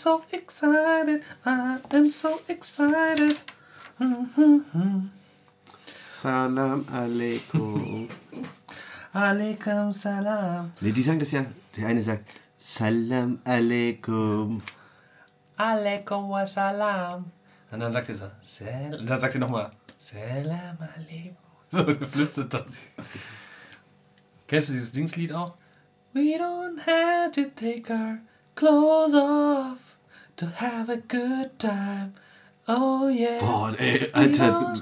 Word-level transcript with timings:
so 0.00 0.22
excited, 0.32 1.22
I 1.44 1.78
am 1.92 2.10
so 2.10 2.40
excited. 2.48 3.36
Salam 6.08 6.84
alaikum. 6.88 8.08
Alaikum 9.12 9.92
salam. 9.92 10.72
Ne, 10.80 10.92
die 10.92 11.02
sagen 11.02 11.18
das 11.18 11.32
ja. 11.32 11.44
Der 11.76 11.88
eine 11.88 12.02
sagt 12.02 12.24
Salam 12.56 13.40
alaikum. 13.44 14.62
Alaikum 15.58 16.30
wa 16.30 16.46
salam. 16.46 17.30
Und 17.70 17.80
dann 17.80 17.92
sagt 17.92 18.08
er 18.08 18.14
so, 18.14 18.26
Sal 18.42 18.94
und 18.98 19.06
dann 19.06 19.20
sagt 19.20 19.34
er 19.34 19.40
nochmal, 19.40 19.70
Salam 19.98 20.78
alaikum. 20.80 21.36
So, 21.72 21.84
der 21.84 22.08
flüstert 22.08 22.52
das. 22.52 22.86
Kennst 24.48 24.70
du 24.70 24.72
dieses 24.72 24.90
Dingslied 24.90 25.32
auch? 25.32 25.54
We 26.12 26.36
don't 26.36 26.80
have 26.84 27.30
to 27.32 27.44
take 27.54 27.88
our 27.92 28.18
clothes 28.56 29.14
off 29.14 29.89
to 30.40 30.46
have 30.46 30.88
a 30.88 30.96
good 30.96 31.58
time. 31.58 32.14
Oh 32.66 33.08
yeah. 33.08 33.40
Boah, 33.40 33.74
ey, 33.78 34.10
Alter. 34.14 34.74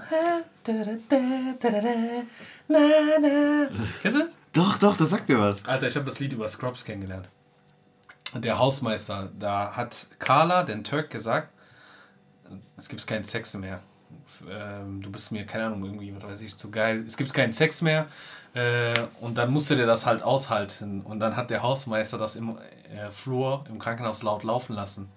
na, 2.69 2.79
na. 3.21 3.67
Kennst 4.03 4.19
du? 4.19 4.29
Doch, 4.53 4.79
doch, 4.79 4.97
das 4.97 5.11
sagt 5.11 5.29
mir 5.29 5.41
was. 5.41 5.65
Alter, 5.65 5.89
ich 5.89 5.97
habe 5.97 6.07
das 6.07 6.21
Lied 6.21 6.33
über 6.33 6.47
Scrubs 6.47 6.84
kennengelernt. 6.84 7.28
Der 8.34 8.59
Hausmeister, 8.59 9.31
da 9.37 9.75
hat 9.75 10.06
Carla, 10.20 10.62
den 10.62 10.84
Turk, 10.84 11.11
gesagt, 11.11 11.48
es 12.77 12.89
gibt 12.89 13.05
keinen 13.06 13.25
Sex 13.25 13.55
mehr. 13.55 13.81
Ähm, 14.48 15.03
du 15.03 15.11
bist 15.11 15.33
mir, 15.33 15.45
keine 15.45 15.67
Ahnung, 15.67 15.84
irgendwie, 15.84 16.15
was 16.15 16.25
weiß 16.25 16.41
ich, 16.43 16.56
zu 16.56 16.70
geil. 16.70 17.05
Es 17.09 17.17
gibt 17.17 17.34
keinen 17.34 17.53
Sex 17.53 17.83
mehr. 17.83 18.06
Äh, 18.55 18.95
und 19.20 19.39
dann 19.39 19.50
musste 19.50 19.75
der 19.75 19.87
das 19.87 20.06
halt 20.06 20.22
aushalten. 20.22 21.00
Und 21.00 21.19
dann 21.19 21.37
hat 21.37 21.50
der 21.50 21.62
Hausmeister 21.62 22.17
das 22.17 22.37
im 22.37 22.56
äh, 22.95 23.11
Flur, 23.11 23.65
im 23.69 23.81
Krankenhaus 23.81 24.22
laut 24.22 24.45
laufen 24.45 24.75
lassen. 24.75 25.11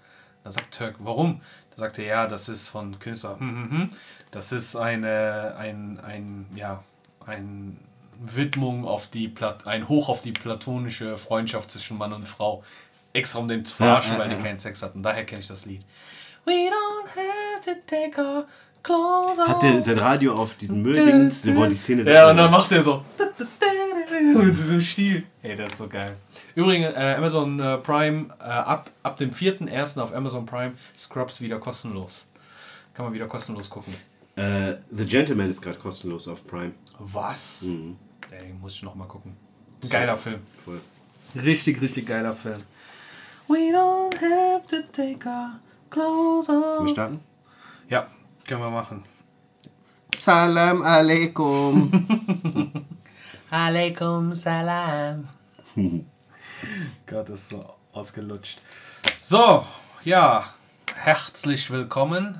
Da 0.43 0.51
sagt 0.51 0.75
Turk, 0.75 0.95
warum? 0.99 1.41
Da 1.71 1.77
sagt 1.77 1.99
er, 1.99 2.05
ja, 2.05 2.27
das 2.27 2.49
ist 2.49 2.69
von 2.69 2.99
Künstler. 2.99 3.39
Hm, 3.39 3.49
hm, 3.49 3.71
hm. 3.71 3.89
Das 4.31 4.51
ist 4.51 4.75
eine, 4.75 5.55
ein, 5.57 5.99
ein, 5.99 6.45
ja, 6.55 6.83
ein 7.25 7.77
Widmung 8.21 8.85
auf 8.85 9.07
die 9.07 9.27
Plat 9.27 9.65
ein 9.67 9.89
Hoch 9.89 10.09
auf 10.09 10.21
die 10.21 10.31
platonische 10.31 11.17
Freundschaft 11.17 11.71
zwischen 11.71 11.97
Mann 11.97 12.13
und 12.13 12.27
Frau. 12.27 12.63
Extra 13.13 13.39
um 13.39 13.47
den 13.47 13.65
zu 13.65 13.75
verarschen, 13.75 14.13
ja, 14.13 14.19
weil 14.19 14.29
die 14.29 14.35
ja. 14.35 14.41
keinen 14.41 14.59
Sex 14.59 14.81
hatten. 14.81 15.03
Daher 15.03 15.25
kenne 15.25 15.41
ich 15.41 15.47
das 15.47 15.65
Lied. 15.65 15.81
We 16.45 16.51
don't 16.69 17.07
have 17.07 17.61
to 17.65 17.71
take 17.85 18.19
our 18.19 18.45
clothes 18.83 19.37
off. 19.37 19.47
Hat 19.47 19.63
der 19.63 19.83
sein 19.83 19.99
Radio 19.99 20.33
auf 20.35 20.55
diesen 20.55 20.81
Müllding, 20.81 21.31
wo 21.55 21.65
die 21.65 21.75
Szene 21.75 22.03
Ja, 22.09 22.29
und 22.29 22.37
dann 22.37 22.49
macht 22.49 22.71
er 22.71 22.81
so. 22.81 23.03
Mit 24.33 24.57
diesem 24.57 24.81
Stil. 24.81 25.23
Ey, 25.41 25.55
das 25.55 25.73
ist 25.73 25.77
so 25.77 25.87
geil. 25.87 26.15
Übrigens, 26.55 26.93
äh, 26.95 27.15
Amazon 27.17 27.59
äh, 27.59 27.77
Prime, 27.77 28.27
äh, 28.39 28.43
ab, 28.43 28.89
ab 29.03 29.17
dem 29.17 29.31
4.1. 29.31 29.99
auf 29.99 30.13
Amazon 30.13 30.45
Prime, 30.45 30.73
Scrubs 30.97 31.41
wieder 31.41 31.59
kostenlos. 31.59 32.27
Kann 32.93 33.05
man 33.05 33.13
wieder 33.13 33.27
kostenlos 33.27 33.69
gucken. 33.69 33.93
äh, 34.35 34.75
The 34.91 35.05
Gentleman 35.05 35.49
ist 35.49 35.61
gerade 35.61 35.77
kostenlos 35.77 36.27
auf 36.27 36.45
Prime. 36.45 36.73
Was? 36.99 37.61
Mhm. 37.63 37.95
Ey, 38.31 38.53
muss 38.61 38.75
ich 38.75 38.83
nochmal 38.83 39.07
gucken. 39.07 39.35
Geiler 39.89 40.15
Film. 40.17 40.41
Voll. 40.63 40.79
Richtig, 41.41 41.81
richtig 41.81 42.05
geiler 42.07 42.33
Film. 42.33 42.59
We 43.47 43.71
don't 43.73 44.13
have 44.21 44.67
to 44.67 44.81
take 44.91 45.27
our 45.27 45.59
clothes 45.89 46.45
Sollen 46.45 46.63
off. 46.63 46.83
wir 46.85 46.89
starten? 46.89 47.19
Ja, 47.89 48.07
können 48.47 48.61
wir 48.61 48.71
machen. 48.71 49.03
Salam 50.15 50.81
alaikum. 50.81 51.91
Alaikum 53.49 54.33
salam. 54.33 55.27
Gott, 57.07 57.29
ist 57.29 57.49
so 57.49 57.65
ausgelutscht. 57.93 58.59
So, 59.19 59.65
ja, 60.03 60.53
herzlich 60.95 61.69
willkommen 61.71 62.39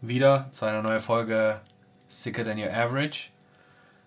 wieder 0.00 0.48
zu 0.52 0.64
einer 0.66 0.82
neuen 0.82 1.00
Folge 1.00 1.60
Sicker 2.08 2.44
Than 2.44 2.58
Your 2.58 2.72
Average. 2.72 3.30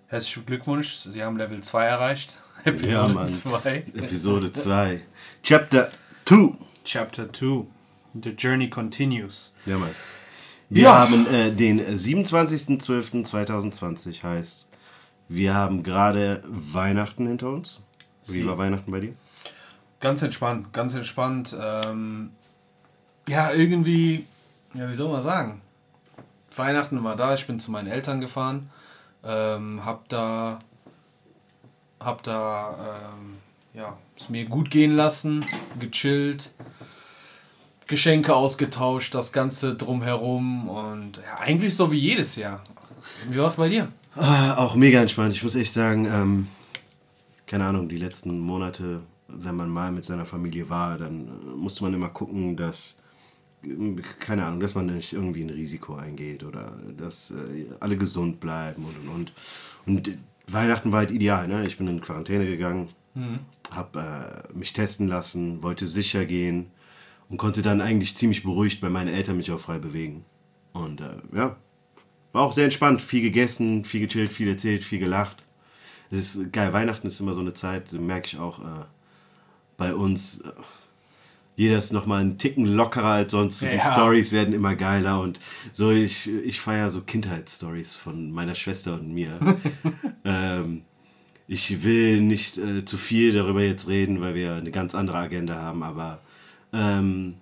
Herzlichen 0.07 0.45
Glückwunsch, 0.45 0.93
Sie 0.95 1.21
haben 1.23 1.37
Level 1.37 1.61
2 1.61 1.85
erreicht. 1.85 2.41
Episode 2.63 2.91
Ja, 2.91 3.07
Mann. 3.07 3.29
2. 3.29 3.75
Episode 3.95 4.51
2. 4.51 5.01
Chapter 5.43 5.91
2. 6.25 6.53
Chapter 6.83 7.31
2. 7.31 7.65
The 8.21 8.29
Journey 8.31 8.69
Continues. 8.69 9.55
Ja, 9.65 9.77
Mann. 9.77 9.93
Wir 10.69 10.83
Ja. 10.83 10.97
haben 10.99 11.25
äh, 11.27 11.49
den 11.51 11.79
27.12.2020, 11.81 14.23
heißt, 14.23 14.67
wir 15.29 15.53
haben 15.53 15.83
gerade 15.83 16.41
Weihnachten 16.45 17.27
hinter 17.27 17.49
uns. 17.49 17.81
Wie 18.27 18.45
war 18.45 18.57
Weihnachten 18.57 18.91
bei 18.91 18.99
dir? 18.99 19.13
Ganz 19.99 20.21
entspannt, 20.21 20.73
ganz 20.73 20.93
entspannt. 20.93 21.55
Ähm, 21.59 22.31
ja, 23.27 23.51
irgendwie, 23.51 24.25
ja, 24.73 24.89
wie 24.89 24.95
soll 24.95 25.11
man 25.11 25.23
sagen? 25.23 25.61
Weihnachten 26.55 27.03
war 27.03 27.15
da, 27.15 27.33
ich 27.33 27.45
bin 27.45 27.59
zu 27.59 27.71
meinen 27.71 27.87
Eltern 27.87 28.21
gefahren, 28.21 28.69
ähm, 29.23 29.85
hab 29.85 30.07
da, 30.09 30.59
hab 31.99 32.23
da, 32.23 33.11
ähm, 33.13 33.37
ja, 33.73 33.97
es 34.17 34.29
mir 34.29 34.45
gut 34.45 34.71
gehen 34.71 34.95
lassen, 34.95 35.45
gechillt, 35.79 36.51
Geschenke 37.87 38.35
ausgetauscht, 38.35 39.13
das 39.15 39.31
Ganze 39.31 39.75
drumherum 39.75 40.67
und 40.67 41.17
ja, 41.17 41.37
eigentlich 41.39 41.75
so 41.75 41.91
wie 41.91 41.99
jedes 41.99 42.35
Jahr. 42.35 42.61
Wie 43.29 43.37
war 43.37 43.47
es 43.47 43.55
bei 43.55 43.69
dir? 43.69 43.87
Ah, 44.15 44.57
auch 44.57 44.75
mega 44.75 44.99
entspannt. 44.99 45.33
Ich 45.33 45.43
muss 45.43 45.55
echt 45.55 45.71
sagen, 45.71 46.05
ähm, 46.05 46.47
keine 47.47 47.65
Ahnung, 47.65 47.89
die 47.89 47.97
letzten 47.97 48.39
Monate, 48.39 49.01
wenn 49.27 49.55
man 49.55 49.69
mal 49.69 49.91
mit 49.91 50.03
seiner 50.03 50.25
Familie 50.25 50.69
war, 50.69 50.97
dann 50.97 51.27
äh, 51.27 51.55
musste 51.55 51.83
man 51.83 51.93
immer 51.93 52.09
gucken, 52.09 52.55
dass, 52.55 53.01
äh, 53.65 54.01
keine 54.19 54.45
Ahnung, 54.45 54.59
dass 54.59 54.75
man 54.75 54.85
nicht 54.87 55.13
irgendwie 55.13 55.43
ein 55.43 55.49
Risiko 55.49 55.95
eingeht 55.95 56.43
oder 56.43 56.77
dass 56.95 57.31
äh, 57.31 57.65
alle 57.79 57.97
gesund 57.97 58.39
bleiben 58.39 58.85
und 58.85 58.99
und 58.99 59.15
und. 59.15 59.33
Und 59.85 60.07
äh, 60.09 60.17
Weihnachten 60.49 60.91
war 60.91 60.99
halt 60.99 61.11
ideal, 61.11 61.47
ne? 61.47 61.65
Ich 61.65 61.77
bin 61.77 61.87
in 61.87 61.99
Quarantäne 61.99 62.45
gegangen, 62.45 62.87
hab 63.71 63.95
äh, 63.95 64.53
mich 64.53 64.73
testen 64.73 65.07
lassen, 65.07 65.63
wollte 65.63 65.87
sicher 65.87 66.23
gehen 66.25 66.67
und 67.29 67.37
konnte 67.37 67.61
dann 67.61 67.81
eigentlich 67.81 68.15
ziemlich 68.15 68.43
beruhigt 68.43 68.79
bei 68.79 68.89
meinen 68.89 69.13
Eltern 69.13 69.37
mich 69.37 69.51
auch 69.51 69.59
frei 69.59 69.79
bewegen. 69.79 70.23
Und 70.71 71.01
äh, 71.01 71.17
ja, 71.35 71.57
war 72.31 72.43
auch 72.43 72.53
sehr 72.53 72.65
entspannt, 72.65 73.01
viel 73.01 73.21
gegessen, 73.21 73.83
viel 73.83 74.07
gechillt, 74.07 74.31
viel 74.31 74.47
erzählt, 74.47 74.83
viel 74.83 74.99
gelacht. 74.99 75.43
Es 76.09 76.35
ist 76.35 76.53
geil, 76.53 76.73
Weihnachten 76.73 77.07
ist 77.07 77.19
immer 77.19 77.33
so 77.33 77.41
eine 77.41 77.53
Zeit, 77.53 77.91
merke 77.93 78.27
ich 78.27 78.37
auch 78.37 78.59
äh, 78.59 78.85
bei 79.77 79.93
uns. 79.93 80.41
Äh, 80.41 80.51
jeder 81.55 81.79
ist 81.79 81.91
nochmal 81.91 82.21
einen 82.21 82.37
Ticken 82.37 82.65
lockerer 82.65 83.13
als 83.13 83.31
sonst. 83.31 83.63
Die 83.63 83.65
Ja. 83.65 83.79
Stories 83.93 84.31
werden 84.31 84.53
immer 84.53 84.75
geiler 84.75 85.19
und 85.19 85.39
so, 85.71 85.89
ich, 85.91 86.29
ich 86.29 86.61
feiere 86.61 86.91
so 86.91 87.01
Kindheitsstories 87.01 87.95
von 87.95 88.31
meiner 88.31 88.53
Schwester 88.53 88.93
und 88.93 89.11
mir. 89.11 89.39
ähm, 90.23 90.83
ich 91.47 91.83
will 91.83 92.21
nicht 92.21 92.57
äh, 92.59 92.85
zu 92.85 92.97
viel 92.97 93.33
darüber 93.33 93.63
jetzt 93.63 93.87
reden, 93.87 94.21
weil 94.21 94.35
wir 94.35 94.55
eine 94.55 94.69
ganz 94.69 94.93
andere 94.93 95.17
Agenda 95.17 95.55
haben, 95.55 95.81
aber 95.81 96.19
ähm, 96.73 97.35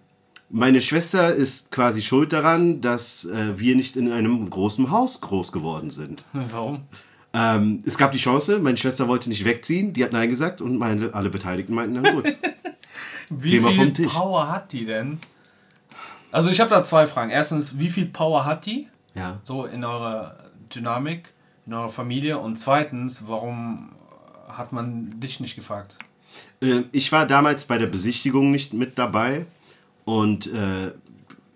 meine 0.49 0.79
Schwester 0.79 1.33
ist 1.33 1.71
quasi 1.71 2.01
schuld 2.01 2.31
daran, 2.31 2.79
dass 2.79 3.25
äh, 3.25 3.59
wir 3.59 3.75
nicht 3.75 3.97
in 3.97 4.11
einem 4.11 4.49
großen 4.49 4.91
Haus 4.91 5.19
groß 5.19 5.51
geworden 5.51 5.89
sind. 5.89 6.23
Warum? 6.31 6.83
Ähm, 7.37 7.83
es 7.85 7.97
gab 7.97 8.13
die 8.13 8.17
Chance, 8.17 8.59
meine 8.59 8.77
Schwester 8.77 9.09
wollte 9.09 9.27
nicht 9.27 9.43
wegziehen, 9.43 9.91
die 9.91 10.05
hat 10.05 10.13
Nein 10.13 10.29
gesagt 10.29 10.61
und 10.61 10.77
meine, 10.77 11.13
alle 11.13 11.29
Beteiligten 11.29 11.75
meinten, 11.75 11.99
na 12.01 12.11
gut. 12.11 12.25
Wie 13.29 13.49
Thema 13.49 13.69
viel 13.69 13.77
vom 13.77 13.93
Tisch. 13.93 14.13
Power 14.13 14.49
hat 14.49 14.71
die 14.71 14.85
denn? 14.85 15.19
Also 16.31 16.49
ich 16.49 16.61
habe 16.61 16.69
da 16.69 16.83
zwei 16.85 17.07
Fragen. 17.07 17.31
Erstens, 17.31 17.79
wie 17.79 17.89
viel 17.89 18.05
Power 18.05 18.45
hat 18.45 18.65
die? 18.65 18.87
Ja. 19.15 19.39
So 19.43 19.65
in 19.65 19.83
eurer 19.83 20.35
Dynamik, 20.73 21.33
in 21.65 21.73
eurer 21.73 21.89
Familie. 21.89 22.37
Und 22.37 22.57
zweitens, 22.57 23.27
warum 23.27 23.89
hat 24.47 24.71
man 24.71 25.19
dich 25.19 25.39
nicht 25.39 25.55
gefragt? 25.55 25.97
Äh, 26.61 26.83
ich 26.91 27.11
war 27.11 27.25
damals 27.25 27.65
bei 27.65 27.77
der 27.77 27.87
Besichtigung 27.87 28.51
nicht 28.51 28.73
mit 28.73 28.97
dabei 28.97 29.45
und 30.05 30.47
äh, 30.53 30.91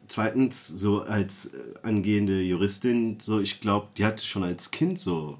zweitens, 0.07 0.67
so 0.67 1.03
als 1.03 1.53
äh, 1.53 1.57
angehende 1.83 2.41
Juristin, 2.41 3.19
so 3.19 3.39
ich 3.39 3.61
glaube, 3.61 3.87
die 3.97 4.05
hatte 4.05 4.25
schon 4.25 4.43
als 4.43 4.71
Kind 4.71 4.99
so 4.99 5.37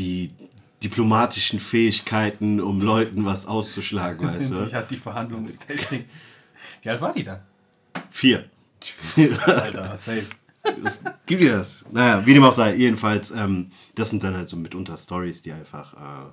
die 0.00 0.30
diplomatischen 0.82 1.60
Fähigkeiten, 1.60 2.60
um 2.60 2.80
Leuten 2.80 3.26
was 3.26 3.46
auszuschlagen, 3.46 4.26
weißt 4.26 4.50
du? 4.50 4.72
hat 4.72 4.90
die 4.90 4.96
Verhandlungstechnik. 4.96 6.06
Wie 6.82 6.88
alt 6.88 7.00
war 7.00 7.12
die 7.12 7.22
dann? 7.22 7.40
Vier. 8.10 8.46
Alter, 9.44 9.98
safe. 9.98 10.24
Das, 10.82 11.00
gibt 11.26 11.42
dir 11.42 11.52
das? 11.52 11.84
Naja, 11.90 12.24
wie 12.24 12.34
dem 12.34 12.44
auch 12.44 12.52
sei, 12.52 12.74
jedenfalls, 12.76 13.30
ähm, 13.30 13.70
das 13.94 14.10
sind 14.10 14.24
dann 14.24 14.36
halt 14.36 14.48
so 14.48 14.56
mitunter 14.56 14.96
Stories, 14.96 15.42
die 15.42 15.52
einfach, 15.52 15.94
äh, 15.94 16.30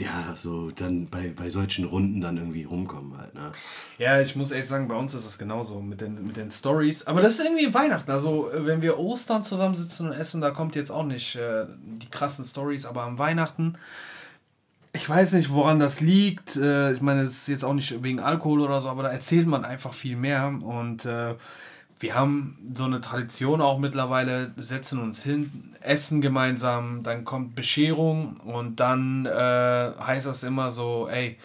ja, 0.00 0.34
so 0.36 0.70
dann 0.70 1.06
bei, 1.06 1.32
bei 1.34 1.50
solchen 1.50 1.84
Runden 1.84 2.20
dann 2.20 2.36
irgendwie 2.36 2.64
rumkommen 2.64 3.16
halt, 3.18 3.34
ne? 3.34 3.52
Ja, 3.98 4.20
ich 4.20 4.36
muss 4.36 4.50
ehrlich 4.50 4.66
sagen, 4.66 4.88
bei 4.88 4.94
uns 4.94 5.14
ist 5.14 5.26
das 5.26 5.38
genauso 5.38 5.80
mit 5.80 6.00
den, 6.00 6.26
mit 6.26 6.36
den 6.36 6.50
Stories. 6.50 7.06
Aber 7.06 7.20
das 7.20 7.38
ist 7.38 7.44
irgendwie 7.44 7.72
Weihnachten. 7.74 8.10
Also, 8.10 8.50
äh, 8.50 8.66
wenn 8.66 8.82
wir 8.82 8.98
Ostern 8.98 9.44
zusammensitzen 9.44 10.08
und 10.08 10.12
essen, 10.12 10.40
da 10.40 10.50
kommt 10.50 10.76
jetzt 10.76 10.90
auch 10.90 11.04
nicht 11.04 11.36
äh, 11.36 11.66
die 11.82 12.10
krassen 12.10 12.44
Stories. 12.44 12.86
Aber 12.86 13.02
am 13.02 13.18
Weihnachten, 13.18 13.78
ich 14.92 15.08
weiß 15.08 15.32
nicht, 15.32 15.50
woran 15.50 15.80
das 15.80 16.00
liegt. 16.00 16.56
Äh, 16.56 16.92
ich 16.92 17.00
meine, 17.00 17.22
es 17.22 17.32
ist 17.32 17.48
jetzt 17.48 17.64
auch 17.64 17.74
nicht 17.74 18.02
wegen 18.02 18.20
Alkohol 18.20 18.60
oder 18.60 18.80
so, 18.80 18.88
aber 18.88 19.02
da 19.02 19.10
erzählt 19.10 19.46
man 19.46 19.64
einfach 19.64 19.94
viel 19.94 20.16
mehr. 20.16 20.46
Und 20.48 21.04
äh, 21.06 21.34
wir 22.00 22.14
haben 22.14 22.58
so 22.76 22.84
eine 22.84 23.00
Tradition 23.00 23.60
auch 23.60 23.78
mittlerweile, 23.78 24.52
setzen 24.56 25.00
uns 25.00 25.22
hin, 25.22 25.74
essen 25.80 26.20
gemeinsam, 26.20 27.02
dann 27.02 27.24
kommt 27.24 27.54
Bescherung 27.54 28.36
und 28.44 28.80
dann 28.80 29.26
äh, 29.26 29.90
heißt 30.00 30.26
das 30.26 30.44
immer 30.44 30.70
so, 30.70 31.08
ey, 31.08 31.38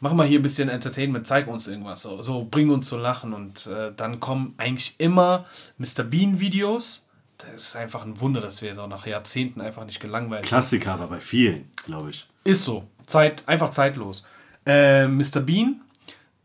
mach 0.00 0.12
mal 0.12 0.26
hier 0.26 0.40
ein 0.40 0.42
bisschen 0.42 0.68
Entertainment, 0.68 1.26
zeig 1.26 1.46
uns 1.46 1.68
irgendwas, 1.68 2.02
so, 2.02 2.22
so 2.22 2.46
bring 2.50 2.70
uns 2.70 2.88
zu 2.88 2.98
lachen 2.98 3.32
und 3.32 3.66
äh, 3.66 3.92
dann 3.96 4.20
kommen 4.20 4.54
eigentlich 4.58 4.94
immer 4.98 5.46
Mr. 5.78 6.04
Bean 6.04 6.40
Videos. 6.40 7.02
Das 7.38 7.54
ist 7.54 7.76
einfach 7.76 8.02
ein 8.02 8.18
Wunder, 8.20 8.40
dass 8.40 8.62
wir 8.62 8.74
so 8.74 8.86
nach 8.86 9.06
Jahrzehnten 9.06 9.60
einfach 9.60 9.84
nicht 9.84 10.00
gelangweilt 10.00 10.44
sind. 10.44 10.48
Klassiker, 10.48 10.94
aber 10.94 11.08
bei 11.08 11.20
vielen, 11.20 11.70
glaube 11.84 12.10
ich. 12.10 12.26
Ist 12.44 12.64
so. 12.64 12.84
Zeit, 13.06 13.46
einfach 13.46 13.72
zeitlos. 13.72 14.26
Äh, 14.64 15.06
Mr. 15.06 15.40
Bean, 15.40 15.82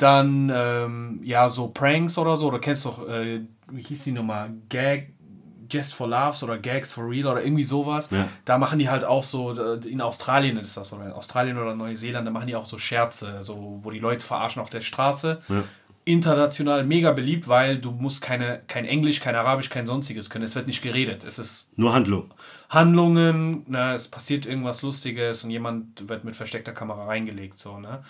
dann 0.01 0.51
ähm, 0.53 1.19
ja 1.24 1.50
so 1.50 1.68
Pranks 1.68 2.18
oder 2.18 2.38
so. 2.38 2.51
Du 2.51 2.59
kennst 2.59 2.86
doch, 2.86 3.07
äh, 3.07 3.42
wie 3.69 3.81
hieß 3.81 4.03
die 4.03 4.12
Nummer? 4.12 4.50
Gag, 4.69 5.13
Just 5.71 5.94
for 5.94 6.07
Laughs 6.07 6.44
oder 6.44 6.57
Gags 6.57 6.94
for 6.94 7.09
Real 7.09 7.27
oder 7.27 7.44
irgendwie 7.44 7.63
sowas. 7.63 8.09
Ja. 8.12 8.27
Da 8.45 8.57
machen 8.57 8.80
die 8.80 8.89
halt 8.89 9.06
auch 9.06 9.24
so, 9.24 9.51
in 9.53 10.01
Australien 10.01 10.57
ist 10.57 10.75
das, 10.75 10.92
oder 10.92 11.06
in 11.06 11.12
Australien 11.12 11.57
oder 11.57 11.75
Neuseeland, 11.75 12.27
da 12.27 12.31
machen 12.31 12.48
die 12.48 12.56
auch 12.56 12.65
so 12.65 12.77
Scherze, 12.77 13.42
so, 13.42 13.80
wo 13.81 13.89
die 13.92 14.00
Leute 14.00 14.25
verarschen 14.25 14.62
auf 14.62 14.69
der 14.69 14.81
Straße. 14.81 15.42
Ja. 15.48 15.63
International 16.03 16.83
mega 16.83 17.12
beliebt, 17.12 17.48
weil 17.48 17.77
du 17.77 17.92
musst 17.92 18.24
keine, 18.24 18.62
kein 18.68 18.86
Englisch, 18.86 19.21
kein 19.21 19.36
Arabisch, 19.36 19.69
kein 19.69 19.86
sonstiges 19.86 20.30
können. 20.31 20.44
Es 20.44 20.56
wird 20.56 20.65
nicht 20.65 20.81
geredet. 20.81 21.24
Es 21.24 21.38
ist 21.38 21.77
Nur 21.77 21.94
Handlung. 21.94 22.33
Handlungen, 22.69 23.63
ne, 23.68 23.94
es 23.94 24.07
passiert 24.07 24.48
irgendwas 24.48 24.81
Lustiges 24.81 25.44
und 25.44 25.51
jemand 25.51 26.09
wird 26.09 26.24
mit 26.24 26.36
versteckter 26.36 26.71
Kamera 26.71 27.06
reingelegt, 27.06 27.59
so, 27.59 27.77
ne. 27.77 28.03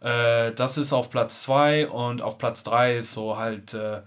Äh, 0.00 0.52
das 0.52 0.78
ist 0.78 0.92
auf 0.92 1.10
Platz 1.10 1.42
2 1.42 1.88
und 1.88 2.22
auf 2.22 2.38
Platz 2.38 2.62
3 2.64 2.96
ist 2.96 3.12
so 3.12 3.36
halt, 3.36 3.74
äh, 3.74 4.00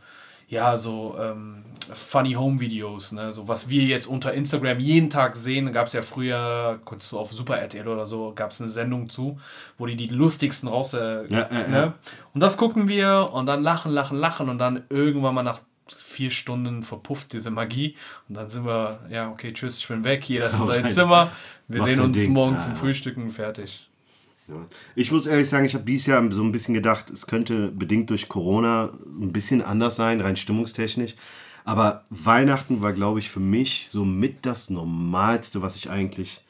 ja, 0.48 0.78
so 0.78 1.16
ähm, 1.18 1.64
Funny 1.94 2.34
Home 2.34 2.60
Videos, 2.60 3.14
ne, 3.14 3.32
so 3.32 3.48
was 3.48 3.70
wir 3.70 3.84
jetzt 3.84 4.06
unter 4.06 4.34
Instagram 4.34 4.80
jeden 4.80 5.10
Tag 5.10 5.38
sehen, 5.38 5.72
gab 5.72 5.88
es 5.88 5.94
ja 5.94 6.02
früher, 6.02 6.80
kurz 6.84 7.08
so 7.10 7.20
auf 7.20 7.32
Super 7.32 7.58
RTL 7.58 7.88
oder 7.88 8.06
so, 8.06 8.34
gab 8.36 8.52
es 8.52 8.62
eine 8.62 8.70
Sendung 8.70 9.10
zu, 9.10 9.40
wo 9.78 9.86
die 9.86 9.96
die 9.96 10.08
lustigsten 10.08 10.68
raus, 10.68 10.94
äh, 10.94 11.26
Ja, 11.30 11.48
ne, 11.50 11.94
und 12.34 12.42
das 12.42 12.58
gucken 12.58 12.88
wir 12.90 13.30
und 13.32 13.46
dann 13.46 13.64
lachen, 13.64 13.92
lachen, 13.94 14.18
lachen 14.18 14.50
und 14.50 14.58
dann 14.58 14.84
irgendwann 14.90 15.36
mal 15.36 15.44
nach 15.44 15.62
vier 15.88 16.32
Stunden 16.32 16.84
verpufft 16.84 17.34
diese 17.34 17.52
Magie 17.52 17.96
und 18.28 18.36
dann 18.36 18.50
sind 18.50 18.66
wir, 18.66 19.00
ja, 19.10 19.30
okay, 19.30 19.54
tschüss, 19.54 19.78
ich 19.80 19.88
bin 19.88 20.04
weg, 20.04 20.26
jeder 20.28 20.48
ist 20.48 20.60
in 20.60 20.66
sein. 20.68 20.90
Zimmer, 20.90 21.32
wir 21.70 21.80
Macht 21.80 21.90
sehen 21.96 22.02
uns 22.02 22.18
Ding. 22.18 22.34
morgen 22.34 22.54
Ja, 22.54 22.60
zum. 22.60 22.76
Frühstücken, 22.76 23.32
fertig. 23.32 23.88
Ja. 24.52 24.68
Ich 24.96 25.12
muss 25.12 25.26
ehrlich 25.26 25.50
sagen, 25.50 25.66
ich 25.66 25.74
habe 25.74 25.86
dieses 25.86 26.06
Jahr 26.06 26.32
so 26.32 26.44
ein 26.44 26.52
bisschen 26.52 26.74
gedacht, 26.74 27.10
es 27.10 27.26
könnte 27.26 27.70
bedingt 27.70 28.10
durch 28.10 28.28
Corona 28.28 28.92
ein 29.06 29.32
bisschen 29.32 29.62
anders 29.62 29.96
sein, 29.96 30.22
rein 30.22 30.36
stimmungstechnisch. 30.36 31.16
Aber 31.64 32.06
Weihnachten 32.10 32.82
war, 32.82 32.94
glaube 32.94 33.20
ich, 33.20 33.30
für 33.30 33.40
mich 33.40 33.86
so 33.88 34.04
mit 34.04 34.46
das 34.46 34.70
Normalste, 34.70 35.62
was 35.62 35.76
ich 35.76 35.90
eigentlich 35.90 36.44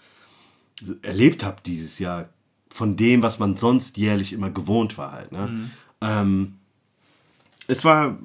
erlebt 1.01 1.44
habe 1.44 1.57
dieses 1.65 2.00
Jahr. 2.00 2.30
Von 2.69 2.95
dem, 2.95 3.21
was 3.21 3.38
man 3.38 3.57
sonst 3.57 3.98
jährlich 3.98 4.31
immer 4.31 4.50
gewohnt 4.50 4.98
war 4.98 5.12
halt. 5.12 5.33
Ne? 5.33 5.69
Ähm, 6.00 6.53
es 7.68 7.83
war 7.83 8.18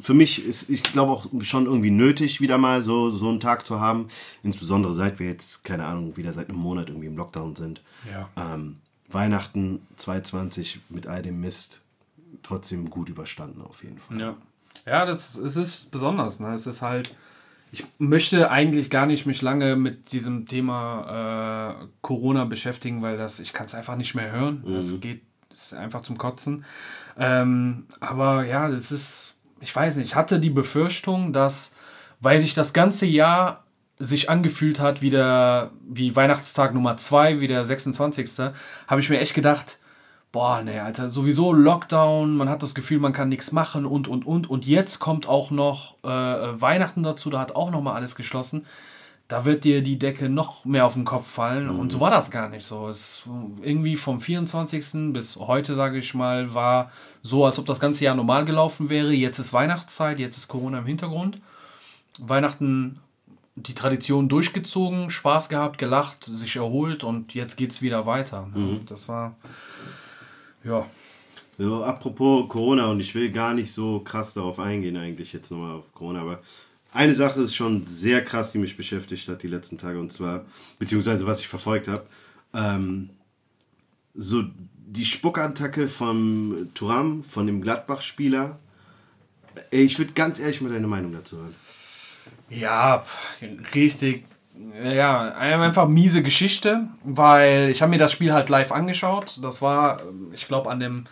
für 0.00 0.14
mich, 0.14 0.44
ist, 0.44 0.70
ich 0.70 0.82
glaube 0.82 1.12
auch 1.12 1.26
schon 1.42 1.66
irgendwie 1.66 1.90
nötig, 1.90 2.40
wieder 2.40 2.58
mal 2.58 2.82
so, 2.82 3.10
so 3.10 3.28
einen 3.28 3.40
Tag 3.40 3.66
zu 3.66 3.80
haben. 3.80 4.08
Insbesondere 4.42 4.94
seit 4.94 5.18
wir 5.18 5.26
jetzt, 5.26 5.64
keine 5.64 5.86
Ahnung, 5.86 6.16
wieder 6.16 6.32
seit 6.32 6.48
einem 6.48 6.58
Monat 6.58 6.88
irgendwie 6.88 7.08
im 7.08 7.16
Lockdown 7.16 7.56
sind. 7.56 7.82
Ja. 8.10 8.28
Ähm, 8.36 8.76
Weihnachten 9.08 9.86
2020 9.96 10.80
mit 10.90 11.06
all 11.06 11.22
dem 11.22 11.40
Mist 11.40 11.82
trotzdem 12.42 12.90
gut 12.90 13.08
überstanden, 13.08 13.62
auf 13.62 13.82
jeden 13.82 13.98
Fall. 13.98 14.20
Ja, 14.20 14.36
ja 14.86 15.06
das, 15.06 15.36
es 15.36 15.56
ist 15.56 15.90
besonders. 15.90 16.40
Ne? 16.40 16.52
Es 16.52 16.66
ist 16.66 16.82
halt, 16.82 17.16
ich 17.72 17.84
möchte 17.98 18.50
eigentlich 18.50 18.90
gar 18.90 19.06
nicht 19.06 19.26
mich 19.26 19.42
lange 19.42 19.76
mit 19.76 20.12
diesem 20.12 20.46
Thema 20.46 21.80
äh, 21.82 21.86
Corona 22.02 22.44
beschäftigen, 22.44 23.02
weil 23.02 23.16
das, 23.16 23.40
ich 23.40 23.52
kann 23.52 23.66
es 23.66 23.74
einfach 23.74 23.96
nicht 23.96 24.14
mehr 24.14 24.30
hören. 24.30 24.64
Es 24.66 25.00
geht 25.00 25.22
es 25.50 25.72
ist 25.72 25.74
einfach 25.74 26.02
zum 26.02 26.18
Kotzen. 26.18 26.64
Ähm, 27.18 27.86
aber 28.00 28.44
ja, 28.44 28.68
das 28.68 28.92
ist, 28.92 29.34
ich 29.60 29.74
weiß 29.74 29.96
nicht, 29.96 30.08
ich 30.08 30.14
hatte 30.14 30.40
die 30.40 30.50
Befürchtung, 30.50 31.32
dass, 31.32 31.74
weil 32.20 32.40
sich 32.40 32.54
das 32.54 32.72
ganze 32.72 33.06
Jahr 33.06 33.64
sich 33.98 34.30
angefühlt 34.30 34.80
hat, 34.80 35.02
wie, 35.02 35.10
der, 35.10 35.70
wie 35.88 36.14
Weihnachtstag 36.14 36.72
Nummer 36.72 36.96
2, 36.96 37.40
wie 37.40 37.48
der 37.48 37.64
26. 37.64 38.52
habe 38.86 39.00
ich 39.00 39.10
mir 39.10 39.18
echt 39.18 39.34
gedacht, 39.34 39.78
boah, 40.30 40.62
nee, 40.62 40.78
Alter, 40.78 41.10
sowieso 41.10 41.52
Lockdown, 41.52 42.36
man 42.36 42.48
hat 42.48 42.62
das 42.62 42.74
Gefühl, 42.74 43.00
man 43.00 43.12
kann 43.12 43.28
nichts 43.28 43.52
machen 43.52 43.86
und, 43.86 44.08
und, 44.08 44.26
und. 44.26 44.48
Und 44.48 44.66
jetzt 44.66 44.98
kommt 44.98 45.26
auch 45.26 45.50
noch 45.50 45.96
äh, 46.04 46.08
Weihnachten 46.08 47.02
dazu, 47.02 47.30
da 47.30 47.40
hat 47.40 47.56
auch 47.56 47.70
noch 47.70 47.82
mal 47.82 47.94
alles 47.94 48.14
geschlossen. 48.14 48.66
Da 49.26 49.44
wird 49.44 49.64
dir 49.64 49.82
die 49.82 49.98
Decke 49.98 50.30
noch 50.30 50.64
mehr 50.64 50.86
auf 50.86 50.94
den 50.94 51.04
Kopf 51.04 51.28
fallen. 51.28 51.68
Und 51.68 51.92
so 51.92 52.00
war 52.00 52.10
das 52.10 52.30
gar 52.30 52.48
nicht 52.48 52.64
so. 52.64 52.88
Es 52.88 53.24
irgendwie 53.60 53.96
vom 53.96 54.22
24. 54.22 55.12
bis 55.12 55.36
heute, 55.36 55.74
sage 55.74 55.98
ich 55.98 56.14
mal, 56.14 56.54
war 56.54 56.90
so, 57.20 57.44
als 57.44 57.58
ob 57.58 57.66
das 57.66 57.78
ganze 57.78 58.04
Jahr 58.04 58.14
normal 58.14 58.46
gelaufen 58.46 58.88
wäre. 58.88 59.12
Jetzt 59.12 59.38
ist 59.38 59.52
Weihnachtszeit, 59.52 60.18
jetzt 60.18 60.38
ist 60.38 60.48
Corona 60.48 60.78
im 60.78 60.86
Hintergrund. 60.86 61.42
Weihnachten 62.18 63.00
die 63.62 63.74
Tradition 63.74 64.28
durchgezogen, 64.28 65.10
Spaß 65.10 65.48
gehabt, 65.48 65.78
gelacht, 65.78 66.24
sich 66.24 66.56
erholt 66.56 67.04
und 67.04 67.34
jetzt 67.34 67.56
geht's 67.56 67.82
wieder 67.82 68.06
weiter. 68.06 68.48
ne? 68.54 68.80
Das 68.86 69.08
war 69.08 69.36
ja. 70.64 70.86
So, 71.58 71.82
apropos 71.82 72.48
Corona, 72.48 72.86
und 72.86 73.00
ich 73.00 73.14
will 73.14 73.32
gar 73.32 73.52
nicht 73.52 73.72
so 73.72 74.00
krass 74.00 74.32
darauf 74.34 74.60
eingehen, 74.60 74.96
eigentlich 74.96 75.32
jetzt 75.32 75.50
nochmal 75.50 75.76
auf 75.76 75.92
Corona, 75.92 76.20
aber 76.20 76.40
eine 76.92 77.14
Sache 77.14 77.42
ist 77.42 77.56
schon 77.56 77.84
sehr 77.84 78.24
krass, 78.24 78.52
die 78.52 78.58
mich 78.58 78.76
beschäftigt 78.76 79.28
hat 79.28 79.42
die 79.42 79.48
letzten 79.48 79.76
Tage, 79.76 79.98
und 79.98 80.12
zwar, 80.12 80.44
beziehungsweise 80.78 81.26
was 81.26 81.40
ich 81.40 81.48
verfolgt 81.48 81.88
habe, 81.88 82.06
ähm, 82.54 83.10
so 84.14 84.44
die 84.86 85.04
Spuckattacke 85.04 85.88
vom 85.88 86.68
Thuram, 86.74 87.24
von 87.24 87.46
dem 87.46 87.60
Gladbach-Spieler. 87.60 88.58
Ich 89.70 89.98
würde 89.98 90.12
ganz 90.12 90.38
ehrlich 90.40 90.60
mal 90.60 90.72
deine 90.72 90.86
Meinung 90.86 91.12
dazu 91.12 91.36
hören. 91.36 91.54
Ja, 92.50 93.02
richtig. 93.74 94.24
Ja, 94.82 95.34
einfach 95.34 95.86
miese 95.86 96.22
Geschichte, 96.22 96.88
weil 97.04 97.68
ich 97.70 97.80
habe 97.82 97.90
mir 97.90 97.98
das 97.98 98.12
Spiel 98.12 98.32
halt 98.32 98.48
live 98.48 98.72
angeschaut. 98.72 99.38
Das 99.42 99.62
war, 99.62 100.02
ich 100.32 100.48
glaube, 100.48 100.70
an 100.70 100.80
dem 100.80 101.04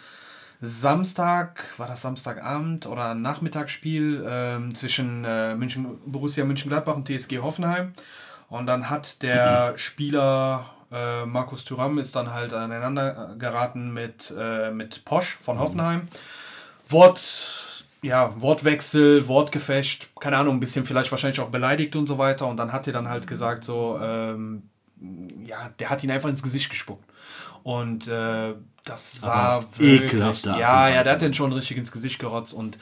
Samstag, 0.60 1.64
war 1.76 1.86
das 1.86 2.02
Samstagabend 2.02 2.86
oder 2.86 3.14
Nachmittagsspiel 3.14 4.24
ähm, 4.28 4.74
zwischen 4.74 5.24
äh, 5.24 5.54
München, 5.54 5.98
Borussia 6.06 6.44
München-Gladbach 6.44 6.96
und 6.96 7.06
TSG 7.08 7.38
Hoffenheim. 7.38 7.92
Und 8.48 8.66
dann 8.66 8.88
hat 8.88 9.22
der 9.22 9.74
Spieler 9.76 10.70
äh, 10.90 11.26
Markus 11.26 11.64
Thuram 11.64 11.98
ist 11.98 12.16
dann 12.16 12.32
halt 12.32 12.52
aneinander 12.52 13.34
geraten 13.38 13.92
mit, 13.92 14.32
äh, 14.38 14.70
mit 14.70 15.04
Posch 15.04 15.36
von 15.36 15.58
Hoffenheim. 15.58 16.02
Wort, 16.88 17.18
ja, 18.02 18.40
Wortwechsel, 18.40 19.26
Wortgefecht, 19.28 20.08
keine 20.20 20.36
Ahnung, 20.36 20.56
ein 20.56 20.60
bisschen 20.60 20.86
vielleicht 20.86 21.10
wahrscheinlich 21.10 21.40
auch 21.40 21.50
beleidigt 21.50 21.96
und 21.96 22.06
so 22.06 22.18
weiter. 22.18 22.46
Und 22.46 22.56
dann 22.56 22.72
hat 22.72 22.86
er 22.86 22.92
dann 22.92 23.08
halt 23.08 23.26
gesagt, 23.26 23.64
so, 23.64 23.98
ähm, 24.00 24.64
ja, 25.44 25.70
der 25.78 25.90
hat 25.90 26.04
ihn 26.04 26.10
einfach 26.10 26.28
ins 26.28 26.42
Gesicht 26.42 26.70
gespuckt. 26.70 27.04
Und 27.62 28.06
äh, 28.06 28.54
das 28.84 29.20
sah 29.20 29.62
wirklich, 29.76 30.02
ekelhafte 30.02 30.50
Art 30.52 30.60
ja, 30.60 30.88
ja, 30.88 31.02
der 31.02 31.14
hat 31.14 31.22
den 31.22 31.34
schon 31.34 31.52
richtig 31.52 31.76
ins 31.76 31.90
Gesicht 31.90 32.20
gerotzt 32.20 32.54
und 32.54 32.78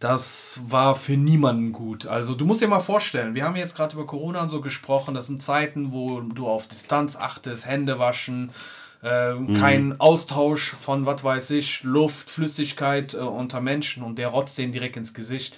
das 0.00 0.60
war 0.68 0.96
für 0.96 1.16
niemanden 1.16 1.72
gut. 1.72 2.06
Also 2.06 2.34
du 2.34 2.44
musst 2.44 2.60
dir 2.60 2.68
mal 2.68 2.80
vorstellen, 2.80 3.34
wir 3.34 3.44
haben 3.44 3.56
jetzt 3.56 3.76
gerade 3.76 3.94
über 3.94 4.06
Corona 4.06 4.42
und 4.42 4.50
so 4.50 4.60
gesprochen, 4.60 5.14
das 5.14 5.28
sind 5.28 5.42
Zeiten, 5.42 5.92
wo 5.92 6.20
du 6.20 6.48
auf 6.48 6.66
Distanz 6.66 7.16
achtest, 7.16 7.66
Hände 7.66 7.98
waschen, 7.98 8.50
äh, 9.04 9.34
kein 9.58 10.00
Austausch 10.00 10.74
von, 10.74 11.04
was 11.06 11.22
weiß 11.22 11.50
ich, 11.52 11.82
Luft, 11.84 12.30
Flüssigkeit 12.30 13.14
äh, 13.14 13.18
unter 13.18 13.60
Menschen 13.60 14.02
und 14.02 14.18
der 14.18 14.28
rotzt 14.28 14.56
den 14.58 14.72
direkt 14.72 14.96
ins 14.96 15.12
Gesicht. 15.14 15.54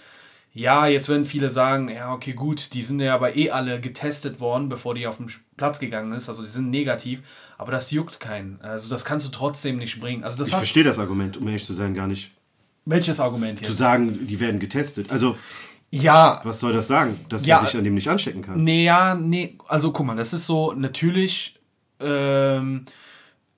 Ja, 0.53 0.87
jetzt 0.87 1.11
werden 1.11 1.27
viele 1.27 1.51
sagen, 1.51 1.89
ja, 1.91 2.15
okay, 2.15 2.33
gut, 2.33 2.73
die 2.73 2.83
sind 2.83 2.99
ja 3.01 3.15
aber 3.15 3.37
eh 3.37 3.51
alle 3.51 3.79
getestet 3.79 4.41
worden, 4.41 4.71
bevor 4.71 4.95
die 4.95 5.07
auf 5.07 5.19
den 5.19 5.31
Platz 5.59 5.79
gegangen 5.81 6.13
ist. 6.13 6.31
Also 6.31 6.43
die 6.43 6.49
sind 6.49 6.71
negativ, 6.71 7.21
aber 7.59 7.71
das 7.73 7.91
juckt 7.91 8.21
keinen. 8.21 8.59
Also 8.63 8.89
das 8.89 9.05
kannst 9.05 9.27
du 9.27 9.31
trotzdem 9.31 9.77
nicht 9.77 10.01
bringen. 10.01 10.25
Also 10.25 10.39
das 10.39 10.49
Ich 10.49 10.55
verstehe 10.55 10.83
das 10.85 10.99
Argument, 10.99 11.37
um 11.37 11.47
ehrlich 11.47 11.65
zu 11.67 11.75
sein, 11.75 11.93
gar 11.95 12.07
nicht. 12.07 12.31
welches 12.87 13.21
Argument 13.21 13.61
jetzt? 13.61 13.69
Zu 13.69 13.75
sagen, 13.75 14.27
die 14.27 14.41
werden 14.41 14.59
getestet. 14.59 15.11
Also, 15.11 15.37
ja, 15.91 16.41
was 16.43 16.59
soll 16.61 16.73
das 16.73 16.89
sagen? 16.89 17.21
Dass 17.29 17.45
Ja. 17.45 17.59
er 17.61 17.67
sich 17.67 17.77
an 17.77 17.85
dem 17.85 17.95
nicht 17.95 18.09
anstecken 18.09 18.41
kann? 18.43 18.65
Nee, 18.65 18.85
ja, 18.85 19.15
nee, 19.15 19.59
also 19.69 19.93
guck 19.93 20.07
mal, 20.07 20.17
das 20.17 20.33
ist 20.33 20.47
so, 20.47 20.73
natürlich 20.73 21.61
ähm, 22.01 22.87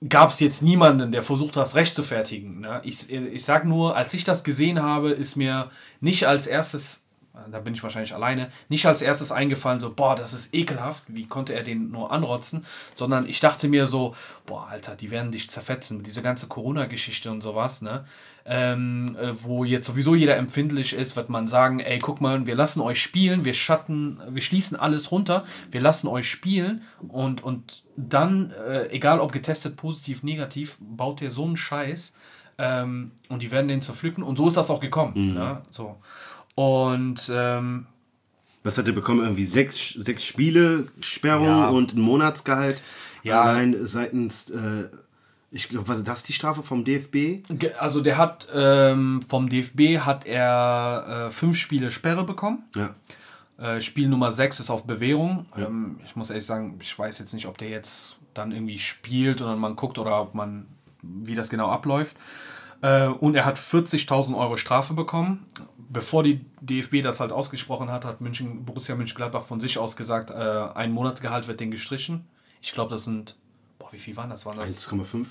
gab 0.07 0.29
es 0.29 0.39
jetzt 0.39 0.61
niemanden, 0.61 1.11
der 1.11 1.23
versucht 1.23 1.57
hat, 1.57 1.63
das 1.63 1.75
recht 1.75 1.93
zu 1.93 2.03
fertigen. 2.03 2.61
Ne? 2.61 2.81
Ich, 2.83 3.11
ich 3.11 3.43
sag 3.43 3.65
nur, 3.65 3.97
als 3.97 4.13
ich 4.13 4.23
das 4.23 4.43
gesehen 4.43 4.81
habe, 4.81 5.09
ist 5.09 5.35
mir 5.35 5.71
nicht 5.99 6.25
als 6.25 6.47
erstes, 6.47 7.05
da 7.51 7.59
bin 7.59 7.73
ich 7.73 7.83
wahrscheinlich 7.83 8.13
alleine, 8.13 8.51
nicht 8.67 8.85
als 8.85 9.01
erstes 9.01 9.31
eingefallen, 9.31 9.79
so, 9.79 9.93
boah, 9.93 10.15
das 10.15 10.33
ist 10.33 10.53
ekelhaft, 10.53 11.03
wie 11.07 11.27
konnte 11.27 11.53
er 11.53 11.63
den 11.63 11.91
nur 11.91 12.11
anrotzen, 12.11 12.65
sondern 12.95 13.27
ich 13.27 13.39
dachte 13.39 13.67
mir 13.67 13.87
so, 13.87 14.15
boah, 14.45 14.67
Alter, 14.67 14.95
die 14.95 15.11
werden 15.11 15.31
dich 15.31 15.49
zerfetzen 15.49 15.97
mit 15.97 16.07
dieser 16.07 16.21
ganze 16.21 16.47
Corona-Geschichte 16.47 17.31
und 17.31 17.41
sowas, 17.41 17.81
ne? 17.81 18.05
Ähm, 18.45 19.15
äh, 19.21 19.31
wo 19.43 19.63
jetzt 19.63 19.85
sowieso 19.85 20.15
jeder 20.15 20.35
empfindlich 20.37 20.93
ist, 20.93 21.15
wird 21.15 21.29
man 21.29 21.47
sagen, 21.47 21.79
ey, 21.79 21.99
guck 21.99 22.19
mal, 22.19 22.47
wir 22.47 22.55
lassen 22.55 22.81
euch 22.81 22.99
spielen, 22.99 23.45
wir 23.45 23.53
schatten, 23.53 24.19
wir 24.29 24.41
schließen 24.41 24.79
alles 24.79 25.11
runter, 25.11 25.45
wir 25.69 25.81
lassen 25.81 26.07
euch 26.07 26.27
spielen 26.27 26.81
und, 27.07 27.43
und 27.43 27.83
dann, 27.95 28.51
äh, 28.67 28.87
egal 28.89 29.19
ob 29.19 29.33
getestet, 29.33 29.75
positiv, 29.75 30.23
negativ, 30.23 30.77
baut 30.79 31.21
ihr 31.21 31.29
so 31.29 31.45
einen 31.45 31.57
Scheiß 31.57 32.13
ähm, 32.57 33.11
und 33.29 33.41
die 33.41 33.51
werden 33.51 33.67
den 33.67 33.81
zerpflücken 33.81 34.23
und 34.23 34.37
so 34.37 34.47
ist 34.47 34.57
das 34.57 34.69
auch 34.69 34.81
gekommen, 34.81 35.13
mhm. 35.15 35.33
ne? 35.33 35.61
So. 35.69 35.97
Und 36.59 37.31
ähm, 37.33 37.85
was 38.63 38.77
hat 38.77 38.85
er 38.85 38.91
bekommen? 38.91 39.21
Irgendwie 39.21 39.45
sechs, 39.45 39.91
sechs 39.91 40.25
Spiele, 40.25 40.89
Sperrung 40.99 41.47
ja. 41.47 41.69
und 41.69 41.93
ein 41.93 42.01
Monatsgehalt. 42.01 42.81
Ja. 43.23 43.43
Allein 43.43 43.87
seitens, 43.87 44.49
äh, 44.49 44.89
ich 45.51 45.69
glaube, 45.69 45.93
ist 45.93 46.05
das 46.05 46.23
die 46.23 46.33
Strafe 46.33 46.61
vom 46.61 46.83
DFB? 46.83 47.49
Also 47.77 48.01
der 48.01 48.17
hat 48.17 48.49
ähm, 48.53 49.21
vom 49.25 49.47
DFB 49.47 49.99
hat 49.99 50.25
er 50.25 51.27
äh, 51.27 51.31
fünf 51.31 51.55
Spiele 51.55 51.91
Sperre 51.91 52.25
bekommen. 52.25 52.65
Ja. 52.75 52.93
Äh, 53.57 53.79
Spiel 53.79 54.09
Nummer 54.09 54.33
sechs 54.33 54.59
ist 54.59 54.69
auf 54.69 54.85
Bewährung. 54.85 55.45
Ja. 55.55 55.67
Ähm, 55.67 56.01
ich 56.03 56.17
muss 56.17 56.29
ehrlich 56.29 56.45
sagen, 56.45 56.77
ich 56.81 56.99
weiß 56.99 57.19
jetzt 57.19 57.33
nicht, 57.33 57.47
ob 57.47 57.57
der 57.57 57.69
jetzt 57.69 58.17
dann 58.33 58.51
irgendwie 58.51 58.79
spielt 58.79 59.41
oder 59.41 59.55
man 59.55 59.77
guckt 59.77 59.97
oder 59.97 60.19
ob 60.19 60.35
man, 60.35 60.65
wie 61.03 61.35
das 61.35 61.49
genau 61.49 61.69
abläuft. 61.69 62.17
Äh, 62.81 63.07
und 63.07 63.35
er 63.35 63.45
hat 63.45 63.57
40.000 63.57 64.37
Euro 64.37 64.57
Strafe 64.57 64.93
bekommen 64.93 65.45
bevor 65.89 66.23
die 66.23 66.45
DFB 66.61 67.01
das 67.01 67.19
halt 67.19 67.31
ausgesprochen 67.31 67.91
hat, 67.91 68.05
hat 68.05 68.21
München, 68.21 68.63
Borussia 68.63 68.95
Mönchengladbach 68.95 69.45
von 69.45 69.59
sich 69.59 69.77
aus 69.77 69.95
gesagt, 69.95 70.29
äh, 70.29 70.33
ein 70.33 70.91
Monatsgehalt 70.91 71.47
wird 71.47 71.59
den 71.59 71.71
gestrichen. 71.71 72.27
Ich 72.61 72.73
glaube, 72.73 72.91
das 72.91 73.03
sind, 73.03 73.35
boah, 73.79 73.91
wie 73.91 73.99
viel 73.99 74.15
waren 74.15 74.29
das? 74.29 74.45
Waren 74.45 74.57
das 74.57 74.87
1,5? 74.89 75.25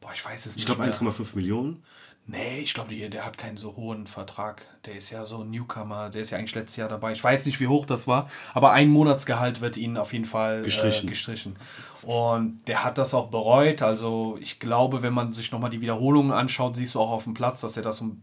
Boah, 0.00 0.12
ich 0.14 0.24
weiß 0.24 0.46
es 0.46 0.56
nicht. 0.56 0.58
Ich 0.58 0.66
glaube 0.66 0.84
1,5 0.84 1.34
Millionen. 1.34 1.82
Nee, 2.28 2.58
ich 2.58 2.74
glaube, 2.74 2.92
der 2.92 3.24
hat 3.24 3.38
keinen 3.38 3.56
so 3.56 3.76
hohen 3.76 4.08
Vertrag. 4.08 4.62
Der 4.84 4.96
ist 4.96 5.10
ja 5.10 5.24
so 5.24 5.42
ein 5.42 5.50
Newcomer, 5.50 6.10
der 6.10 6.22
ist 6.22 6.30
ja 6.30 6.38
eigentlich 6.38 6.56
letztes 6.56 6.76
Jahr 6.76 6.88
dabei. 6.88 7.12
Ich 7.12 7.22
weiß 7.22 7.46
nicht, 7.46 7.60
wie 7.60 7.68
hoch 7.68 7.86
das 7.86 8.08
war, 8.08 8.28
aber 8.52 8.72
ein 8.72 8.88
Monatsgehalt 8.88 9.60
wird 9.60 9.76
ihn 9.76 9.96
auf 9.96 10.12
jeden 10.12 10.24
Fall 10.24 10.62
gestrichen. 10.62 11.06
Äh, 11.06 11.10
gestrichen. 11.10 11.56
Und 12.02 12.66
der 12.66 12.82
hat 12.82 12.98
das 12.98 13.14
auch 13.14 13.28
bereut. 13.28 13.80
Also 13.82 14.38
ich 14.40 14.58
glaube, 14.58 15.02
wenn 15.02 15.14
man 15.14 15.34
sich 15.34 15.52
nochmal 15.52 15.70
die 15.70 15.80
Wiederholungen 15.80 16.32
anschaut, 16.32 16.76
siehst 16.76 16.96
du 16.96 17.00
auch 17.00 17.10
auf 17.10 17.24
dem 17.24 17.34
Platz, 17.34 17.60
dass 17.60 17.76
er 17.76 17.84
das 17.84 17.98
so 17.98 18.16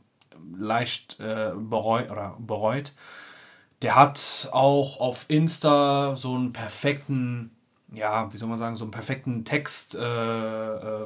leicht 0.57 1.22
äh, 1.22 1.51
bereut, 1.55 2.12
oder 2.12 2.36
bereut. 2.39 2.91
Der 3.81 3.95
hat 3.95 4.50
auch 4.51 5.00
auf 5.00 5.25
Insta 5.29 6.17
so 6.17 6.36
einen 6.36 6.51
perfekten, 6.51 7.51
ja, 7.93 8.31
wie 8.33 8.38
soll 8.38 8.50
man 8.50 8.60
sagen, 8.60 8.75
so 8.75 8.83
einen 8.83 8.91
perfekten 8.91 9.45
Text 9.45 9.95
äh, 9.95 10.01
äh, 10.01 11.05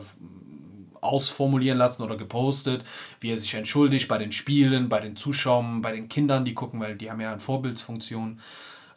ausformulieren 1.01 1.77
lassen 1.77 2.03
oder 2.03 2.17
gepostet, 2.17 2.83
wie 3.19 3.31
er 3.31 3.37
sich 3.37 3.53
entschuldigt 3.53 4.07
bei 4.07 4.17
den 4.17 4.31
Spielen, 4.31 4.89
bei 4.89 4.99
den 4.99 5.15
Zuschauern, 5.15 5.81
bei 5.81 5.91
den 5.91 6.09
Kindern, 6.09 6.45
die 6.45 6.53
gucken, 6.53 6.79
weil 6.79 6.95
die 6.95 7.09
haben 7.09 7.21
ja 7.21 7.31
eine 7.31 7.39
Vorbildsfunktion. 7.39 8.39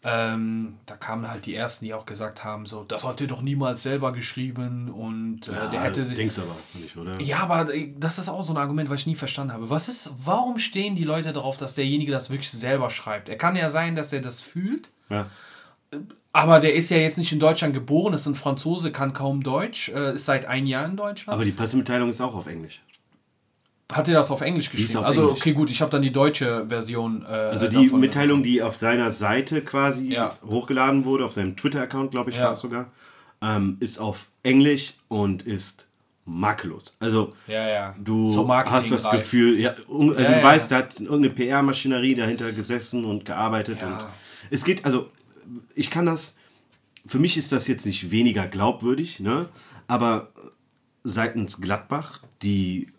Ähm, 0.03 0.79
da 0.87 0.97
kamen 0.97 1.31
halt 1.31 1.45
die 1.45 1.55
ersten, 1.55 1.85
die 1.85 1.93
auch 1.93 2.07
gesagt 2.07 2.43
haben, 2.43 2.65
so, 2.65 2.85
das 2.85 3.07
hat 3.07 3.21
er 3.21 3.27
doch 3.27 3.43
niemals 3.43 3.83
selber 3.83 4.13
geschrieben 4.13 4.89
und 4.89 5.47
äh, 5.49 5.53
ja, 5.53 5.67
der 5.67 5.83
hätte 5.83 6.03
sich. 6.07 6.17
Denkst 6.17 6.39
aber 6.39 6.57
nicht, 6.73 6.97
oder? 6.97 7.21
Ja, 7.21 7.41
aber 7.41 7.75
äh, 7.75 7.93
das 7.99 8.19
ist 8.19 8.31
auch 8.31 8.43
so 8.43 8.55
ein 8.55 8.57
Argument, 8.57 8.89
was 8.89 9.01
ich 9.01 9.07
nie 9.07 9.15
verstanden 9.15 9.53
habe. 9.53 9.69
Was 9.69 9.91
ist, 9.91 10.15
warum 10.25 10.59
stehen 10.59 10.95
die 10.95 11.05
Leute 11.05 11.35
darauf, 11.35 11.59
dass 11.59 11.75
derjenige 11.75 12.13
das 12.13 12.31
wirklich 12.31 12.51
selber 12.51 12.89
schreibt? 12.89 13.29
Er 13.29 13.37
kann 13.37 13.57
ja 13.57 13.69
sein, 13.69 13.95
dass 13.95 14.11
er 14.15 14.23
das 14.23 14.41
fühlt. 14.41 14.89
Ja. 15.11 15.27
Aber 16.33 16.61
der 16.61 16.75
ist 16.75 16.91
ja 16.91 16.99
jetzt 16.99 17.19
nicht 17.19 17.33
in 17.33 17.41
Deutschland 17.41 17.75
geboren, 17.75 18.15
ist 18.15 18.27
ein 18.27 18.37
Franzose, 18.37 18.93
kann 18.93 19.13
kaum 19.13 19.43
Deutsch, 19.43 19.89
äh, 19.89 20.15
ist 20.15 20.27
seit 20.27 20.47
ein 20.47 20.67
Jahr 20.67 20.87
in 20.87 20.97
Deutschland. 20.97 21.35
Aber 21.35 21.45
die 21.45 21.53
Pressemitteilung 21.53 22.09
ist 22.09 22.21
auch 22.21 22.35
auf 22.35 22.47
Englisch. 22.47 22.81
Hat 23.91 24.07
er 24.07 24.15
das 24.15 24.31
auf 24.31 24.41
Englisch 24.41 24.71
geschrieben? 24.71 24.99
Auf 24.99 25.07
also, 25.07 25.23
Englisch. 25.23 25.41
okay, 25.41 25.53
gut, 25.53 25.71
ich 25.71 25.81
habe 25.81 25.91
dann 25.91 26.03
die 26.03 26.13
deutsche 26.13 26.67
Version. 26.69 27.25
Äh, 27.29 27.33
also 27.33 27.67
die 27.67 27.89
Mitteilung, 27.89 28.45
die 28.45 28.63
auf 28.63 28.77
seiner 28.77 29.11
Seite 29.11 29.63
quasi 29.63 30.13
ja. 30.13 30.37
hochgeladen 30.47 31.05
wurde, 31.05 31.25
auf 31.25 31.33
seinem 31.33 31.57
Twitter-Account, 31.57 32.13
glaube 32.13 32.31
ich, 32.31 32.37
ja. 32.37 32.45
war 32.45 32.53
es 32.53 32.61
sogar, 32.61 32.87
ähm, 33.43 33.77
ist 33.81 33.99
auf 33.99 34.29
Englisch 34.45 34.95
und 35.09 35.43
ist 35.43 35.87
makellos. 36.25 36.97
Also 37.01 37.33
ja, 37.49 37.69
ja. 37.69 37.95
du 37.99 38.31
so 38.31 38.49
hast 38.49 38.93
das 38.93 39.11
Gefühl, 39.11 39.59
ja, 39.59 39.71
also 39.71 39.87
du 39.89 40.43
weißt, 40.43 40.71
da 40.71 40.77
hat 40.77 41.01
irgendeine 41.01 41.31
PR-Maschinerie 41.31 42.15
dahinter 42.15 42.53
gesessen 42.53 43.05
und 43.05 43.25
gearbeitet. 43.25 43.79
Und 43.83 43.99
es 44.51 44.65
geht, 44.65 44.85
also 44.85 45.11
ich 45.75 45.91
kann 45.91 46.07
das, 46.07 46.37
für 47.07 47.19
mich 47.19 47.37
ist 47.37 47.53
das 47.53 47.67
jetzt 47.67 47.87
nicht 47.87 48.11
weniger 48.11 48.47
glaubwürdig, 48.47 49.21
ne? 49.21 49.49
aber 49.87 50.33
seitens 51.05 51.61
Gladbach, 51.61 52.21
die 52.43 52.93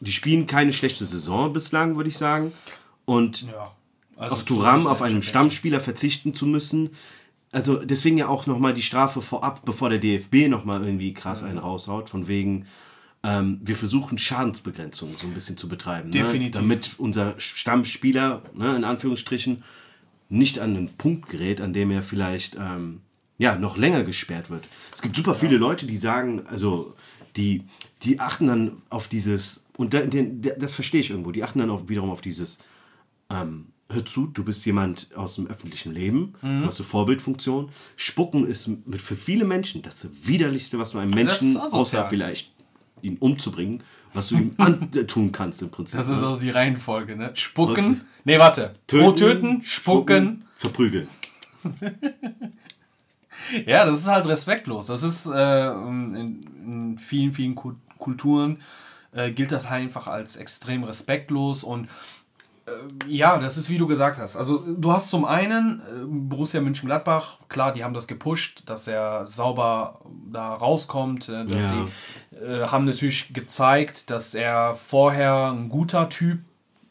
die 0.00 0.12
spielen 0.12 0.46
keine 0.46 0.72
schlechte 0.72 1.04
Saison 1.04 1.52
bislang, 1.52 1.96
würde 1.96 2.08
ich 2.08 2.16
sagen. 2.16 2.52
Und 3.04 3.42
ja, 3.42 3.74
also 4.16 4.34
auf 4.34 4.44
Turam, 4.44 4.86
auf 4.86 5.02
einen 5.02 5.22
Stammspieler 5.22 5.80
verzichten 5.80 6.34
zu 6.34 6.46
müssen. 6.46 6.90
Also 7.52 7.76
deswegen 7.76 8.16
ja 8.16 8.28
auch 8.28 8.46
nochmal 8.46 8.74
die 8.74 8.82
Strafe 8.82 9.22
vorab, 9.22 9.64
bevor 9.64 9.90
der 9.90 9.98
DFB 9.98 10.48
nochmal 10.48 10.84
irgendwie 10.84 11.12
krass 11.12 11.42
einen 11.42 11.58
raushaut, 11.58 12.08
von 12.08 12.28
wegen, 12.28 12.66
ähm, 13.22 13.60
wir 13.62 13.76
versuchen 13.76 14.18
Schadensbegrenzung 14.18 15.16
so 15.18 15.26
ein 15.26 15.34
bisschen 15.34 15.56
zu 15.56 15.68
betreiben. 15.68 16.10
Ne? 16.10 16.18
Definitiv. 16.18 16.54
Ne? 16.54 16.68
Damit 16.68 16.90
unser 16.98 17.34
Stammspieler, 17.38 18.42
ne, 18.54 18.76
in 18.76 18.84
Anführungsstrichen, 18.84 19.62
nicht 20.30 20.58
an 20.58 20.74
den 20.74 20.88
Punkt 20.88 21.28
gerät, 21.28 21.60
an 21.60 21.74
dem 21.74 21.90
er 21.90 22.02
vielleicht 22.02 22.56
ähm, 22.58 23.02
ja, 23.36 23.56
noch 23.56 23.76
länger 23.76 24.04
gesperrt 24.04 24.48
wird. 24.48 24.68
Es 24.94 25.02
gibt 25.02 25.16
super 25.16 25.34
viele 25.34 25.58
Leute, 25.58 25.86
die 25.86 25.98
sagen, 25.98 26.46
also 26.46 26.94
die, 27.36 27.64
die 28.02 28.20
achten 28.20 28.46
dann 28.46 28.82
auf 28.88 29.08
dieses 29.08 29.64
und 29.80 29.94
da, 29.94 30.00
den, 30.00 30.42
das 30.42 30.74
verstehe 30.74 31.00
ich 31.00 31.08
irgendwo. 31.08 31.32
Die 31.32 31.42
achten 31.42 31.58
dann 31.58 31.70
auch 31.70 31.88
wiederum 31.88 32.10
auf 32.10 32.20
dieses, 32.20 32.58
ähm, 33.30 33.68
hör 33.88 34.04
zu, 34.04 34.26
du 34.26 34.44
bist 34.44 34.66
jemand 34.66 35.08
aus 35.16 35.36
dem 35.36 35.46
öffentlichen 35.46 35.92
Leben, 35.92 36.34
mhm. 36.42 36.60
du 36.60 36.66
hast 36.66 36.80
eine 36.80 36.86
Vorbildfunktion. 36.86 37.70
Spucken 37.96 38.46
ist 38.46 38.68
mit, 38.68 39.00
für 39.00 39.16
viele 39.16 39.46
Menschen 39.46 39.80
das 39.80 40.06
Widerlichste, 40.22 40.78
was 40.78 40.90
du 40.90 40.98
einem 40.98 41.12
Menschen, 41.12 41.56
außer 41.56 42.08
vielleicht 42.08 42.52
ihn 43.02 43.16
umzubringen, 43.18 43.82
was 44.12 44.28
du 44.28 44.36
ihm 44.36 44.54
antun 44.58 45.32
kannst 45.32 45.62
im 45.62 45.70
Prinzip. 45.70 45.98
Das 45.98 46.08
ist 46.08 46.22
also 46.22 46.40
die 46.40 46.50
Reihenfolge, 46.50 47.16
ne? 47.16 47.32
Spucken. 47.34 47.86
Okay. 47.86 48.00
Nee, 48.24 48.38
warte. 48.38 48.72
Töten, 48.86 49.16
töten 49.16 49.62
spucken, 49.62 49.64
spucken, 49.64 50.44
verprügeln. 50.56 51.08
ja, 53.66 53.84
das 53.84 54.00
ist 54.00 54.08
halt 54.08 54.26
respektlos. 54.26 54.86
Das 54.86 55.02
ist 55.02 55.26
äh, 55.26 55.70
in, 55.70 56.42
in 56.64 56.98
vielen, 56.98 57.32
vielen 57.32 57.54
Kulturen 57.54 58.58
äh, 59.12 59.30
gilt 59.32 59.52
das 59.52 59.70
halt 59.70 59.82
einfach 59.82 60.06
als 60.06 60.36
extrem 60.36 60.84
respektlos 60.84 61.64
und 61.64 61.86
äh, 61.86 61.88
ja, 63.06 63.38
das 63.38 63.56
ist 63.56 63.70
wie 63.70 63.78
du 63.78 63.86
gesagt 63.86 64.18
hast. 64.18 64.36
Also 64.36 64.58
du 64.58 64.92
hast 64.92 65.10
zum 65.10 65.24
einen 65.24 65.80
äh, 65.80 66.04
Borussia 66.06 66.60
München-Gladbach, 66.60 67.38
klar, 67.48 67.72
die 67.72 67.84
haben 67.84 67.94
das 67.94 68.06
gepusht, 68.06 68.62
dass 68.66 68.88
er 68.88 69.26
sauber 69.26 70.00
da 70.30 70.54
rauskommt. 70.54 71.28
Äh, 71.28 71.46
dass 71.46 71.64
ja. 71.64 71.86
sie 72.30 72.36
äh, 72.36 72.66
haben 72.66 72.84
natürlich 72.84 73.32
gezeigt, 73.32 74.10
dass 74.10 74.34
er 74.34 74.76
vorher 74.76 75.52
ein 75.52 75.68
guter 75.68 76.08
Typ 76.08 76.40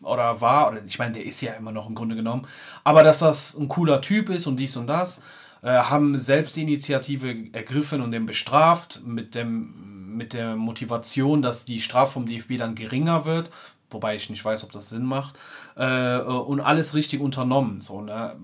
oder 0.02 0.40
war, 0.42 0.72
oder 0.72 0.82
ich 0.86 0.98
meine, 0.98 1.14
der 1.14 1.26
ist 1.26 1.42
ja 1.42 1.54
immer 1.54 1.72
noch 1.72 1.88
im 1.88 1.96
Grunde 1.96 2.16
genommen, 2.16 2.48
aber 2.84 3.04
dass 3.04 3.20
das 3.20 3.58
ein 3.58 3.68
cooler 3.68 4.02
Typ 4.02 4.30
ist 4.30 4.48
und 4.48 4.58
dies 4.58 4.78
und 4.78 4.88
das, 4.88 5.24
äh, 5.62 5.72
haben 5.72 6.18
selbst 6.18 6.56
die 6.56 6.62
Initiative 6.62 7.36
ergriffen 7.52 8.02
und 8.02 8.12
den 8.12 8.26
bestraft 8.26 9.02
mit 9.06 9.36
dem 9.36 9.90
mit 10.20 10.34
der 10.34 10.56
Motivation, 10.56 11.42
dass 11.42 11.66
die 11.66 11.80
Strafe 11.80 12.14
vom 12.14 12.26
DFB 12.26 12.58
dann 12.58 12.76
geringer 12.76 13.26
wird, 13.26 13.52
wobei 13.90 14.16
ich 14.16 14.30
nicht 14.30 14.44
weiß, 14.44 14.64
ob 14.64 14.72
das 14.72 14.90
Sinn 14.90 15.06
macht, 15.06 15.40
äh, 15.80 16.20
und 16.20 16.60
alles 16.60 16.94
richtig 16.94 17.22
unternommen. 17.22 17.80
So, 17.80 18.02
ne? 18.02 18.36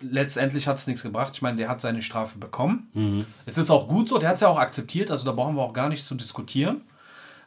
Letztendlich 0.00 0.68
hat 0.68 0.78
es 0.78 0.86
nichts 0.86 1.02
gebracht. 1.02 1.32
Ich 1.34 1.42
meine, 1.42 1.56
der 1.56 1.68
hat 1.68 1.80
seine 1.80 2.00
Strafe 2.00 2.38
bekommen. 2.38 2.88
Mhm. 2.94 3.26
Es 3.44 3.58
ist 3.58 3.70
auch 3.70 3.88
gut 3.88 4.08
so, 4.08 4.18
der 4.18 4.28
hat 4.28 4.36
es 4.36 4.42
ja 4.42 4.48
auch 4.48 4.58
akzeptiert, 4.58 5.10
also 5.10 5.24
da 5.24 5.32
brauchen 5.32 5.56
wir 5.56 5.62
auch 5.62 5.72
gar 5.72 5.88
nicht 5.88 6.06
zu 6.06 6.14
diskutieren. 6.14 6.82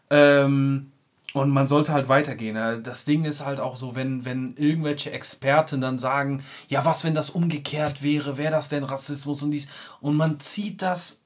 Ähm, 0.10 0.92
und 1.34 1.52
man 1.52 1.68
sollte 1.68 1.94
halt 1.94 2.10
weitergehen. 2.10 2.56
Ne? 2.56 2.82
Das 2.84 3.06
Ding 3.06 3.24
ist 3.24 3.46
halt 3.46 3.60
auch 3.60 3.78
so, 3.78 3.96
wenn, 3.96 4.26
wenn 4.26 4.56
irgendwelche 4.58 5.12
Experten 5.12 5.80
dann 5.80 6.00
sagen, 6.00 6.44
ja, 6.68 6.84
was, 6.84 7.06
wenn 7.06 7.16
das 7.16 7.30
umgekehrt 7.30 8.04
wäre, 8.04 8.38
wäre 8.38 8.52
das 8.52 8.68
denn 8.68 8.84
Rassismus 8.84 9.44
und 9.44 9.52
dies. 9.52 9.70
Und 10.02 10.18
man 10.18 10.40
zieht 10.40 10.82
das 10.82 11.24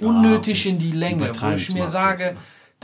unnötig 0.00 0.64
ja, 0.64 0.72
in 0.72 0.78
die 0.78 0.90
Länge, 0.90 1.32
wo 1.40 1.50
ich 1.52 1.72
mir 1.72 1.88
sage, 1.88 2.36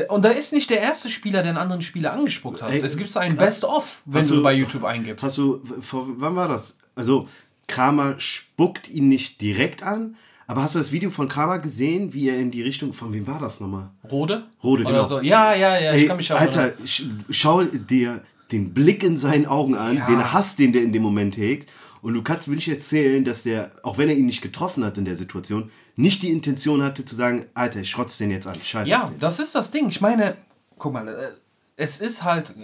und 0.08 0.24
da 0.24 0.30
ist 0.30 0.52
nicht 0.52 0.70
der 0.70 0.80
erste 0.80 1.10
Spieler, 1.10 1.42
der 1.42 1.50
einen 1.50 1.58
anderen 1.58 1.82
Spieler 1.82 2.12
angespuckt 2.12 2.62
hat. 2.62 2.72
es 2.74 2.96
gibt 2.96 3.14
ein 3.16 3.36
Best-of, 3.36 4.02
wenn 4.04 4.26
du, 4.26 4.36
du, 4.36 4.42
bei 4.42 4.54
YouTube 4.54 4.84
eingibst. 4.84 5.22
Hast 5.22 5.38
du, 5.38 5.60
vor, 5.80 6.06
wann 6.16 6.34
war 6.34 6.48
das? 6.48 6.78
Also, 6.94 7.28
Kramer 7.68 8.18
spuckt 8.18 8.88
ihn 8.88 9.08
nicht 9.08 9.40
direkt 9.40 9.82
an, 9.82 10.16
aber 10.46 10.62
hast 10.62 10.74
du 10.74 10.78
das 10.78 10.92
Video 10.92 11.10
von 11.10 11.28
Kramer 11.28 11.58
gesehen, 11.58 12.12
wie 12.14 12.28
er 12.28 12.38
in 12.38 12.50
die 12.50 12.62
Richtung, 12.62 12.92
von 12.92 13.12
wem 13.12 13.26
war 13.26 13.38
das 13.38 13.60
nochmal? 13.60 13.90
Rode? 14.10 14.44
Rode, 14.62 14.84
genau. 14.84 15.08
So. 15.08 15.20
Ja, 15.20 15.54
ja, 15.54 15.78
ja, 15.78 15.94
ich 15.94 16.02
Ey, 16.02 16.08
kann 16.08 16.16
mich 16.16 16.32
auch 16.32 16.40
Alter, 16.40 16.72
sch 16.84 17.04
schau 17.30 17.62
dir 17.64 18.22
den 18.50 18.74
Blick 18.74 19.02
in 19.02 19.16
seinen 19.16 19.46
Augen 19.46 19.74
an, 19.74 19.96
Ja. 19.96 20.06
den 20.06 20.32
Hass, 20.32 20.56
den 20.56 20.72
der 20.72 20.82
in 20.82 20.92
dem 20.92 21.02
Moment 21.02 21.36
hegt. 21.36 21.70
Und 22.02 22.14
du 22.14 22.22
kannst 22.22 22.48
mir 22.48 22.56
nicht 22.56 22.68
erzählen, 22.68 23.24
dass 23.24 23.44
der, 23.44 23.70
auch 23.84 23.96
wenn 23.96 24.08
er 24.08 24.16
ihn 24.16 24.26
nicht 24.26 24.42
getroffen 24.42 24.84
hat 24.84 24.98
in 24.98 25.04
der 25.04 25.16
Situation, 25.16 25.70
nicht 25.94 26.22
die 26.22 26.30
Intention 26.30 26.82
hatte 26.82 27.04
zu 27.04 27.14
sagen, 27.14 27.46
Alter, 27.54 27.80
ich 27.80 27.90
schrotz 27.90 28.18
den 28.18 28.32
jetzt 28.32 28.46
an. 28.46 28.60
Scheiße. 28.60 28.90
Ja, 28.90 29.10
das 29.20 29.38
ist 29.38 29.54
das 29.54 29.70
Ding. 29.70 29.88
Ich 29.88 30.00
meine, 30.00 30.36
guck 30.78 30.92
mal, 30.92 31.06
äh, 31.06 31.28
es 31.76 32.00
ist 32.00 32.24
halt, 32.24 32.54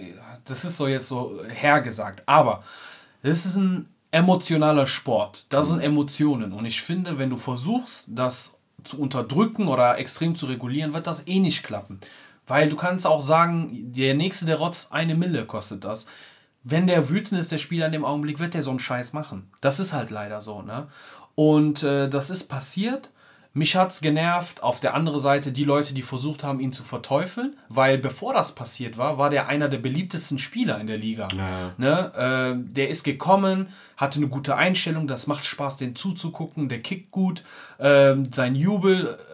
das 0.43 0.65
ist 0.65 0.75
so 0.75 0.87
jetzt 0.87 1.07
so 1.07 1.41
hergesagt, 1.47 2.23
aber 2.25 2.63
es 3.21 3.45
ist 3.45 3.55
ein 3.55 3.87
emotionaler 4.11 4.87
Sport. 4.87 5.45
Das 5.49 5.69
sind 5.69 5.79
Emotionen. 5.79 6.51
Und 6.51 6.65
ich 6.65 6.81
finde, 6.81 7.17
wenn 7.17 7.29
du 7.29 7.37
versuchst, 7.37 8.09
das 8.11 8.59
zu 8.83 8.99
unterdrücken 8.99 9.67
oder 9.67 9.97
extrem 9.97 10.35
zu 10.35 10.47
regulieren, 10.47 10.93
wird 10.93 11.07
das 11.07 11.27
eh 11.27 11.39
nicht 11.39 11.63
klappen. 11.63 11.99
Weil 12.45 12.69
du 12.69 12.75
kannst 12.75 13.05
auch 13.05 13.21
sagen, 13.21 13.93
der 13.93 14.15
nächste, 14.15 14.45
der 14.45 14.57
Rotz, 14.57 14.89
eine 14.91 15.15
Mille 15.15 15.45
kostet 15.45 15.85
das. 15.85 16.07
Wenn 16.69 16.87
der 16.87 17.09
wütend 17.09 17.39
ist, 17.39 17.51
der 17.51 17.57
Spieler 17.57 17.87
in 17.87 17.91
dem 17.91 18.05
Augenblick, 18.05 18.39
wird 18.39 18.53
der 18.53 18.63
so 18.63 18.69
einen 18.69 18.79
Scheiß 18.79 19.13
machen. 19.13 19.49
Das 19.61 19.79
ist 19.79 19.93
halt 19.93 20.09
leider 20.09 20.41
so, 20.41 20.61
ne? 20.61 20.87
Und 21.35 21.83
äh, 21.83 22.09
das 22.09 22.29
ist 22.29 22.49
passiert. 22.49 23.11
Mich 23.53 23.75
hat's 23.75 24.01
genervt. 24.01 24.61
Auf 24.61 24.79
der 24.79 24.93
anderen 24.93 25.19
Seite 25.19 25.51
die 25.51 25.63
Leute, 25.63 25.93
die 25.93 26.03
versucht 26.03 26.43
haben, 26.43 26.59
ihn 26.59 26.71
zu 26.71 26.83
verteufeln, 26.83 27.55
weil 27.67 27.97
bevor 27.97 28.33
das 28.33 28.53
passiert 28.53 28.97
war, 28.97 29.17
war 29.17 29.29
der 29.29 29.47
einer 29.47 29.69
der 29.69 29.79
beliebtesten 29.79 30.37
Spieler 30.37 30.79
in 30.79 30.87
der 30.87 30.97
Liga. 30.97 31.29
Ja. 31.35 31.71
Ne? 31.77 32.61
Äh, 32.67 32.71
der 32.73 32.89
ist 32.89 33.03
gekommen, 33.03 33.69
hatte 33.97 34.19
eine 34.19 34.27
gute 34.27 34.55
Einstellung, 34.55 35.07
das 35.07 35.25
macht 35.25 35.45
Spaß, 35.45 35.77
den 35.77 35.95
zuzugucken, 35.95 36.69
der 36.69 36.81
kickt 36.81 37.09
gut, 37.09 37.43
ähm, 37.79 38.31
sein 38.33 38.55
Jubel, 38.55 39.07
äh, 39.07 39.28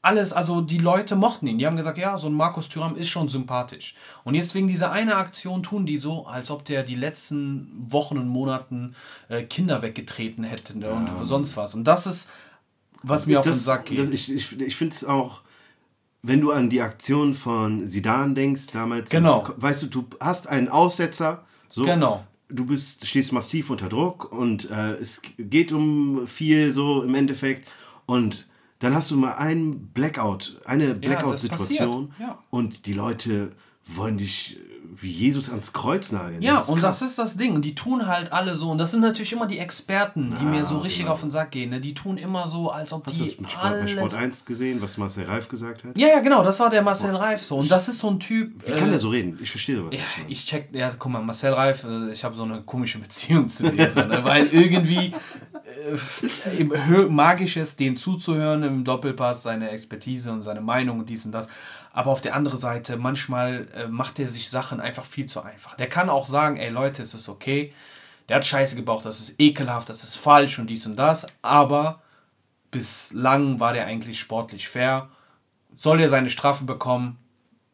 alles, 0.00 0.32
also 0.32 0.60
die 0.60 0.78
Leute 0.78 1.16
mochten 1.16 1.46
ihn. 1.46 1.58
Die 1.58 1.66
haben 1.66 1.76
gesagt, 1.76 1.98
ja, 1.98 2.16
so 2.18 2.28
ein 2.28 2.34
Markus 2.34 2.68
Thüram 2.68 2.96
ist 2.96 3.08
schon 3.08 3.28
sympathisch. 3.28 3.94
Und 4.24 4.34
jetzt 4.34 4.54
wegen 4.54 4.68
dieser 4.68 4.92
eine 4.92 5.16
Aktion 5.16 5.62
tun 5.62 5.86
die 5.86 5.96
so, 5.96 6.26
als 6.26 6.50
ob 6.50 6.64
der 6.64 6.84
die 6.84 6.94
letzten 6.94 7.86
Wochen 7.90 8.16
und 8.16 8.28
Monaten 8.28 8.94
äh, 9.28 9.42
Kinder 9.42 9.82
weggetreten 9.82 10.44
hätte 10.44 10.78
ne? 10.78 10.90
und 10.90 11.08
sonst 11.24 11.56
was. 11.56 11.74
Und 11.74 11.84
das 11.84 12.06
ist, 12.06 12.30
was 13.02 13.26
mir 13.26 13.40
auf 13.40 13.44
den 13.44 13.52
das, 13.52 13.64
Sack 13.64 13.86
geht. 13.86 13.98
Das, 13.98 14.08
ich 14.08 14.32
ich, 14.32 14.60
ich 14.60 14.76
finde 14.76 14.94
es 14.94 15.04
auch, 15.04 15.40
wenn 16.22 16.40
du 16.40 16.52
an 16.52 16.70
die 16.70 16.80
Aktion 16.80 17.34
von 17.34 17.86
Sidan 17.86 18.34
denkst, 18.34 18.68
damals, 18.72 19.10
Genau. 19.10 19.44
du, 19.46 19.54
weißt 19.56 19.82
du, 19.82 19.86
du 19.86 20.06
hast 20.20 20.48
einen 20.48 20.68
Aussetzer, 20.68 21.44
so, 21.68 21.84
Genau. 21.84 22.24
du 22.48 22.66
bist, 22.66 23.06
stehst 23.06 23.32
massiv 23.32 23.70
unter 23.70 23.88
Druck 23.88 24.30
und 24.32 24.70
äh, 24.70 24.92
es 24.94 25.22
geht 25.38 25.72
um 25.72 26.26
viel 26.26 26.72
so 26.72 27.02
im 27.02 27.14
Endeffekt 27.14 27.68
und 28.06 28.47
dann 28.78 28.94
hast 28.94 29.10
du 29.10 29.16
mal 29.16 29.32
einen 29.32 29.88
Blackout, 29.88 30.60
eine 30.64 30.94
Blackout-Situation 30.94 32.08
passiert, 32.08 32.28
ja. 32.28 32.38
und 32.50 32.86
die 32.86 32.92
Leute 32.92 33.52
wollen 33.84 34.18
dich 34.18 34.58
wie 35.00 35.10
Jesus 35.10 35.48
ans 35.50 35.72
Kreuz 35.72 36.12
nageln. 36.12 36.42
Ja, 36.42 36.60
ist 36.60 36.68
und 36.68 36.80
krass. 36.80 37.00
das 37.00 37.10
ist 37.10 37.18
das 37.18 37.36
Ding. 37.36 37.54
Und 37.54 37.64
die 37.64 37.74
tun 37.74 38.06
halt 38.06 38.32
alle 38.32 38.56
so. 38.56 38.70
Und 38.70 38.78
das 38.78 38.90
sind 38.90 39.00
natürlich 39.00 39.32
immer 39.32 39.46
die 39.46 39.58
Experten, 39.58 40.34
die 40.40 40.44
mir 40.44 40.64
so 40.64 40.78
richtig 40.78 41.02
genau. 41.02 41.12
auf 41.12 41.20
den 41.20 41.30
Sack 41.30 41.52
gehen. 41.52 41.70
Ne? 41.70 41.80
Die 41.80 41.94
tun 41.94 42.16
immer 42.16 42.46
so, 42.46 42.70
als 42.70 42.92
ob 42.92 43.06
Hast 43.06 43.20
du 43.20 43.24
die 43.24 43.30
das 43.30 43.40
mit 43.40 43.52
Sport, 43.52 43.72
bei 43.72 43.78
alles... 43.78 43.90
Sport 43.92 44.14
1 44.14 44.44
gesehen, 44.44 44.82
was 44.82 44.98
Marcel 44.98 45.24
Reif 45.24 45.48
gesagt 45.48 45.84
hat? 45.84 45.96
Ja, 45.96 46.08
ja, 46.08 46.20
genau. 46.20 46.42
Das 46.42 46.58
war 46.60 46.70
der 46.70 46.82
Marcel 46.82 47.14
Reif 47.14 47.44
so. 47.44 47.58
Und 47.58 47.70
das 47.70 47.88
ist 47.88 48.00
so 48.00 48.10
ein 48.10 48.18
Typ... 48.18 48.66
Wie 48.66 48.72
kann 48.72 48.90
der 48.90 48.98
so 48.98 49.10
reden? 49.10 49.38
Ich 49.40 49.50
verstehe 49.50 49.76
sowas. 49.76 49.94
Ja, 49.94 50.24
ich 50.26 50.44
check, 50.44 50.68
ja, 50.72 50.90
guck 50.98 51.12
mal, 51.12 51.22
Marcel 51.22 51.52
Reif, 51.52 51.84
äh, 51.84 52.10
ich 52.10 52.24
habe 52.24 52.36
so 52.36 52.42
eine 52.42 52.62
komische 52.62 52.98
Beziehung 52.98 53.48
zu 53.48 53.68
so, 53.68 53.72
ne? 53.72 54.20
weil 54.22 54.46
irgendwie 54.48 55.12
äh, 55.78 56.56
im 56.56 56.72
Hö- 56.72 57.08
Magisches, 57.08 57.76
den 57.76 57.96
zuzuhören 57.96 58.62
im 58.62 58.84
Doppelpass, 58.84 59.42
seine 59.42 59.70
Expertise 59.70 60.32
und 60.32 60.42
seine 60.42 60.60
Meinung 60.60 60.98
und 61.00 61.08
dies 61.08 61.24
und 61.24 61.32
das. 61.32 61.48
Aber 61.98 62.12
auf 62.12 62.20
der 62.20 62.36
anderen 62.36 62.60
Seite, 62.60 62.96
manchmal 62.96 63.66
äh, 63.74 63.88
macht 63.88 64.20
er 64.20 64.28
sich 64.28 64.50
Sachen 64.50 64.78
einfach 64.78 65.04
viel 65.04 65.26
zu 65.26 65.42
einfach. 65.42 65.74
Der 65.74 65.88
kann 65.88 66.10
auch 66.10 66.26
sagen, 66.26 66.56
ey 66.56 66.68
Leute, 66.68 67.02
es 67.02 67.12
ist 67.12 67.28
okay, 67.28 67.72
der 68.28 68.36
hat 68.36 68.46
Scheiße 68.46 68.76
gebaut, 68.76 69.04
das 69.04 69.18
ist 69.18 69.40
ekelhaft, 69.40 69.90
das 69.90 70.04
ist 70.04 70.14
falsch 70.14 70.60
und 70.60 70.70
dies 70.70 70.86
und 70.86 70.94
das, 70.94 71.26
aber 71.42 72.00
bislang 72.70 73.58
war 73.58 73.72
der 73.72 73.86
eigentlich 73.86 74.20
sportlich 74.20 74.68
fair. 74.68 75.08
Soll 75.74 76.00
er 76.00 76.08
seine 76.08 76.30
Strafe 76.30 76.66
bekommen? 76.66 77.18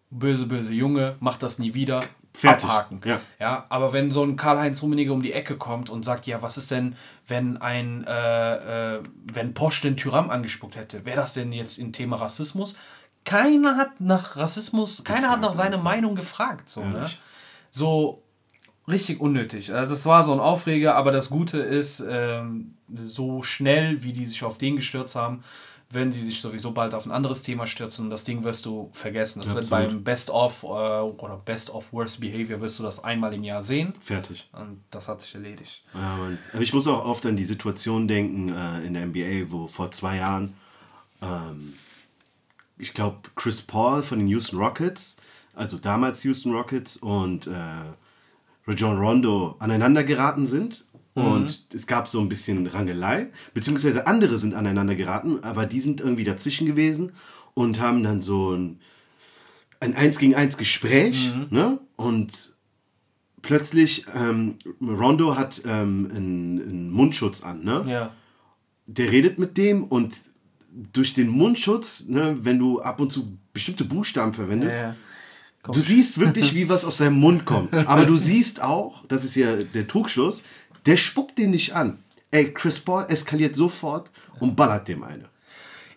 Böse, 0.08 0.46
böse 0.46 0.72
Junge, 0.72 1.16
macht 1.20 1.42
das 1.42 1.58
nie 1.58 1.74
wieder. 1.74 2.00
Fertig. 2.32 2.70
Abhaken. 2.70 3.02
Ja. 3.04 3.20
Ja, 3.38 3.66
aber 3.68 3.92
wenn 3.92 4.10
so 4.10 4.24
ein 4.24 4.36
Karl-Heinz 4.36 4.80
Rummenigge 4.82 5.12
um 5.12 5.22
die 5.22 5.34
Ecke 5.34 5.58
kommt 5.58 5.90
und 5.90 6.02
sagt, 6.02 6.26
ja, 6.26 6.40
was 6.40 6.56
ist 6.56 6.70
denn, 6.70 6.96
wenn 7.28 7.58
ein, 7.58 8.04
äh, 8.06 8.94
äh, 8.96 9.02
wenn 9.32 9.52
Posch 9.52 9.82
den 9.82 9.98
Tyram 9.98 10.30
angespuckt 10.30 10.76
hätte, 10.76 11.04
wäre 11.04 11.18
das 11.18 11.34
denn 11.34 11.52
jetzt 11.52 11.78
ein 11.78 11.92
Thema 11.92 12.16
Rassismus? 12.16 12.74
Keiner 13.24 13.76
hat 13.76 14.00
nach 14.00 14.36
Rassismus, 14.36 15.02
keiner 15.04 15.30
hat 15.30 15.40
nach 15.40 15.52
seiner 15.52 15.80
Meinung 15.80 16.14
gefragt. 16.14 16.68
So, 16.68 16.84
ne? 16.84 17.10
So 17.70 18.22
richtig 18.86 19.20
unnötig. 19.20 19.72
Also 19.72 19.94
das 19.94 20.06
war 20.06 20.24
so 20.24 20.32
ein 20.32 20.40
Aufreger, 20.40 20.94
aber 20.94 21.10
das 21.10 21.30
Gute 21.30 21.58
ist, 21.58 22.04
ähm, 22.06 22.74
so 22.94 23.42
schnell, 23.42 24.02
wie 24.02 24.12
die 24.12 24.26
sich 24.26 24.44
auf 24.44 24.58
den 24.58 24.76
gestürzt 24.76 25.16
haben, 25.16 25.42
werden 25.90 26.10
die 26.10 26.18
sich 26.18 26.40
sowieso 26.40 26.72
bald 26.72 26.92
auf 26.94 27.06
ein 27.06 27.12
anderes 27.12 27.42
Thema 27.42 27.66
stürzen 27.66 28.06
und 28.06 28.10
das 28.10 28.24
Ding 28.24 28.42
wirst 28.42 28.66
du 28.66 28.90
vergessen. 28.92 29.40
Das 29.40 29.54
wird 29.54 29.64
Absolut. 29.64 29.88
beim 29.88 30.04
Best 30.04 30.30
of 30.30 30.62
äh, 30.64 30.66
oder 30.66 31.40
Best 31.44 31.70
of 31.70 31.92
Worst 31.92 32.20
Behavior 32.20 32.60
wirst 32.60 32.78
du 32.78 32.82
das 32.82 33.02
einmal 33.04 33.32
im 33.32 33.44
Jahr 33.44 33.62
sehen 33.62 33.92
Fertig. 34.00 34.48
und 34.52 34.82
das 34.90 35.08
hat 35.08 35.22
sich 35.22 35.34
erledigt. 35.34 35.82
Ja. 35.94 36.18
Aber 36.52 36.62
ich 36.62 36.72
muss 36.72 36.86
auch 36.88 37.04
oft 37.04 37.24
an 37.26 37.36
die 37.36 37.44
Situation 37.44 38.08
denken 38.08 38.48
äh, 38.48 38.86
in 38.86 38.94
der 38.94 39.06
NBA, 39.06 39.52
wo 39.52 39.68
vor 39.68 39.92
zwei 39.92 40.16
Jahren, 40.16 40.54
ähm, 41.22 41.74
ich 42.78 42.94
glaube, 42.94 43.30
Chris 43.34 43.62
Paul 43.62 44.02
von 44.02 44.18
den 44.18 44.28
Houston 44.28 44.58
Rockets, 44.58 45.16
also 45.54 45.78
damals 45.78 46.22
Houston 46.24 46.52
Rockets 46.52 46.96
und 46.96 47.46
äh, 47.46 47.52
Rajon 48.66 48.98
Rondo 48.98 49.56
aneinander 49.58 50.04
geraten 50.04 50.46
sind. 50.46 50.84
Und 51.14 51.68
es 51.72 51.86
gab 51.86 52.08
so 52.08 52.18
ein 52.18 52.28
bisschen 52.28 52.66
Rangelei, 52.66 53.28
beziehungsweise 53.52 54.08
andere 54.08 54.36
sind 54.36 54.52
aneinander 54.52 54.96
geraten, 54.96 55.44
aber 55.44 55.64
die 55.64 55.78
sind 55.78 56.00
irgendwie 56.00 56.24
dazwischen 56.24 56.66
gewesen 56.66 57.12
und 57.54 57.78
haben 57.78 58.02
dann 58.02 58.20
so 58.20 58.50
ein, 58.52 58.80
ein 59.78 59.94
1 59.94 60.18
gegen 60.18 60.34
1 60.34 60.56
Gespräch, 60.56 61.32
ne? 61.50 61.78
Und 61.94 62.56
plötzlich, 63.42 64.06
ähm, 64.12 64.58
Rondo 64.80 65.36
hat 65.36 65.62
ähm, 65.66 66.08
einen, 66.10 66.60
einen 66.60 66.90
Mundschutz 66.90 67.44
an, 67.44 67.62
ne? 67.62 67.84
Ja. 67.86 68.10
Der 68.86 69.12
redet 69.12 69.38
mit 69.38 69.56
dem 69.56 69.84
und 69.84 70.16
durch 70.92 71.14
den 71.14 71.28
Mundschutz, 71.28 72.04
ne, 72.08 72.36
wenn 72.40 72.58
du 72.58 72.80
ab 72.80 73.00
und 73.00 73.10
zu 73.12 73.38
bestimmte 73.52 73.84
Buchstaben 73.84 74.34
verwendest, 74.34 74.82
Ja, 74.82 74.88
ja. 74.88 75.72
du 75.72 75.80
siehst 75.80 76.18
wirklich, 76.18 76.54
wie 76.54 76.68
was 76.68 76.84
aus 76.84 76.98
seinem 76.98 77.18
Mund 77.20 77.44
kommt. 77.44 77.74
Aber 77.74 78.04
du 78.06 78.16
siehst 78.16 78.62
auch, 78.62 79.04
das 79.06 79.24
ist 79.24 79.36
ja 79.36 79.56
der 79.56 79.86
Trugschluss, 79.86 80.42
der 80.86 80.96
spuckt 80.96 81.38
den 81.38 81.50
nicht 81.52 81.74
an. 81.74 81.98
Ey, 82.30 82.52
Chris 82.52 82.80
Paul 82.80 83.06
eskaliert 83.08 83.54
sofort 83.54 84.10
und 84.40 84.56
ballert 84.56 84.88
dem 84.88 85.04
eine. 85.04 85.28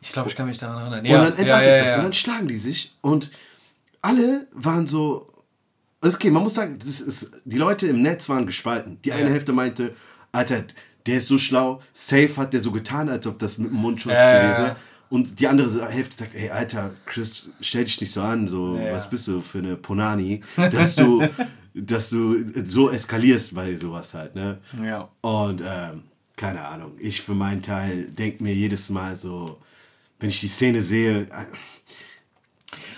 Ich 0.02 0.12
glaube, 0.12 0.30
ich 0.30 0.36
kann 0.36 0.48
mich 0.48 0.60
daran 0.60 0.94
erinnern. 0.94 1.00
und 1.00 1.06
Ja, 1.06 1.18
dann 1.18 1.34
ja, 1.34 1.40
entlarvt 1.40 1.66
ja, 1.66 1.84
das. 1.84 1.94
Und 1.98 2.04
dann 2.04 2.13
schlagen 2.13 2.48
die 2.48 2.56
sich. 2.58 2.96
Und 3.02 3.32
alle 4.02 4.48
waren 4.54 4.86
so. 4.86 5.34
Okay, 6.00 6.30
man 6.30 6.44
muss 6.44 6.54
sagen, 6.54 6.78
das 6.78 7.02
ist, 7.02 7.32
die 7.44 7.58
Leute 7.58 7.88
im 7.88 8.04
Netz 8.04 8.30
waren 8.30 8.46
gespalten. 8.46 9.00
Die 9.04 9.12
eine. 9.12 9.32
Hälfte 9.32 9.52
meinte, 9.52 9.96
Alter, 10.32 10.63
der 11.08 11.17
ist 11.17 11.28
so 11.28 11.38
schlau, 11.38 11.82
safe 11.93 12.36
hat 12.38 12.54
der 12.54 12.62
so 12.62 12.72
getan, 12.72 13.10
als 13.10 13.26
ob 13.28 13.39
das 13.39 13.58
mit 13.58 13.72
dem 13.72 13.78
Mundschutz 13.78 14.13
ja, 14.13 14.41
gewesen 14.41 14.63
wäre. 14.65 14.76
Und 15.10 15.39
die 15.39 15.48
andere 15.48 15.88
Hälfte 15.89 16.17
sagt, 16.17 16.36
ey, 16.36 16.50
Alter, 16.50 16.91
Chris, 17.06 17.50
stell 17.62 17.86
dich 17.86 18.02
nicht 18.02 18.12
so 18.12 18.22
an, 18.22 18.48
so, 18.50 18.78
Ja. 18.78 18.91
was 18.93 19.10
bist 19.10 19.28
du 19.28 19.39
für 19.41 19.60
eine 19.60 19.78
Ponani, 19.78 20.41
dass 20.58 20.96
du, 20.96 21.26
dass 21.74 22.10
du 22.10 22.36
so 22.65 22.89
eskalierst 22.91 23.56
bei 23.56 23.78
sowas 23.78 24.13
halt, 24.13 24.36
ne? 24.36 24.58
Ja. 24.84 25.08
Und 25.22 25.62
ähm, 25.65 26.04
keine 26.36 26.65
Ahnung, 26.65 26.91
ich 27.00 27.22
für 27.22 27.34
meinen 27.34 27.62
Teil 27.62 28.10
denke 28.12 28.43
mir 28.43 28.54
jedes 28.54 28.89
Mal 28.89 29.15
so, 29.15 29.60
wenn 30.20 30.30
ich 30.30 30.41
die 30.41 30.50
Szene 30.50 30.82
sehe, 30.82 31.22
äh, 31.22 31.46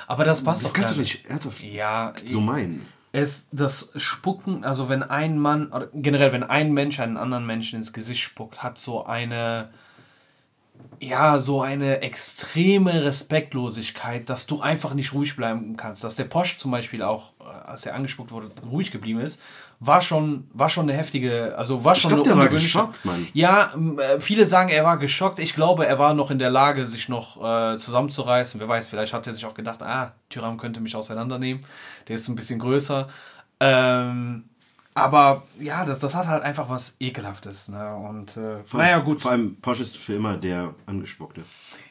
Aber 0.08 0.26
das 0.26 0.43
passt 0.43 0.63
das 0.63 0.69
doch 0.72 0.76
kannst 0.76 0.95
du 0.95 1.00
nicht 1.02 1.26
ernsthaft 1.28 1.63
Ja, 1.63 2.13
so 2.26 2.41
meinen. 2.41 2.88
Es 3.12 3.48
das 3.52 3.91
Spucken, 3.95 4.63
also 4.63 4.89
wenn 4.89 5.04
ein 5.04 5.39
Mann, 5.39 5.72
generell 5.93 6.32
wenn 6.32 6.43
ein 6.43 6.74
Mensch 6.74 7.00
einen 7.00 7.17
anderen 7.17 7.45
Menschen 7.45 7.78
ins 7.78 7.93
Gesicht 7.93 8.22
spuckt, 8.22 8.62
hat 8.62 8.78
so 8.78 9.06
eine, 9.06 9.69
ja, 11.00 11.39
so 11.39 11.62
eine 11.62 12.02
extreme 12.02 13.04
Respektlosigkeit, 13.04 14.30
dass 14.30 14.45
du 14.45 14.62
einfach 14.62 14.93
nicht 14.93 15.13
ruhig 15.13 15.36
bleiben 15.36 15.76
kannst. 15.76 16.04
Dass 16.04 16.15
der 16.15 16.26
Posch 16.26 16.58
zum 16.58 16.72
Beispiel 16.72 17.02
auch, 17.02 17.32
äh, 17.39 17.43
als 17.45 17.86
er 17.86 17.95
angespuckt 17.95 18.32
wurde, 18.32 18.52
ruhig 18.69 18.91
geblieben 18.91 19.22
ist, 19.22 19.41
war 19.82 20.02
schon, 20.02 20.50
war 20.54 20.68
schon 20.68 20.89
eine 20.89 20.98
heftige, 20.98 21.56
also 21.58 21.86
war 21.86 21.96
schon 21.96 22.10
glaub, 22.10 22.26
eine 22.26 22.36
der 22.36 22.38
war 22.38 22.50
geschockt, 22.50 23.06
Mann. 23.06 23.28
Ja, 23.34 23.72
äh, 23.98 24.20
viele 24.20 24.46
sagen, 24.46 24.70
er 24.70 24.84
war 24.84 24.98
geschockt. 24.98 25.39
Ich 25.39 25.54
glaube, 25.54 25.86
er 25.86 25.98
war 25.98 26.13
noch 26.13 26.32
in 26.32 26.39
der 26.39 26.50
Lage, 26.50 26.86
sich 26.86 27.08
noch 27.08 27.42
äh, 27.42 27.78
zusammenzureißen. 27.78 28.60
Wer 28.60 28.68
weiß, 28.68 28.89
vielleicht 28.89 29.13
hat 29.13 29.26
er 29.26 29.34
sich 29.34 29.46
auch 29.46 29.54
gedacht, 29.54 29.82
ah, 29.82 30.12
Tyram 30.30 30.58
könnte 30.58 30.82
mich 30.82 30.96
auseinandernehmen. 30.98 31.63
Der 32.10 32.18
ist 32.18 32.28
ein 32.28 32.36
bisschen 32.36 32.60
größer. 32.60 33.08
Ähm, 33.62 34.48
aber 34.93 35.43
ja, 35.60 35.86
das, 35.86 35.99
das 35.99 36.15
hat 36.15 36.28
halt 36.28 36.43
einfach 36.43 36.69
was 36.69 36.95
Ekelhaftes. 36.99 37.69
Ne? 37.69 37.95
Und 37.95 38.36
äh, 38.38 38.63
Vor, 38.65 38.80
naja, 38.80 38.99
gut. 38.99 39.21
Vor 39.21 39.32
allem 39.32 39.56
Porsche 39.58 39.84
ist 39.84 39.97
für 39.97 40.13
immer 40.13 40.38
der 40.38 40.73
Angespuckte. 40.86 41.43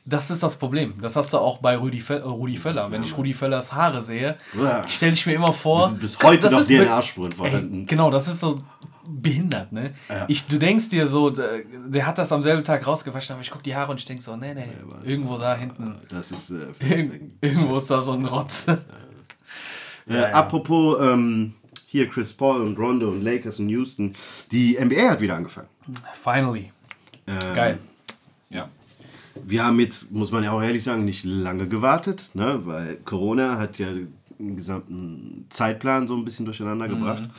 Das 0.05 0.31
ist 0.31 0.43
das 0.43 0.59
Problem. 0.59 0.95
Das 1.03 1.17
hast 1.17 1.33
du 1.33 1.39
auch 1.39 1.59
bei 1.59 1.77
Rudi, 1.77 2.01
Fe 2.01 2.23
Rudi 2.23 2.57
Völler. 2.57 2.91
Wenn 2.91 3.03
ich 3.03 3.17
Rudi 3.17 3.35
Völlers 3.35 3.75
Haare 3.75 4.01
sehe, 4.01 4.39
stelle 4.87 5.13
ich 5.13 5.27
mir 5.27 5.35
immer 5.35 5.53
vor. 5.53 5.87
Bis, 5.91 6.17
bis 6.17 6.23
heute 6.23 6.51
noch 6.51 6.65
DNA-Spuren 6.65 7.33
vorhanden. 7.33 7.87
Genau, 7.87 8.11
das 8.11 8.27
ist 8.27 8.41
so 8.41 8.63
behindert, 9.07 9.73
ne? 9.73 9.95
Ja. 10.09 10.25
Ich, 10.29 10.47
du 10.47 10.59
denkst 10.59 10.91
dir 10.91 11.07
so, 11.07 11.31
der, 11.31 11.63
der, 11.87 12.07
hat 12.07 12.19
das 12.19 12.31
am 12.33 12.43
selben 12.43 12.65
Tag 12.65 12.87
rausgewaschen, 12.87 13.35
aber 13.35 13.43
ich 13.43 13.51
gucke 13.51 13.65
die 13.65 13.75
Haare 13.75 13.91
und 13.91 13.99
ich 13.99 14.05
denke 14.05 14.23
so, 14.23 14.37
nee, 14.37 14.53
nee, 14.55 14.61
ja, 14.61 15.03
irgendwo 15.03 15.39
da 15.39 15.55
hinten. 15.55 15.97
Das 16.11 16.31
ist. 16.31 16.51
Äh, 16.51 17.21
irgendwo 17.41 17.79
ist 17.79 17.91
da 17.91 18.01
so 18.01 18.13
ein 18.13 18.25
Rotz. 18.25 18.67
Äh, 20.11 20.25
apropos 20.33 20.99
ähm, 21.03 21.55
hier 21.91 22.07
Chris 22.07 22.35
Paul 22.35 22.61
und 22.61 22.79
Rondo 22.79 23.09
und 23.09 23.23
Lakers 23.23 23.61
und 23.61 23.71
Houston, 23.71 24.13
die 24.53 24.77
NBA 24.79 25.09
hat 25.09 25.21
wieder 25.23 25.37
angefangen. 25.37 25.69
Finally. 26.13 26.71
Ähm, 27.27 27.55
Geil. 27.55 27.79
Ja. 28.51 28.69
Wir 29.43 29.65
haben 29.65 29.81
jetzt, 29.81 30.13
muss 30.13 30.31
man 30.31 30.45
ja 30.45 30.53
auch 30.53 30.61
ehrlich 30.61 30.85
sagen, 30.85 31.07
nicht 31.07 31.25
lange 31.25 31.67
gewartet, 31.67 32.33
ne? 32.35 32.61
weil 32.67 32.97
Corona 33.07 33.59
hat 33.59 33.79
ja 33.79 33.89
den 34.39 34.57
gesamten 34.57 35.47
Zeitplan 35.49 36.07
so 36.07 36.15
ein 36.15 36.27
bisschen 36.27 36.45
durcheinander 36.45 36.89
gebracht. 36.89 37.23
Mhm. 37.23 37.31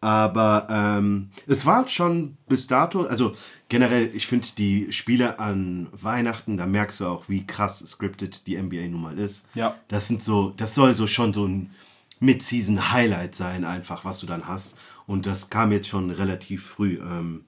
Aber 0.00 0.68
ähm, 0.70 1.30
es 1.48 1.66
war 1.66 1.88
schon 1.88 2.36
bis 2.48 2.68
dato, 2.68 3.02
also 3.02 3.34
generell, 3.68 4.10
ich 4.14 4.28
finde 4.28 4.46
die 4.56 4.92
Spiele 4.92 5.40
an 5.40 5.88
Weihnachten, 5.90 6.56
da 6.56 6.66
merkst 6.66 7.00
du 7.00 7.06
auch, 7.06 7.28
wie 7.28 7.44
krass 7.44 7.80
scripted 7.84 8.46
die 8.46 8.56
NBA 8.62 8.86
nun 8.90 9.02
mal 9.02 9.18
ist. 9.18 9.44
Ja. 9.54 9.74
Das 9.88 10.06
sind 10.06 10.22
so, 10.22 10.54
das 10.56 10.76
soll 10.76 10.94
so 10.94 11.08
schon 11.08 11.34
so 11.34 11.46
ein 11.48 11.70
Mid-Season-Highlight 12.20 13.34
sein, 13.34 13.64
einfach, 13.64 14.04
was 14.04 14.20
du 14.20 14.26
dann 14.26 14.46
hast. 14.46 14.76
Und 15.06 15.26
das 15.26 15.50
kam 15.50 15.72
jetzt 15.72 15.88
schon 15.88 16.10
relativ 16.10 16.66
früh. 16.66 16.98
Ähm, 17.00 17.44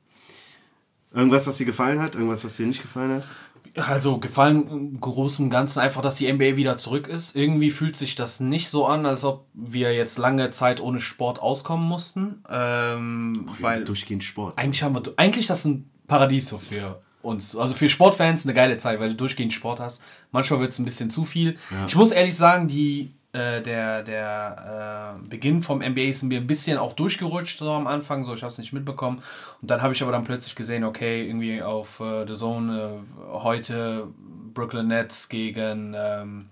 irgendwas, 1.12 1.46
was 1.46 1.58
dir 1.58 1.66
gefallen 1.66 2.00
hat? 2.00 2.14
Irgendwas, 2.14 2.44
was 2.44 2.56
dir 2.56 2.66
nicht 2.66 2.82
gefallen 2.82 3.12
hat? 3.12 3.28
Also 3.76 4.18
gefallen 4.18 4.66
im 4.68 5.00
Großen 5.00 5.44
und 5.44 5.50
Ganzen 5.50 5.78
einfach, 5.78 6.02
dass 6.02 6.16
die 6.16 6.32
NBA 6.32 6.56
wieder 6.56 6.78
zurück 6.78 7.06
ist. 7.06 7.36
Irgendwie 7.36 7.70
fühlt 7.70 7.96
sich 7.96 8.16
das 8.16 8.40
nicht 8.40 8.68
so 8.68 8.86
an, 8.86 9.06
als 9.06 9.24
ob 9.24 9.46
wir 9.54 9.94
jetzt 9.94 10.18
lange 10.18 10.50
Zeit 10.50 10.80
ohne 10.80 10.98
Sport 11.00 11.40
auskommen 11.40 11.86
mussten. 11.86 12.42
Ähm, 12.48 13.46
Ach, 13.48 13.62
weil 13.62 13.84
durchgehend 13.84 14.24
Sport. 14.24 14.58
Eigentlich 14.58 14.82
haben 14.82 14.94
wir, 14.94 15.02
eigentlich 15.16 15.46
das 15.46 15.60
ist 15.60 15.64
ein 15.66 15.90
Paradies 16.08 16.48
so 16.48 16.58
für 16.58 17.00
uns. 17.22 17.56
Also 17.56 17.74
für 17.74 17.88
Sportfans 17.88 18.44
eine 18.44 18.54
geile 18.54 18.78
Zeit, 18.78 18.98
weil 18.98 19.10
du 19.10 19.16
durchgehend 19.16 19.52
Sport 19.52 19.78
hast. 19.78 20.02
Manchmal 20.32 20.60
wird 20.60 20.72
es 20.72 20.78
ein 20.78 20.84
bisschen 20.84 21.10
zu 21.10 21.24
viel. 21.24 21.56
Ja. 21.70 21.86
Ich 21.86 21.94
muss 21.94 22.10
ehrlich 22.10 22.36
sagen, 22.36 22.66
die 22.66 23.14
äh, 23.32 23.62
der, 23.62 24.02
der 24.02 25.16
äh, 25.22 25.28
Beginn 25.28 25.62
vom 25.62 25.78
NBA 25.78 26.02
ist 26.02 26.24
mir 26.24 26.40
ein 26.40 26.48
bisschen 26.48 26.78
auch 26.78 26.94
durchgerutscht 26.94 27.60
so 27.60 27.72
am 27.72 27.86
Anfang, 27.86 28.24
so 28.24 28.34
ich 28.34 28.42
habe 28.42 28.50
es 28.50 28.58
nicht 28.58 28.72
mitbekommen. 28.72 29.22
Und 29.62 29.70
dann 29.70 29.82
habe 29.82 29.94
ich 29.94 30.02
aber 30.02 30.10
dann 30.10 30.24
plötzlich 30.24 30.56
gesehen, 30.56 30.82
okay, 30.82 31.28
irgendwie 31.28 31.62
auf 31.62 32.00
äh, 32.00 32.26
The 32.26 32.34
Zone 32.34 32.82
äh, 32.82 33.32
heute 33.32 34.08
Brooklyn 34.52 34.88
Nets 34.88 35.28
gegen 35.28 35.94
ähm, 35.96 36.46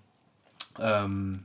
ähm, 0.79 1.45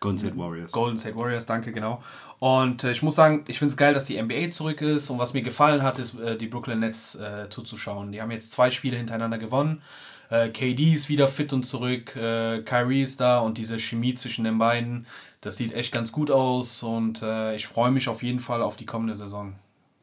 Golden 0.00 0.18
State 0.18 0.38
Warriors. 0.38 0.72
Golden 0.72 0.98
State 0.98 1.16
Warriors, 1.16 1.44
danke, 1.44 1.70
genau. 1.70 2.02
Und 2.38 2.84
äh, 2.84 2.92
ich 2.92 3.02
muss 3.02 3.16
sagen, 3.16 3.44
ich 3.48 3.58
finde 3.58 3.72
es 3.72 3.76
geil, 3.76 3.92
dass 3.92 4.06
die 4.06 4.22
NBA 4.22 4.50
zurück 4.50 4.80
ist. 4.80 5.10
Und 5.10 5.18
was 5.18 5.34
mir 5.34 5.42
gefallen 5.42 5.82
hat, 5.82 5.98
ist, 5.98 6.16
die 6.40 6.46
Brooklyn 6.46 6.78
Nets 6.78 7.18
zuzuschauen. 7.50 8.12
Die 8.12 8.22
haben 8.22 8.30
jetzt 8.30 8.52
zwei 8.52 8.70
Spiele 8.70 8.96
hintereinander 8.96 9.36
gewonnen. 9.36 9.82
Äh, 10.30 10.50
KD 10.50 10.92
ist 10.92 11.08
wieder 11.08 11.26
fit 11.28 11.52
und 11.52 11.64
zurück, 11.64 12.14
äh, 12.16 12.62
Kyrie 12.62 13.02
ist 13.02 13.20
da 13.20 13.38
und 13.38 13.56
diese 13.56 13.78
Chemie 13.78 14.14
zwischen 14.14 14.44
den 14.44 14.58
beiden, 14.58 15.06
das 15.40 15.56
sieht 15.56 15.72
echt 15.72 15.92
ganz 15.92 16.12
gut 16.12 16.30
aus 16.30 16.82
und 16.82 17.22
äh, 17.22 17.54
ich 17.54 17.66
freue 17.66 17.90
mich 17.90 18.08
auf 18.08 18.22
jeden 18.22 18.40
Fall 18.40 18.62
auf 18.62 18.76
die 18.76 18.86
kommende 18.86 19.14
Saison. 19.14 19.54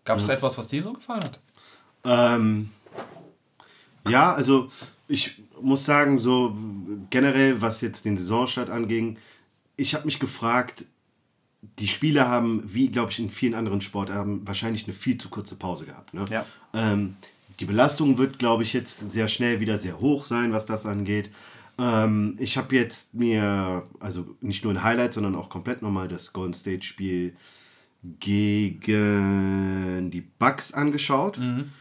Gab 0.03 0.17
es 0.17 0.27
ja. 0.27 0.33
etwas, 0.33 0.57
was 0.57 0.67
dir 0.67 0.81
so 0.81 0.93
gefallen 0.93 1.23
hat? 1.23 1.39
Ähm, 2.03 2.69
ja, 4.07 4.33
also 4.33 4.69
ich 5.07 5.41
muss 5.61 5.85
sagen, 5.85 6.17
so 6.17 6.55
generell, 7.09 7.61
was 7.61 7.81
jetzt 7.81 8.05
den 8.05 8.17
Saisonstart 8.17 8.69
anging, 8.69 9.17
ich 9.77 9.93
habe 9.93 10.05
mich 10.05 10.19
gefragt, 10.19 10.85
die 11.79 11.88
Spieler 11.88 12.27
haben, 12.27 12.63
wie 12.65 12.89
glaube 12.89 13.11
ich 13.11 13.19
in 13.19 13.29
vielen 13.29 13.55
anderen 13.55 13.81
Sportarten, 13.81 14.47
wahrscheinlich 14.47 14.85
eine 14.85 14.93
viel 14.93 15.17
zu 15.17 15.29
kurze 15.29 15.55
Pause 15.55 15.85
gehabt. 15.85 16.13
Ne? 16.13 16.25
Ja. 16.29 16.45
Ähm, 16.73 17.17
die 17.59 17.65
Belastung 17.65 18.17
wird, 18.17 18.39
glaube 18.39 18.63
ich, 18.63 18.73
jetzt 18.73 19.09
sehr 19.09 19.27
schnell 19.27 19.59
wieder 19.59 19.77
sehr 19.77 19.99
hoch 19.99 20.25
sein, 20.25 20.51
was 20.51 20.65
das 20.65 20.85
angeht. 20.85 21.29
Ähm, 21.77 22.35
ich 22.39 22.57
habe 22.57 22.75
jetzt 22.75 23.13
mir, 23.13 23.83
also 23.99 24.35
nicht 24.41 24.63
nur 24.63 24.73
ein 24.73 24.83
Highlight, 24.83 25.13
sondern 25.13 25.35
auch 25.35 25.49
komplett 25.49 25.81
nochmal 25.81 26.07
das 26.07 26.33
Golden 26.33 26.53
State 26.53 26.85
Spiel 26.85 27.35
gegen 28.19 30.11
die 30.11 30.21
Bucks 30.21 30.73
angeschaut, 30.73 31.39
mhm. 31.39 31.71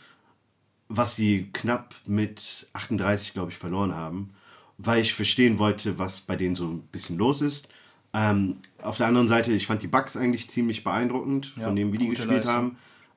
was 0.89 1.17
sie 1.17 1.51
knapp 1.53 1.95
mit 2.07 2.69
38, 2.73 3.35
glaube 3.35 3.51
ich, 3.53 3.59
verloren 3.59 3.95
haben, 3.95 4.33
weil 4.79 5.03
ich 5.03 5.15
verstehen 5.15 5.59
wollte, 5.59 5.99
was 5.99 6.21
bei 6.21 6.37
denen 6.37 6.57
so 6.57 6.67
ein 6.67 6.81
bisschen 6.83 7.19
los 7.19 7.43
ist. 7.43 7.69
Ähm, 8.13 8.57
auf 8.81 8.97
der 8.97 9.09
anderen 9.09 9.29
Seite, 9.29 9.53
ich 9.53 9.67
fand 9.67 9.83
die 9.83 9.89
Bucks 9.89 10.17
eigentlich 10.17 10.49
ziemlich 10.49 10.83
beeindruckend, 10.85 11.53
ja, 11.57 11.65
von 11.65 11.77
dem, 11.77 11.93
wie 11.93 11.99
die 11.99 12.09
gespielt 12.09 12.45
Leistung. 12.45 12.55
haben. 12.55 12.77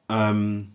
Ähm, 0.10 0.74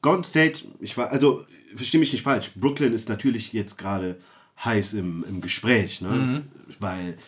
Golden 0.00 0.24
State, 0.24 0.64
ich 0.80 0.96
war, 0.96 1.10
also 1.10 1.44
verstehe 1.74 2.00
mich 2.00 2.12
nicht 2.12 2.22
falsch, 2.22 2.52
Brooklyn 2.54 2.92
ist 2.92 3.08
natürlich 3.08 3.52
jetzt 3.52 3.76
gerade 3.76 4.18
heiß 4.64 4.94
im, 4.94 5.24
im 5.28 5.40
Gespräch, 5.40 6.00
ne? 6.00 6.08
Mhm. 6.08 6.42
weil 6.80 7.18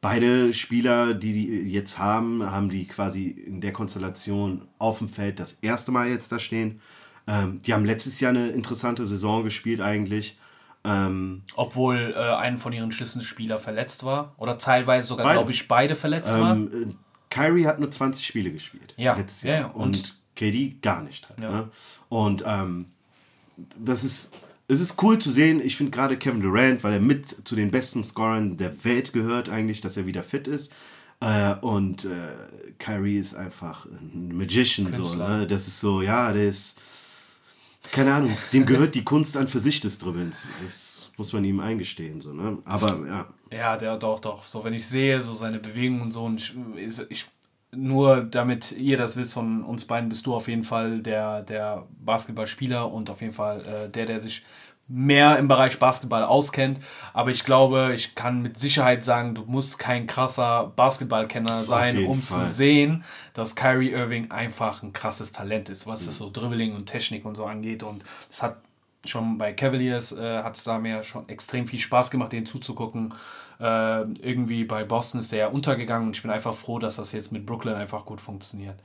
beide 0.00 0.54
Spieler, 0.54 1.14
die 1.14 1.32
die 1.32 1.72
jetzt 1.72 1.98
haben, 1.98 2.48
haben 2.48 2.68
die 2.68 2.86
quasi 2.86 3.26
in 3.26 3.60
der 3.60 3.72
Konstellation 3.72 4.68
auf 4.78 4.98
dem 4.98 5.08
Feld 5.08 5.40
das 5.40 5.54
erste 5.54 5.90
Mal 5.90 6.08
jetzt 6.08 6.30
da 6.30 6.38
stehen. 6.38 6.80
Ähm, 7.26 7.60
die 7.62 7.74
haben 7.74 7.84
letztes 7.84 8.20
Jahr 8.20 8.30
eine 8.30 8.48
interessante 8.50 9.04
Saison 9.04 9.42
gespielt 9.42 9.80
eigentlich. 9.80 10.38
Ähm, 10.84 11.42
Obwohl 11.56 12.14
äh, 12.16 12.36
ein 12.36 12.56
von 12.56 12.72
ihren 12.72 12.92
Schlüsselspieler 12.92 13.58
verletzt 13.58 14.04
war 14.04 14.34
oder 14.36 14.58
teilweise 14.58 15.08
sogar, 15.08 15.32
glaube 15.32 15.50
ich, 15.50 15.66
beide 15.66 15.96
verletzt 15.96 16.32
ähm, 16.32 16.40
waren. 16.40 16.72
Äh, 16.72 16.94
Kyrie 17.30 17.66
hat 17.66 17.80
nur 17.80 17.90
20 17.90 18.24
Spiele 18.24 18.52
gespielt 18.52 18.94
ja. 18.96 19.16
letztes 19.16 19.42
Jahr. 19.42 19.60
Ja, 19.60 19.66
und, 19.66 19.82
und 19.82 20.18
KD 20.36 20.76
gar 20.80 21.02
nicht 21.02 21.28
hat. 21.28 21.40
Ja. 21.40 21.50
Ne? 21.50 21.68
Und 22.08 22.44
ähm, 22.46 22.86
das 23.78 24.04
ist, 24.04 24.34
es 24.68 24.80
ist 24.80 25.02
cool 25.02 25.18
zu 25.18 25.30
sehen. 25.30 25.60
Ich 25.64 25.76
finde 25.76 25.90
gerade 25.92 26.16
Kevin 26.16 26.40
Durant, 26.40 26.84
weil 26.84 26.94
er 26.94 27.00
mit 27.00 27.46
zu 27.46 27.56
den 27.56 27.70
besten 27.70 28.04
Scorern 28.04 28.56
der 28.56 28.84
Welt 28.84 29.12
gehört, 29.12 29.48
eigentlich, 29.48 29.80
dass 29.80 29.96
er 29.96 30.06
wieder 30.06 30.22
fit 30.22 30.46
ist. 30.46 30.72
Äh, 31.20 31.54
und 31.56 32.04
äh, 32.04 32.28
Kyrie 32.78 33.18
ist 33.18 33.34
einfach 33.34 33.86
ein 33.86 34.36
Magician. 34.36 34.92
So, 34.92 35.14
ne? 35.14 35.46
Das 35.46 35.66
ist 35.66 35.80
so, 35.80 36.02
ja, 36.02 36.32
der 36.32 36.48
ist. 36.48 36.78
Keine 37.92 38.12
Ahnung, 38.12 38.36
dem 38.52 38.66
gehört 38.66 38.96
die 38.96 39.04
Kunst 39.04 39.36
an 39.36 39.46
für 39.46 39.60
sich 39.60 39.80
des 39.80 40.00
Dribbelns. 40.00 40.48
Das 40.60 41.12
muss 41.16 41.32
man 41.32 41.44
ihm 41.44 41.60
eingestehen. 41.60 42.20
So, 42.20 42.32
ne? 42.32 42.58
Aber 42.64 43.06
ja. 43.06 43.26
Ja, 43.52 43.76
der 43.76 43.96
doch, 43.96 44.18
doch. 44.18 44.42
So, 44.42 44.64
wenn 44.64 44.74
ich 44.74 44.84
sehe, 44.86 45.22
so 45.22 45.32
seine 45.34 45.60
Bewegungen 45.60 46.02
und 46.02 46.10
so, 46.10 46.24
und 46.24 46.54
ich, 46.76 47.00
ich 47.08 47.26
nur 47.72 48.22
damit 48.22 48.72
ihr 48.72 48.96
das 48.96 49.16
wisst 49.16 49.34
von 49.34 49.62
uns 49.64 49.86
beiden, 49.86 50.08
bist 50.08 50.26
du 50.26 50.34
auf 50.34 50.48
jeden 50.48 50.64
Fall 50.64 51.00
der, 51.00 51.42
der 51.42 51.86
Basketballspieler 51.98 52.90
und 52.90 53.10
auf 53.10 53.20
jeden 53.20 53.32
Fall 53.32 53.60
äh, 53.66 53.88
der, 53.88 54.06
der 54.06 54.20
sich 54.20 54.44
mehr 54.88 55.36
im 55.38 55.48
Bereich 55.48 55.78
Basketball 55.78 56.22
auskennt. 56.22 56.80
Aber 57.12 57.30
ich 57.30 57.44
glaube, 57.44 57.92
ich 57.94 58.14
kann 58.14 58.42
mit 58.42 58.60
Sicherheit 58.60 59.04
sagen, 59.04 59.34
du 59.34 59.42
musst 59.46 59.78
kein 59.78 60.06
krasser 60.06 60.72
Basketballkenner 60.76 61.60
sein, 61.60 62.06
um 62.06 62.22
Fall. 62.22 62.42
zu 62.42 62.48
sehen, 62.48 63.04
dass 63.34 63.56
Kyrie 63.56 63.90
Irving 63.90 64.30
einfach 64.30 64.82
ein 64.82 64.92
krasses 64.92 65.32
Talent 65.32 65.68
ist, 65.68 65.86
was 65.86 66.02
mhm. 66.02 66.06
das 66.06 66.18
so 66.18 66.30
Dribbling 66.30 66.74
und 66.74 66.86
Technik 66.86 67.24
und 67.24 67.34
so 67.34 67.44
angeht. 67.44 67.82
Und 67.82 68.04
das 68.28 68.42
hat 68.42 68.58
schon 69.04 69.38
bei 69.38 69.52
Cavaliers, 69.52 70.12
äh, 70.12 70.42
hat 70.42 70.56
es 70.56 70.64
da 70.64 70.78
mir 70.78 71.02
schon 71.02 71.28
extrem 71.28 71.66
viel 71.66 71.80
Spaß 71.80 72.10
gemacht, 72.10 72.32
denen 72.32 72.46
zuzugucken. 72.46 73.14
Äh, 73.60 74.02
irgendwie 74.20 74.64
bei 74.64 74.84
Boston 74.84 75.20
ist 75.20 75.32
der 75.32 75.38
ja 75.38 75.46
untergegangen 75.48 76.08
und 76.08 76.16
ich 76.16 76.22
bin 76.22 76.30
einfach 76.30 76.54
froh, 76.54 76.78
dass 76.78 76.96
das 76.96 77.12
jetzt 77.12 77.32
mit 77.32 77.46
Brooklyn 77.46 77.74
einfach 77.74 78.04
gut 78.04 78.20
funktioniert. 78.20 78.76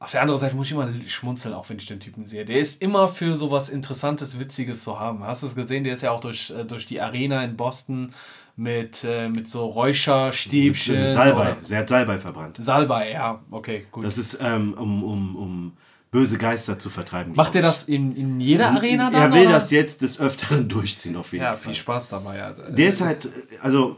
Auf 0.00 0.10
der 0.10 0.22
anderen 0.22 0.40
Seite 0.40 0.56
muss 0.56 0.66
ich 0.66 0.72
immer 0.72 0.88
schmunzeln, 1.06 1.54
auch 1.54 1.68
wenn 1.70 1.76
ich 1.76 1.86
den 1.86 2.00
Typen 2.00 2.26
sehe. 2.26 2.44
Der 2.44 2.58
ist 2.58 2.82
immer 2.82 3.06
für 3.06 3.36
sowas 3.36 3.68
Interessantes, 3.68 4.40
Witziges 4.40 4.82
zu 4.82 4.98
haben. 4.98 5.24
Hast 5.24 5.44
du 5.44 5.46
es 5.46 5.54
gesehen? 5.54 5.84
Der 5.84 5.92
ist 5.92 6.02
ja 6.02 6.10
auch 6.10 6.20
durch, 6.20 6.50
äh, 6.50 6.64
durch 6.64 6.86
die 6.86 7.00
Arena 7.00 7.44
in 7.44 7.56
Boston 7.56 8.12
mit, 8.56 9.04
äh, 9.04 9.28
mit 9.28 9.48
so 9.48 9.66
Räucherstäbchen. 9.66 11.02
Mit 11.02 11.10
Salbei. 11.10 11.54
Sie 11.62 11.76
hat 11.76 11.88
Salbei 11.88 12.18
verbrannt. 12.18 12.56
Salbei, 12.60 13.12
ja, 13.12 13.40
okay, 13.52 13.86
gut. 13.92 14.04
Das 14.04 14.18
ist 14.18 14.38
ähm, 14.42 14.74
um, 14.74 15.04
um, 15.04 15.36
um 15.36 15.72
böse 16.12 16.36
Geister 16.38 16.78
zu 16.78 16.90
vertreiben. 16.90 17.32
Macht 17.34 17.56
er 17.56 17.62
das 17.62 17.88
in, 17.88 18.14
in 18.14 18.38
jeder 18.38 18.70
Arena 18.70 19.10
dann? 19.10 19.20
Er 19.20 19.34
will 19.34 19.46
oder? 19.46 19.54
das 19.54 19.70
jetzt 19.72 20.02
des 20.02 20.20
Öfteren 20.20 20.68
durchziehen, 20.68 21.16
auf 21.16 21.32
jeden 21.32 21.42
ja, 21.42 21.54
Fall. 21.54 21.58
Ja, 21.58 21.64
viel 21.64 21.74
Spaß 21.74 22.10
dabei. 22.10 22.36
Ja. 22.36 22.52
Der 22.52 22.88
ist 22.88 23.00
halt, 23.00 23.30
also 23.62 23.96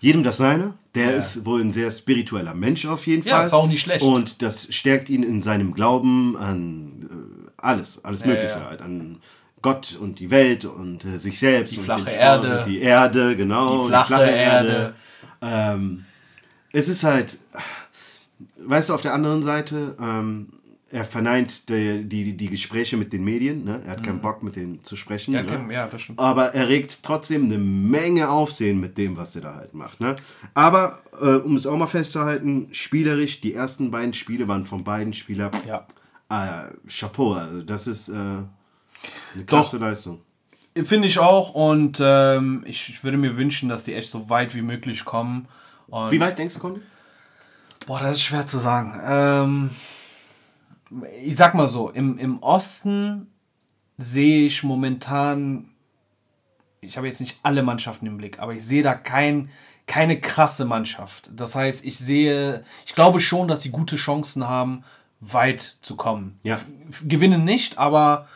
jedem 0.00 0.24
das 0.24 0.38
seine. 0.38 0.72
Der 0.94 1.10
ja. 1.10 1.16
ist 1.18 1.44
wohl 1.44 1.60
ein 1.60 1.70
sehr 1.70 1.90
spiritueller 1.90 2.54
Mensch 2.54 2.86
auf 2.86 3.06
jeden 3.06 3.22
Fall. 3.22 3.32
Ja, 3.32 3.42
ist 3.42 3.52
auch 3.52 3.68
nicht 3.68 3.82
schlecht. 3.82 4.02
Und 4.02 4.42
das 4.42 4.74
stärkt 4.74 5.10
ihn 5.10 5.22
in 5.22 5.42
seinem 5.42 5.74
Glauben 5.74 6.36
an 6.36 7.08
äh, 7.10 7.50
alles, 7.58 8.02
alles 8.04 8.24
Mögliche. 8.24 8.64
Halt, 8.64 8.80
an 8.80 9.20
Gott 9.60 9.98
und 10.00 10.20
die 10.20 10.30
Welt 10.30 10.64
und 10.64 11.04
äh, 11.04 11.18
sich 11.18 11.38
selbst. 11.38 11.74
Die 11.74 11.78
und 11.78 11.84
flache 11.84 12.10
Erde. 12.10 12.58
Und 12.60 12.66
die 12.66 12.80
Erde, 12.80 13.36
genau. 13.36 13.82
Die 13.82 13.88
flache, 13.88 14.04
die 14.04 14.14
flache 14.14 14.30
Erde. 14.30 14.68
Erde. 14.68 14.94
Ähm, 15.42 16.04
es 16.72 16.88
ist 16.88 17.04
halt, 17.04 17.38
weißt 18.56 18.88
du, 18.88 18.94
auf 18.94 19.02
der 19.02 19.12
anderen 19.12 19.42
Seite, 19.42 19.94
ähm, 20.00 20.48
er 20.94 21.04
verneint 21.04 21.68
die, 21.68 22.04
die, 22.04 22.36
die 22.36 22.48
Gespräche 22.48 22.96
mit 22.96 23.12
den 23.12 23.24
Medien. 23.24 23.64
Ne? 23.64 23.80
Er 23.84 23.92
hat 23.92 24.02
keinen 24.04 24.20
Bock, 24.20 24.42
mit 24.44 24.54
denen 24.54 24.82
zu 24.84 24.94
sprechen. 24.96 25.32
Mhm. 25.32 25.36
Ja, 25.36 25.42
ne? 25.42 25.48
kenn- 25.50 25.72
ja, 25.72 25.86
das 25.88 26.02
stimmt. 26.02 26.20
Aber 26.20 26.54
er 26.54 26.68
regt 26.68 27.02
trotzdem 27.02 27.46
eine 27.46 27.58
Menge 27.58 28.28
Aufsehen 28.30 28.78
mit 28.78 28.96
dem, 28.96 29.16
was 29.16 29.34
er 29.34 29.42
da 29.42 29.54
halt 29.56 29.74
macht. 29.74 30.00
Ne? 30.00 30.14
Aber, 30.54 31.00
äh, 31.20 31.34
um 31.34 31.56
es 31.56 31.66
auch 31.66 31.76
mal 31.76 31.88
festzuhalten, 31.88 32.68
spielerisch, 32.72 33.40
die 33.40 33.54
ersten 33.54 33.90
beiden 33.90 34.14
Spiele 34.14 34.46
waren 34.46 34.64
von 34.64 34.84
beiden 34.84 35.12
Spielern 35.14 35.50
Ja. 35.66 35.86
äh, 36.30 36.70
Chapeau. 36.88 37.32
Also 37.34 37.62
das 37.62 37.86
ist 37.88 38.08
äh, 38.08 38.12
eine 38.14 39.44
krasse 39.46 39.78
Leistung. 39.78 40.20
Finde 40.76 41.06
ich 41.08 41.18
auch 41.18 41.54
und 41.54 41.98
ähm, 42.00 42.62
ich, 42.66 42.88
ich 42.88 43.04
würde 43.04 43.16
mir 43.16 43.36
wünschen, 43.36 43.68
dass 43.68 43.84
die 43.84 43.94
echt 43.94 44.10
so 44.10 44.28
weit 44.30 44.54
wie 44.54 44.62
möglich 44.62 45.04
kommen. 45.04 45.46
Und 45.88 46.10
Wie 46.12 46.20
weit 46.20 46.38
denkst 46.38 46.54
du, 46.54 46.60
Conny? 46.60 46.80
Boah, 47.86 48.00
das 48.00 48.12
ist 48.12 48.22
schwer 48.22 48.46
zu 48.46 48.58
sagen. 48.58 48.98
Ähm, 49.04 49.70
ich 51.22 51.36
sag 51.36 51.54
mal 51.54 51.68
so, 51.68 51.90
im, 51.90 52.18
im 52.18 52.42
Osten 52.42 53.28
sehe 53.98 54.46
ich 54.46 54.62
momentan, 54.62 55.70
ich 56.80 56.96
habe 56.96 57.06
jetzt 57.06 57.20
nicht 57.20 57.38
alle 57.42 57.62
Mannschaften 57.62 58.06
im 58.06 58.16
Blick, 58.16 58.38
aber 58.38 58.54
ich 58.54 58.64
sehe 58.64 58.82
da 58.82 58.94
kein, 58.94 59.50
keine 59.86 60.20
krasse 60.20 60.64
Mannschaft. 60.64 61.30
Das 61.34 61.54
heißt, 61.54 61.84
ich 61.84 61.98
sehe, 61.98 62.64
ich 62.86 62.94
glaube 62.94 63.20
schon, 63.20 63.48
dass 63.48 63.62
sie 63.62 63.70
gute 63.70 63.96
Chancen 63.96 64.48
haben, 64.48 64.84
weit 65.20 65.78
zu 65.82 65.96
kommen. 65.96 66.38
Ja. 66.42 66.60
Gewinnen 67.04 67.44
nicht, 67.44 67.78
aber 67.78 68.28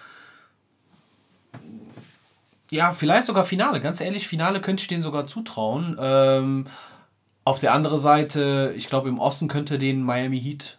ja, 2.70 2.92
vielleicht 2.92 3.26
sogar 3.26 3.44
Finale. 3.44 3.80
Ganz 3.80 4.00
ehrlich, 4.00 4.28
Finale 4.28 4.60
könnte 4.60 4.82
ich 4.82 4.88
denen 4.88 5.02
sogar 5.02 5.26
zutrauen. 5.26 5.96
Ähm, 5.98 6.66
auf 7.44 7.60
der 7.60 7.72
anderen 7.72 7.98
Seite, 7.98 8.74
ich 8.76 8.88
glaube, 8.88 9.08
im 9.08 9.18
Osten 9.18 9.48
könnte 9.48 9.78
den 9.78 10.02
Miami 10.02 10.38
Heat 10.38 10.78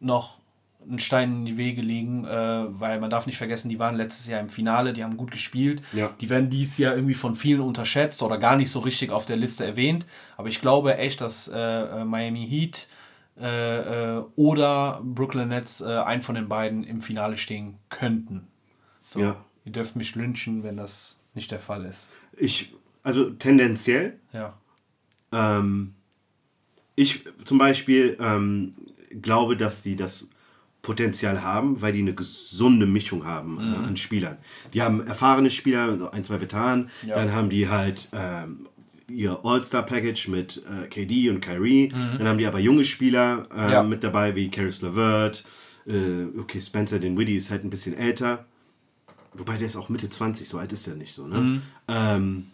noch 0.00 0.40
einen 0.88 0.98
Stein 0.98 1.32
in 1.38 1.44
die 1.44 1.56
Wege 1.56 1.82
legen, 1.82 2.24
äh, 2.24 2.64
weil 2.68 2.98
man 3.00 3.10
darf 3.10 3.26
nicht 3.26 3.36
vergessen, 3.38 3.68
die 3.68 3.78
waren 3.78 3.96
letztes 3.96 4.26
Jahr 4.28 4.40
im 4.40 4.48
Finale, 4.48 4.92
die 4.92 5.04
haben 5.04 5.16
gut 5.16 5.30
gespielt. 5.30 5.82
Ja. 5.92 6.14
Die 6.20 6.30
werden 6.30 6.50
dieses 6.50 6.78
Jahr 6.78 6.94
irgendwie 6.94 7.14
von 7.14 7.34
vielen 7.36 7.60
unterschätzt 7.60 8.22
oder 8.22 8.38
gar 8.38 8.56
nicht 8.56 8.70
so 8.70 8.80
richtig 8.80 9.10
auf 9.10 9.26
der 9.26 9.36
Liste 9.36 9.64
erwähnt. 9.66 10.06
Aber 10.36 10.48
ich 10.48 10.60
glaube 10.60 10.96
echt, 10.96 11.20
dass 11.20 11.48
äh, 11.48 11.58
äh, 11.58 12.04
Miami 12.04 12.46
Heat 12.48 12.88
äh, 13.40 14.16
äh, 14.16 14.24
oder 14.36 15.00
Brooklyn 15.04 15.48
Nets 15.48 15.80
äh, 15.80 15.86
ein 15.98 16.22
von 16.22 16.34
den 16.34 16.48
beiden 16.48 16.84
im 16.84 17.00
Finale 17.00 17.36
stehen 17.36 17.76
könnten. 17.90 18.46
So, 19.02 19.20
Ja. 19.20 19.36
ihr 19.64 19.72
dürft 19.72 19.94
mich 19.96 20.14
lynchen, 20.14 20.62
wenn 20.64 20.76
das 20.76 21.20
nicht 21.34 21.50
der 21.50 21.60
Fall 21.60 21.84
ist. 21.84 22.08
Ich, 22.36 22.72
also 23.02 23.30
tendenziell 23.30 24.18
Ja. 24.32 24.54
Ähm, 25.32 25.94
ich 26.96 27.24
zum 27.44 27.58
Beispiel 27.58 28.16
ähm, 28.20 28.72
glaube, 29.22 29.56
dass 29.56 29.82
die 29.82 29.94
das 29.94 30.28
Potenzial 30.88 31.42
haben, 31.42 31.82
weil 31.82 31.92
die 31.92 31.98
eine 32.00 32.14
gesunde 32.14 32.86
Mischung 32.86 33.26
haben 33.26 33.54
Mhm. 33.56 33.74
äh, 33.74 33.86
an 33.88 33.96
Spielern. 33.98 34.38
Die 34.72 34.80
haben 34.80 35.06
erfahrene 35.06 35.50
Spieler, 35.50 36.10
ein, 36.14 36.24
zwei 36.24 36.40
Veteranen, 36.40 36.88
Ja. 37.06 37.14
dann 37.16 37.32
haben 37.34 37.50
die 37.50 37.68
halt 37.68 38.08
ähm, 38.12 38.66
ihr 39.10 39.38
All-Star-Package 39.44 40.28
mit 40.28 40.62
äh, 40.66 40.86
KD 40.88 41.28
und 41.30 41.40
Kyrie, 41.40 41.92
dann 42.18 42.26
haben 42.28 42.38
die 42.38 42.46
aber 42.46 42.58
junge 42.58 42.84
Spieler 42.84 43.46
äh, 43.54 43.64
Mhm. 43.66 43.70
Ja. 43.72 43.82
mit 43.82 44.02
dabei, 44.02 44.34
wie 44.34 44.50
Caris 44.50 44.80
LeVert, 44.82 45.44
äh, 45.86 46.24
okay, 46.40 46.60
Spencer 46.60 46.98
Dinwiddie 46.98 47.36
ist 47.36 47.50
halt 47.50 47.64
ein 47.64 47.70
bisschen 47.70 47.94
älter, 47.96 48.46
wobei 49.34 49.56
der 49.58 49.66
ist 49.66 49.76
auch 49.76 49.88
Mitte 49.90 50.08
20, 50.08 50.48
so 50.48 50.56
alt 50.58 50.72
ist 50.72 50.86
er 50.88 50.96
nicht 50.96 51.14
so, 51.14 51.26
ne? 51.26 51.38
Mhm. 51.40 51.62
Ähm, 51.88 52.46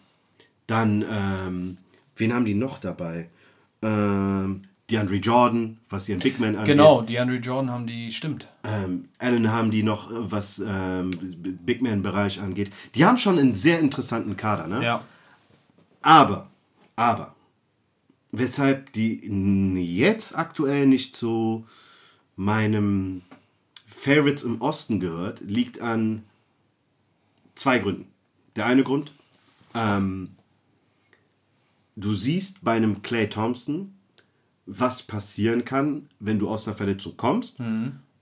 dann, 0.67 1.05
ähm, 1.09 1.77
wen 2.17 2.33
haben 2.33 2.45
die 2.45 2.53
noch 2.55 2.79
dabei? 2.79 3.29
Ähm, 3.81 4.63
DeAndre 4.89 5.15
Jordan, 5.15 5.79
was 5.89 6.07
ihren 6.07 6.19
Big 6.19 6.39
Man 6.39 6.55
angeht. 6.55 6.73
Genau, 6.73 7.01
die 7.01 7.17
Andrew 7.17 7.37
Jordan 7.37 7.71
haben 7.71 7.87
die, 7.87 8.11
stimmt. 8.11 8.47
Ähm, 8.63 9.09
Allen 9.17 9.51
haben 9.51 9.71
die 9.71 9.81
noch, 9.81 10.11
äh, 10.11 10.31
was 10.31 10.61
ähm, 10.65 11.11
Big 11.65 11.81
Man-Bereich 11.81 12.39
angeht. 12.39 12.71
Die 12.93 13.05
haben 13.05 13.17
schon 13.17 13.39
einen 13.39 13.55
sehr 13.55 13.79
interessanten 13.79 14.37
Kader, 14.37 14.67
ne? 14.67 14.83
Ja. 14.83 15.03
Aber, 16.01 16.51
aber, 16.95 17.33
weshalb 18.31 18.93
die 18.93 19.21
jetzt 19.97 20.37
aktuell 20.37 20.85
nicht 20.85 21.15
zu 21.15 21.65
meinem 22.35 23.23
Favorites 23.87 24.43
im 24.43 24.61
Osten 24.61 24.99
gehört, 24.99 25.41
liegt 25.41 25.81
an 25.81 26.23
zwei 27.55 27.79
Gründen. 27.79 28.05
Der 28.55 28.67
eine 28.67 28.83
Grund, 28.83 29.13
ähm, 29.73 30.35
du 31.95 32.13
siehst 32.13 32.63
bei 32.63 32.73
einem 32.73 33.01
Clay 33.01 33.27
Thompson, 33.27 33.94
was 34.65 35.03
passieren 35.03 35.63
kann, 35.65 36.07
wenn 36.19 36.39
du 36.39 36.49
aus 36.49 36.67
einer 36.67 36.75
Verletzung 36.77 37.15
kommst 37.17 37.59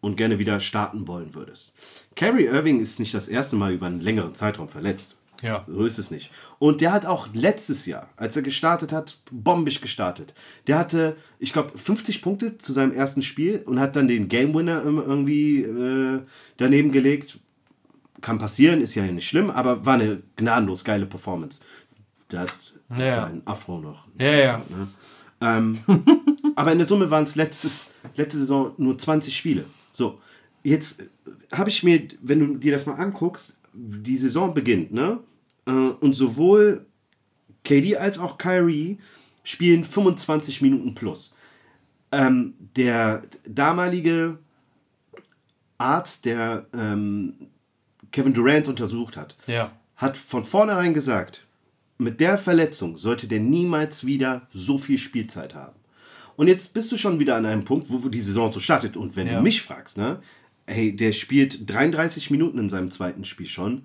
und 0.01 0.17
gerne 0.17 0.39
wieder 0.39 0.59
starten 0.59 1.07
wollen 1.07 1.33
würdest. 1.35 1.73
Kyrie 2.15 2.45
Irving 2.45 2.79
ist 2.81 2.99
nicht 2.99 3.13
das 3.13 3.27
erste 3.27 3.55
Mal 3.55 3.73
über 3.73 3.85
einen 3.87 4.01
längeren 4.01 4.33
Zeitraum 4.35 4.67
verletzt. 4.69 5.15
Ja. 5.41 5.65
So 5.67 5.83
ist 5.85 5.97
es 5.97 6.09
nicht. 6.09 6.31
Und 6.57 6.79
der 6.79 6.93
hat 6.93 7.05
auch 7.05 7.27
letztes 7.33 7.85
Jahr, 7.85 8.09
als 8.15 8.35
er 8.37 8.43
gestartet 8.43 8.93
hat, 8.93 9.19
bombig 9.29 9.81
gestartet. 9.81 10.33
Der 10.67 10.77
hatte, 10.79 11.17
ich 11.37 11.51
glaube, 11.51 11.77
50 11.77 12.21
Punkte 12.21 12.57
zu 12.57 12.71
seinem 12.71 12.93
ersten 12.93 13.21
Spiel 13.21 13.61
und 13.65 13.77
hat 13.79 13.97
dann 13.97 14.07
den 14.07 14.29
Game 14.29 14.53
Winner 14.53 14.81
irgendwie 14.83 15.63
äh, 15.63 16.21
daneben 16.57 16.91
gelegt. 16.93 17.39
Kann 18.21 18.37
passieren, 18.37 18.79
ist 18.81 18.95
ja 18.95 19.03
nicht 19.03 19.27
schlimm, 19.27 19.49
aber 19.49 19.85
war 19.85 19.95
eine 19.95 20.21
gnadenlos 20.37 20.85
geile 20.85 21.05
Performance. 21.05 21.59
Der 22.31 22.41
hat 22.41 22.53
Ja. 22.97 23.15
seinen 23.25 23.45
Afro 23.45 23.79
noch. 23.79 24.07
Ja, 24.17 24.31
ja. 24.31 24.61
Ähm, 25.41 25.79
aber 26.55 26.71
in 26.71 26.77
der 26.79 26.87
Summe 26.87 27.09
waren 27.09 27.23
es 27.23 27.35
letzte 27.35 27.69
Saison 28.15 28.73
nur 28.77 28.97
20 28.97 29.35
Spiele. 29.35 29.65
So, 29.91 30.19
jetzt 30.63 31.01
äh, 31.01 31.05
habe 31.51 31.69
ich 31.69 31.83
mir, 31.83 32.07
wenn 32.21 32.39
du 32.39 32.57
dir 32.57 32.71
das 32.71 32.85
mal 32.85 32.95
anguckst, 32.95 33.57
die 33.73 34.17
Saison 34.17 34.53
beginnt, 34.53 34.91
ne? 34.93 35.19
Äh, 35.65 35.71
Und 35.71 36.13
sowohl 36.13 36.85
KD 37.63 37.97
als 37.97 38.19
auch 38.19 38.37
Kyrie 38.37 38.97
spielen 39.43 39.83
25 39.83 40.61
Minuten 40.61 40.93
plus. 40.95 41.35
Ähm, 42.11 42.53
der 42.75 43.23
damalige 43.47 44.37
Arzt, 45.77 46.25
der 46.25 46.67
ähm, 46.73 47.33
Kevin 48.11 48.33
Durant 48.33 48.67
untersucht 48.67 49.17
hat, 49.17 49.35
Ja. 49.47 49.71
hat 49.95 50.17
von 50.17 50.43
vornherein 50.43 50.93
gesagt, 50.93 51.45
mit 51.97 52.19
der 52.19 52.37
Verletzung 52.37 52.97
sollte 52.97 53.27
der 53.27 53.39
niemals 53.39 54.05
wieder 54.05 54.47
so 54.51 54.77
viel 54.77 54.97
Spielzeit 54.97 55.55
haben. 55.55 55.75
Und 56.35 56.47
jetzt 56.47 56.73
bist 56.73 56.91
du 56.91 56.97
schon 56.97 57.19
wieder 57.19 57.35
an 57.35 57.45
einem 57.45 57.63
Punkt, 57.65 57.87
wo 57.89 58.09
die 58.09 58.21
Saison 58.21 58.51
so 58.51 58.59
startet. 58.59 58.97
Und 58.97 59.15
wenn 59.15 59.27
Ja. 59.27 59.37
du 59.37 59.41
mich 59.43 59.61
fragst, 59.61 59.97
ne, 59.97 60.19
hey, 60.67 60.95
der 60.95 61.13
spielt 61.13 61.69
33 61.69 62.31
Minuten 62.31 62.57
in 62.59 62.69
seinem 62.69 62.89
zweiten 62.91 63.25
Spiel 63.25 63.47
schon. 63.47 63.83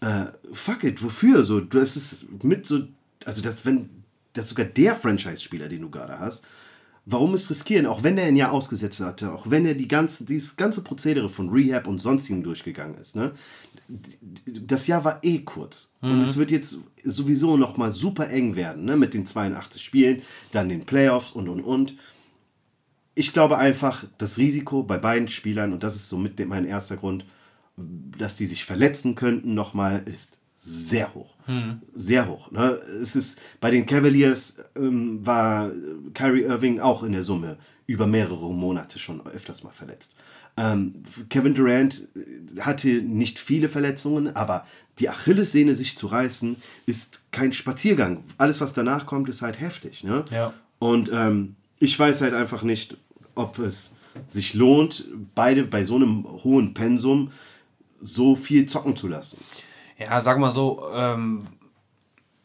Äh, 0.00 0.26
fuck 0.52 0.84
it, 0.84 1.02
wofür? 1.02 1.44
So, 1.44 1.60
das 1.60 1.96
ist 1.96 2.26
mit 2.42 2.64
so, 2.66 2.82
also 3.24 3.42
das, 3.42 3.64
wenn, 3.66 3.90
das 4.32 4.44
ist 4.46 4.50
sogar 4.50 4.66
der 4.66 4.94
Franchise-Spieler, 4.94 5.68
den 5.68 5.82
du 5.82 5.90
gerade 5.90 6.18
hast. 6.18 6.44
Warum 7.10 7.34
es 7.34 7.50
riskieren, 7.50 7.86
auch 7.86 8.02
wenn 8.02 8.18
er 8.18 8.26
ein 8.26 8.36
Jahr 8.36 8.52
ausgesetzt 8.52 9.00
hatte, 9.00 9.32
auch 9.32 9.50
wenn 9.50 9.66
er 9.66 9.74
die 9.74 9.88
ganze, 9.88 10.24
dieses 10.24 10.56
ganze 10.56 10.82
Prozedere 10.82 11.28
von 11.28 11.48
Rehab 11.48 11.86
und 11.86 11.98
sonstigen 11.98 12.42
durchgegangen 12.42 12.96
ist, 12.98 13.16
ne? 13.16 13.32
das 14.46 14.86
Jahr 14.86 15.04
war 15.04 15.18
eh 15.22 15.40
kurz. 15.40 15.92
Und 16.00 16.22
es 16.22 16.36
wird 16.36 16.50
jetzt 16.50 16.78
sowieso 17.02 17.56
nochmal 17.56 17.90
super 17.90 18.30
eng 18.30 18.54
werden, 18.54 18.84
ne? 18.84 18.96
Mit 18.96 19.14
den 19.14 19.26
82 19.26 19.82
Spielen, 19.82 20.22
dann 20.52 20.68
den 20.68 20.86
Playoffs 20.86 21.32
und 21.32 21.48
und 21.48 21.62
und. 21.62 21.96
Ich 23.14 23.32
glaube 23.32 23.58
einfach, 23.58 24.04
das 24.18 24.38
Risiko 24.38 24.82
bei 24.82 24.96
beiden 24.96 25.28
Spielern, 25.28 25.72
und 25.72 25.82
das 25.82 25.96
ist 25.96 26.08
so 26.08 26.16
mit 26.16 26.38
dem, 26.38 26.48
mein 26.48 26.64
erster 26.64 26.96
Grund, 26.96 27.26
dass 27.76 28.36
die 28.36 28.46
sich 28.46 28.64
verletzen 28.64 29.14
könnten, 29.14 29.54
nochmal 29.54 30.02
ist 30.06 30.38
sehr 30.56 31.14
hoch. 31.14 31.34
Sehr 31.94 32.28
hoch. 32.28 32.50
Ne? 32.50 32.78
Es 33.02 33.16
ist 33.16 33.40
bei 33.60 33.70
den 33.70 33.86
Cavaliers 33.86 34.58
ähm, 34.76 35.24
war 35.24 35.70
Kyrie 36.14 36.42
Irving 36.42 36.80
auch 36.80 37.02
in 37.02 37.12
der 37.12 37.24
Summe 37.24 37.58
über 37.86 38.06
mehrere 38.06 38.52
Monate 38.52 38.98
schon 38.98 39.26
öfters 39.26 39.64
mal 39.64 39.72
verletzt. 39.72 40.14
Ähm, 40.56 41.02
Kevin 41.28 41.54
Durant 41.54 42.08
äh, 42.14 42.60
hatte 42.60 42.88
nicht 42.88 43.38
viele 43.38 43.68
Verletzungen, 43.68 44.34
aber 44.36 44.66
die 44.98 45.08
Achillessehne 45.08 45.74
sich 45.74 45.96
zu 45.96 46.06
reißen 46.06 46.56
ist 46.86 47.22
kein 47.30 47.52
Spaziergang. 47.52 48.24
Alles, 48.38 48.60
was 48.60 48.72
danach 48.72 49.06
kommt, 49.06 49.28
ist 49.28 49.42
halt 49.42 49.60
heftig. 49.60 50.04
Ne? 50.04 50.24
Ja. 50.30 50.52
Und 50.78 51.10
ähm, 51.12 51.56
ich 51.78 51.98
weiß 51.98 52.20
halt 52.20 52.34
einfach 52.34 52.62
nicht, 52.62 52.96
ob 53.34 53.58
es 53.58 53.94
sich 54.28 54.54
lohnt, 54.54 55.06
beide 55.34 55.64
bei 55.64 55.84
so 55.84 55.96
einem 55.96 56.24
hohen 56.24 56.74
Pensum 56.74 57.30
so 58.00 58.36
viel 58.36 58.66
zocken 58.66 58.96
zu 58.96 59.08
lassen. 59.08 59.38
Ja, 60.00 60.22
sag 60.22 60.38
mal 60.38 60.50
so, 60.50 60.82
ähm, 60.94 61.42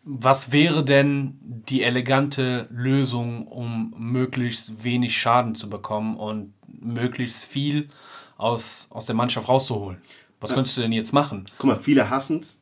was 0.04 0.52
wäre 0.52 0.84
denn 0.84 1.40
die 1.42 1.82
elegante 1.84 2.68
Lösung, 2.70 3.48
um 3.48 3.96
möglichst 3.98 4.84
wenig 4.84 5.18
Schaden 5.18 5.56
zu 5.56 5.70
bekommen 5.70 6.18
und 6.18 6.54
möglichst 6.68 7.46
viel 7.46 7.90
aus, 8.38 8.90
aus 8.92 9.06
der 9.06 9.16
Mannschaft 9.16 9.48
rauszuholen? 9.48 9.98
Was 10.42 10.54
könntest 10.54 10.78
du 10.78 10.82
denn 10.82 10.92
jetzt 10.92 11.14
machen? 11.14 11.46
Guck 11.58 11.70
mal, 11.70 11.80
viele 11.80 12.10
hassen 12.10 12.42
es, 12.42 12.62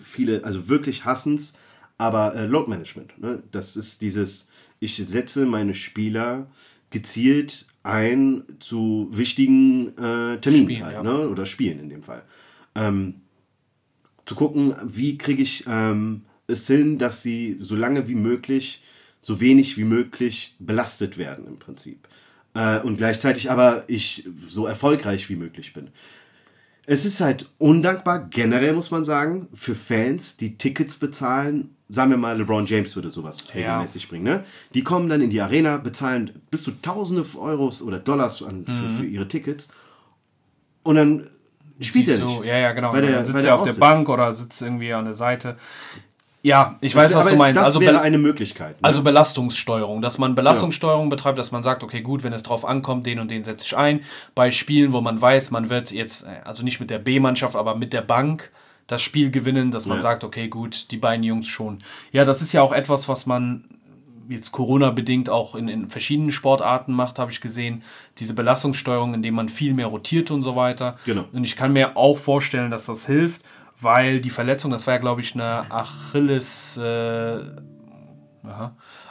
viele, 0.00 0.44
also 0.44 0.68
wirklich 0.68 1.04
hassen 1.04 1.36
es, 1.36 1.54
aber 1.96 2.34
äh, 2.34 2.46
Load 2.46 2.68
Management, 2.68 3.18
ne? 3.18 3.42
das 3.52 3.76
ist 3.76 4.02
dieses, 4.02 4.48
ich 4.80 4.96
setze 4.96 5.46
meine 5.46 5.74
Spieler 5.74 6.48
gezielt 6.90 7.68
ein 7.84 8.42
zu 8.58 9.08
wichtigen 9.12 9.96
äh, 9.96 10.38
Terminen 10.40 10.64
Spielen, 10.64 10.84
halt, 10.84 10.94
ja. 10.96 11.02
ne? 11.02 11.28
oder 11.28 11.46
Spielen 11.46 11.78
in 11.78 11.88
dem 11.88 12.02
Fall. 12.02 12.22
Ähm, 12.74 13.22
zu 14.32 14.38
gucken, 14.38 14.74
wie 14.82 15.18
kriege 15.18 15.42
ich 15.42 15.64
ähm, 15.68 16.22
es 16.46 16.66
hin, 16.66 16.96
dass 16.96 17.20
sie 17.20 17.58
so 17.60 17.76
lange 17.76 18.08
wie 18.08 18.14
möglich, 18.14 18.82
so 19.20 19.40
wenig 19.40 19.76
wie 19.76 19.84
möglich 19.84 20.56
belastet 20.58 21.18
werden 21.18 21.46
im 21.46 21.58
Prinzip. 21.58 22.08
Äh, 22.54 22.80
und 22.80 22.96
gleichzeitig 22.96 23.50
aber 23.50 23.84
ich 23.88 24.26
so 24.48 24.66
erfolgreich 24.66 25.28
wie 25.28 25.36
möglich 25.36 25.74
bin. 25.74 25.90
Es 26.86 27.04
ist 27.04 27.20
halt 27.20 27.50
undankbar, 27.58 28.26
generell 28.30 28.72
muss 28.72 28.90
man 28.90 29.04
sagen, 29.04 29.48
für 29.52 29.74
Fans, 29.74 30.38
die 30.38 30.56
Tickets 30.56 30.96
bezahlen. 30.96 31.76
Sagen 31.90 32.10
wir 32.10 32.16
mal, 32.16 32.38
LeBron 32.38 32.64
James 32.64 32.96
würde 32.96 33.10
sowas 33.10 33.54
regelmäßig 33.54 34.08
bringen. 34.08 34.24
Ne? 34.24 34.44
Die 34.72 34.82
kommen 34.82 35.10
dann 35.10 35.20
in 35.20 35.28
die 35.28 35.42
Arena, 35.42 35.76
bezahlen 35.76 36.40
bis 36.50 36.62
zu 36.62 36.72
tausende 36.80 37.24
Euros 37.38 37.82
oder 37.82 37.98
Dollars 37.98 38.42
an, 38.42 38.64
für, 38.64 38.88
für 38.88 39.04
ihre 39.04 39.28
Tickets. 39.28 39.68
Und 40.82 40.96
dann 40.96 41.28
spielt 41.84 42.08
er 42.08 42.16
Siehst 42.16 42.28
nicht. 42.28 42.44
ja, 42.44 42.56
ja, 42.58 42.72
genau. 42.72 42.92
Weil 42.92 43.02
der- 43.02 43.24
sitzt 43.26 43.44
er 43.44 43.54
auf 43.54 43.62
der. 43.64 43.72
Bank 43.74 44.08
oder 44.08 44.32
sitzt 44.32 44.60
irgendwie 44.62 44.92
an 44.92 45.04
der 45.04 45.14
Seite. 45.14 45.56
Ja, 46.44 46.76
ich 46.80 46.92
Das 46.94 47.04
weiß, 47.04 47.10
wär- 47.10 47.18
was 47.18 47.26
du 47.28 47.36
meinst. 47.36 47.56
Das 47.56 47.66
Also, 47.66 47.80
wäre 47.80 48.00
eine 48.00 48.18
Möglichkeit. 48.18 48.70
Ne? 48.82 48.88
also 48.88 49.02
Belastungssteuerung, 49.04 50.02
dass 50.02 50.18
man 50.18 50.34
Belastungssteuerung 50.34 51.08
betreibt, 51.08 51.38
dass 51.38 51.52
man 51.52 51.62
sagt, 51.62 51.84
okay, 51.84 52.00
gut, 52.02 52.24
wenn 52.24 52.32
es 52.32 52.42
drauf 52.42 52.64
ankommt, 52.64 53.06
den 53.06 53.20
und 53.20 53.30
den 53.30 53.44
setze 53.44 53.64
ich 53.64 53.76
ein. 53.76 54.00
Bei 54.34 54.50
Spielen, 54.50 54.92
wo 54.92 55.00
man 55.00 55.20
weiß, 55.20 55.52
man 55.52 55.70
wird 55.70 55.92
jetzt, 55.92 56.24
äh, 56.24 56.28
also 56.44 56.64
nicht 56.64 56.80
mit 56.80 56.90
der 56.90 56.98
B-Mannschaft, 56.98 57.54
aber 57.54 57.76
mit 57.76 57.92
der 57.92 58.02
Bank 58.02 58.50
das 58.88 59.02
Spiel 59.02 59.30
gewinnen, 59.30 59.70
dass 59.70 59.86
man 59.86 59.98
Ja. 59.98 60.02
sagt, 60.02 60.24
okay, 60.24 60.48
gut, 60.48 60.90
die 60.90 60.96
beiden 60.96 61.22
Jungs 61.22 61.46
schon. 61.46 61.78
Ja, 62.10 62.24
das 62.24 62.42
ist 62.42 62.52
ja 62.52 62.62
auch 62.62 62.72
etwas, 62.72 63.08
was 63.08 63.24
man 63.26 63.62
jetzt 64.34 64.52
Corona-bedingt 64.52 65.30
auch 65.30 65.54
in, 65.54 65.68
in 65.68 65.88
verschiedenen 65.90 66.32
Sportarten 66.32 66.92
macht, 66.92 67.18
habe 67.18 67.30
ich 67.32 67.40
gesehen. 67.40 67.82
Diese 68.18 68.34
Belastungssteuerung, 68.34 69.14
indem 69.14 69.34
man 69.34 69.48
viel 69.48 69.74
mehr 69.74 69.86
rotiert 69.86 70.30
und 70.30 70.42
so 70.42 70.56
weiter. 70.56 70.98
Genau. 71.04 71.24
Und 71.32 71.44
ich 71.44 71.56
kann 71.56 71.72
mir 71.72 71.96
auch 71.96 72.18
vorstellen, 72.18 72.70
dass 72.70 72.86
das 72.86 73.06
hilft, 73.06 73.42
weil 73.80 74.20
die 74.20 74.30
Verletzung, 74.30 74.70
das 74.70 74.86
war 74.86 74.94
ja, 74.94 75.00
glaube 75.00 75.20
ich, 75.20 75.34
eine 75.34 75.70
Achilles, 75.70 76.76
äh, 76.76 77.40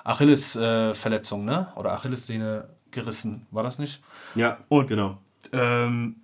Achilles-Verletzung, 0.04 1.42
äh, 1.48 1.52
ne? 1.52 1.68
Oder 1.76 1.94
Achillessehne 1.94 2.68
gerissen, 2.92 3.46
war 3.52 3.64
das 3.64 3.80
nicht? 3.80 4.02
ja, 4.36 4.58
Und- 4.70 4.88
genau. 4.88 5.18
Ähm, 5.54 6.18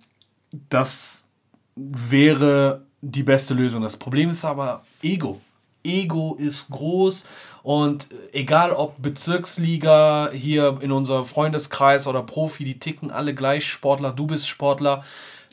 das 0.70 1.28
wäre 1.76 2.82
die 3.00 3.22
beste 3.22 3.54
Lösung. 3.54 3.82
Das 3.82 3.96
Problem 3.96 4.30
ist 4.30 4.44
aber 4.44 4.82
Ego. 5.02 5.40
Ego 5.84 6.34
ist 6.38 6.70
groß 6.70 7.26
und 7.68 8.08
egal 8.32 8.72
ob 8.72 8.94
Bezirksliga 9.02 10.30
hier 10.32 10.78
in 10.80 10.90
unser 10.90 11.24
Freundeskreis 11.24 12.06
oder 12.06 12.22
Profi, 12.22 12.64
die 12.64 12.78
ticken 12.78 13.10
alle 13.10 13.34
gleich 13.34 13.66
Sportler, 13.66 14.10
du 14.10 14.26
bist 14.26 14.48
Sportler. 14.48 15.04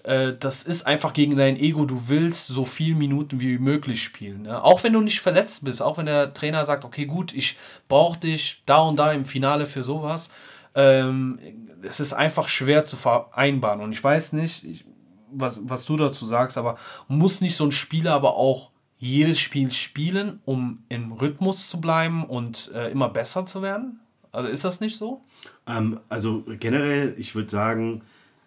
Äh, 0.05 0.31
Das 0.39 0.63
ist 0.63 0.87
einfach 0.87 1.11
gegen 1.11 1.35
dein 1.35 1.57
Ego. 1.57 1.85
Du 1.85 2.07
willst 2.07 2.47
so 2.47 2.63
viel 2.63 2.95
Minuten 2.95 3.41
wie 3.41 3.57
möglich 3.57 4.01
spielen. 4.01 4.43
Ne? 4.43 4.63
Auch 4.63 4.81
wenn 4.85 4.93
du 4.93 5.01
nicht 5.01 5.19
verletzt 5.19 5.65
bist, 5.65 5.81
auch 5.81 5.97
wenn 5.97 6.05
der 6.05 6.33
Trainer 6.33 6.63
sagt, 6.63 6.85
okay, 6.85 7.05
gut, 7.05 7.33
ich 7.33 7.57
brauche 7.89 8.17
dich 8.17 8.63
da 8.65 8.77
und 8.77 8.95
da 8.95 9.11
im 9.11 9.25
Finale 9.25 9.65
für 9.65 9.83
sowas. 9.83 10.29
Ähm, 10.73 11.37
es 11.81 11.99
ist 11.99 12.13
einfach 12.13 12.47
schwer 12.47 12.85
zu 12.85 12.95
vereinbaren. 12.95 13.81
Und 13.81 13.91
ich 13.91 14.01
weiß 14.01 14.31
nicht, 14.31 14.63
ich, 14.63 14.85
was, 15.33 15.59
was 15.65 15.83
du 15.83 15.97
dazu 15.97 16.25
sagst, 16.25 16.57
aber 16.57 16.77
muss 17.09 17.41
nicht 17.41 17.57
so 17.57 17.65
ein 17.65 17.73
Spieler 17.73 18.13
aber 18.13 18.37
auch 18.37 18.71
jedes 18.97 19.39
Spiel 19.39 19.71
spielen, 19.71 20.39
um 20.45 20.83
im 20.89 21.11
Rhythmus 21.11 21.67
zu 21.67 21.81
bleiben 21.81 22.25
und 22.25 22.71
äh, 22.73 22.91
immer 22.91 23.09
besser 23.09 23.45
zu 23.45 23.61
werden? 23.61 23.99
Also 24.31 24.49
ist 24.49 24.65
das 24.65 24.81
nicht 24.81 24.97
so? 24.97 25.23
Ähm, 25.67 25.99
also 26.09 26.43
generell, 26.59 27.15
ich 27.17 27.35
würde 27.35 27.49
sagen, 27.49 28.01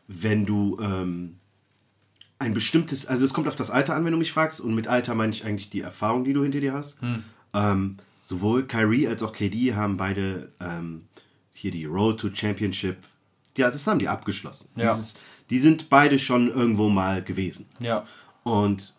wenn 0.06 0.46
du 0.46 0.78
ähm, 0.80 1.36
ein 2.38 2.54
bestimmtes, 2.54 3.06
also 3.06 3.24
es 3.24 3.32
kommt 3.32 3.48
auf 3.48 3.56
das 3.56 3.70
Alter 3.70 3.94
an, 3.94 4.04
wenn 4.04 4.12
du 4.12 4.18
mich 4.18 4.32
fragst, 4.32 4.60
und 4.60 4.74
mit 4.74 4.88
Alter 4.88 5.14
meine 5.14 5.32
ich 5.32 5.44
eigentlich 5.44 5.70
die 5.70 5.80
Erfahrung, 5.80 6.24
die 6.24 6.32
du 6.32 6.42
hinter 6.42 6.60
dir 6.60 6.72
hast. 6.72 6.98
Ähm, 7.54 7.96
sowohl 8.22 8.66
Kyrie 8.66 9.08
als 9.08 9.22
auch 9.22 9.32
KD 9.32 9.74
haben 9.74 9.96
beide 9.96 10.52
ähm, 10.60 11.04
hier 11.52 11.70
die 11.70 11.86
Road 11.86 12.20
to 12.20 12.30
Championship, 12.32 12.98
ja, 13.56 13.70
das 13.70 13.86
haben 13.86 13.98
die 13.98 14.08
abgeschlossen. 14.08 14.68
Ja. 14.76 14.94
Dieses, 14.94 15.16
die 15.50 15.58
sind 15.58 15.90
beide 15.90 16.18
schon 16.18 16.48
irgendwo 16.48 16.88
mal 16.88 17.22
gewesen. 17.22 17.66
Ja. 17.80 18.04
Und 18.44 18.94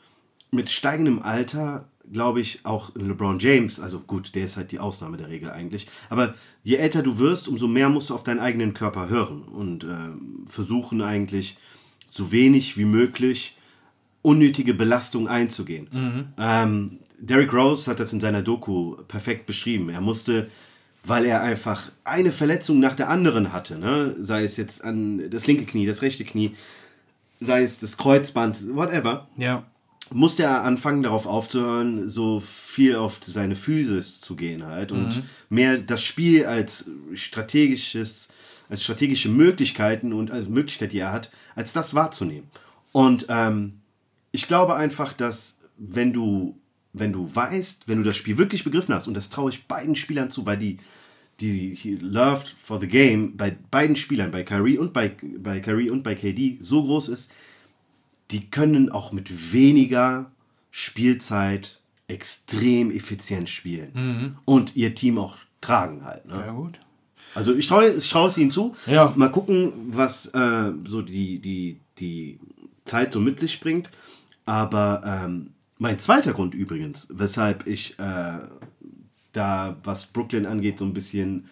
mit 0.51 0.71
steigendem 0.71 1.21
Alter, 1.21 1.88
glaube 2.12 2.41
ich, 2.41 2.65
auch 2.65 2.95
LeBron 2.95 3.39
James, 3.39 3.79
also 3.79 3.99
gut, 3.99 4.33
der 4.35 4.45
ist 4.45 4.57
halt 4.57 4.71
die 4.71 4.79
Ausnahme 4.79 5.17
der 5.17 5.29
Regel 5.29 5.51
eigentlich, 5.51 5.88
aber 6.09 6.33
je 6.63 6.77
älter 6.77 7.03
du 7.03 7.19
wirst, 7.19 7.47
umso 7.47 7.67
mehr 7.67 7.89
musst 7.89 8.09
du 8.09 8.15
auf 8.15 8.23
deinen 8.23 8.39
eigenen 8.39 8.73
Körper 8.73 9.09
hören 9.09 9.43
und 9.43 9.83
ähm, 9.83 10.45
versuchen 10.47 11.01
eigentlich 11.01 11.57
so 12.12 12.31
wenig 12.31 12.77
wie 12.77 12.85
möglich 12.85 13.57
unnötige 14.21 14.73
Belastung 14.73 15.27
einzugehen. 15.27 15.88
Ähm, 16.38 16.99
Derrick 17.19 17.53
Rose 17.53 17.89
hat 17.89 17.99
das 17.99 18.12
in 18.13 18.19
seiner 18.19 18.41
Doku 18.41 18.95
perfekt 19.07 19.45
beschrieben. 19.45 19.89
Er 19.89 20.01
musste, 20.01 20.49
weil 21.03 21.25
er 21.25 21.41
einfach 21.41 21.91
eine 22.03 22.31
Verletzung 22.31 22.79
nach 22.79 22.95
der 22.95 23.09
anderen 23.09 23.53
hatte, 23.53 23.77
ne? 23.77 24.15
sei 24.17 24.43
es 24.43 24.57
jetzt 24.57 24.83
an 24.83 25.29
das 25.29 25.47
linke 25.47 25.65
Knie, 25.65 25.85
das 25.85 26.01
rechte 26.01 26.23
Knie, 26.25 26.55
sei 27.39 27.63
es 27.63 27.79
das 27.79 27.97
Kreuzband, 27.97 28.75
whatever, 28.75 29.27
Ja. 29.38 29.65
Musste 30.11 30.43
er 30.43 30.63
anfangen, 30.63 31.03
darauf 31.03 31.25
aufzuhören, 31.25 32.09
so 32.09 32.39
viel 32.39 32.95
auf 32.95 33.19
seine 33.23 33.55
Physis 33.55 34.19
zu 34.19 34.35
gehen 34.35 34.65
halt 34.65 34.91
und 34.91 35.23
mehr 35.49 35.77
das 35.77 36.03
Spiel 36.03 36.45
als 36.45 36.89
strategisches, 37.13 38.29
als 38.69 38.83
strategische 38.83 39.29
Möglichkeiten 39.29 40.13
und 40.13 40.31
als 40.31 40.47
Möglichkeit, 40.47 40.93
die 40.93 40.99
er 40.99 41.11
hat, 41.11 41.31
als 41.55 41.73
das 41.73 41.93
wahrzunehmen. 41.93 42.49
Und 42.91 43.27
ähm, 43.29 43.79
ich 44.31 44.47
glaube 44.47 44.75
einfach, 44.75 45.13
dass 45.13 45.59
wenn 45.77 46.13
du, 46.13 46.57
wenn 46.93 47.13
du 47.13 47.33
weißt, 47.33 47.87
wenn 47.87 47.97
du 47.97 48.03
das 48.03 48.17
Spiel 48.17 48.37
wirklich 48.37 48.63
begriffen 48.63 48.93
hast, 48.93 49.07
und 49.07 49.13
das 49.13 49.29
traue 49.29 49.51
ich 49.51 49.67
beiden 49.67 49.95
Spielern 49.95 50.31
zu, 50.31 50.45
weil 50.45 50.57
die, 50.57 50.77
die 51.39 51.75
die 51.75 51.95
Loved 51.95 52.47
for 52.47 52.79
the 52.79 52.87
Game 52.87 53.37
bei 53.37 53.55
beiden 53.71 53.95
Spielern, 53.95 54.31
bei 54.31 54.43
Kyrie 54.43 54.77
und 54.77 54.93
bei, 54.93 55.15
bei 55.37 55.59
Kyrie 55.59 55.89
und 55.89 56.03
bei 56.03 56.15
KD 56.15 56.59
so 56.61 56.83
groß 56.83 57.09
ist, 57.09 57.31
die 58.31 58.49
können 58.49 58.91
auch 58.91 59.11
mit 59.11 59.53
weniger 59.53 60.31
Spielzeit 60.71 61.79
extrem 62.07 62.91
effizient 62.91 63.49
spielen 63.49 64.37
und 64.45 64.75
ihr 64.75 64.95
Team 64.95 65.17
auch 65.17 65.37
tragen 65.61 66.05
halt. 66.05 66.25
Ne? 66.25 66.35
Ja, 66.35 66.51
gut. 66.51 66.79
Also 67.35 67.53
ich 67.53 67.67
traue 67.67 67.89
ich 67.91 68.09
traue 68.09 68.27
es 68.27 68.37
ihnen 68.37 68.51
zu. 68.51 68.75
Ja. 68.87 69.13
Mal 69.15 69.29
gucken, 69.29 69.73
was 69.89 70.27
äh, 70.33 70.71
so 70.85 71.01
die, 71.01 71.39
die, 71.39 71.79
die 71.99 72.39
Zeit 72.85 73.13
so 73.13 73.19
mit 73.19 73.39
sich 73.39 73.59
bringt. 73.59 73.89
Aber 74.45 75.03
ähm, 75.05 75.51
mein 75.77 75.99
zweiter 75.99 76.33
Grund 76.33 76.55
übrigens, 76.55 77.07
weshalb 77.11 77.67
ich 77.67 77.99
äh, 77.99 78.39
da, 79.31 79.77
was 79.83 80.07
Brooklyn 80.07 80.45
angeht, 80.45 80.79
so 80.79 80.85
ein 80.85 80.93
bisschen 80.93 81.47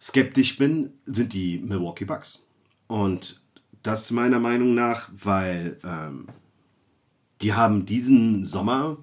skeptisch 0.00 0.56
bin, 0.56 0.90
sind 1.04 1.32
die 1.32 1.58
Milwaukee 1.58 2.04
Bucks. 2.04 2.40
Und 2.86 3.42
das 3.84 4.10
meiner 4.10 4.40
Meinung 4.40 4.74
nach, 4.74 5.08
weil 5.12 5.78
ähm, 5.84 6.26
die 7.42 7.52
haben 7.52 7.86
diesen 7.86 8.44
Sommer, 8.44 8.96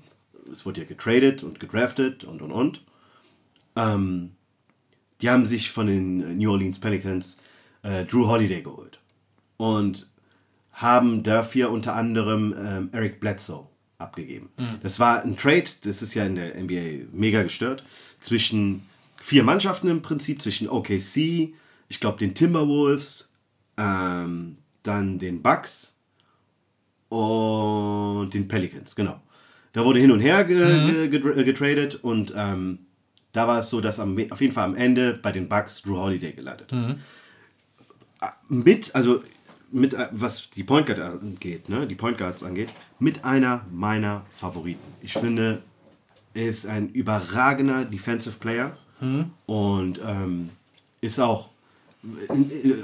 es 0.51 0.65
wurde 0.65 0.81
ja 0.81 0.87
getradet 0.87 1.43
und 1.43 1.59
gedraftet 1.59 2.25
und 2.25 2.41
und 2.41 2.51
und, 2.51 2.83
ähm, 3.77 4.31
die 5.21 5.29
haben 5.29 5.45
sich 5.45 5.71
von 5.71 5.87
den 5.87 6.37
New 6.37 6.51
Orleans 6.51 6.79
Pelicans 6.79 7.37
äh, 7.83 8.05
Drew 8.05 8.27
Holiday 8.27 8.61
geholt. 8.61 8.99
Und 9.57 10.09
haben 10.71 11.21
dafür 11.21 11.69
unter 11.69 11.95
anderem 11.95 12.55
ähm, 12.57 12.89
Eric 12.91 13.19
Bledsoe 13.19 13.67
abgegeben. 13.99 14.49
Das 14.81 14.99
war 14.99 15.21
ein 15.21 15.37
Trade, 15.37 15.69
das 15.83 16.01
ist 16.01 16.15
ja 16.15 16.25
in 16.25 16.35
der 16.35 16.59
NBA 16.59 17.05
mega 17.13 17.43
gestört, 17.43 17.83
zwischen 18.19 18.87
vier 19.21 19.43
Mannschaften 19.43 19.89
im 19.89 20.01
Prinzip, 20.01 20.41
zwischen 20.41 20.67
OKC, 20.67 21.53
ich 21.87 21.99
glaube 21.99 22.17
den 22.17 22.33
Timberwolves, 22.33 23.31
ähm, 23.77 24.57
dann 24.84 25.19
den 25.19 25.41
Bucks 25.41 25.95
und 27.09 28.34
den 28.34 28.47
Pelicans, 28.47 28.95
genau. 28.95 29.21
Da 29.73 29.86
wurde 29.86 29.99
hin 29.99 30.11
und 30.11 30.19
her 30.19 30.43
ge 30.43 31.07
ge 31.07 31.19
ge 31.19 31.43
getradet 31.43 31.95
und 31.95 32.34
ähm, 32.36 32.79
da 33.32 33.47
war 33.47 33.59
es 33.59 33.69
so, 33.69 33.79
dass 33.79 33.99
am, 33.99 34.17
auf 34.29 34.41
jeden 34.41 34.53
Fall 34.53 34.65
am 34.65 34.75
Ende 34.75 35.13
bei 35.13 35.32
den 35.32 35.47
Bucks 35.47 35.82
Drew 35.82 35.97
Holiday 35.97 36.34
gelandet 36.34 36.71
ist. 36.73 36.88
Mit, 38.49 38.93
also 38.93 39.23
mit, 39.71 39.93
äh, 39.93 40.07
was 40.11 40.49
die 40.49 40.63
Point 40.63 40.88
Guard 40.88 40.99
angeht, 40.99 41.69
ne, 41.69 41.88
die 41.88 41.95
Point 41.95 42.17
Guards 42.17 42.43
angeht, 42.43 42.69
mit 42.99 43.23
einer 43.23 43.65
meiner 43.71 44.25
Favoriten. 44.32 44.86
Ich 45.01 45.13
finde, 45.13 45.61
er 46.34 46.47
ist 46.47 46.65
ein 46.65 46.89
überragender 46.89 47.86
Defensive 47.86 48.38
Player 48.39 48.77
und 49.45 49.99
ähm, 50.05 50.49
ist 50.99 51.19
auch, 51.19 51.49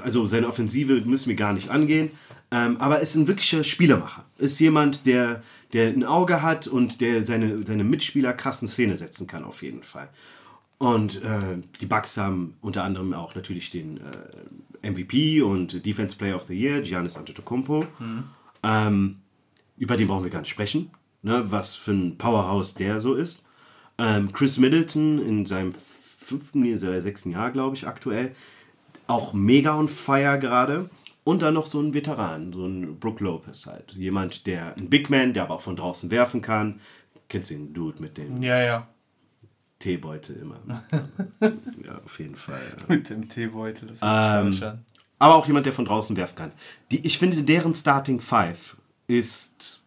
also 0.02 0.26
seine 0.26 0.48
Offensive 0.48 1.00
müssen 1.00 1.28
wir 1.28 1.36
gar 1.36 1.52
nicht 1.52 1.70
angehen, 1.70 2.10
ähm, 2.50 2.76
aber 2.78 3.00
ist 3.00 3.14
ein 3.16 3.26
wirklicher 3.26 3.64
Spielermacher. 3.64 4.24
Ist 4.38 4.58
jemand, 4.60 5.06
der, 5.06 5.42
der 5.72 5.88
ein 5.88 6.04
Auge 6.04 6.42
hat 6.42 6.66
und 6.66 7.00
der 7.00 7.22
seine, 7.22 7.66
seine 7.66 7.84
Mitspieler 7.84 8.32
krassen 8.32 8.68
Szene 8.68 8.96
setzen 8.96 9.26
kann, 9.26 9.44
auf 9.44 9.62
jeden 9.62 9.82
Fall. 9.82 10.08
Und 10.78 11.22
äh, 11.22 11.58
die 11.80 11.86
Bucks 11.86 12.16
haben 12.16 12.54
unter 12.60 12.84
anderem 12.84 13.12
auch 13.12 13.34
natürlich 13.34 13.70
den 13.70 13.98
äh, 14.82 14.90
MVP 14.90 15.42
und 15.42 15.84
Defense 15.84 16.16
Player 16.16 16.36
of 16.36 16.44
the 16.44 16.54
Year, 16.54 16.80
Giannis 16.82 17.16
Antetokounmpo. 17.16 17.86
Ähm, 18.62 19.16
über 19.76 19.96
den 19.96 20.06
brauchen 20.06 20.24
wir 20.24 20.30
gar 20.30 20.40
nicht 20.40 20.50
sprechen, 20.50 20.90
ne, 21.22 21.50
was 21.50 21.74
für 21.74 21.92
ein 21.92 22.16
Powerhouse 22.16 22.74
der 22.74 23.00
so 23.00 23.14
ist. 23.14 23.44
Ähm, 23.98 24.32
Chris 24.32 24.58
Middleton 24.58 25.18
in 25.20 25.46
seinem 25.46 25.72
fünften, 25.72 26.62
oder 26.72 27.02
sechsten 27.02 27.32
Jahr, 27.32 27.50
glaube 27.50 27.74
ich, 27.74 27.86
aktuell, 27.86 28.34
auch 29.08 29.32
mega 29.32 29.76
on 29.76 29.88
fire 29.88 30.38
gerade. 30.38 30.88
Und 31.24 31.42
dann 31.42 31.52
noch 31.54 31.66
so 31.66 31.78
ein 31.80 31.92
Veteran, 31.92 32.52
so 32.54 32.64
ein 32.64 32.98
Brook 32.98 33.20
Lopez 33.20 33.66
halt. 33.66 33.92
Jemand, 33.92 34.46
der, 34.46 34.74
ein 34.78 34.88
Big 34.88 35.10
Man, 35.10 35.34
der 35.34 35.42
aber 35.42 35.56
auch 35.56 35.60
von 35.60 35.76
draußen 35.76 36.10
werfen 36.10 36.40
kann. 36.40 36.80
Kennst 37.28 37.50
du 37.50 37.54
den 37.54 37.74
Dude 37.74 38.00
mit 38.00 38.16
dem 38.16 38.42
Ja, 38.42 38.62
ja. 38.62 38.88
Teebeutel 39.78 40.36
immer? 40.36 40.84
ja, 41.84 42.00
auf 42.02 42.18
jeden 42.18 42.34
Fall. 42.34 42.60
Ja. 42.78 42.94
Mit 42.94 43.10
dem 43.10 43.28
Teebeutel. 43.28 43.88
Das 43.88 44.00
Ähm, 44.02 44.52
falsch 44.52 44.62
an. 44.62 44.84
Aber 45.18 45.34
auch 45.34 45.46
jemand, 45.46 45.66
der 45.66 45.72
von 45.74 45.84
draußen 45.84 46.16
werfen 46.16 46.36
kann. 46.36 46.52
Die, 46.90 47.04
ich 47.06 47.18
finde, 47.18 47.42
deren 47.42 47.74
Starting 47.74 48.20
Five 48.20 48.76
ist 49.06 49.80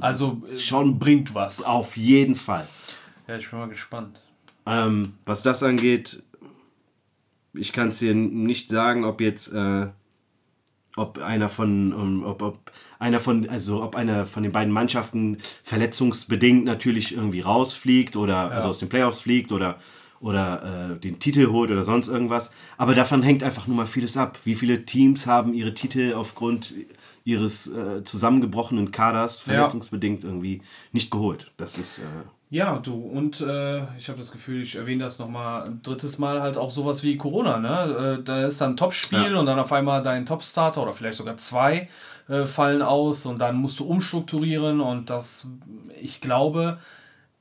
Also 0.00 0.42
äh, 0.52 0.58
schon 0.58 0.98
bringt 0.98 1.34
was. 1.34 1.62
auf 1.64 1.96
jeden 1.96 2.34
Fall. 2.34 2.68
Ja, 3.26 3.36
ich 3.36 3.48
bin 3.48 3.58
mal 3.58 3.68
gespannt. 3.68 4.20
Ähm, 4.66 5.02
was 5.24 5.42
das 5.42 5.62
angeht, 5.62 6.22
ich 7.54 7.72
kann 7.72 7.88
es 7.88 7.98
dir 7.98 8.14
nicht 8.14 8.68
sagen, 8.68 9.04
ob 9.04 9.20
jetzt, 9.20 9.52
äh, 9.52 9.86
ob 10.96 11.18
einer 11.18 11.48
von, 11.48 11.92
um, 11.92 12.24
ob, 12.24 12.42
ob 12.42 12.72
einer 12.98 13.20
von, 13.20 13.48
also 13.48 13.82
ob 13.82 13.96
einer 13.96 14.26
von 14.26 14.42
den 14.42 14.52
beiden 14.52 14.72
Mannschaften 14.72 15.38
verletzungsbedingt 15.64 16.64
natürlich 16.64 17.14
irgendwie 17.14 17.40
rausfliegt 17.40 18.16
oder 18.16 18.50
also 18.50 18.68
aus 18.68 18.78
den 18.78 18.88
Playoffs 18.88 19.20
fliegt 19.20 19.52
oder 19.52 19.78
oder 20.22 20.92
äh, 20.92 21.00
den 21.00 21.18
Titel 21.18 21.48
holt 21.48 21.72
oder 21.72 21.82
sonst 21.82 22.06
irgendwas. 22.06 22.52
Aber 22.78 22.94
davon 22.94 23.24
hängt 23.24 23.42
einfach 23.42 23.66
nur 23.66 23.76
mal 23.76 23.86
vieles 23.86 24.16
ab. 24.16 24.38
Wie 24.44 24.54
viele 24.54 24.86
Teams 24.86 25.26
haben 25.26 25.52
ihre 25.52 25.74
Titel 25.74 26.14
aufgrund 26.14 26.74
ihres 27.24 27.66
äh, 27.66 28.04
zusammengebrochenen 28.04 28.92
Kaders 28.92 29.40
verletzungsbedingt 29.40 30.22
irgendwie 30.22 30.62
nicht 30.92 31.10
geholt? 31.10 31.50
Das 31.56 31.76
ist 31.76 31.98
äh, 31.98 32.02
Ja, 32.52 32.78
du, 32.80 32.94
und 32.94 33.40
äh, 33.40 33.78
ich 33.96 34.10
habe 34.10 34.18
das 34.18 34.30
Gefühl, 34.30 34.62
ich 34.62 34.76
erwähne 34.76 35.04
das 35.04 35.18
nochmal 35.18 35.64
ein 35.64 35.80
drittes 35.82 36.18
Mal, 36.18 36.42
halt 36.42 36.58
auch 36.58 36.70
sowas 36.70 37.02
wie 37.02 37.16
Corona, 37.16 37.58
ne? 37.58 38.18
Äh, 38.20 38.22
da 38.22 38.44
ist 38.44 38.60
dann 38.60 38.72
ein 38.72 38.76
Topspiel 38.76 39.32
Ja. 39.32 39.40
und 39.40 39.46
dann 39.46 39.58
auf 39.58 39.72
einmal 39.72 40.02
dein 40.02 40.26
Topstarter 40.26 40.82
oder 40.82 40.92
vielleicht 40.92 41.16
sogar 41.16 41.38
zwei 41.38 41.88
äh, 42.28 42.44
fallen 42.44 42.82
aus 42.82 43.24
und 43.24 43.38
dann 43.38 43.56
musst 43.56 43.80
du 43.80 43.86
umstrukturieren 43.86 44.82
und 44.82 45.08
das, 45.08 45.46
ich 45.98 46.20
glaube, 46.20 46.76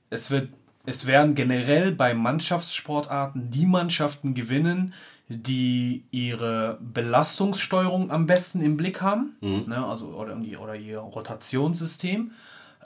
es 0.10 0.32
wird, 0.32 0.48
es 0.86 1.06
werden 1.06 1.36
generell 1.36 1.92
bei 1.92 2.14
Mannschaftssportarten 2.14 3.52
die 3.52 3.66
Mannschaften 3.66 4.34
gewinnen, 4.34 4.94
die 5.28 6.06
ihre 6.12 6.78
Belastungssteuerung 6.80 8.12
am 8.12 8.28
besten 8.28 8.62
im 8.62 8.78
Blick 8.78 9.02
haben, 9.02 9.36
ne? 9.42 9.86
also 9.86 10.06
oder, 10.14 10.38
oder 10.62 10.76
ihr 10.78 11.00
Rotationssystem. 11.00 12.32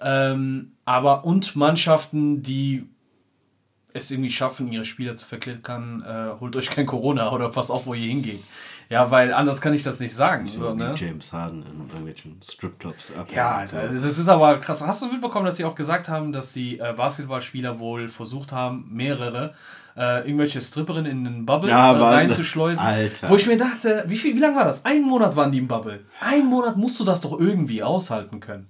Ähm, 0.02 0.74
aber 0.86 1.26
und 1.26 1.56
Mannschaften, 1.56 2.44
die 2.44 2.88
es 3.94 4.12
irgendwie 4.12 4.32
schaffen, 4.32 4.72
ihre 4.72 4.86
Spieler 4.86 5.16
zu 5.16 5.26
verklickern, 5.26 6.04
äh, 6.06 6.40
holt 6.40 6.56
euch 6.56 6.70
kein 6.70 6.86
Corona 6.86 7.32
oder 7.34 7.50
pass 7.50 7.72
auf, 7.72 7.86
wo 7.86 7.94
ihr 7.94 8.08
hingeht. 8.08 8.44
Ja, 8.90 9.10
weil 9.10 9.34
anders 9.34 9.62
kann 9.62 9.74
ich 9.74 9.82
das 9.82 10.00
nicht 10.00 10.14
sagen. 10.14 10.46
so 10.48 10.60
So, 10.60 10.74
wie 10.74 10.78
ne? 10.78 10.94
James 10.96 11.34
Harden 11.34 11.64
in 11.64 11.88
irgendwelchen 11.88 12.40
Stripclubs 12.44 13.14
ab. 13.18 13.30
Ja, 13.34 13.58
Alter, 13.58 13.88
das 13.88 14.20
ist 14.20 14.30
aber 14.30 14.60
krass. 14.60 14.86
Hast 14.86 15.02
du 15.02 15.08
mitbekommen, 15.08 15.46
dass 15.46 15.58
sie 15.58 15.66
auch 15.66 15.74
gesagt 15.74 16.08
haben, 16.08 16.32
dass 16.32 16.52
die 16.52 16.78
äh, 16.78 16.94
Basketballspieler 16.96 17.80
wohl 17.80 18.10
versucht 18.10 18.52
haben, 18.52 18.88
mehrere 18.92 19.56
äh, 19.98 20.28
irgendwelche 20.28 20.62
Stripperinnen 20.62 21.12
in 21.12 21.24
den 21.24 21.46
Bubble 21.48 21.70
Ja, 21.72 21.94
äh, 21.94 22.16
reinzuschleusen? 22.16 22.86
Alter. 22.86 23.30
Wo 23.30 23.38
ich 23.38 23.48
mir 23.48 23.58
dachte, 23.58 24.04
wie, 24.08 24.18
viel, 24.18 24.36
wie 24.36 24.40
lange 24.40 24.56
war 24.56 24.66
das? 24.66 24.86
Ein 24.86 25.02
Monat 25.02 25.36
waren 25.36 25.52
die 25.52 25.58
im 25.58 25.68
Bubble. 25.68 26.02
Ein 26.20 26.46
Monat 26.46 26.78
musst 26.78 27.00
du 27.00 27.06
das 27.06 27.22
doch 27.22 27.40
irgendwie 27.40 27.82
aushalten 27.82 28.40
können. 28.40 28.70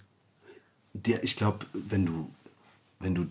Der, 0.96 1.24
ich 1.24 1.36
glaube, 1.36 1.66
wenn 1.74 2.06
du, 2.06 2.30
wenn 3.00 3.16
du 3.16 3.28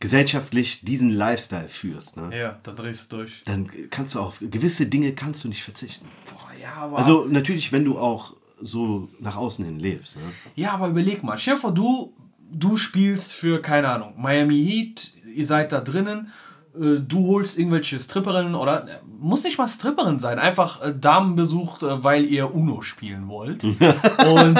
gesellschaftlich 0.00 0.80
diesen 0.82 1.10
Lifestyle 1.10 1.68
führst, 1.68 2.16
ne, 2.16 2.36
Ja, 2.36 2.58
da 2.62 2.72
drehst 2.72 3.12
du 3.12 3.18
durch. 3.18 3.42
dann 3.44 3.68
kannst 3.90 4.14
du 4.14 4.20
auf 4.20 4.38
gewisse 4.40 4.86
Dinge 4.86 5.12
kannst 5.12 5.44
du 5.44 5.48
nicht 5.48 5.62
verzichten. 5.62 6.06
Boah, 6.26 6.50
ja, 6.60 6.72
aber, 6.74 6.96
Also 6.98 7.26
natürlich, 7.28 7.70
wenn 7.72 7.84
du 7.84 7.98
auch 7.98 8.34
so 8.60 9.08
nach 9.20 9.36
außen 9.36 9.64
hin 9.64 9.78
lebst. 9.78 10.16
Ne? 10.16 10.22
ja, 10.54 10.72
aber 10.72 10.88
überleg 10.88 11.22
mal. 11.22 11.38
Vor, 11.38 11.72
du, 11.72 12.14
du 12.50 12.76
spielst 12.76 13.34
für, 13.34 13.60
keine 13.60 13.88
Ahnung, 13.88 14.14
Miami 14.16 14.56
Heat, 14.56 15.12
ihr 15.34 15.46
seid 15.46 15.72
da 15.72 15.80
drinnen, 15.80 16.30
äh, 16.74 17.00
du 17.00 17.26
holst 17.26 17.58
irgendwelche 17.58 17.98
Stripperinnen 17.98 18.54
oder 18.54 18.86
äh, 18.88 18.98
muss 19.18 19.44
nicht 19.44 19.58
mal 19.58 19.68
Stripperin 19.68 20.18
sein, 20.18 20.38
einfach 20.38 20.82
äh, 20.82 20.94
Damen 20.98 21.34
besucht, 21.36 21.80
weil 21.82 22.24
ihr 22.24 22.54
Uno 22.54 22.80
spielen 22.82 23.28
wollt. 23.28 23.64
und, 23.64 24.58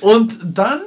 und 0.00 0.38
dann 0.44 0.80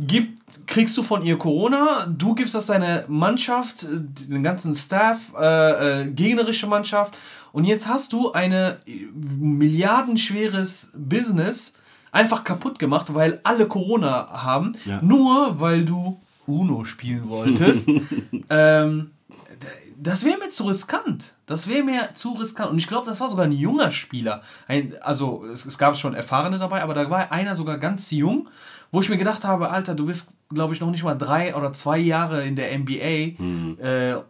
gibt, 0.00 0.66
kriegst 0.66 0.96
du 0.96 1.02
von 1.02 1.22
ihr 1.22 1.36
Corona, 1.38 2.06
du 2.06 2.34
gibst 2.34 2.54
das 2.54 2.66
deine 2.66 3.04
Mannschaft, 3.08 3.86
den 3.88 4.42
ganzen 4.42 4.74
Staff, 4.74 5.32
äh, 5.40 6.02
äh, 6.02 6.06
gegnerische 6.08 6.66
Mannschaft 6.66 7.16
und 7.52 7.64
jetzt 7.64 7.88
hast 7.88 8.12
du 8.12 8.32
eine 8.32 8.78
äh, 8.86 9.06
milliardenschweres 9.14 10.92
Business 10.96 11.74
einfach 12.12 12.44
kaputt 12.44 12.78
gemacht, 12.78 13.14
weil 13.14 13.40
alle 13.44 13.66
Corona 13.66 14.28
haben, 14.44 14.72
Ja. 14.84 15.00
nur 15.02 15.60
weil 15.60 15.84
du 15.84 16.20
Uno 16.46 16.84
spielen 16.84 17.28
wolltest. 17.28 17.88
ähm, 18.50 19.10
das 20.04 20.24
wäre 20.24 20.38
mir 20.38 20.50
zu 20.50 20.64
riskant. 20.64 21.34
Das 21.46 21.68
wäre 21.68 21.82
mir 21.82 22.10
zu 22.14 22.32
riskant. 22.34 22.70
Und 22.70 22.78
ich 22.78 22.86
glaube, 22.86 23.06
das 23.08 23.20
war 23.20 23.28
sogar 23.28 23.46
ein 23.46 23.52
junger 23.52 23.90
Spieler. 23.90 24.42
Ein, 24.68 24.94
also, 25.00 25.44
es, 25.46 25.64
es 25.64 25.78
gab 25.78 25.96
schon 25.96 26.14
Erfahrene 26.14 26.58
dabei, 26.58 26.82
aber 26.82 26.94
da 26.94 27.08
war 27.10 27.32
einer 27.32 27.56
sogar 27.56 27.78
ganz 27.78 28.10
jung, 28.10 28.48
wo 28.92 29.00
ich 29.00 29.08
mir 29.08 29.16
gedacht 29.16 29.44
habe, 29.44 29.70
Alter, 29.70 29.94
du 29.94 30.06
bist, 30.06 30.34
glaube 30.50 30.74
ich, 30.74 30.80
noch 30.80 30.90
nicht 30.90 31.04
mal 31.04 31.14
drei 31.14 31.54
oder 31.56 31.72
zwei 31.72 31.98
Jahre 31.98 32.44
in 32.44 32.54
der 32.54 32.78
NBA. 32.78 33.36
Äh, 33.82 34.22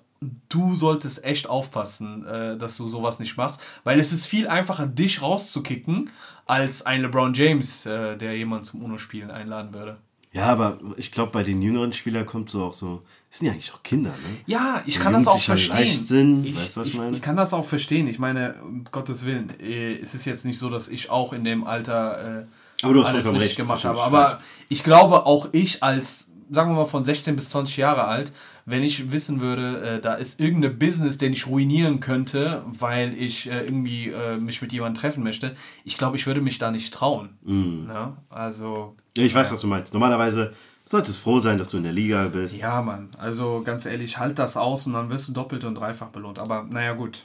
du 0.49 0.75
solltest 0.75 1.25
echt 1.25 1.49
aufpassen, 1.49 2.25
äh, 2.25 2.57
dass 2.57 2.77
du 2.77 2.89
sowas 2.89 3.19
nicht 3.19 3.37
machst, 3.37 3.61
weil 3.83 4.01
es 4.01 4.13
ist 4.13 4.27
viel 4.27 4.49
einfacher, 4.49 4.87
dich 4.87 5.23
rauszukicken, 5.23 6.11
als 6.47 6.87
ein 6.87 7.03
LeBron 7.03 7.35
James, 7.35 7.85
äh, 7.85 8.17
der 8.17 8.37
jemanden 8.37 8.65
zum 8.65 8.83
UNO-Spielen 8.83 9.31
einladen 9.31 9.75
würde. 9.75 9.99
Ja, 10.33 10.47
aber 10.47 10.79
ich 10.97 11.13
glaube, 11.13 11.31
bei 11.31 11.45
den 11.45 11.63
jüngeren 11.63 11.93
Spielern 11.93 12.27
kommt 12.27 12.51
so 12.51 12.65
auch 12.65 12.75
so, 12.75 13.03
das 13.35 13.41
sind 13.41 13.49
ja 13.49 13.53
eigentlich 13.55 13.75
auch 13.75 13.83
Kinder, 13.83 14.11
ne? 14.11 14.39
Ja, 14.47 14.81
ich 14.87 15.01
kann 15.01 15.13
das 15.13 15.27
auch 15.27 15.41
verstehen. 15.41 15.77
Leichtsinn, 15.77 16.45
ich, 16.45 16.57
weißt 16.57 16.77
was 16.77 16.87
ich 16.87 16.97
meine? 16.97 17.17
ich 17.17 17.21
kann 17.21 17.35
das 17.35 17.53
auch 17.53 17.65
verstehen. 17.65 18.07
Ich 18.07 18.21
meine, 18.21 18.55
um 18.63 18.85
Gottes 18.93 19.25
Willen, 19.27 19.53
äh, 19.59 19.97
es 19.97 20.15
ist 20.15 20.25
jetzt 20.25 20.45
nicht 20.45 20.57
so, 20.57 20.71
dass 20.71 20.89
ich 20.89 21.11
auch 21.11 21.33
in 21.33 21.43
dem 21.43 21.65
Alter 21.65 22.43
äh, 22.43 22.85
Aber 22.85 22.95
du 22.95 23.03
hast 23.03 23.09
alles 23.09 23.27
richtig 23.27 23.43
recht, 23.43 23.57
gemacht 23.57 23.85
habe. 23.85 24.01
Aber 24.01 24.41
ich 24.69 24.85
glaube, 24.85 25.27
auch 25.27 25.49
ich 25.51 25.83
als, 25.83 26.31
sagen 26.49 26.71
wir 26.71 26.77
mal, 26.77 26.85
von 26.85 27.05
16 27.05 27.35
bis 27.35 27.49
20 27.49 27.77
Jahre 27.77 28.05
alt, 28.05 28.31
wenn 28.67 28.85
ich 28.85 29.11
wissen 29.11 29.41
würde, 29.41 29.81
äh, 29.81 30.01
da 30.01 30.15
ist 30.15 30.39
irgendeine 30.39 30.73
Business, 30.73 31.19
den 31.19 31.33
ich 31.33 31.49
ruinieren 31.49 31.99
könnte, 31.99 32.63
weil 32.67 33.21
ich 33.21 33.51
äh, 33.51 33.65
irgendwie 33.65 34.11
äh, 34.11 34.37
mich 34.37 34.63
mit 34.63 34.73
jemandem 34.73 35.01
treffen 35.01 35.25
möchte, 35.25 35.57
ich 35.85 35.99
glaube, 35.99 36.17
ich 36.17 36.29
würde 36.29 36.41
mich 36.41 36.59
da 36.59 36.71
nicht 36.71 36.95
trauen. 36.95 37.31
Mhm. 37.43 37.87
Ne? 37.87 38.17
Also, 38.31 38.95
Ja, 39.17 39.25
ich 39.25 39.35
weiß, 39.35 39.51
was 39.51 39.61
du 39.61 39.67
meinst. 39.67 39.93
Normalerweise 39.93 40.53
solltest 40.95 41.19
froh 41.19 41.41
sein, 41.41 41.59
dass 41.59 41.71
du 41.71 41.77
in 41.77 41.83
der 41.83 41.93
Liga 41.93 42.29
bist. 42.29 42.57
Ja, 42.57 42.81
Mann. 42.81 43.09
Also 43.19 43.63
ganz 43.65 43.85
ehrlich, 43.85 44.19
halt 44.19 44.39
das 44.39 44.57
aus 44.57 44.87
und 44.87 44.93
dann 44.93 45.11
wirst 45.11 45.29
du 45.29 45.33
doppelt 45.33 45.65
und 45.65 45.75
dreifach 45.75 46.11
belohnt. 46.11 46.39
Aber 46.39 46.63
naja, 46.71 46.93
gut. 46.93 47.25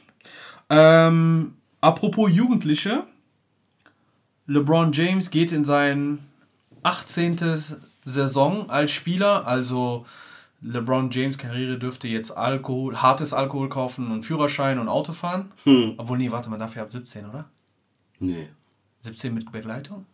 Ähm, 0.71 1.53
apropos 1.79 2.31
Jugendliche. 2.31 3.03
LeBron 4.47 4.91
James 4.91 5.29
geht 5.29 5.51
in 5.51 5.65
sein 5.65 6.17
18. 6.81 7.37
Saison 8.05 8.71
als 8.71 8.89
Spieler. 8.89 9.45
Also 9.45 10.07
LeBron 10.61 11.11
James 11.11 11.37
Karriere 11.37 11.77
dürfte 11.77 12.07
jetzt 12.07 12.31
Alkohol, 12.31 12.97
hartes 13.03 13.33
Alkohol 13.33 13.69
kaufen 13.69 14.09
und 14.11 14.23
Führerschein 14.23 14.79
und 14.79 14.89
Auto 14.89 15.13
fahren. 15.13 15.51
Obwohl, 15.97 16.17
nee, 16.17 16.31
warte 16.31 16.49
mal, 16.49 16.57
dafür 16.57 16.81
ab 16.81 16.91
17, 16.91 17.29
oder? 17.29 17.45
Nee. 18.17 18.49
17 19.01 19.31
mit 19.31 19.51
Begleitung? 19.51 20.07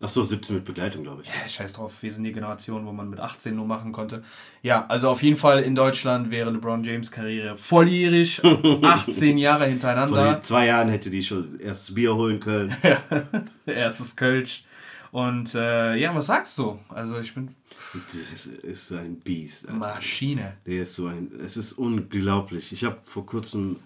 Ach 0.00 0.08
so, 0.08 0.22
17 0.22 0.54
mit 0.56 0.64
Begleitung, 0.64 1.02
glaube 1.02 1.22
ich. 1.22 1.28
Ja, 1.28 1.48
scheiß 1.48 1.72
drauf, 1.72 1.92
wir 2.02 2.12
sind 2.12 2.22
die 2.22 2.32
Generation, 2.32 2.86
wo 2.86 2.92
man 2.92 3.10
mit 3.10 3.18
18 3.18 3.56
nur 3.56 3.66
machen 3.66 3.90
konnte. 3.90 4.22
Ja, 4.62 4.86
also 4.86 5.08
auf 5.08 5.24
jeden 5.24 5.36
Fall 5.36 5.60
in 5.60 5.74
Deutschland 5.74 6.30
wäre 6.30 6.50
LeBron 6.52 6.84
James 6.84 7.10
Karriere 7.10 7.56
volljährig, 7.56 8.40
18 8.82 9.38
Jahre 9.38 9.64
Vor 9.64 9.68
hintereinander, 9.68 10.34
den 10.34 10.44
zwei 10.44 10.66
Jahren 10.66 10.88
hätte 10.88 11.10
die 11.10 11.24
schon 11.24 11.58
erst 11.58 11.96
Bier 11.96 12.14
holen 12.14 12.38
können. 12.38 12.76
erstes 13.66 14.14
Kölsch. 14.14 14.64
Und 15.10 15.54
äh, 15.56 15.96
ja, 15.96 16.14
was 16.14 16.26
sagst 16.26 16.56
du? 16.58 16.78
Also 16.90 17.18
ich 17.18 17.34
bin 17.34 17.54
Das 17.92 18.46
ist 18.46 18.88
so 18.88 18.96
ein 18.96 19.16
Biest. 19.16 19.66
Alter. 19.66 19.78
Maschine. 19.78 20.54
Der 20.66 20.82
ist 20.82 20.94
so 20.94 21.06
ein. 21.06 21.32
Es 21.44 21.56
ist 21.56 21.72
unglaublich. 21.72 22.72
Ich 22.72 22.84
habe 22.84 22.98
vor 23.02 23.24
kurzem 23.26 23.76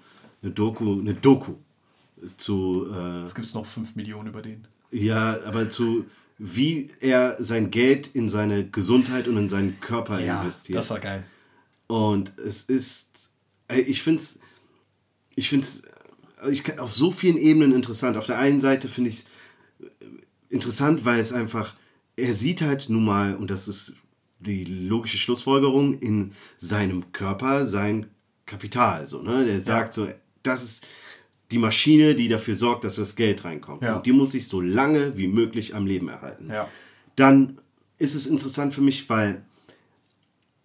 eine 0.42 0.50
Doku, 0.50 0.98
eine 1.00 1.14
Doku 1.14 1.54
zu, 2.36 2.88
äh, 2.92 3.22
Es 3.22 3.34
gibt 3.34 3.54
noch 3.54 3.66
5 3.66 3.96
Millionen 3.96 4.28
über 4.28 4.42
den. 4.42 4.66
Ja, 4.92 5.42
aber 5.44 5.70
zu, 5.70 6.04
wie 6.38 6.90
er 7.00 7.42
sein 7.42 7.70
Geld 7.70 8.08
in 8.14 8.28
seine 8.28 8.68
Gesundheit 8.68 9.26
und 9.26 9.36
in 9.36 9.48
seinen 9.48 9.80
Körper 9.80 10.20
Ja, 10.20 10.40
investiert. 10.40 10.78
das 10.78 10.90
war 10.90 11.00
geil. 11.00 11.24
Und 11.86 12.38
es 12.38 12.62
ist, 12.62 13.30
ich 13.68 14.02
finde 14.02 14.20
es, 14.22 14.40
ich 15.34 15.48
finde 15.48 15.66
es 15.66 15.82
ich, 16.50 16.78
auf 16.78 16.92
so 16.92 17.10
vielen 17.10 17.36
Ebenen 17.38 17.72
interessant. 17.72 18.16
Auf 18.16 18.26
der 18.26 18.38
einen 18.38 18.60
Seite 18.60 18.88
finde 18.88 19.10
ich 19.10 19.20
es 19.20 19.26
interessant, 20.48 21.04
weil 21.04 21.20
es 21.20 21.32
einfach, 21.32 21.74
er 22.16 22.34
sieht 22.34 22.62
halt 22.62 22.88
nun 22.88 23.04
mal, 23.04 23.36
und 23.36 23.50
das 23.50 23.68
ist 23.68 23.96
die 24.40 24.64
logische 24.64 25.18
Schlussfolgerung, 25.18 25.98
in 26.00 26.32
seinem 26.58 27.12
Körper 27.12 27.64
sein 27.66 28.06
Kapital. 28.46 29.06
So, 29.06 29.22
ne? 29.22 29.44
Der 29.44 29.60
sagt 29.60 29.96
ja. 29.96 30.06
so, 30.06 30.12
das 30.42 30.62
ist 30.62 30.86
die 31.52 31.58
Maschine, 31.58 32.14
die 32.14 32.28
dafür 32.28 32.54
sorgt, 32.54 32.84
dass 32.84 32.96
das 32.96 33.16
Geld 33.16 33.44
reinkommt. 33.44 33.82
Ja. 33.82 33.96
Und 33.96 34.06
die 34.06 34.12
muss 34.12 34.32
sich 34.32 34.48
so 34.48 34.60
lange 34.60 35.16
wie 35.16 35.28
möglich 35.28 35.74
am 35.74 35.86
Leben 35.86 36.08
erhalten. 36.08 36.48
Ja. 36.50 36.68
Dann 37.16 37.60
ist 37.98 38.14
es 38.14 38.26
interessant 38.26 38.74
für 38.74 38.80
mich, 38.80 39.08
weil 39.08 39.44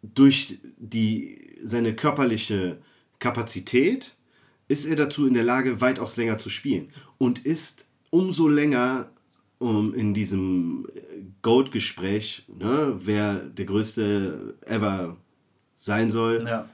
durch 0.01 0.59
die, 0.77 1.57
seine 1.61 1.95
körperliche 1.95 2.79
Kapazität 3.19 4.15
ist 4.67 4.85
er 4.85 4.95
dazu 4.95 5.27
in 5.27 5.33
der 5.33 5.43
Lage, 5.43 5.81
weitaus 5.81 6.17
länger 6.17 6.37
zu 6.37 6.49
spielen. 6.49 6.89
Und 7.17 7.45
ist 7.45 7.85
umso 8.09 8.47
länger 8.47 9.09
um, 9.59 9.93
in 9.93 10.13
diesem 10.13 10.87
Goat-Gespräch, 11.41 12.45
ne, 12.47 12.95
wer 12.97 13.35
der 13.35 13.65
größte 13.65 14.55
ever 14.65 15.17
sein 15.77 16.11
soll, 16.11 16.45
ja. 16.47 16.69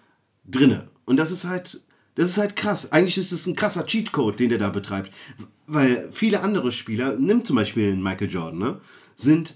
drinne. 0.46 0.88
Und 1.06 1.18
das 1.18 1.32
ist 1.32 1.46
halt, 1.46 1.84
das 2.16 2.30
ist 2.30 2.38
halt 2.38 2.56
krass. 2.56 2.92
Eigentlich 2.92 3.18
ist 3.18 3.32
es 3.32 3.48
ein 3.48 3.56
krasser 3.56 3.86
Cheatcode, 3.86 4.40
den 4.40 4.50
der 4.50 4.60
da 4.60 4.70
betreibt. 4.70 5.12
Weil 5.66 6.10
viele 6.12 6.42
andere 6.42 6.72
Spieler, 6.72 7.18
nimm 7.18 7.46
zum 7.46 7.56
Beispiel 7.56 7.96
Michael 7.96 8.30
Jordan, 8.30 8.60
ne, 8.60 8.82
sind, 9.16 9.56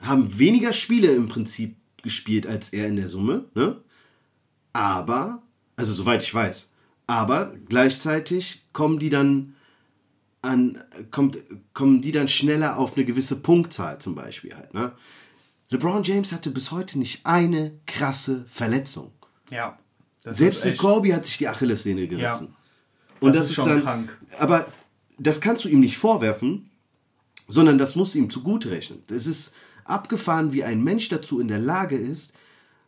haben 0.00 0.38
weniger 0.38 0.72
Spiele 0.72 1.12
im 1.12 1.28
Prinzip 1.28 1.76
gespielt 2.02 2.46
als 2.46 2.68
er 2.68 2.86
in 2.86 2.96
der 2.96 3.08
Summe, 3.08 3.46
ne? 3.54 3.80
Aber, 4.72 5.42
also 5.76 5.92
soweit 5.92 6.22
ich 6.22 6.34
weiß, 6.34 6.68
aber 7.06 7.54
gleichzeitig 7.68 8.66
kommen 8.72 8.98
die 8.98 9.10
dann 9.10 9.54
an, 10.42 10.82
kommt, 11.10 11.38
kommen 11.72 12.02
die 12.02 12.12
dann 12.12 12.28
schneller 12.28 12.78
auf 12.78 12.96
eine 12.96 13.04
gewisse 13.04 13.40
Punktzahl 13.40 13.98
zum 13.98 14.14
Beispiel 14.14 14.54
halt. 14.54 14.74
Ne? 14.74 14.92
LeBron 15.70 16.04
James 16.04 16.32
hatte 16.32 16.50
bis 16.50 16.70
heute 16.70 16.98
nicht 16.98 17.24
eine 17.24 17.78
krasse 17.86 18.44
Verletzung. 18.46 19.12
Ja. 19.50 19.78
Selbst 20.24 20.64
in 20.64 20.76
Kobe 20.76 21.14
hat 21.14 21.26
sich 21.26 21.38
die 21.38 21.48
Achillessehne 21.48 22.06
gerissen. 22.08 22.48
Ja. 22.48 22.56
Und 23.20 23.36
das, 23.36 23.48
das 23.48 23.50
ist, 23.50 23.58
ist 23.58 23.66
dann. 23.66 23.82
Krank. 23.82 24.18
Aber 24.38 24.66
das 25.18 25.40
kannst 25.40 25.64
du 25.64 25.68
ihm 25.68 25.80
nicht 25.80 25.98
vorwerfen, 25.98 26.70
sondern 27.48 27.78
das 27.78 27.94
musst 27.96 28.14
du 28.14 28.18
ihm 28.18 28.30
zugute 28.30 28.70
rechnen. 28.70 29.02
Es 29.10 29.26
ist 29.26 29.54
abgefahren, 29.84 30.52
wie 30.52 30.64
ein 30.64 30.82
Mensch 30.82 31.08
dazu 31.08 31.40
in 31.40 31.48
der 31.48 31.58
Lage 31.58 31.96
ist, 31.96 32.34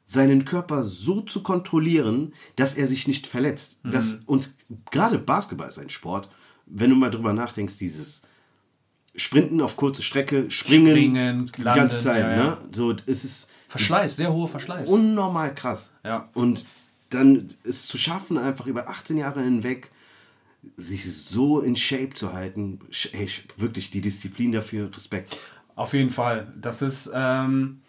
seinen 0.07 0.45
Körper 0.45 0.85
so 0.85 1.21
zu 1.21 1.43
kontrollieren, 1.43 2.33
dass 2.55 2.75
er 2.75 2.87
sich 2.87 3.09
nicht 3.09 3.27
verletzt. 3.27 3.85
Mhm. 3.85 3.91
Das, 3.91 4.21
und 4.27 4.55
gerade 4.91 5.19
Basketball 5.19 5.69
ist 5.69 5.79
ein 5.79 5.91
Sport, 5.91 6.29
wenn 6.67 6.91
du 6.91 6.97
mal 6.97 7.11
drüber 7.11 7.33
nachdenkst, 7.33 7.77
dieses 7.79 8.23
Sprinten 9.15 9.61
auf 9.61 9.77
kurze 9.77 10.03
Strecke, 10.03 10.51
Springen, 10.51 10.89
Springen 10.89 11.53
die 11.57 11.63
landen, 11.63 11.81
ganze 11.81 11.99
Zeit. 11.99 12.21
Ja, 12.21 12.31
ja. 12.31 12.45
Ne? 12.45 12.59
So, 12.73 12.95
es 13.07 13.25
ist 13.25 13.51
Verschleiß, 13.69 14.17
sehr 14.17 14.33
hoher 14.33 14.49
Verschleiß. 14.49 14.89
Unnormal 14.89 15.55
krass. 15.55 15.93
Ja. 16.05 16.29
Und 16.35 16.65
dann 17.11 17.49
es 17.65 17.87
zu 17.87 17.99
schaffen, 17.99 18.39
einfach 18.39 18.67
über 18.67 18.89
18 18.89 19.17
Jahre 19.17 19.43
hinweg 19.43 19.91
sich 20.77 21.13
so 21.13 21.61
in 21.61 21.77
Shape 21.77 22.15
zu 22.15 22.33
halten, 22.33 22.81
ey, 23.13 23.29
wirklich 23.57 23.91
die 23.91 24.01
Disziplin 24.01 24.53
dafür, 24.53 24.93
Respekt. 24.93 25.39
Auf 25.77 25.93
jeden 25.93 26.11
Fall. 26.11 26.53
Das 26.61 26.83
ist, 26.83 27.11
ähm, 27.15 27.83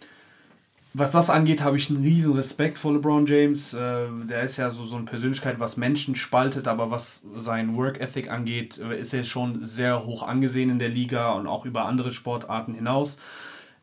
was 0.93 1.11
das 1.11 1.29
angeht, 1.29 1.61
habe 1.61 1.77
ich 1.77 1.89
einen 1.89 2.03
riesen 2.03 2.33
Respekt 2.33 2.77
vor 2.77 2.93
LeBron 2.93 3.25
James. 3.25 3.73
Äh, 3.73 4.07
der 4.29 4.43
ist 4.43 4.57
ja 4.57 4.69
so, 4.69 4.83
so 4.83 4.97
eine 4.97 5.05
Persönlichkeit, 5.05 5.59
was 5.59 5.77
Menschen 5.77 6.15
spaltet, 6.15 6.67
aber 6.67 6.91
was 6.91 7.23
sein 7.37 7.75
Work 7.75 8.01
Ethic 8.01 8.29
angeht, 8.29 8.79
äh, 8.79 8.99
ist 8.99 9.13
er 9.13 9.23
schon 9.23 9.63
sehr 9.63 10.05
hoch 10.05 10.23
angesehen 10.23 10.69
in 10.69 10.79
der 10.79 10.89
Liga 10.89 11.33
und 11.33 11.47
auch 11.47 11.65
über 11.65 11.85
andere 11.85 12.13
Sportarten 12.13 12.73
hinaus. 12.73 13.17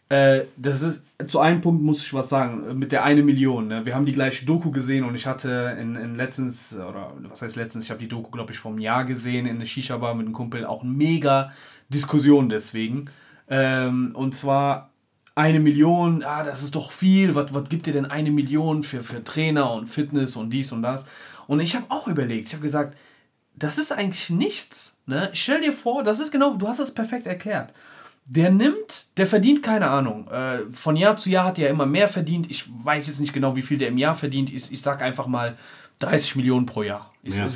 Äh, 0.08 0.42
das 0.56 0.82
ist, 0.82 1.02
zu 1.28 1.40
einem 1.40 1.60
Punkt 1.60 1.82
muss 1.82 2.02
ich 2.02 2.12
was 2.12 2.28
sagen, 2.28 2.78
mit 2.78 2.92
der 2.92 3.04
eine 3.04 3.22
Million. 3.22 3.68
Ne? 3.68 3.86
Wir 3.86 3.94
haben 3.94 4.04
die 4.04 4.12
gleiche 4.12 4.44
Doku 4.44 4.70
gesehen 4.70 5.04
und 5.04 5.14
ich 5.14 5.26
hatte 5.26 5.76
in, 5.80 5.96
in 5.96 6.14
letztens, 6.16 6.74
oder 6.74 7.12
was 7.22 7.42
heißt 7.42 7.56
letztens, 7.56 7.84
ich 7.84 7.90
habe 7.90 8.00
die 8.00 8.08
Doku, 8.08 8.30
glaube 8.30 8.52
ich, 8.52 8.58
vom 8.58 8.78
Jahr 8.78 9.04
gesehen 9.04 9.46
in 9.46 9.58
der 9.58 9.66
Shisha-Bar 9.66 10.14
mit 10.14 10.26
einem 10.26 10.34
Kumpel, 10.34 10.66
auch 10.66 10.82
mega 10.82 11.52
Diskussion 11.88 12.48
deswegen. 12.48 13.06
Ähm, 13.48 14.12
und 14.14 14.36
zwar 14.36 14.90
eine 15.34 15.58
Million, 15.58 16.22
ah, 16.22 16.44
das 16.44 16.62
ist 16.62 16.74
doch 16.74 16.92
viel, 16.92 17.34
was, 17.34 17.52
was 17.52 17.68
gibt 17.68 17.86
dir 17.86 17.92
denn 17.92 18.06
eine 18.06 18.30
Million 18.30 18.82
für, 18.82 19.02
für 19.02 19.24
Trainer 19.24 19.72
und 19.72 19.86
Fitness 19.86 20.36
und 20.36 20.50
dies 20.50 20.70
und 20.72 20.82
das? 20.82 21.06
Und 21.46 21.60
ich 21.60 21.74
habe 21.74 21.86
auch 21.88 22.06
überlegt, 22.08 22.48
ich 22.48 22.54
habe 22.54 22.62
gesagt, 22.62 22.96
das 23.56 23.78
ist 23.78 23.92
eigentlich 23.92 24.30
nichts. 24.30 24.98
Ne? 25.06 25.30
Stell 25.32 25.60
dir 25.60 25.72
vor, 25.72 26.02
das 26.02 26.20
ist 26.20 26.30
genau, 26.30 26.54
du 26.54 26.68
hast 26.68 26.78
es 26.78 26.94
perfekt 26.94 27.26
erklärt. 27.26 27.72
Der 28.26 28.50
nimmt, 28.50 29.08
der 29.18 29.26
verdient 29.26 29.62
keine 29.62 29.90
Ahnung. 29.90 30.28
Äh, 30.28 30.72
von 30.72 30.96
Jahr 30.96 31.16
zu 31.16 31.28
Jahr 31.28 31.44
hat 31.44 31.58
er 31.58 31.68
immer 31.68 31.86
mehr 31.86 32.08
verdient. 32.08 32.50
Ich 32.50 32.64
weiß 32.84 33.06
jetzt 33.06 33.20
nicht 33.20 33.34
genau, 33.34 33.54
wie 33.54 33.62
viel 33.62 33.76
der 33.76 33.88
im 33.88 33.98
Jahr 33.98 34.16
verdient. 34.16 34.52
Ich, 34.52 34.72
ich 34.72 34.80
sag 34.80 35.02
einfach 35.02 35.26
mal 35.26 35.56
30 35.98 36.36
Millionen 36.36 36.66
pro 36.66 36.82
Jahr. 36.82 37.10
Ich, 37.22 37.36
ja. 37.36 37.46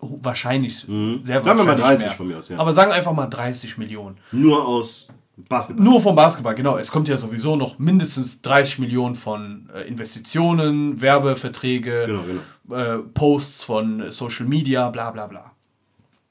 wahrscheinlich, 0.00 0.86
mhm. 0.88 1.20
sehr 1.24 1.42
sagen 1.42 1.44
wahrscheinlich. 1.44 1.44
Sagen 1.44 1.58
wir 1.58 1.64
mal 1.64 1.76
30 1.76 2.06
mehr. 2.06 2.14
von 2.14 2.26
mir 2.28 2.38
aus, 2.38 2.48
ja. 2.48 2.58
Aber 2.58 2.72
sagen 2.72 2.92
einfach 2.92 3.12
mal 3.12 3.26
30 3.26 3.78
Millionen. 3.78 4.18
Nur 4.32 4.66
aus 4.66 5.08
Basketball. 5.48 5.84
Nur 5.84 6.00
vom 6.00 6.16
Basketball, 6.16 6.54
genau. 6.54 6.76
Es 6.76 6.90
kommt 6.90 7.08
ja 7.08 7.16
sowieso 7.16 7.56
noch 7.56 7.78
mindestens 7.78 8.42
30 8.42 8.80
Millionen 8.80 9.14
von 9.14 9.70
äh, 9.74 9.82
Investitionen, 9.82 11.00
Werbeverträge, 11.00 12.06
genau, 12.06 12.22
genau. 12.22 12.76
Äh, 12.76 12.98
Posts 13.14 13.62
von 13.62 14.12
Social 14.12 14.46
Media, 14.46 14.90
bla 14.90 15.10
bla 15.10 15.26
bla. 15.26 15.52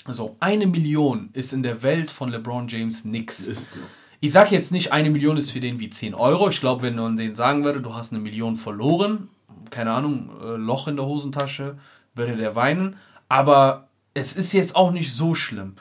So, 0.08 0.38
eine 0.40 0.66
Million 0.66 1.30
ist 1.34 1.54
in 1.54 1.64
der 1.64 1.84
Welt 1.84 2.10
von 2.10 2.30
LeBron 2.30 2.68
James 2.68 3.06
nix. 3.06 3.46
So. 3.46 3.80
Ich 4.22 4.32
sage 4.32 4.56
jetzt 4.56 4.72
nicht, 4.72 4.92
eine 4.92 5.10
Million 5.10 5.38
ist 5.38 5.52
für 5.52 5.60
den 5.60 5.80
wie 5.80 5.90
10 5.90 6.14
Euro. 6.14 6.50
Ich 6.50 6.60
glaube, 6.60 6.84
wenn 6.84 6.96
man 6.96 7.18
denen 7.18 7.36
sagen 7.36 7.64
würde, 7.64 7.82
du 7.82 7.94
hast 7.94 8.12
eine 8.12 8.22
Million 8.22 8.56
verloren, 8.56 9.30
keine 9.70 9.92
Ahnung, 9.92 10.32
äh, 10.42 10.56
Loch 10.56 10.88
in 10.88 10.96
der 10.96 11.06
Hosentasche, 11.06 11.78
würde 12.16 12.36
der 12.36 12.56
weinen. 12.56 12.96
Aber 13.28 13.88
es 14.14 14.36
ist 14.36 14.54
jetzt 14.54 14.76
auch 14.76 14.92
nicht 14.92 15.14
so 15.14 15.36
schlimm. 15.36 15.76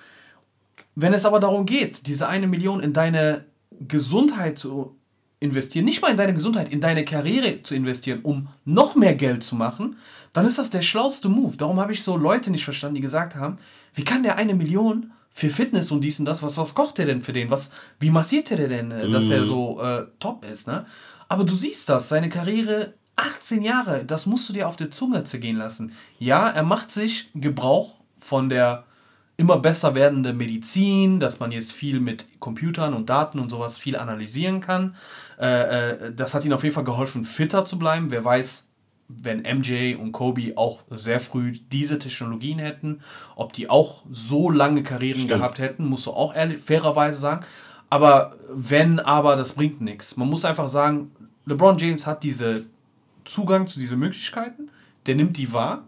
Wenn 0.94 1.14
es 1.14 1.24
aber 1.24 1.40
darum 1.40 1.64
geht, 1.64 2.06
diese 2.06 2.28
eine 2.28 2.48
Million 2.48 2.80
in 2.80 2.92
deine 2.92 3.44
Gesundheit 3.80 4.58
zu 4.58 4.97
investieren, 5.40 5.84
nicht 5.84 6.02
mal 6.02 6.10
in 6.10 6.16
deine 6.16 6.34
Gesundheit, 6.34 6.70
in 6.70 6.80
deine 6.80 7.04
Karriere 7.04 7.62
zu 7.62 7.74
investieren, 7.74 8.20
um 8.22 8.48
noch 8.64 8.94
mehr 8.96 9.14
Geld 9.14 9.44
zu 9.44 9.54
machen, 9.54 9.96
dann 10.32 10.46
ist 10.46 10.58
das 10.58 10.70
der 10.70 10.82
schlauste 10.82 11.28
Move. 11.28 11.56
Darum 11.56 11.78
habe 11.78 11.92
ich 11.92 12.02
so 12.02 12.16
Leute 12.16 12.50
nicht 12.50 12.64
verstanden, 12.64 12.96
die 12.96 13.00
gesagt 13.00 13.36
haben, 13.36 13.58
wie 13.94 14.04
kann 14.04 14.22
der 14.22 14.36
eine 14.36 14.54
Million 14.54 15.12
für 15.30 15.50
Fitness 15.50 15.92
und 15.92 16.00
dies 16.00 16.18
und 16.18 16.24
das, 16.24 16.42
was, 16.42 16.58
was 16.58 16.74
kocht 16.74 16.98
der 16.98 17.06
denn 17.06 17.22
für 17.22 17.32
den? 17.32 17.50
Was, 17.50 17.70
wie 18.00 18.10
massiert 18.10 18.50
der 18.50 18.68
denn, 18.68 18.88
mm. 18.88 19.12
dass 19.12 19.30
er 19.30 19.42
mhm. 19.42 19.46
so 19.46 19.80
äh, 19.80 20.06
top 20.18 20.44
ist? 20.44 20.66
Ne? 20.66 20.84
Aber 21.28 21.44
du 21.44 21.54
siehst 21.54 21.88
das, 21.88 22.08
seine 22.08 22.28
Karriere 22.28 22.94
18 23.14 23.62
Jahre, 23.62 24.04
das 24.04 24.26
musst 24.26 24.48
du 24.48 24.52
dir 24.52 24.68
auf 24.68 24.76
der 24.76 24.90
Zunge 24.90 25.24
zergehen 25.24 25.56
lassen. 25.56 25.92
Ja, 26.18 26.48
er 26.48 26.62
macht 26.64 26.90
sich 26.90 27.30
Gebrauch 27.34 27.94
von 28.20 28.48
der 28.48 28.84
immer 29.38 29.58
besser 29.58 29.94
werdende 29.94 30.34
Medizin, 30.34 31.20
dass 31.20 31.38
man 31.38 31.52
jetzt 31.52 31.72
viel 31.72 32.00
mit 32.00 32.26
Computern 32.40 32.92
und 32.92 33.08
Daten 33.08 33.38
und 33.38 33.50
sowas 33.50 33.78
viel 33.78 33.96
analysieren 33.96 34.60
kann. 34.60 34.96
Äh, 35.40 35.46
äh, 35.92 36.12
das 36.12 36.34
hat 36.34 36.44
ihnen 36.44 36.54
auf 36.54 36.64
jeden 36.64 36.74
Fall 36.74 36.84
geholfen, 36.84 37.24
fitter 37.24 37.64
zu 37.64 37.78
bleiben. 37.78 38.10
Wer 38.10 38.24
weiß, 38.24 38.66
wenn 39.06 39.42
MJ 39.42 39.94
und 39.94 40.10
Kobe 40.10 40.54
auch 40.56 40.82
sehr 40.90 41.20
früh 41.20 41.52
diese 41.70 42.00
Technologien 42.00 42.58
hätten, 42.58 43.00
ob 43.36 43.52
die 43.52 43.70
auch 43.70 44.02
so 44.10 44.50
lange 44.50 44.82
Karrieren 44.82 45.20
Stimmt. 45.20 45.40
gehabt 45.40 45.58
hätten, 45.60 45.86
musst 45.86 46.06
du 46.06 46.10
auch 46.10 46.34
ehrlich, 46.34 46.58
fairerweise 46.58 47.20
sagen. 47.20 47.46
Aber 47.90 48.34
wenn, 48.50 48.98
aber, 48.98 49.36
das 49.36 49.52
bringt 49.52 49.80
nichts. 49.80 50.16
Man 50.16 50.28
muss 50.28 50.44
einfach 50.44 50.68
sagen, 50.68 51.12
LeBron 51.46 51.78
James 51.78 52.08
hat 52.08 52.24
diese 52.24 52.66
Zugang 53.24 53.68
zu 53.68 53.78
diesen 53.78 54.00
Möglichkeiten, 54.00 54.68
der 55.06 55.14
nimmt 55.14 55.36
die 55.36 55.52
wahr 55.52 55.84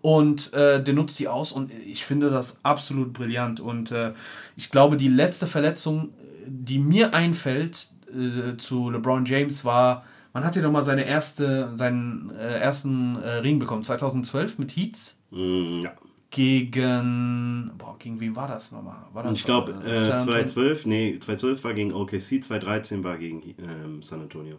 und 0.00 0.52
äh, 0.52 0.82
der 0.82 0.94
nutzt 0.94 1.18
die 1.18 1.28
aus 1.28 1.52
und 1.52 1.72
ich 1.72 2.04
finde 2.04 2.30
das 2.30 2.64
absolut 2.64 3.12
brillant. 3.12 3.60
Und 3.60 3.90
äh, 3.90 4.12
ich 4.56 4.70
glaube, 4.70 4.96
die 4.96 5.08
letzte 5.08 5.46
Verletzung, 5.46 6.10
die 6.46 6.78
mir 6.78 7.14
einfällt 7.14 7.88
äh, 8.12 8.56
zu 8.56 8.90
LeBron 8.90 9.24
James, 9.24 9.64
war, 9.64 10.04
man 10.32 10.44
hat 10.44 10.54
ja 10.54 10.62
nochmal 10.62 10.84
seine 10.84 11.04
erste, 11.04 11.72
seinen 11.74 12.30
äh, 12.30 12.58
ersten 12.58 13.16
äh, 13.16 13.38
Ring 13.38 13.58
bekommen, 13.58 13.82
2012 13.82 14.58
mit 14.58 14.76
Heats. 14.76 15.18
Mm, 15.30 15.80
ja. 15.82 15.92
Gegen, 16.30 17.72
boah, 17.78 17.96
gegen 17.98 18.20
wen 18.20 18.36
war 18.36 18.46
das 18.46 18.70
nochmal? 18.70 18.98
War 19.14 19.22
das 19.22 19.32
ich 19.32 19.44
glaube, 19.44 19.72
äh, 19.72 20.04
2012, 20.04 20.84
nee, 20.84 21.18
2012 21.18 21.64
war 21.64 21.72
gegen 21.72 21.92
OKC, 21.92 22.44
2013 22.44 23.02
war 23.02 23.16
gegen 23.16 23.42
ähm, 23.58 24.02
San 24.02 24.20
Antonio. 24.20 24.58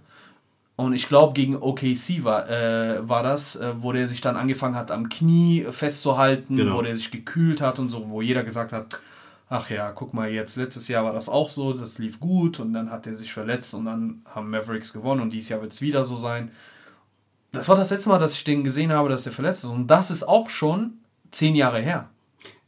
Und 0.80 0.94
ich 0.94 1.10
glaube, 1.10 1.34
gegen 1.34 1.58
OKC 1.58 2.24
war, 2.24 2.50
äh, 2.50 3.02
war 3.02 3.22
das, 3.22 3.58
äh, 3.58 3.74
wo 3.80 3.92
der 3.92 4.08
sich 4.08 4.22
dann 4.22 4.38
angefangen 4.38 4.76
hat, 4.76 4.92
am 4.92 5.10
Knie 5.10 5.66
festzuhalten, 5.72 6.56
genau. 6.56 6.78
wo 6.78 6.82
der 6.82 6.96
sich 6.96 7.12
gekühlt 7.12 7.60
hat 7.60 7.80
und 7.80 7.90
so, 7.90 8.10
wo 8.10 8.22
jeder 8.22 8.46
gesagt 8.46 8.72
hat, 8.72 9.02
ach 9.50 9.70
ja, 9.70 9.92
guck 9.92 10.14
mal, 10.14 10.30
jetzt 10.30 10.56
letztes 10.56 10.88
Jahr 10.88 11.04
war 11.04 11.12
das 11.12 11.28
auch 11.28 11.50
so, 11.50 11.74
das 11.74 11.98
lief 11.98 12.22
gut 12.22 12.62
und 12.62 12.72
dann 12.72 12.92
hat 12.92 13.08
er 13.08 13.14
sich 13.14 13.34
verletzt 13.34 13.74
und 13.74 13.84
dann 13.84 14.22
haben 14.34 14.50
Mavericks 14.50 14.94
gewonnen 14.94 15.20
und 15.20 15.34
dieses 15.34 15.50
Jahr 15.50 15.62
wird 15.62 15.74
es 15.74 15.82
wieder 15.82 16.06
so 16.06 16.16
sein. 16.16 16.50
Das 17.52 17.68
war 17.68 17.76
das 17.76 17.90
letzte 17.90 18.08
Mal, 18.08 18.18
dass 18.20 18.36
ich 18.36 18.46
den 18.46 18.64
gesehen 18.64 18.94
habe, 18.94 19.10
dass 19.10 19.26
er 19.26 19.34
verletzt 19.34 19.66
ist. 19.66 19.72
Und 19.72 19.88
das 19.88 20.12
ist 20.12 20.24
auch 20.24 20.50
schon 20.50 20.94
zehn 21.30 21.56
Jahre 21.56 21.80
her. 21.80 22.10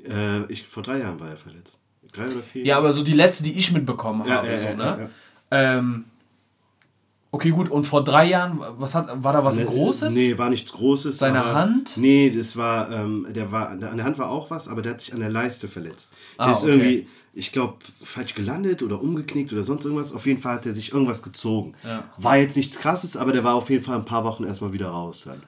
Äh, 0.06 0.52
ich, 0.52 0.68
vor 0.68 0.84
drei 0.84 1.00
Jahren 1.00 1.18
war 1.22 1.30
er 1.30 1.38
verletzt. 1.38 1.80
Drei 2.12 2.26
oder 2.26 2.44
vier? 2.44 2.66
Ja, 2.66 2.78
aber 2.78 2.92
so 2.92 3.06
die 3.06 3.14
letzte, 3.14 3.46
die 3.46 3.58
ich 3.58 3.72
mitbekommen 3.72 4.30
habe. 4.30 4.50
ja, 4.50 4.58
so, 4.58 4.68
ja, 4.68 4.76
ne? 4.76 4.84
ja, 4.84 5.00
ja. 5.00 5.78
Ähm, 5.78 6.06
okay, 7.32 7.50
gut. 7.52 7.70
Und 7.70 7.86
vor 7.86 8.04
drei 8.04 8.26
Jahren, 8.26 8.60
was 8.78 8.94
hat, 8.96 9.24
war 9.24 9.34
da 9.34 9.44
was 9.44 9.58
Ne, 9.58 9.66
Großes? 9.66 10.14
Nee, 10.14 10.38
war 10.38 10.50
nichts 10.50 10.72
Großes. 10.72 11.18
Seine 11.18 11.44
aber- 11.44 11.56
Hand? 11.56 11.94
Nee, 11.98 12.30
das 12.30 12.56
war, 12.58 12.92
ähm, 12.92 13.26
der 13.30 13.52
war, 13.52 13.70
an 13.70 13.80
der 13.80 14.04
Hand 14.04 14.18
war 14.20 14.30
auch 14.30 14.50
was, 14.52 14.68
aber 14.68 14.82
der 14.82 14.94
hat 14.94 15.02
sich 15.02 15.14
an 15.14 15.20
der 15.20 15.30
Leiste 15.30 15.68
verletzt. 15.68 16.12
Der 16.38 16.48
Ah, 16.48 16.52
ist 16.52 16.64
okay. 16.64 16.72
irgendwie, 16.72 17.08
ich 17.34 17.52
glaube, 17.52 17.76
falsch 18.02 18.36
gelandet 18.36 18.84
oder 18.84 19.02
umgeknickt 19.02 19.54
oder 19.54 19.64
sonst 19.64 19.86
irgendwas. 19.86 20.14
Auf 20.14 20.26
jeden 20.26 20.42
Fall 20.42 20.56
hat 20.56 20.66
er 20.66 20.74
sich 20.76 20.92
irgendwas 20.94 21.24
gezogen. 21.24 21.74
Ja. 21.84 22.04
War 22.18 22.38
jetzt 22.38 22.58
nichts 22.58 22.80
krasses, 22.80 23.16
aber 23.16 23.32
der 23.32 23.44
war 23.44 23.56
auf 23.56 23.70
jeden 23.70 23.84
Fall 23.84 23.96
ein 23.98 24.06
paar 24.06 24.24
Wochen 24.24 24.44
erstmal 24.44 24.74
wieder 24.74 24.90
raus 24.90 25.24
dann. 25.26 25.42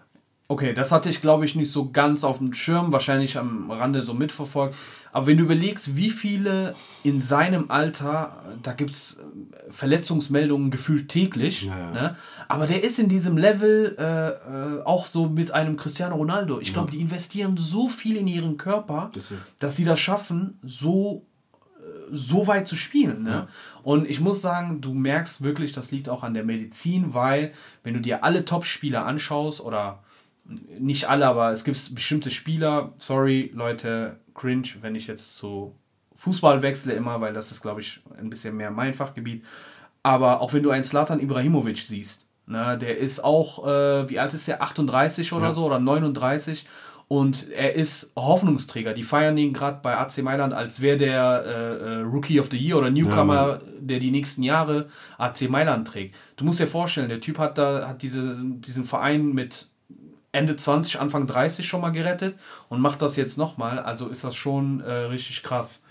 Okay, 0.50 0.74
das 0.74 0.92
hatte 0.92 1.10
ich, 1.10 1.22
glaube 1.22 1.46
ich, 1.46 1.56
nicht 1.56 1.72
so 1.72 1.90
ganz 1.90 2.24
auf 2.24 2.38
dem 2.38 2.54
Schirm, 2.54 2.92
wahrscheinlich 2.92 3.38
am 3.38 3.72
Rande 3.72 4.04
so 4.04 4.14
mitverfolgt. 4.14 4.76
Aber 5.14 5.28
wenn 5.28 5.38
du 5.38 5.44
überlegst, 5.44 5.96
wie 5.96 6.10
viele 6.10 6.76
in 7.04 7.22
seinem 7.22 7.70
Alter, 7.70 8.44
da 8.64 8.74
gibt 8.74 8.92
es 8.92 9.24
Verletzungsmeldungen 9.70 10.72
gefühlt 10.72 11.08
täglich, 11.08 11.64
Ja, 11.64 11.78
ja. 11.78 11.92
Ne? 11.92 12.16
aber 12.50 12.68
der 12.68 12.84
ist 12.84 13.00
in 13.00 13.08
diesem 13.10 13.38
Level 13.38 13.96
äh, 13.98 14.80
äh, 14.80 14.84
auch 14.84 15.08
so 15.08 15.28
mit 15.30 15.52
einem 15.52 15.78
Cristiano 15.78 16.16
Ronaldo. 16.16 16.60
Ich 16.60 16.74
glaube, 16.74 16.92
die 16.92 17.00
investieren 17.00 17.56
so 17.58 17.88
viel 17.88 18.18
in 18.18 18.28
ihren 18.28 18.58
Körper, 18.58 19.12
dass 19.60 19.78
sie 19.78 19.86
das 19.86 20.00
schaffen, 20.00 20.60
so 20.64 21.26
so 22.12 22.48
weit 22.48 22.68
zu 22.68 22.76
spielen. 22.76 23.24
Ne? 23.24 23.48
Und 23.82 24.10
ich 24.10 24.20
muss 24.20 24.42
sagen, 24.42 24.82
du 24.82 24.94
merkst 24.94 25.44
wirklich, 25.44 25.72
das 25.72 25.92
liegt 25.92 26.10
auch 26.10 26.24
an 26.24 26.34
der 26.34 26.44
Medizin, 26.44 27.14
weil 27.14 27.52
wenn 27.84 27.94
du 27.94 28.00
dir 28.02 28.24
alle 28.24 28.46
Top-Spieler 28.46 29.06
anschaust 29.06 29.62
oder 29.62 30.04
nicht 30.80 31.10
alle, 31.10 31.28
aber 31.28 31.52
es 31.52 31.64
gibt 31.64 31.96
bestimmte 31.96 32.32
Spieler, 32.32 32.94
sorry 32.98 33.52
Leute, 33.54 34.20
cringe, 34.34 34.70
wenn 34.82 34.96
ich 34.96 35.08
jetzt 35.08 35.38
zu 35.38 35.74
Fußball 36.16 36.62
wechsle 36.62 36.94
immer, 36.94 37.20
weil 37.22 37.34
das 37.34 37.52
ist, 37.52 37.62
glaube 37.62 37.82
ich, 37.82 38.02
ein 38.18 38.30
bisschen 38.30 38.56
mehr 38.56 38.72
mein 38.72 38.94
Fachgebiet. 38.94 39.44
Aber 40.04 40.42
auch 40.42 40.54
wenn 40.54 40.64
du 40.64 40.70
einen 40.70 40.84
Slatan 40.84 41.20
Ibrahimovic 41.20 41.78
siehst, 41.80 42.28
ne, 42.46 42.78
der 42.78 42.98
ist 42.98 43.24
auch, 43.24 43.66
äh, 43.68 44.10
wie 44.10 44.20
alt 44.20 44.34
ist 44.34 44.48
der, 44.48 44.62
38 44.62 45.34
oder 45.34 45.46
Ja. 45.48 45.52
so 45.54 45.66
oder 45.66 45.80
39 45.80 46.68
und 47.08 47.50
er 47.52 47.76
ist 47.76 48.14
Hoffnungsträger. 48.16 48.94
Die 48.94 49.04
feiern 49.04 49.38
ihn 49.38 49.54
gerade 49.54 49.80
bei 49.82 49.98
AC 49.98 50.22
Mailand, 50.24 50.54
als 50.54 50.82
wäre 50.82 50.98
der 50.98 51.44
äh, 51.46 51.52
äh, 51.52 52.02
Rookie 52.02 52.40
of 52.40 52.50
the 52.52 52.58
Year 52.58 52.78
oder 52.78 52.90
Newcomer, 52.90 53.34
Ja, 53.34 53.60
der 53.80 54.00
die 54.00 54.12
nächsten 54.12 54.44
Jahre 54.44 54.88
AC 55.18 55.50
Mailand 55.50 55.88
trägt. 55.88 56.16
Du 56.38 56.46
musst 56.46 56.60
dir 56.60 56.68
vorstellen, 56.68 57.10
der 57.10 57.22
Typ 57.22 57.38
hat 57.40 57.58
da 57.58 57.88
hat 57.88 58.02
diese, 58.02 58.36
diesen 58.44 58.86
Verein 58.86 59.34
mit 59.34 59.68
Ende 60.34 60.58
20, 60.58 61.00
Anfang 61.00 61.26
30 61.28 61.66
schon 61.66 61.80
mal 61.80 61.92
gerettet 61.92 62.38
und 62.68 62.82
macht 62.82 63.02
das 63.02 63.16
jetzt 63.16 63.38
nochmal. 63.38 63.80
Also 63.80 64.08
ist 64.10 64.24
das 64.24 64.36
schon 64.36 64.82
äh, 64.82 64.92
richtig 64.92 65.44
krass. 65.44 65.84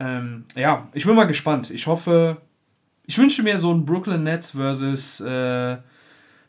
Ähm, 0.00 0.44
ja, 0.56 0.88
ich 0.92 1.06
bin 1.06 1.14
mal 1.14 1.26
gespannt. 1.26 1.70
Ich 1.70 1.86
hoffe, 1.86 2.38
ich 3.06 3.16
wünsche 3.18 3.42
mir 3.42 3.58
so 3.58 3.72
ein 3.72 3.84
Brooklyn 3.86 4.24
Nets 4.24 4.50
versus 4.52 5.20
äh, 5.20 5.76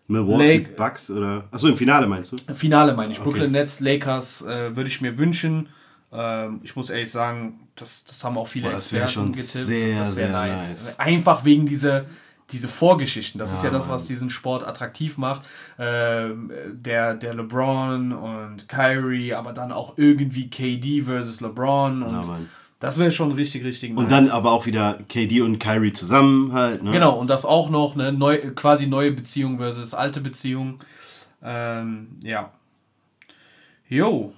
Milwaukee 0.08 0.58
Lake- 0.58 0.72
Bucks 0.76 1.10
oder. 1.12 1.44
Achso, 1.52 1.68
im 1.68 1.78
Finale 1.78 2.08
meinst 2.08 2.32
du? 2.32 2.54
Finale 2.54 2.94
meine 2.94 3.12
ich. 3.12 3.20
Okay. 3.20 3.30
Brooklyn 3.30 3.52
Nets, 3.52 3.82
Lakers 3.82 4.42
äh, 4.44 4.76
würde 4.76 4.90
ich 4.90 5.02
mir 5.02 5.18
wünschen. 5.18 5.68
Ähm, 6.12 6.62
ich 6.64 6.76
muss 6.78 6.90
ehrlich 6.90 7.12
sagen, 7.12 7.68
das, 7.76 8.06
das 8.06 8.24
haben 8.24 8.38
auch 8.38 8.48
viele 8.48 8.70
Boah, 8.70 8.76
Experten 8.76 9.10
schon 9.10 9.32
getippt. 9.34 9.48
sehr, 9.50 9.98
das 9.98 10.16
wäre 10.16 10.32
nice. 10.32 10.70
nice. 10.70 11.00
Einfach 11.00 11.44
wegen 11.44 11.66
dieser 11.66 12.06
diese 12.52 12.68
Vorgeschichten. 12.70 13.40
Das 13.40 13.52
ist 13.54 13.64
ja 13.64 13.70
Ja, 13.70 13.76
das, 13.76 13.90
was 13.90 14.06
diesen 14.06 14.30
Sport 14.30 14.66
attraktiv 14.66 15.18
macht. 15.18 15.42
Ähm, 15.78 16.52
der, 16.72 17.14
der 17.16 17.34
LeBron 17.34 18.14
und 18.14 18.70
Kyrie, 18.70 19.34
aber 19.34 19.52
dann 19.54 19.72
auch 19.72 19.94
irgendwie 19.98 20.50
KD 20.50 21.04
versus 21.04 21.42
LeBron. 21.42 22.04
Und 22.04 22.28
Mann. 22.28 22.50
das 22.80 23.00
wäre 23.00 23.12
schon 23.12 23.34
richtig, 23.34 23.64
richtig 23.66 23.92
nice. 23.92 24.00
Und 24.00 24.12
dann 24.12 24.30
aber 24.30 24.52
auch 24.52 24.66
wieder 24.66 25.00
KD 25.10 25.42
und 25.42 25.60
Kyrie 25.60 25.92
zusammen 25.94 26.54
halt, 26.54 26.84
ne? 26.84 26.92
Genau, 26.92 27.18
und 27.20 27.30
das 27.30 27.46
auch 27.46 27.70
noch 27.70 27.96
eine 27.96 28.14
neu, 28.14 28.38
quasi 28.56 28.88
neue 28.88 29.12
Beziehung 29.12 29.58
versus 29.58 29.94
alte 29.94 30.22
Beziehung. 30.22 30.80
Ähm, 31.44 32.18
ja. 32.24 32.52
Jo. 33.90 34.34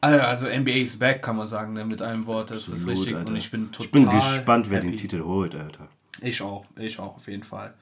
Äh, 0.00 0.06
Also 0.06 0.48
NBA 0.48 0.72
is 0.82 0.98
back, 0.98 1.22
kann 1.22 1.36
man 1.36 1.46
sagen, 1.46 1.74
ne, 1.74 1.84
mit 1.84 2.02
einem 2.02 2.26
Wort. 2.26 2.50
Das 2.50 2.62
ist 2.66 2.72
Absolut, 2.72 2.98
richtig. 2.98 3.14
Alter. 3.16 3.30
Und 3.30 3.36
ich 3.36 3.50
bin 3.50 3.70
total. 3.70 3.84
Ich 3.86 3.90
bin 3.92 4.08
gespannt, 4.10 4.66
wer 4.68 4.78
happy. 4.78 4.88
den 4.88 4.96
Titel 4.96 5.22
holt, 5.22 5.54
Alter. 5.54 5.88
Ich 6.22 6.40
auch, 6.42 6.64
ich 6.78 6.98
auch, 6.98 7.16
auf 7.16 7.28
jeden 7.28 7.42
Fall. 7.42 7.74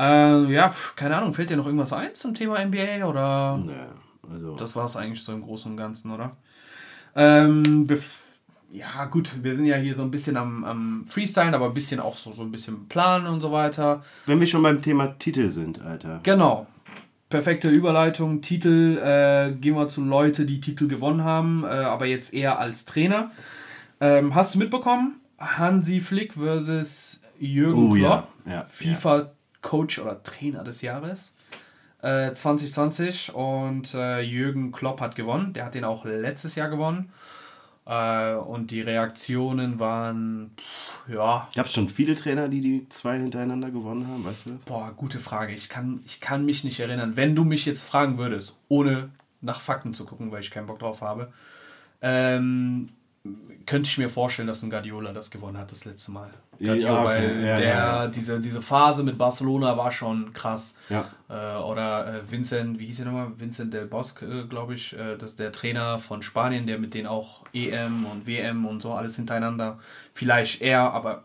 Äh, 0.00 0.52
ja, 0.52 0.72
keine 0.96 1.16
Ahnung, 1.16 1.34
fällt 1.34 1.50
dir 1.50 1.56
noch 1.56 1.66
irgendwas 1.66 1.92
ein 1.92 2.14
zum 2.14 2.34
Thema 2.34 2.64
NBA 2.64 3.04
oder? 3.04 3.58
Naja, 3.58 3.88
also. 4.30 4.56
Das 4.56 4.76
war 4.76 4.84
es 4.84 4.96
eigentlich 4.96 5.22
so 5.22 5.32
im 5.32 5.42
Großen 5.42 5.70
und 5.70 5.76
Ganzen, 5.76 6.10
oder? 6.10 6.36
Ähm, 7.16 7.86
ja, 8.70 9.06
gut, 9.06 9.42
wir 9.42 9.56
sind 9.56 9.64
ja 9.64 9.76
hier 9.76 9.96
so 9.96 10.02
ein 10.02 10.10
bisschen 10.10 10.36
am, 10.36 10.64
am 10.64 11.04
Freestyle, 11.08 11.54
aber 11.54 11.66
ein 11.66 11.74
bisschen 11.74 12.00
auch 12.00 12.16
so, 12.16 12.32
so 12.32 12.42
ein 12.42 12.52
bisschen 12.52 12.86
planen 12.88 13.26
und 13.26 13.40
so 13.40 13.50
weiter. 13.50 14.04
Wenn 14.26 14.40
wir 14.40 14.46
schon 14.46 14.62
beim 14.62 14.82
Thema 14.82 15.18
Titel 15.18 15.48
sind, 15.50 15.80
Alter. 15.80 16.20
Genau. 16.22 16.66
Perfekte 17.30 17.68
Überleitung. 17.68 18.40
Titel, 18.40 18.98
äh, 18.98 19.52
gehen 19.52 19.74
wir 19.74 19.88
zu 19.88 20.04
Leute, 20.04 20.46
die 20.46 20.60
Titel 20.60 20.86
gewonnen 20.86 21.24
haben, 21.24 21.64
äh, 21.64 21.68
aber 21.68 22.06
jetzt 22.06 22.32
eher 22.32 22.58
als 22.58 22.84
Trainer. 22.84 23.32
Ähm, 24.00 24.34
hast 24.34 24.54
du 24.54 24.58
mitbekommen? 24.58 25.20
Hansi 25.38 26.00
Flick 26.00 26.34
versus 26.34 27.22
Jürgen 27.38 27.90
Oh, 27.90 27.94
ja. 27.94 28.08
Klopp. 28.08 28.28
Ja, 28.46 28.64
FIFA 28.68 29.30
Coach 29.62 29.98
oder 29.98 30.22
Trainer 30.22 30.64
des 30.64 30.82
Jahres. 30.82 31.36
Äh, 32.00 32.32
2020 32.32 33.34
und 33.34 33.92
äh, 33.94 34.20
Jürgen 34.20 34.70
Klopp 34.72 35.00
hat 35.00 35.16
gewonnen. 35.16 35.52
Der 35.52 35.64
hat 35.64 35.74
den 35.74 35.84
auch 35.84 36.04
letztes 36.04 36.54
Jahr 36.54 36.68
gewonnen. 36.68 37.10
Äh, 37.86 38.34
und 38.34 38.70
die 38.70 38.82
Reaktionen 38.82 39.80
waren, 39.80 40.50
pff, 40.58 41.08
ja, 41.12 41.48
Gab 41.54 41.66
es 41.66 41.72
schon 41.72 41.88
viele 41.88 42.14
Trainer, 42.14 42.48
die 42.48 42.60
die 42.60 42.88
zwei 42.88 43.18
hintereinander 43.18 43.70
gewonnen 43.70 44.06
haben, 44.06 44.24
weißt 44.24 44.46
du 44.46 44.50
das? 44.50 44.64
Boah, 44.66 44.92
gute 44.96 45.18
Frage. 45.18 45.54
Ich 45.54 45.68
kann, 45.68 46.00
ich 46.04 46.20
kann 46.20 46.44
mich 46.44 46.64
nicht 46.64 46.78
erinnern. 46.80 47.16
Wenn 47.16 47.34
du 47.34 47.44
mich 47.44 47.66
jetzt 47.66 47.84
fragen 47.84 48.18
würdest, 48.18 48.60
ohne 48.68 49.08
nach 49.40 49.60
Fakten 49.60 49.94
zu 49.94 50.04
gucken, 50.04 50.30
weil 50.30 50.40
ich 50.40 50.50
keinen 50.50 50.66
Bock 50.66 50.78
drauf 50.80 51.00
habe, 51.00 51.32
ähm, 52.02 52.86
könnte 53.68 53.88
ich 53.88 53.98
mir 53.98 54.08
vorstellen, 54.08 54.48
dass 54.48 54.62
ein 54.62 54.70
Guardiola 54.70 55.12
das 55.12 55.30
gewonnen 55.30 55.58
hat 55.58 55.70
das 55.70 55.84
letzte 55.84 56.12
Mal. 56.12 56.30
Ja, 56.58 56.72
Guardiola, 56.72 57.00
okay. 57.00 57.06
weil 57.06 57.44
Ja, 57.44 57.58
der, 57.58 57.60
ja, 57.60 57.68
ja. 57.68 58.06
Diese, 58.08 58.40
diese 58.40 58.62
Phase 58.62 59.02
mit 59.02 59.18
Barcelona 59.18 59.76
war 59.76 59.92
schon 59.92 60.32
krass. 60.32 60.78
Ja. 60.88 61.06
Äh, 61.28 61.62
oder 61.62 62.14
äh, 62.14 62.30
Vincent, 62.30 62.78
wie 62.78 62.86
hieß 62.86 63.00
er 63.00 63.04
nochmal? 63.06 63.32
Vincent 63.36 63.74
del 63.74 63.86
Bosque, 63.86 64.22
äh, 64.22 64.44
glaube 64.44 64.74
ich. 64.74 64.98
Äh, 64.98 65.16
das 65.16 65.30
ist 65.30 65.38
der 65.38 65.52
Trainer 65.52 65.98
von 65.98 66.22
Spanien, 66.22 66.66
der 66.66 66.78
mit 66.78 66.94
denen 66.94 67.06
auch 67.06 67.44
EM 67.52 68.06
und 68.06 68.26
WM 68.26 68.64
und 68.64 68.82
so 68.82 68.92
alles 68.92 69.16
hintereinander. 69.16 69.78
Vielleicht 70.14 70.62
er, 70.62 70.92
aber 70.92 71.24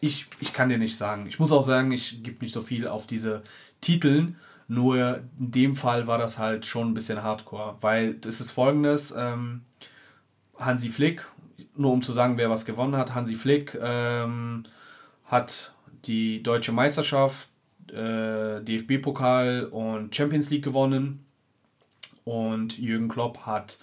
ich, 0.00 0.26
ich 0.40 0.52
kann 0.52 0.70
dir 0.70 0.78
nicht 0.78 0.96
sagen. 0.96 1.26
Ich 1.26 1.38
muss 1.38 1.52
auch 1.52 1.62
sagen, 1.62 1.92
ich 1.92 2.22
gebe 2.22 2.42
nicht 2.42 2.54
so 2.54 2.62
viel 2.62 2.88
auf 2.88 3.06
diese 3.06 3.42
Titeln. 3.80 4.36
Nur 4.66 5.18
in 5.38 5.50
dem 5.50 5.76
Fall 5.76 6.06
war 6.06 6.16
das 6.16 6.38
halt 6.38 6.64
schon 6.64 6.90
ein 6.90 6.94
bisschen 6.94 7.22
hardcore, 7.22 7.76
weil 7.82 8.14
das 8.14 8.40
ist 8.40 8.50
folgendes: 8.50 9.14
ähm, 9.16 9.60
Hansi 10.58 10.88
Flick, 10.88 11.26
nur 11.76 11.92
um 11.92 12.02
zu 12.02 12.12
sagen, 12.12 12.36
wer 12.36 12.50
was 12.50 12.64
gewonnen 12.64 12.96
hat, 12.96 13.14
Hansi 13.14 13.34
Flick 13.34 13.78
ähm, 13.80 14.62
hat 15.26 15.74
die 16.04 16.42
deutsche 16.42 16.72
Meisterschaft, 16.72 17.48
äh, 17.88 18.60
DFB-Pokal 18.62 19.64
und 19.66 20.14
Champions 20.14 20.50
League 20.50 20.64
gewonnen 20.64 21.24
und 22.24 22.78
Jürgen 22.78 23.08
Klopp 23.08 23.46
hat 23.46 23.78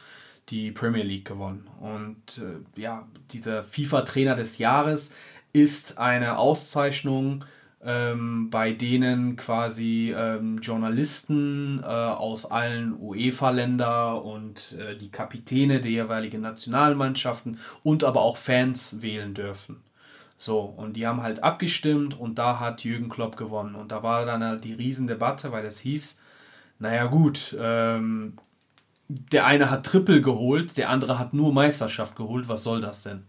die 0.50 0.72
Premier 0.72 1.04
League 1.04 1.26
gewonnen. 1.26 1.68
Und 1.80 2.40
äh, 2.40 2.80
ja, 2.80 3.08
dieser 3.32 3.64
FIFA-Trainer 3.64 4.36
des 4.36 4.58
Jahres 4.58 5.14
ist 5.54 5.98
eine 5.98 6.38
Auszeichnung, 6.38 7.46
ähm, 7.84 8.50
bei 8.50 8.74
denen 8.74 9.36
quasi 9.36 10.14
ähm, 10.16 10.60
Journalisten 10.60 11.80
äh, 11.82 11.86
aus 11.86 12.50
allen 12.50 12.96
UEFA-Länder 13.00 14.24
und 14.24 14.74
äh, 14.74 14.96
die 14.96 15.10
Kapitäne 15.10 15.82
der 15.82 15.92
jeweiligen 15.92 16.42
Nationalmannschaften 16.42 17.60
und 17.84 18.04
aber 18.04 18.22
auch 18.22 18.38
Fans 18.38 19.02
wählen 19.02 19.34
dürfen. 19.34 19.82
So, 20.38 20.60
und 20.62 20.94
die 20.94 21.06
haben 21.06 21.22
halt 21.22 21.44
abgestimmt 21.44 22.20
und 22.20 22.40
da 22.40 22.60
hat 22.60 22.84
Jürgen 22.84 23.10
Klopp 23.10 23.38
gewonnen. 23.38 23.76
Und 23.76 23.92
da 23.92 24.02
war 24.04 24.26
dann 24.26 24.44
halt 24.44 24.64
die 24.64 24.74
Riesendebatte, 24.74 25.52
weil 25.52 25.66
es 25.66 25.80
hieß, 25.80 26.20
naja 26.80 27.06
gut, 27.06 27.56
ähm, 27.60 28.38
der 29.08 29.46
eine 29.46 29.70
hat 29.70 29.86
Triple 29.86 30.22
geholt, 30.22 30.78
der 30.78 30.90
andere 30.90 31.20
hat 31.20 31.34
nur 31.34 31.54
Meisterschaft 31.54 32.16
geholt. 32.16 32.48
Was 32.50 32.64
soll 32.64 32.82
das 32.82 33.04
denn? 33.04 33.24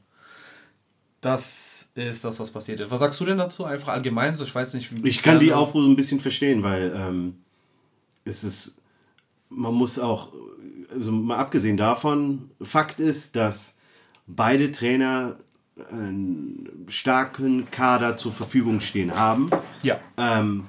Das 1.20 1.71
ist 1.94 2.24
das, 2.24 2.40
was 2.40 2.50
passiert 2.50 2.80
ist. 2.80 2.90
Was 2.90 3.00
sagst 3.00 3.20
du 3.20 3.24
denn 3.24 3.38
dazu? 3.38 3.64
Einfach 3.64 3.88
allgemein, 3.88 4.34
so 4.36 4.44
ich 4.44 4.54
weiß 4.54 4.74
nicht. 4.74 5.04
wie- 5.04 5.08
Ich 5.08 5.22
kann 5.22 5.40
die 5.40 5.52
Aufruhr 5.52 5.82
so 5.82 5.88
ein 5.88 5.96
bisschen 5.96 6.20
verstehen, 6.20 6.62
weil 6.62 6.92
ähm, 6.96 7.36
es 8.24 8.44
ist, 8.44 8.76
man 9.50 9.74
muss 9.74 9.98
auch, 9.98 10.32
also 10.90 11.12
mal 11.12 11.36
abgesehen 11.36 11.76
davon, 11.76 12.50
Fakt 12.62 12.98
ist, 13.00 13.36
dass 13.36 13.76
beide 14.26 14.72
Trainer 14.72 15.36
einen 15.90 16.84
starken 16.88 17.70
Kader 17.70 18.16
zur 18.16 18.32
Verfügung 18.32 18.80
stehen 18.80 19.14
haben. 19.16 19.50
Ja. 19.82 19.98
Ähm, 20.16 20.64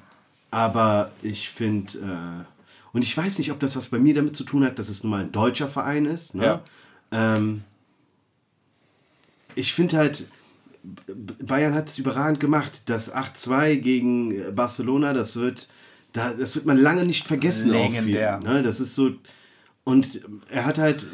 aber 0.50 1.10
ich 1.22 1.48
finde, 1.48 1.98
äh, 1.98 2.44
Und 2.92 3.02
ich 3.02 3.16
weiß 3.16 3.38
nicht, 3.38 3.50
ob 3.50 3.58
das 3.60 3.76
was 3.76 3.88
bei 3.88 3.98
mir 3.98 4.14
damit 4.14 4.36
zu 4.36 4.44
tun 4.44 4.64
hat, 4.64 4.78
dass 4.78 4.88
es 4.88 5.02
nun 5.02 5.10
mal 5.10 5.22
ein 5.22 5.32
deutscher 5.32 5.68
Verein 5.68 6.06
ist. 6.06 6.34
Ne? 6.34 6.44
Ja. 6.44 6.62
Ähm, 7.10 7.64
ich 9.54 9.72
finde 9.72 9.96
halt, 9.98 10.28
Bayern 11.42 11.74
hat 11.74 11.88
es 11.88 11.98
überragend 11.98 12.40
gemacht. 12.40 12.82
Das 12.86 13.14
8-2 13.14 13.76
gegen 13.76 14.54
Barcelona, 14.54 15.12
das 15.12 15.36
wird, 15.36 15.68
da, 16.12 16.32
das 16.32 16.54
wird 16.54 16.66
man 16.66 16.78
lange 16.78 17.04
nicht 17.04 17.26
vergessen. 17.26 17.70
Legendär. 17.70 18.40
Viel, 18.40 18.50
ne? 18.50 18.62
Das 18.62 18.80
ist 18.80 18.94
so. 18.94 19.12
Und 19.84 20.22
er 20.50 20.64
hat 20.64 20.78
halt, 20.78 21.06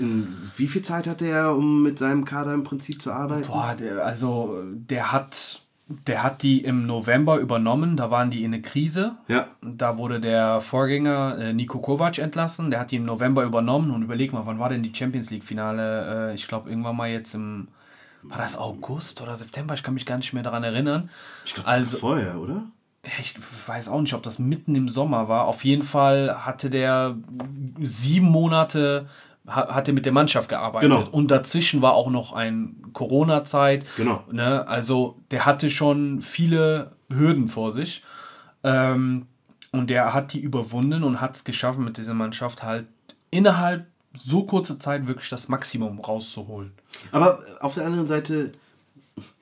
wie 0.56 0.68
viel 0.68 0.82
Zeit 0.82 1.08
hatte 1.08 1.26
er, 1.26 1.56
um 1.56 1.82
mit 1.82 1.98
seinem 1.98 2.24
Kader 2.24 2.54
im 2.54 2.62
Prinzip 2.62 3.02
zu 3.02 3.12
arbeiten? 3.12 3.48
Boah, 3.48 3.74
der, 3.76 4.04
also 4.04 4.62
der 4.64 5.10
hat, 5.10 5.62
der 5.88 6.22
hat 6.22 6.44
die 6.44 6.62
im 6.62 6.86
November 6.86 7.38
übernommen, 7.40 7.96
da 7.96 8.12
waren 8.12 8.30
die 8.30 8.44
in 8.44 8.54
eine 8.54 8.62
Krise. 8.62 9.16
Ja. 9.26 9.48
Da 9.60 9.98
wurde 9.98 10.20
der 10.20 10.60
Vorgänger 10.60 11.36
äh, 11.38 11.52
Niko 11.52 11.80
Kovac 11.80 12.18
entlassen, 12.18 12.70
der 12.70 12.78
hat 12.78 12.92
die 12.92 12.96
im 12.96 13.04
November 13.04 13.42
übernommen 13.42 13.90
und 13.90 14.02
überleg 14.04 14.32
mal, 14.32 14.46
wann 14.46 14.60
war 14.60 14.68
denn 14.68 14.84
die 14.84 14.94
Champions 14.94 15.30
League 15.32 15.44
Finale? 15.44 16.30
Äh, 16.30 16.34
ich 16.36 16.46
glaube 16.46 16.70
irgendwann 16.70 16.96
mal 16.96 17.10
jetzt 17.10 17.34
im, 17.34 17.66
war 18.22 18.38
das 18.38 18.58
August 18.58 19.20
oder 19.22 19.36
September? 19.36 19.74
Ich 19.74 19.82
kann 19.82 19.94
mich 19.94 20.06
gar 20.06 20.16
nicht 20.16 20.32
mehr 20.32 20.42
daran 20.42 20.62
erinnern. 20.62 21.10
Ich 21.44 21.54
glaube, 21.54 21.68
also, 21.68 21.98
vorher, 21.98 22.38
oder? 22.38 22.66
ich 23.18 23.34
weiß 23.66 23.88
auch 23.88 24.00
nicht, 24.00 24.14
ob 24.14 24.22
das 24.22 24.38
mitten 24.38 24.74
im 24.74 24.88
Sommer 24.88 25.28
war. 25.28 25.46
Auf 25.46 25.64
jeden 25.64 25.84
Fall 25.84 26.44
hatte 26.44 26.68
der 26.68 27.16
sieben 27.80 28.28
Monate 28.28 29.08
hat 29.46 29.88
er 29.88 29.94
mit 29.94 30.04
der 30.04 30.12
Mannschaft 30.12 30.48
gearbeitet. 30.48 30.90
Genau. 30.90 31.08
Und 31.10 31.30
dazwischen 31.30 31.82
war 31.82 31.94
auch 31.94 32.10
noch 32.10 32.32
ein 32.32 32.76
Corona-Zeit. 32.92 33.84
Genau. 33.96 34.22
Ne? 34.30 34.66
Also 34.68 35.18
der 35.30 35.46
hatte 35.46 35.70
schon 35.70 36.20
viele 36.20 36.92
Hürden 37.08 37.48
vor 37.48 37.72
sich. 37.72 38.04
Ähm, 38.62 39.26
und 39.72 39.90
der 39.90 40.14
hat 40.14 40.34
die 40.34 40.40
überwunden 40.40 41.02
und 41.02 41.20
hat 41.20 41.36
es 41.36 41.44
geschafft, 41.44 41.78
mit 41.78 41.96
dieser 41.96 42.14
Mannschaft 42.14 42.62
halt 42.62 42.86
innerhalb 43.30 43.86
so 44.16 44.44
kurzer 44.44 44.80
Zeit 44.80 45.06
wirklich 45.06 45.28
das 45.28 45.48
Maximum 45.48 46.00
rauszuholen. 46.00 46.72
Aber 47.12 47.40
auf 47.60 47.74
der 47.74 47.86
anderen 47.86 48.06
Seite, 48.06 48.52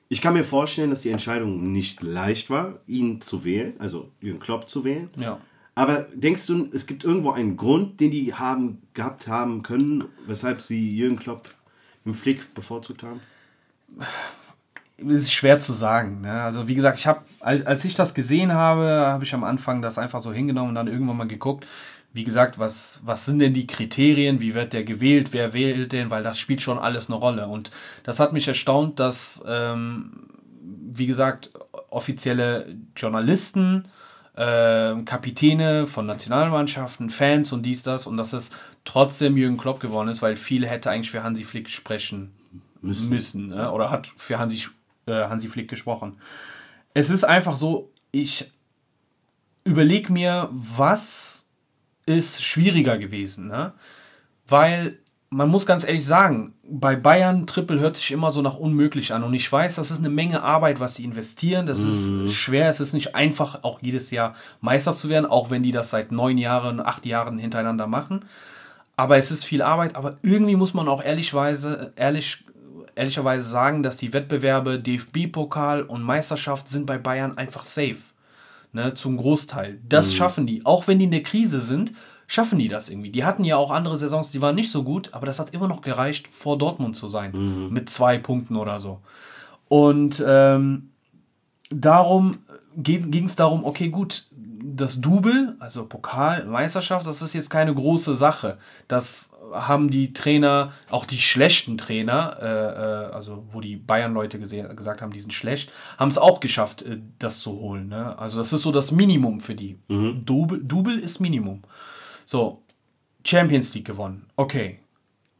ich 0.07 0.21
kann 0.21 0.33
mir 0.33 0.43
vorstellen, 0.43 0.89
dass 0.89 1.01
die 1.01 1.09
Entscheidung 1.09 1.71
nicht 1.71 2.01
leicht 2.01 2.49
war, 2.49 2.79
ihn 2.87 3.21
zu 3.21 3.43
wählen, 3.43 3.73
also 3.79 4.09
Jürgen 4.21 4.39
Klopp 4.39 4.69
zu 4.69 4.83
wählen. 4.83 5.09
Ja. 5.17 5.39
Aber 5.75 6.07
denkst 6.13 6.45
du, 6.47 6.67
es 6.73 6.87
gibt 6.87 7.03
irgendwo 7.03 7.31
einen 7.31 7.55
Grund, 7.55 7.99
den 7.99 8.11
die 8.11 8.33
haben, 8.33 8.81
gehabt 8.93 9.27
haben 9.27 9.63
können, 9.63 10.05
weshalb 10.27 10.61
sie 10.61 10.95
Jürgen 10.95 11.17
Klopp 11.17 11.47
im 12.05 12.13
Flick 12.13 12.53
bevorzugt 12.53 13.03
haben? 13.03 13.21
ist 14.97 15.31
schwer 15.31 15.59
zu 15.59 15.73
sagen. 15.73 16.21
Ne? 16.21 16.41
Also 16.41 16.67
wie 16.67 16.75
gesagt, 16.75 16.99
ich 16.99 17.07
habe, 17.07 17.21
als, 17.39 17.65
als 17.65 17.85
ich 17.85 17.95
das 17.95 18.13
gesehen 18.13 18.53
habe, 18.53 19.07
habe 19.07 19.23
ich 19.23 19.33
am 19.33 19.43
Anfang 19.43 19.81
das 19.81 19.97
einfach 19.97 20.19
so 20.19 20.33
hingenommen 20.33 20.69
und 20.69 20.75
dann 20.75 20.87
irgendwann 20.87 21.17
mal 21.17 21.27
geguckt, 21.27 21.65
wie 22.11 22.23
gesagt, 22.23 22.57
was, 22.57 23.01
was 23.03 23.25
sind 23.25 23.39
denn 23.39 23.53
die 23.53 23.67
Kriterien, 23.67 24.39
wie 24.39 24.55
wird 24.55 24.73
der 24.73 24.83
gewählt, 24.83 25.29
wer 25.31 25.53
wählt 25.53 25.93
den, 25.93 26.09
weil 26.09 26.23
das 26.23 26.39
spielt 26.39 26.61
schon 26.61 26.79
alles 26.79 27.09
eine 27.09 27.19
Rolle. 27.19 27.47
Und 27.47 27.71
das 28.03 28.19
hat 28.19 28.33
mich 28.33 28.47
erstaunt, 28.47 28.99
dass, 28.99 29.43
ähm, 29.47 30.27
wie 30.61 31.05
gesagt, 31.05 31.51
offizielle 31.89 32.75
Journalisten, 32.95 33.87
äh, 34.35 34.95
Kapitäne 35.05 35.85
von 35.85 36.07
Nationalmannschaften, 36.07 37.09
Fans 37.11 37.53
und 37.53 37.63
dies, 37.63 37.83
das, 37.83 38.07
und 38.07 38.17
dass 38.17 38.33
es 38.33 38.51
trotzdem 38.85 39.37
Jürgen 39.37 39.57
Klopp 39.57 39.79
geworden 39.79 40.09
ist, 40.09 40.21
weil 40.21 40.35
viele 40.35 40.67
hätte 40.67 40.89
eigentlich 40.89 41.11
für 41.11 41.23
Hansi 41.23 41.43
Flick 41.43 41.69
sprechen 41.69 42.31
müssen, 42.81 43.09
müssen 43.09 43.47
ne? 43.49 43.71
oder 43.71 43.91
hat 43.91 44.07
für 44.07 44.39
Hansi, 44.39 44.67
äh, 45.05 45.25
Hansi 45.25 45.47
Flick 45.47 45.69
gesprochen. 45.69 46.17
Es 46.95 47.11
ist 47.11 47.23
einfach 47.23 47.55
so, 47.55 47.91
ich 48.11 48.49
überlege 49.63 50.11
mir, 50.11 50.49
was 50.51 51.38
ist 52.17 52.43
schwieriger 52.43 52.97
gewesen, 52.97 53.47
ne? 53.47 53.73
Weil 54.47 54.97
man 55.31 55.47
muss 55.49 55.67
ganz 55.67 55.85
ehrlich 55.85 56.05
sagen, 56.07 56.55
bei 56.63 56.95
Bayern 56.95 57.45
Triple 57.45 57.79
hört 57.79 57.97
sich 57.97 58.11
immer 58.11 58.31
so 58.31 58.41
nach 58.41 58.55
unmöglich 58.55 59.13
an 59.13 59.23
und 59.23 59.35
ich 59.35 59.51
weiß, 59.51 59.75
das 59.75 59.91
ist 59.91 59.99
eine 59.99 60.09
Menge 60.09 60.41
Arbeit, 60.41 60.79
was 60.79 60.95
sie 60.95 61.03
investieren. 61.03 61.67
Das 61.67 61.79
Mhm. 61.79 62.25
ist 62.25 62.33
schwer, 62.33 62.67
es 62.69 62.79
ist 62.79 62.93
nicht 62.93 63.13
einfach, 63.13 63.63
auch 63.63 63.79
jedes 63.81 64.09
Jahr 64.09 64.33
Meister 64.59 64.95
zu 64.95 65.07
werden, 65.07 65.27
auch 65.27 65.51
wenn 65.51 65.61
die 65.61 65.71
das 65.71 65.91
seit 65.91 66.11
neun 66.11 66.39
Jahren, 66.39 66.79
acht 66.79 67.05
Jahren 67.05 67.37
hintereinander 67.37 67.85
machen. 67.85 68.25
Aber 68.95 69.17
es 69.17 69.29
ist 69.29 69.45
viel 69.45 69.61
Arbeit, 69.61 69.95
aber 69.95 70.17
irgendwie 70.23 70.55
muss 70.55 70.73
man 70.73 70.87
auch 70.87 71.03
ehrlichweise, 71.03 71.93
ehrlich, 71.95 72.43
ehrlicherweise 72.95 73.47
sagen, 73.47 73.83
dass 73.83 73.97
die 73.97 74.11
Wettbewerbe 74.13 74.79
DFB-Pokal 74.79 75.83
und 75.83 76.01
Meisterschaft 76.01 76.69
sind 76.69 76.87
bei 76.87 76.97
Bayern 76.97 77.37
einfach 77.37 77.65
safe. 77.65 77.97
Ne, 78.71 78.93
zum 78.93 79.17
Großteil. 79.17 79.79
Das 79.87 80.13
schaffen 80.13 80.45
die. 80.45 80.63
Auch 80.65 80.87
wenn 80.87 80.99
die 80.99 81.05
in 81.05 81.11
der 81.11 81.23
Krise 81.23 81.59
sind, 81.59 81.93
schaffen 82.27 82.59
die 82.59 82.67
das 82.67 82.89
irgendwie. 82.89 83.09
Die 83.09 83.25
hatten 83.25 83.43
ja 83.43 83.57
auch 83.57 83.71
andere 83.71 83.97
Saisons, 83.97 84.29
die 84.29 84.41
waren 84.41 84.53
nicht 84.53 84.71
so 84.71 84.83
gut, 84.83 85.13
aber 85.13 85.25
das 85.25 85.39
hat 85.39 85.53
immer 85.55 85.67
noch 85.67 85.81
gereicht, 85.81 86.27
vor 86.31 86.57
Dortmund 86.57 86.95
zu 86.95 87.07
sein. 87.07 87.31
Mit 87.71 87.89
zwei 87.89 88.19
Punkten 88.19 88.55
oder 88.55 88.79
so. 88.79 88.99
Und 89.67 90.23
ähm, 90.25 90.91
darum 91.71 92.37
ging 92.77 93.25
es 93.25 93.35
darum, 93.35 93.65
okay, 93.65 93.89
gut, 93.89 94.27
das 94.61 95.01
Double, 95.01 95.55
also 95.59 95.85
Pokal, 95.85 96.45
Meisterschaft, 96.45 97.07
das 97.07 97.21
ist 97.23 97.33
jetzt 97.33 97.49
keine 97.49 97.73
große 97.73 98.15
Sache. 98.15 98.57
Das 98.87 99.31
haben 99.53 99.89
die 99.89 100.13
Trainer, 100.13 100.71
auch 100.89 101.05
die 101.05 101.19
schlechten 101.19 101.77
Trainer, 101.77 102.37
äh, 102.41 102.45
äh, 102.45 103.13
also 103.13 103.45
wo 103.51 103.61
die 103.61 103.75
Bayern-Leute 103.75 104.39
gesagt 104.39 105.01
haben, 105.01 105.11
die 105.11 105.19
sind 105.19 105.33
schlecht, 105.33 105.71
haben 105.97 106.09
es 106.09 106.17
auch 106.17 106.39
geschafft, 106.39 106.81
äh, 106.83 106.99
das 107.19 107.39
zu 107.39 107.59
holen. 107.59 107.87
Ne? 107.87 108.17
Also 108.17 108.37
das 108.39 108.53
ist 108.53 108.61
so 108.61 108.71
das 108.71 108.91
Minimum 108.91 109.39
für 109.39 109.55
die. 109.55 109.77
Double, 109.87 110.59
Double 110.63 110.99
ist 110.99 111.19
Minimum. 111.19 111.63
So, 112.25 112.63
Champions 113.25 113.73
League 113.73 113.85
gewonnen. 113.85 114.27
Okay. 114.35 114.79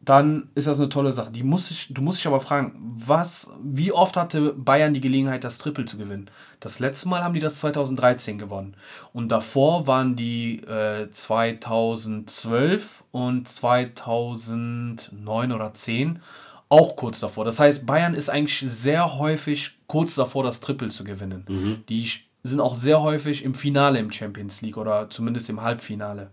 Dann 0.09 0.49
ist 0.55 0.67
das 0.67 0.79
eine 0.79 0.89
tolle 0.89 1.13
Sache. 1.13 1.29
Die 1.29 1.43
muss 1.43 1.69
ich, 1.69 1.93
du 1.93 2.01
musst 2.01 2.17
dich 2.17 2.25
aber 2.25 2.41
fragen, 2.41 2.73
was, 2.81 3.53
wie 3.61 3.91
oft 3.91 4.17
hatte 4.17 4.53
Bayern 4.53 4.95
die 4.95 5.01
Gelegenheit, 5.01 5.43
das 5.43 5.59
Triple 5.59 5.85
zu 5.85 5.99
gewinnen? 5.99 6.31
Das 6.59 6.79
letzte 6.79 7.09
Mal 7.09 7.23
haben 7.23 7.35
die 7.35 7.39
das 7.39 7.59
2013 7.59 8.39
gewonnen. 8.39 8.73
Und 9.13 9.29
davor 9.29 9.85
waren 9.85 10.15
die 10.15 10.63
äh, 10.63 11.11
2012 11.11 13.03
und 13.11 13.47
2009 13.47 15.51
oder 15.51 15.75
10 15.75 16.23
auch 16.69 16.95
kurz 16.95 17.19
davor. 17.19 17.45
Das 17.45 17.59
heißt, 17.59 17.85
Bayern 17.85 18.15
ist 18.15 18.31
eigentlich 18.31 18.65
sehr 18.67 19.19
häufig 19.19 19.77
kurz 19.85 20.15
davor, 20.15 20.43
das 20.43 20.59
Triple 20.59 20.89
zu 20.89 21.03
gewinnen. 21.03 21.83
Die 21.87 22.09
sind 22.41 22.61
auch 22.61 22.79
sehr 22.79 23.03
häufig 23.03 23.43
im 23.43 23.53
Finale 23.53 23.99
im 23.99 24.11
Champions 24.11 24.63
League 24.63 24.77
oder 24.77 25.11
zumindest 25.11 25.51
im 25.51 25.61
Halbfinale. 25.61 26.31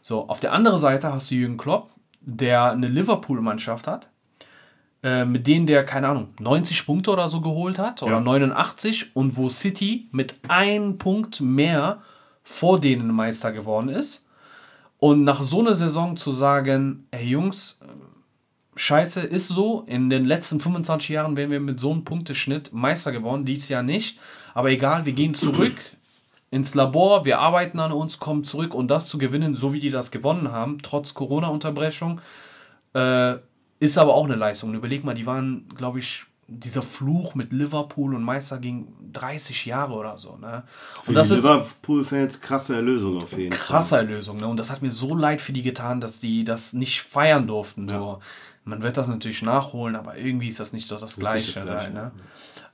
So, 0.00 0.30
auf 0.30 0.40
der 0.40 0.54
anderen 0.54 0.78
Seite 0.78 1.12
hast 1.12 1.30
du 1.30 1.34
Jürgen 1.34 1.58
Klopp, 1.58 1.90
der 2.28 2.72
eine 2.72 2.88
Liverpool-Mannschaft 2.88 3.86
hat, 3.86 4.08
äh, 5.02 5.24
mit 5.24 5.46
denen 5.46 5.66
der, 5.66 5.84
keine 5.84 6.08
Ahnung, 6.08 6.28
90 6.38 6.84
Punkte 6.84 7.10
oder 7.10 7.28
so 7.28 7.40
geholt 7.40 7.78
hat 7.78 8.02
oder 8.02 8.12
Ja. 8.12 8.20
89 8.20 9.16
und 9.16 9.36
wo 9.36 9.48
City 9.48 10.08
mit 10.12 10.36
einem 10.48 10.98
Punkt 10.98 11.40
mehr 11.40 12.02
vor 12.42 12.80
denen 12.80 13.14
Meister 13.14 13.52
geworden 13.52 13.88
ist. 13.88 14.28
Und 14.98 15.24
nach 15.24 15.42
so 15.42 15.60
einer 15.60 15.74
Saison 15.74 16.16
zu 16.16 16.32
sagen, 16.32 17.06
ey 17.12 17.24
Jungs, 17.26 17.80
Scheiße, 18.74 19.20
ist 19.22 19.48
so. 19.48 19.82
In 19.86 20.08
den 20.10 20.24
letzten 20.24 20.60
25 20.60 21.08
Jahren 21.08 21.36
wären 21.36 21.50
wir 21.50 21.60
mit 21.60 21.80
so 21.80 21.90
einem 21.90 22.04
Punkteschnitt 22.04 22.72
Meister 22.72 23.10
geworden, 23.10 23.44
dies 23.44 23.68
Jahr 23.68 23.82
nicht. 23.82 24.18
Aber 24.54 24.70
egal, 24.70 25.04
wir 25.04 25.12
gehen 25.14 25.34
zurück 25.34 25.76
ins 26.50 26.74
Labor, 26.74 27.24
wir 27.24 27.40
arbeiten 27.40 27.78
an 27.78 27.92
uns, 27.92 28.18
kommen 28.18 28.44
zurück 28.44 28.74
und 28.74 28.88
das 28.88 29.06
zu 29.06 29.18
gewinnen, 29.18 29.54
so 29.54 29.72
wie 29.72 29.80
die 29.80 29.90
das 29.90 30.10
gewonnen 30.10 30.50
haben, 30.50 30.78
trotz 30.82 31.14
Corona-Unterbrechung, 31.14 32.20
äh, 32.94 33.34
ist 33.80 33.98
aber 33.98 34.14
auch 34.14 34.24
eine 34.24 34.34
Leistung. 34.34 34.74
Überleg 34.74 35.04
mal, 35.04 35.14
die 35.14 35.26
waren, 35.26 35.68
glaube 35.76 35.98
ich, 35.98 36.24
dieser 36.50 36.82
Fluch 36.82 37.34
mit 37.34 37.52
Liverpool 37.52 38.14
und 38.14 38.22
Meister 38.22 38.58
ging 38.58 38.88
30 39.12 39.66
Jahre 39.66 39.92
oder 39.92 40.18
so. 40.18 40.36
Ne? 40.38 40.62
Für 41.02 41.10
Und 41.10 41.14
das 41.14 41.28
die 41.28 41.34
Liverpool-Fans 41.34 42.40
krasse 42.40 42.76
Erlösung 42.76 43.18
auf 43.18 43.36
jeden 43.36 43.52
Fall. 43.52 43.66
krasse 43.66 43.96
Erlösung. 43.98 44.38
Ne? 44.38 44.48
Und 44.48 44.56
das 44.56 44.70
hat 44.70 44.80
mir 44.80 44.90
so 44.90 45.14
leid 45.14 45.42
für 45.42 45.52
die 45.52 45.62
getan, 45.62 46.00
dass 46.00 46.20
die 46.20 46.44
das 46.44 46.72
nicht 46.72 47.02
feiern 47.02 47.46
durften. 47.46 47.86
So. 47.86 48.20
Man 48.64 48.82
wird 48.82 48.96
das 48.96 49.08
natürlich 49.08 49.42
nachholen, 49.42 49.94
aber 49.94 50.16
irgendwie 50.16 50.48
ist 50.48 50.60
das 50.60 50.72
nicht 50.72 50.88
so 50.88 50.96
das 50.96 51.16
Gleiche. 51.16 51.46
nicht 51.46 51.56
das 51.56 51.64
Gleiche, 51.64 51.92
ne? 51.92 52.12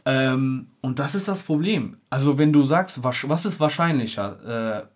Ähm, 0.05 0.69
und 0.81 0.99
das 0.99 1.15
ist 1.15 1.29
das 1.29 1.43
Problem. 1.43 1.97
Also 2.11 2.39
wenn 2.39 2.53
du 2.53 2.65
sagst, 2.65 3.03
was, 3.03 3.29
was 3.29 3.47
ist 3.47 3.61
wahrscheinlicher 3.61 4.83
äh, 4.83 4.87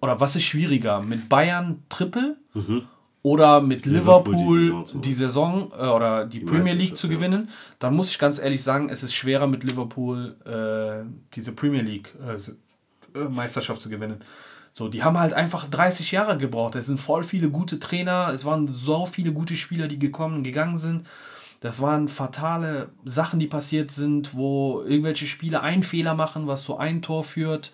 oder 0.00 0.20
was 0.20 0.36
ist 0.36 0.44
schwieriger, 0.44 1.00
mit 1.00 1.28
Bayern 1.28 1.82
Triple 1.88 2.36
oder 3.22 3.62
mit 3.62 3.86
Liverpool 3.86 4.34
Liverpool, 4.34 4.58
die 4.58 4.68
Saison 4.74 5.02
die 5.02 5.12
Saison, 5.12 5.72
äh, 5.78 5.86
oder 5.86 6.26
die, 6.26 6.40
Premier 6.40 6.74
League 6.74 6.98
zu 6.98 7.06
ja. 7.06 7.14
gewinnen, 7.14 7.48
dann 7.78 7.94
muss 7.94 8.10
ich 8.10 8.18
ganz 8.18 8.40
ehrlich 8.40 8.62
sagen, 8.62 8.90
es 8.90 9.02
ist 9.02 9.14
schwerer 9.14 9.46
mit 9.46 9.64
Liverpool 9.64 10.36
äh, 10.44 11.08
diese 11.34 11.52
Premier 11.52 11.82
League 11.82 12.14
äh, 12.20 13.18
äh, 13.18 13.28
Meisterschaft 13.28 13.80
zu 13.80 13.88
gewinnen. 13.88 14.22
So, 14.72 14.88
die 14.88 15.04
haben 15.04 15.18
halt 15.18 15.32
einfach 15.32 15.70
30 15.70 16.10
Jahre 16.10 16.36
gebraucht. 16.36 16.74
Es 16.74 16.86
sind 16.86 16.98
voll 16.98 17.22
viele 17.22 17.48
gute 17.48 17.78
Trainer, 17.78 18.32
es 18.34 18.44
waren 18.44 18.66
so 18.66 19.06
viele 19.06 19.32
gute 19.32 19.56
Spieler, 19.56 19.86
die 19.86 20.00
gekommen 20.00 20.38
und 20.38 20.42
gegangen 20.42 20.78
sind. 20.78 21.06
Das 21.64 21.80
waren 21.80 22.08
fatale 22.08 22.90
Sachen, 23.06 23.40
die 23.40 23.46
passiert 23.46 23.90
sind, 23.90 24.34
wo 24.34 24.82
irgendwelche 24.82 25.26
Spieler 25.26 25.62
einen 25.62 25.82
Fehler 25.82 26.14
machen, 26.14 26.46
was 26.46 26.64
zu 26.64 26.76
ein 26.76 27.00
Tor 27.00 27.24
führt. 27.24 27.72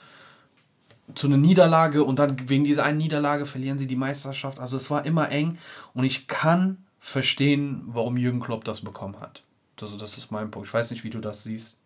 zu 1.16 1.26
einer 1.26 1.38
Niederlage 1.38 2.04
und 2.04 2.20
dann 2.20 2.48
wegen 2.48 2.62
dieser 2.62 2.84
einen 2.84 2.98
Niederlage 2.98 3.46
verlieren 3.46 3.80
sie 3.80 3.88
die 3.88 3.96
Meisterschaft. 3.96 4.60
Also 4.60 4.76
es 4.76 4.92
war 4.92 5.04
immer 5.06 5.30
eng 5.30 5.58
und 5.92 6.04
ich 6.04 6.28
kann 6.28 6.84
verstehen, 7.00 7.82
warum 7.86 8.16
Jürgen 8.16 8.38
Klopp 8.38 8.62
das 8.62 8.82
bekommen 8.82 9.18
hat. 9.18 9.42
Also 9.80 9.96
das 9.96 10.16
ist 10.18 10.30
mein 10.30 10.52
Punkt. 10.52 10.68
Ich 10.68 10.74
weiß 10.74 10.92
nicht, 10.92 11.02
wie 11.02 11.10
du 11.10 11.18
das 11.18 11.42
siehst. 11.42 11.80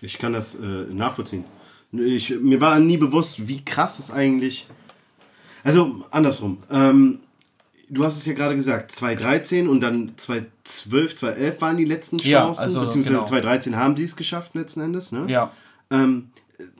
Ich 0.00 0.18
kann 0.18 0.32
das 0.32 0.56
äh, 0.56 0.86
nachvollziehen. 0.90 1.44
Ich, 1.92 2.30
mir 2.40 2.60
war 2.60 2.80
nie 2.80 2.96
bewusst, 2.96 3.46
wie 3.46 3.64
krass 3.64 4.00
es 4.00 4.10
eigentlich. 4.10 4.66
Also 5.62 6.04
andersrum. 6.10 6.58
Ähm, 6.68 7.20
du 7.88 8.04
hast 8.04 8.16
es 8.16 8.26
ja 8.26 8.32
gerade 8.32 8.54
gesagt, 8.54 8.92
2013 8.92 9.68
und 9.68 9.80
dann 9.80 10.12
2012, 10.16 11.16
2011 11.16 11.60
waren 11.60 11.76
die 11.76 11.84
letzten 11.84 12.18
Chancen, 12.18 12.30
ja, 12.30 12.64
also, 12.64 12.80
beziehungsweise 12.80 13.14
genau. 13.14 13.26
2013 13.26 13.76
haben 13.76 13.96
sie 13.96 14.04
es 14.04 14.16
geschafft 14.16 14.54
letzten 14.54 14.80
Endes. 14.80 15.12
Ne? 15.12 15.26
Ja. 15.28 15.50
Ähm, 15.90 16.30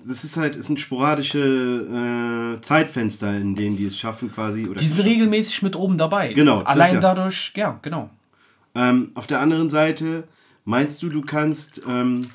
das 0.07 0.25
ist 0.25 0.37
halt, 0.37 0.57
es 0.57 0.67
sind 0.67 0.81
sporadische 0.81 2.57
äh, 2.57 2.61
Zeitfenster, 2.61 3.37
in 3.37 3.55
denen 3.55 3.77
die 3.77 3.87
es 3.87 3.99
schaffen 3.99 4.33
quasi. 4.33 4.67
Oder 4.67 4.81
die 4.81 4.87
sind 4.87 5.05
regelmäßig 5.05 5.63
mit 5.63 5.77
oben 5.77 5.99
dabei. 5.99 6.33
Genau. 6.33 6.61
Allein 6.63 6.95
ja. 6.95 7.01
dadurch, 7.01 7.53
ja, 7.57 7.79
genau. 7.83 8.11
Ähm, 8.75 9.13
auf 9.15 9.27
der 9.27 9.41
anderen 9.41 9.71
Seite, 9.71 10.25
meinst 10.65 11.03
du, 11.03 11.09
du 11.09 11.23
kannst, 11.23 11.83
ähm, 11.89 12.29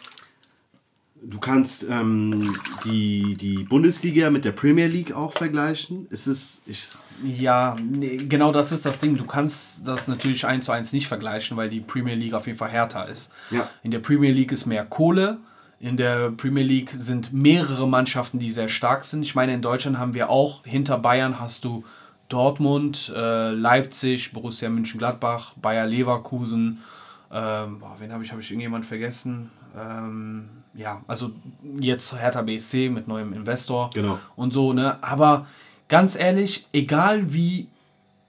du 1.24 1.40
kannst 1.40 1.86
ähm, 1.90 2.52
die, 2.84 3.36
die 3.36 3.64
Bundesliga 3.64 4.30
mit 4.30 4.46
der 4.46 4.52
Premier 4.52 4.88
League 4.88 5.14
auch 5.14 5.34
vergleichen? 5.34 6.08
Ist 6.10 6.28
es. 6.28 6.62
Ich, 6.66 6.96
ja, 7.24 7.78
nee, 7.82 8.18
genau 8.18 8.52
das 8.52 8.72
ist 8.72 8.86
das 8.86 9.00
Ding. 9.00 9.18
Du 9.18 9.26
kannst 9.26 9.88
das 9.88 10.08
natürlich 10.08 10.46
eins 10.46 10.66
zu 10.66 10.72
eins 10.72 10.94
nicht 10.94 11.08
vergleichen, 11.08 11.58
weil 11.58 11.70
die 11.70 11.80
Premier 11.80 12.16
League 12.16 12.34
auf 12.34 12.48
jeden 12.48 12.58
Fall 12.58 12.70
härter 12.70 13.08
ist. 13.08 13.32
Ja. 13.52 13.70
In 13.84 13.92
der 13.92 14.00
Premier 14.00 14.32
League 14.32 14.52
ist 14.52 14.66
mehr 14.66 14.86
Kohle 14.86 15.40
in 15.82 15.98
der 15.98 16.30
Premier 16.30 16.64
League 16.64 16.92
sind 16.92 17.34
mehrere 17.34 17.88
Mannschaften, 17.88 18.38
die 18.38 18.52
sehr 18.52 18.70
stark 18.70 19.04
sind. 19.04 19.24
Ich 19.24 19.34
meine, 19.34 19.56
in 19.56 19.64
Deutschland 19.64 19.98
haben 19.98 20.14
wir 20.14 20.30
auch, 20.30 20.64
hinter 20.64 21.00
Bayern 21.00 21.40
hast 21.40 21.66
du 21.66 21.84
Dortmund, 22.30 23.12
äh, 23.16 23.50
Leipzig, 23.50 24.32
Borussia 24.32 24.70
München-Gladbach, 24.70 25.56
Bayer 25.60 25.88
Leverkusen. 25.88 26.84
Ähm, 27.32 27.80
boah, 27.80 27.96
wen 27.98 28.14
habe 28.14 28.24
ich? 28.24 28.32
Habe 28.32 28.42
ich 28.42 28.52
irgendjemand 28.52 28.86
vergessen? 28.86 29.50
Ähm, 29.76 30.50
ja, 30.74 31.04
also 31.08 31.32
jetzt 31.80 32.18
Hertha 32.18 32.42
BSC 32.42 32.90
mit 32.90 33.08
neuem 33.08 33.34
Investor. 33.34 33.90
Genau. 33.94 34.20
Und 34.36 34.54
so, 34.54 34.74
ne? 34.74 35.02
Aber 35.04 35.48
ganz 35.90 36.16
ehrlich, 36.16 36.68
egal 36.72 37.34
wie 37.34 37.68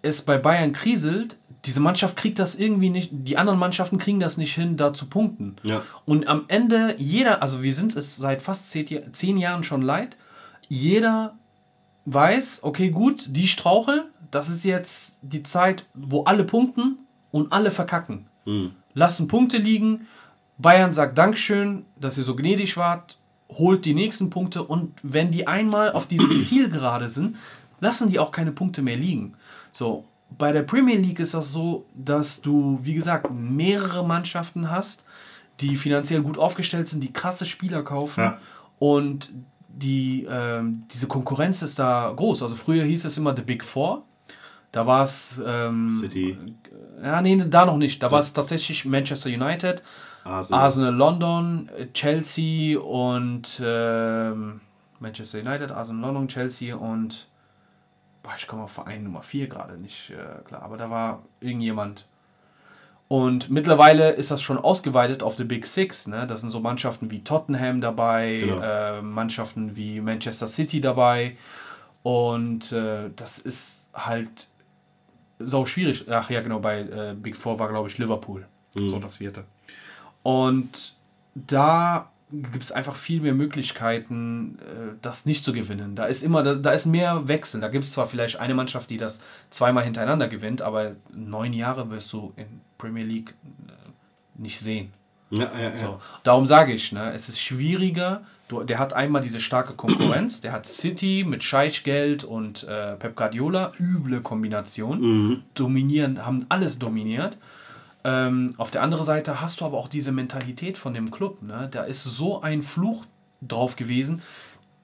es 0.02 0.22
bei 0.22 0.38
Bayern 0.38 0.72
kriselt, 0.72 1.38
diese 1.64 1.80
Mannschaft 1.80 2.16
kriegt 2.16 2.40
das 2.40 2.58
irgendwie 2.58 2.90
nicht, 2.90 3.10
die 3.12 3.36
anderen 3.38 3.58
Mannschaften 3.58 3.98
kriegen 3.98 4.18
das 4.18 4.36
nicht 4.36 4.54
hin, 4.54 4.76
da 4.76 4.92
zu 4.92 5.06
punkten. 5.06 5.56
Ja. 5.62 5.82
Und 6.04 6.26
am 6.26 6.44
Ende, 6.48 6.96
jeder, 6.98 7.40
also 7.40 7.62
wir 7.62 7.74
sind 7.74 7.94
es 7.94 8.16
seit 8.16 8.42
fast 8.42 8.70
zehn, 8.70 9.12
zehn 9.12 9.36
Jahren 9.36 9.62
schon 9.62 9.82
leid, 9.82 10.16
jeder 10.68 11.36
weiß, 12.06 12.64
okay, 12.64 12.90
gut, 12.90 13.26
die 13.28 13.46
straucheln, 13.46 14.02
das 14.32 14.48
ist 14.48 14.64
jetzt 14.64 15.20
die 15.22 15.44
Zeit, 15.44 15.86
wo 15.94 16.24
alle 16.24 16.44
punkten 16.44 16.98
und 17.30 17.52
alle 17.52 17.70
verkacken. 17.70 18.26
Mhm. 18.44 18.72
Lassen 18.94 19.28
Punkte 19.28 19.58
liegen. 19.58 20.06
Bayern 20.58 20.94
sagt 20.94 21.18
Dankeschön, 21.18 21.84
dass 21.96 22.18
ihr 22.18 22.24
so 22.24 22.36
gnädig 22.36 22.76
wart, 22.76 23.18
holt 23.48 23.84
die 23.84 23.94
nächsten 23.94 24.30
Punkte 24.30 24.62
und 24.62 24.92
wenn 25.02 25.30
die 25.30 25.46
einmal 25.46 25.92
auf 25.92 26.06
diesem 26.06 26.30
Ziel 26.44 26.70
gerade 26.70 27.08
sind, 27.08 27.36
lassen 27.80 28.10
die 28.10 28.18
auch 28.18 28.32
keine 28.32 28.52
Punkte 28.52 28.82
mehr 28.82 28.96
liegen. 28.96 29.34
So, 29.72 30.04
bei 30.38 30.52
der 30.52 30.62
Premier 30.62 30.96
League 30.96 31.20
ist 31.20 31.34
das 31.34 31.52
so, 31.52 31.86
dass 31.94 32.40
du, 32.40 32.78
wie 32.82 32.94
gesagt, 32.94 33.30
mehrere 33.30 34.06
Mannschaften 34.06 34.70
hast, 34.70 35.04
die 35.60 35.76
finanziell 35.76 36.22
gut 36.22 36.38
aufgestellt 36.38 36.88
sind, 36.88 37.02
die 37.02 37.12
krasse 37.12 37.46
Spieler 37.46 37.82
kaufen 37.82 38.20
ja. 38.20 38.38
und 38.78 39.32
die, 39.68 40.26
ähm, 40.30 40.84
diese 40.92 41.06
Konkurrenz 41.06 41.62
ist 41.62 41.78
da 41.78 42.12
groß. 42.14 42.42
Also 42.42 42.56
früher 42.56 42.84
hieß 42.84 43.04
es 43.04 43.18
immer 43.18 43.34
The 43.34 43.42
Big 43.42 43.64
Four. 43.64 44.04
Da 44.70 44.86
war 44.86 45.04
es 45.04 45.40
ähm, 45.44 45.90
City. 45.90 46.36
Ja, 47.02 47.20
nee, 47.20 47.42
da 47.48 47.66
noch 47.66 47.76
nicht. 47.76 48.02
Da 48.02 48.10
war 48.10 48.20
es 48.20 48.32
tatsächlich 48.32 48.84
Manchester 48.84 49.28
United, 49.28 49.82
Arsenal, 50.24 50.64
Arsenal 50.64 50.94
London, 50.94 51.70
Chelsea 51.94 52.78
und 52.78 53.60
ähm, 53.64 54.60
Manchester 55.00 55.40
United, 55.40 55.72
Arsenal 55.72 56.02
London, 56.02 56.28
Chelsea 56.28 56.74
und 56.74 57.26
boah, 58.22 58.34
ich 58.36 58.46
komme 58.46 58.62
auf 58.62 58.72
Verein 58.72 59.04
Nummer 59.04 59.22
4 59.22 59.48
gerade 59.48 59.76
nicht 59.78 60.10
äh, 60.10 60.42
klar, 60.44 60.62
aber 60.62 60.76
da 60.76 60.90
war 60.90 61.22
irgendjemand. 61.40 62.06
Und 63.08 63.50
mittlerweile 63.50 64.12
ist 64.12 64.30
das 64.30 64.40
schon 64.40 64.56
ausgeweitet 64.56 65.22
auf 65.22 65.36
die 65.36 65.44
Big 65.44 65.66
Six. 65.66 66.06
Ne? 66.06 66.26
Da 66.26 66.34
sind 66.36 66.50
so 66.50 66.60
Mannschaften 66.60 67.10
wie 67.10 67.22
Tottenham 67.22 67.82
dabei, 67.82 68.38
genau. 68.40 68.62
äh, 68.62 69.02
Mannschaften 69.02 69.76
wie 69.76 70.00
Manchester 70.00 70.48
City 70.48 70.80
dabei. 70.80 71.36
Und 72.02 72.72
äh, 72.72 73.10
das 73.14 73.38
ist 73.38 73.90
halt 73.92 74.48
so 75.38 75.66
schwierig. 75.66 76.06
Ach 76.10 76.30
ja, 76.30 76.40
genau, 76.40 76.60
bei 76.60 76.80
äh, 76.80 77.14
Big 77.14 77.36
Four 77.36 77.58
war, 77.58 77.68
glaube 77.68 77.88
ich, 77.88 77.98
Liverpool. 77.98 78.46
Mhm. 78.74 78.88
So 78.88 78.98
das 78.98 79.18
vierte. 79.18 79.44
Und 80.22 80.94
da 81.34 82.10
gibt 82.32 82.64
es 82.64 82.72
einfach 82.72 82.96
viel 82.96 83.20
mehr 83.20 83.34
Möglichkeiten, 83.34 84.58
äh, 84.60 84.94
das 85.02 85.26
nicht 85.26 85.44
zu 85.44 85.52
gewinnen. 85.52 85.94
Da 85.94 86.06
ist 86.06 86.22
immer, 86.22 86.42
da, 86.42 86.54
da 86.54 86.70
ist 86.70 86.86
mehr 86.86 87.28
Wechsel. 87.28 87.60
Da 87.60 87.68
gibt 87.68 87.84
es 87.84 87.92
zwar 87.92 88.08
vielleicht 88.08 88.40
eine 88.40 88.54
Mannschaft, 88.54 88.88
die 88.90 88.96
das 88.96 89.22
zweimal 89.50 89.84
hintereinander 89.84 90.28
gewinnt, 90.28 90.62
aber 90.62 90.96
neun 91.12 91.52
Jahre 91.52 91.90
wirst 91.90 92.12
du 92.12 92.32
in 92.36 92.60
Premier 92.78 93.04
League 93.04 93.34
äh, 93.68 93.72
nicht 94.40 94.60
sehen. 94.60 94.92
Ja, 95.30 95.50
ja, 95.58 95.70
ja. 95.70 95.78
So. 95.78 96.00
Darum 96.24 96.46
sage 96.46 96.72
ich, 96.72 96.92
ne, 96.92 97.12
es 97.12 97.28
ist 97.28 97.40
schwieriger. 97.40 98.22
Du, 98.48 98.62
der 98.64 98.78
hat 98.78 98.92
einmal 98.92 99.22
diese 99.22 99.40
starke 99.40 99.74
Konkurrenz. 99.74 100.42
Der 100.42 100.52
hat 100.52 100.68
City 100.68 101.24
mit 101.26 101.42
Scheichgeld 101.42 102.24
und 102.24 102.64
äh, 102.64 102.96
Pep 102.96 103.16
Guardiola, 103.16 103.72
üble 103.78 104.20
Kombination. 104.20 105.00
Mhm. 105.00 105.42
Dominieren, 105.54 106.24
haben 106.24 106.44
alles 106.50 106.78
dominiert. 106.78 107.38
Ähm, 108.04 108.54
auf 108.58 108.70
der 108.70 108.82
anderen 108.82 109.04
Seite 109.04 109.40
hast 109.40 109.60
du 109.60 109.64
aber 109.64 109.78
auch 109.78 109.88
diese 109.88 110.12
Mentalität 110.12 110.76
von 110.78 110.94
dem 110.94 111.10
Club. 111.10 111.42
Ne? 111.42 111.68
Da 111.70 111.84
ist 111.84 112.02
so 112.02 112.42
ein 112.42 112.62
Fluch 112.62 113.04
drauf 113.40 113.76
gewesen. 113.76 114.22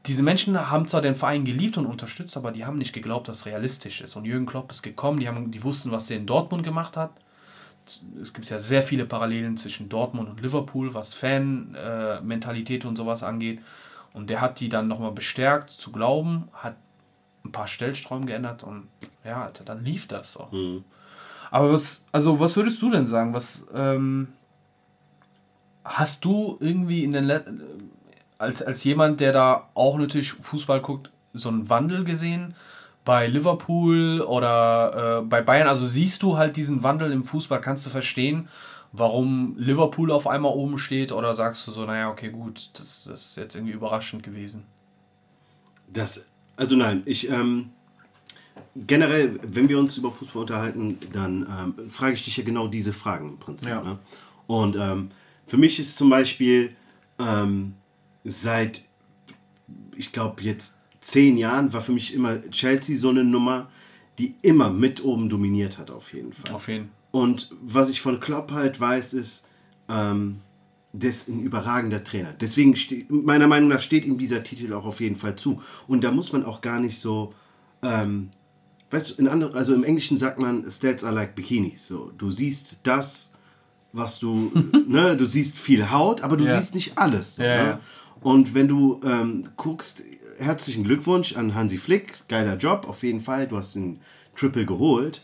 Diese 0.07 0.23
Menschen 0.23 0.71
haben 0.71 0.89
zwar 0.89 1.03
den 1.03 1.16
Verein 1.16 1.45
geliebt 1.45 1.77
und 1.77 1.87
unterstützt, 1.87 2.37
aber 2.37 2.53
die 2.53 2.64
haben 2.64 2.79
nicht 2.79 2.93
geglaubt, 2.93 3.29
dass 3.29 3.39
es 3.39 3.47
realistisch 3.47 4.01
ist. 4.01 4.16
Und 4.16 4.25
Jürgen 4.25 4.47
Klopp 4.47 4.71
ist 4.71 4.83
gekommen, 4.83 5.21
die, 5.21 5.29
haben, 5.29 5.51
die 5.51 5.62
wussten, 5.64 5.91
was 5.91 6.11
er 6.11 6.19
in 6.19 6.27
Dortmund 6.27 6.62
gemacht 6.62 6.97
hat. 6.97 7.11
Es 8.23 8.33
gibt 8.33 8.49
ja 8.49 8.59
sehr 8.59 8.83
viele 8.83 9.07
Parallelen 9.07 9.57
zwischen 9.57 9.89
Dortmund 9.89 10.29
und 10.29 10.41
Liverpool, 10.41 10.95
was 10.95 11.14
Fan-Mentalität 11.14 12.85
äh, 12.85 12.89
und 12.89 12.97
sowas 12.97 13.23
angeht. 13.23 13.61
Und 14.12 14.31
der 14.31 14.41
hat 14.41 14.61
die 14.61 14.69
dann 14.69 14.89
nochmal 14.89 15.12
bestärkt 15.12 15.71
zu 15.71 15.91
glauben, 15.91 16.49
hat 16.53 16.77
ein 17.45 17.53
paar 17.53 17.69
Stellstrauben 17.69 18.27
geändert 18.27 18.62
und 18.62 18.89
ja, 19.25 19.43
Alter, 19.43 19.64
dann 19.64 19.85
lief 19.85 20.07
das 20.09 20.33
so. 20.33 20.49
Mhm. 20.51 20.85
Aber 21.51 21.73
was, 21.73 22.07
also 22.13 22.41
was 22.41 22.57
würdest 22.57 22.81
du 22.83 22.91
denn 22.91 23.07
sagen? 23.07 23.35
Was 23.35 23.67
ähm, 23.75 24.29
hast 25.85 26.25
du 26.25 26.57
irgendwie 26.61 27.05
in 27.05 27.13
den 27.13 27.25
Let 27.25 27.45
als, 28.39 28.63
als 28.63 28.85
jemand, 28.85 29.21
der 29.21 29.33
da 29.33 29.69
auch 29.75 29.99
natürlich 29.99 30.33
Fußball 30.33 30.81
guckt, 30.81 31.11
so 31.33 31.49
einen 31.49 31.69
Wandel 31.69 32.05
gesehen 32.05 32.55
bei 33.05 33.27
Liverpool 33.27 34.21
oder 34.21 35.21
äh, 35.21 35.27
bei 35.27 35.43
Bayern? 35.43 35.69
Also 35.69 35.87
siehst 35.87 36.23
du 36.23 36.37
halt 36.37 36.57
diesen 36.57 36.83
Wandel 36.83 37.11
im 37.13 37.25
Fußball, 37.25 37.61
kannst 37.61 37.87
du 37.87 37.91
verstehen, 37.91 38.49
warum 38.93 39.57
Liverpool 39.59 40.13
auf 40.13 40.27
einmal 40.27 40.53
oben 40.53 40.79
steht 40.79 41.13
oder 41.13 41.35
sagst 41.35 41.67
du 41.67 41.73
so, 41.73 41.85
naja, 41.85 42.11
okay, 42.11 42.31
gut, 42.31 42.71
das, 42.75 43.05
das 43.05 43.27
ist 43.27 43.37
jetzt 43.37 43.55
irgendwie 43.55 43.75
überraschend 43.75 44.23
gewesen? 44.23 44.65
Das, 45.93 46.31
also 46.57 46.77
nein, 46.77 47.03
ich, 47.07 47.31
ähm, 47.31 47.71
generell, 48.75 49.39
wenn 49.43 49.69
wir 49.69 49.79
uns 49.79 49.97
über 49.97 50.11
Fußball 50.11 50.43
unterhalten, 50.43 50.99
dann 51.13 51.75
ähm, 51.79 51.91
frage 51.91 52.15
ich 52.15 52.25
dich 52.25 52.37
ja 52.37 52.45
genau 52.45 52.69
diese 52.69 52.93
Fragen 52.93 53.31
im 53.31 53.39
Prinzip. 53.39 53.69
Ja. 53.69 53.83
Ne? 53.83 53.99
Und 54.47 54.77
ähm, 54.77 55.11
für 55.47 55.57
mich 55.57 55.79
ist 55.79 55.97
zum 55.97 56.11
Beispiel 56.11 56.75
ähm, 57.19 57.75
seit, 58.25 58.83
ich 59.97 60.13
glaube, 60.13 60.43
jetzt 60.43 60.77
zehn 61.01 61.37
Jahren 61.37 61.73
war 61.73 61.81
für 61.81 61.93
mich 61.93 62.15
immer 62.15 62.41
Chelsea 62.51 62.97
so 62.97 63.11
eine 63.11 63.25
Nummer, 63.25 63.69
die 64.19 64.35
immer 64.43 64.71
mit 64.71 65.05
oben 65.05 65.29
dominiert 65.29 65.79
hat, 65.79 65.91
auf 65.91 66.13
jeden 66.13 66.33
Fall. 66.33 66.53
Auf 66.53 66.69
jeden 66.69 66.91
Und 67.11 67.51
was 67.63 67.89
ich 67.89 68.01
von 68.01 68.21
Klopp 68.21 68.53
halt 68.53 68.81
weiß, 68.81 69.15
ist, 69.15 69.49
ähm, 69.89 70.41
der 70.93 71.11
ist 71.11 71.29
ein 71.29 71.43
überragender 71.43 72.03
Trainer. 72.03 72.33
Deswegen, 72.33 72.75
meiner 73.09 73.47
Meinung 73.47 73.69
nach, 73.69 73.81
steht 73.81 74.05
ihm 74.05 74.19
dieser 74.19 74.43
Titel 74.43 74.73
auch 74.73 74.85
auf 74.85 75.01
jeden 75.01 75.17
Fall 75.17 75.37
zu. 75.37 75.63
Und 75.87 76.03
da 76.03 76.11
muss 76.11 76.33
man 76.33 76.45
auch 76.45 76.61
gar 76.61 76.81
nicht 76.81 76.99
so 76.99 77.33
ähm, 77.83 78.31
weißt 78.91 79.11
du, 79.11 79.14
in 79.14 79.28
anderen, 79.28 79.55
also 79.55 79.74
im 79.74 79.84
Englischen 79.84 80.16
sagt 80.16 80.39
man, 80.39 80.68
Stats 80.70 81.05
are 81.05 81.14
like 81.14 81.34
Bikinis. 81.34 81.86
So, 81.86 82.12
du 82.16 82.30
siehst 82.30 82.80
das, 82.84 83.32
was 83.93 84.18
du, 84.18 84.51
ne, 84.86 85.16
du 85.16 85.26
siehst 85.26 85.59
viel 85.59 85.91
Haut, 85.91 86.22
aber 86.22 86.36
du 86.36 86.45
ja. 86.45 86.61
siehst 86.61 86.74
nicht 86.74 86.99
alles. 86.99 87.36
So, 87.36 87.43
ja, 87.43 87.64
ne? 87.64 87.80
Und 88.20 88.55
wenn 88.55 88.66
du 88.66 89.01
ähm, 89.05 89.45
guckst, 89.57 90.03
herzlichen 90.39 90.84
Glückwunsch 90.84 91.36
an 91.36 91.55
Hansi 91.55 91.78
Flick, 91.78 92.26
geiler 92.28 92.57
Job, 92.57 92.86
auf 92.89 93.03
jeden 93.03 93.20
Fall, 93.20 93.47
du 93.47 93.57
hast 93.57 93.74
den 93.74 94.01
Triple 94.34 94.66
geholt. 94.66 95.22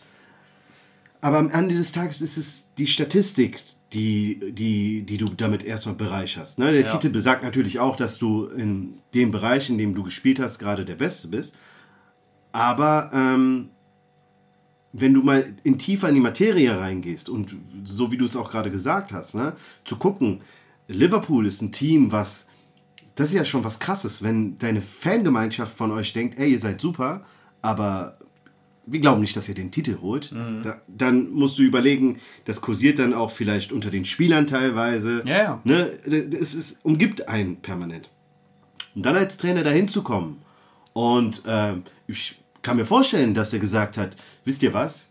Aber 1.21 1.39
am 1.39 1.51
Ende 1.51 1.75
des 1.75 1.93
Tages 1.93 2.21
ist 2.21 2.37
es 2.37 2.69
die 2.77 2.87
Statistik, 2.87 3.63
die, 3.93 4.53
die, 4.53 5.03
die 5.03 5.17
du 5.17 5.31
damit 5.31 5.65
erstmal 5.65 5.95
bereicherst. 5.95 6.59
Ne? 6.59 6.73
Der 6.73 6.83
Ja. 6.83 6.89
Titel 6.89 7.11
besagt 7.11 7.43
natürlich 7.43 7.79
auch, 7.79 7.97
dass 7.97 8.19
du 8.19 8.47
in 8.47 8.99
dem 9.15 9.31
Bereich, 9.31 9.71
in 9.71 9.79
dem 9.79 9.95
du 9.95 10.03
gespielt 10.03 10.39
hast, 10.39 10.59
gerade 10.59 10.85
der 10.85 10.97
Beste 10.97 11.29
bist. 11.29 11.57
Aber 12.55 13.11
ähm, 13.13 13.71
wenn 14.93 15.13
du 15.13 15.25
mal 15.25 15.45
in 15.65 15.77
tiefer 15.77 16.09
in 16.09 16.15
die 16.15 16.21
Materie 16.21 16.79
reingehst 16.79 17.29
und 17.29 17.57
so 17.83 18.13
wie 18.13 18.17
du 18.17 18.27
es 18.27 18.37
auch 18.37 18.49
gerade 18.49 18.71
gesagt 18.71 19.13
hast, 19.13 19.35
ne, 19.35 19.55
zu 19.85 19.97
gucken, 19.97 20.41
Liverpool 20.87 21.47
ist 21.47 21.63
ein 21.63 21.73
Team, 21.73 22.13
was 22.13 22.47
das 23.17 23.31
ist 23.31 23.35
ja 23.35 23.45
schon 23.45 23.65
was 23.65 23.81
krasses, 23.81 24.23
wenn 24.23 24.57
deine 24.59 24.83
Fangemeinschaft 24.83 25.77
von 25.77 25.91
euch 25.91 26.13
denkt, 26.13 26.39
ey, 26.39 26.53
ihr 26.53 26.61
seid 26.61 26.81
super, 26.81 27.25
aber 27.61 28.19
wir 28.87 29.01
glauben 29.01 29.21
nicht, 29.21 29.37
dass 29.37 29.49
ihr 29.49 29.55
den 29.57 29.73
Titel 29.73 29.99
holt. 30.01 30.31
Da, 30.63 30.81
dann 30.87 31.31
musst 31.31 31.59
du 31.59 31.63
überlegen, 31.63 32.21
das 32.45 32.61
kursiert 32.61 33.01
dann 33.01 33.15
auch 33.15 33.33
vielleicht 33.33 33.73
unter 33.73 33.91
den 33.91 34.05
Spielern 34.05 34.47
teilweise. 34.47 35.23
Ja, 35.25 35.39
ja. 35.39 35.61
Ne? 35.65 35.91
Es 36.07 36.55
ist, 36.55 36.85
umgibt 36.85 37.29
einen 37.29 37.57
permanent. 37.57 38.11
Und 38.95 39.07
dann 39.07 39.17
als 39.17 39.39
Trainer 39.39 39.65
dahin 39.65 39.89
zu 39.89 40.03
kommen 40.03 40.41
und 40.93 41.43
ähm, 41.47 41.83
ich 42.07 42.44
kann 42.65 42.77
mir 42.77 42.85
vorstellen, 42.85 43.35
dass 43.35 43.53
er 43.53 43.61
gesagt 43.61 43.97
hat, 43.97 44.17
wisst 44.45 44.65
ihr 44.65 44.75
was, 44.75 45.11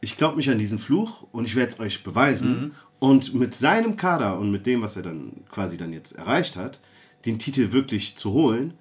ich 0.00 0.16
glaube 0.16 0.36
mich 0.36 0.50
an 0.50 0.58
diesen 0.58 0.80
Fluch 0.80 1.26
und 1.30 1.44
ich 1.44 1.54
werde 1.54 1.72
es 1.72 1.78
euch 1.78 2.02
beweisen. 2.02 2.74
Und 2.98 3.34
mit 3.34 3.54
seinem 3.54 3.96
Kader 3.96 4.38
und 4.38 4.50
mit 4.50 4.66
dem, 4.66 4.82
was 4.82 4.96
er 4.96 5.02
dann 5.02 5.44
quasi 5.50 5.76
dann 5.76 5.92
jetzt 5.92 6.12
erreicht 6.12 6.56
hat, 6.56 6.80
den 7.24 7.38
Titel 7.38 7.72
wirklich 7.72 8.16
zu 8.16 8.32
holen, 8.32 8.74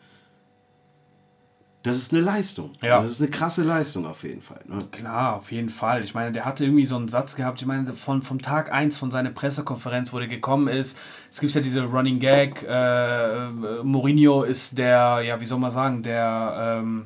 das 1.83 1.95
ist 1.95 2.13
eine 2.13 2.21
Leistung. 2.21 2.73
Ja. 2.81 3.01
Das 3.01 3.11
ist 3.11 3.21
eine 3.21 3.29
krasse 3.29 3.63
Leistung 3.63 4.05
auf 4.05 4.23
jeden 4.23 4.41
Fall. 4.41 4.59
Ne? 4.67 4.85
Klar, 4.91 5.37
auf 5.37 5.51
jeden 5.51 5.69
Fall. 5.69 6.03
Ich 6.03 6.13
meine, 6.13 6.33
der 6.33 6.43
hatte 6.43 6.65
irgendwie 6.65 6.85
so 6.85 6.97
einen 6.97 7.07
Satz 7.07 7.37
gehabt, 7.37 7.61
ich 7.61 7.67
meine, 7.67 7.93
von, 7.93 8.21
vom 8.21 8.41
Tag 8.41 8.71
1 8.73 8.97
von 8.97 9.11
seiner 9.11 9.29
Pressekonferenz, 9.29 10.11
wo 10.11 10.19
der 10.19 10.27
gekommen 10.27 10.67
ist, 10.67 10.99
es 11.31 11.39
gibt 11.39 11.53
ja 11.53 11.61
diese 11.61 11.83
Running 11.83 12.19
Gag, 12.19 12.63
äh, 12.63 13.47
äh, 13.47 13.83
Mourinho 13.83 14.43
ist 14.43 14.77
der, 14.77 15.21
ja, 15.21 15.39
wie 15.39 15.45
soll 15.45 15.59
man 15.59 15.71
sagen, 15.71 16.03
der, 16.03 16.79
ähm, 16.81 17.05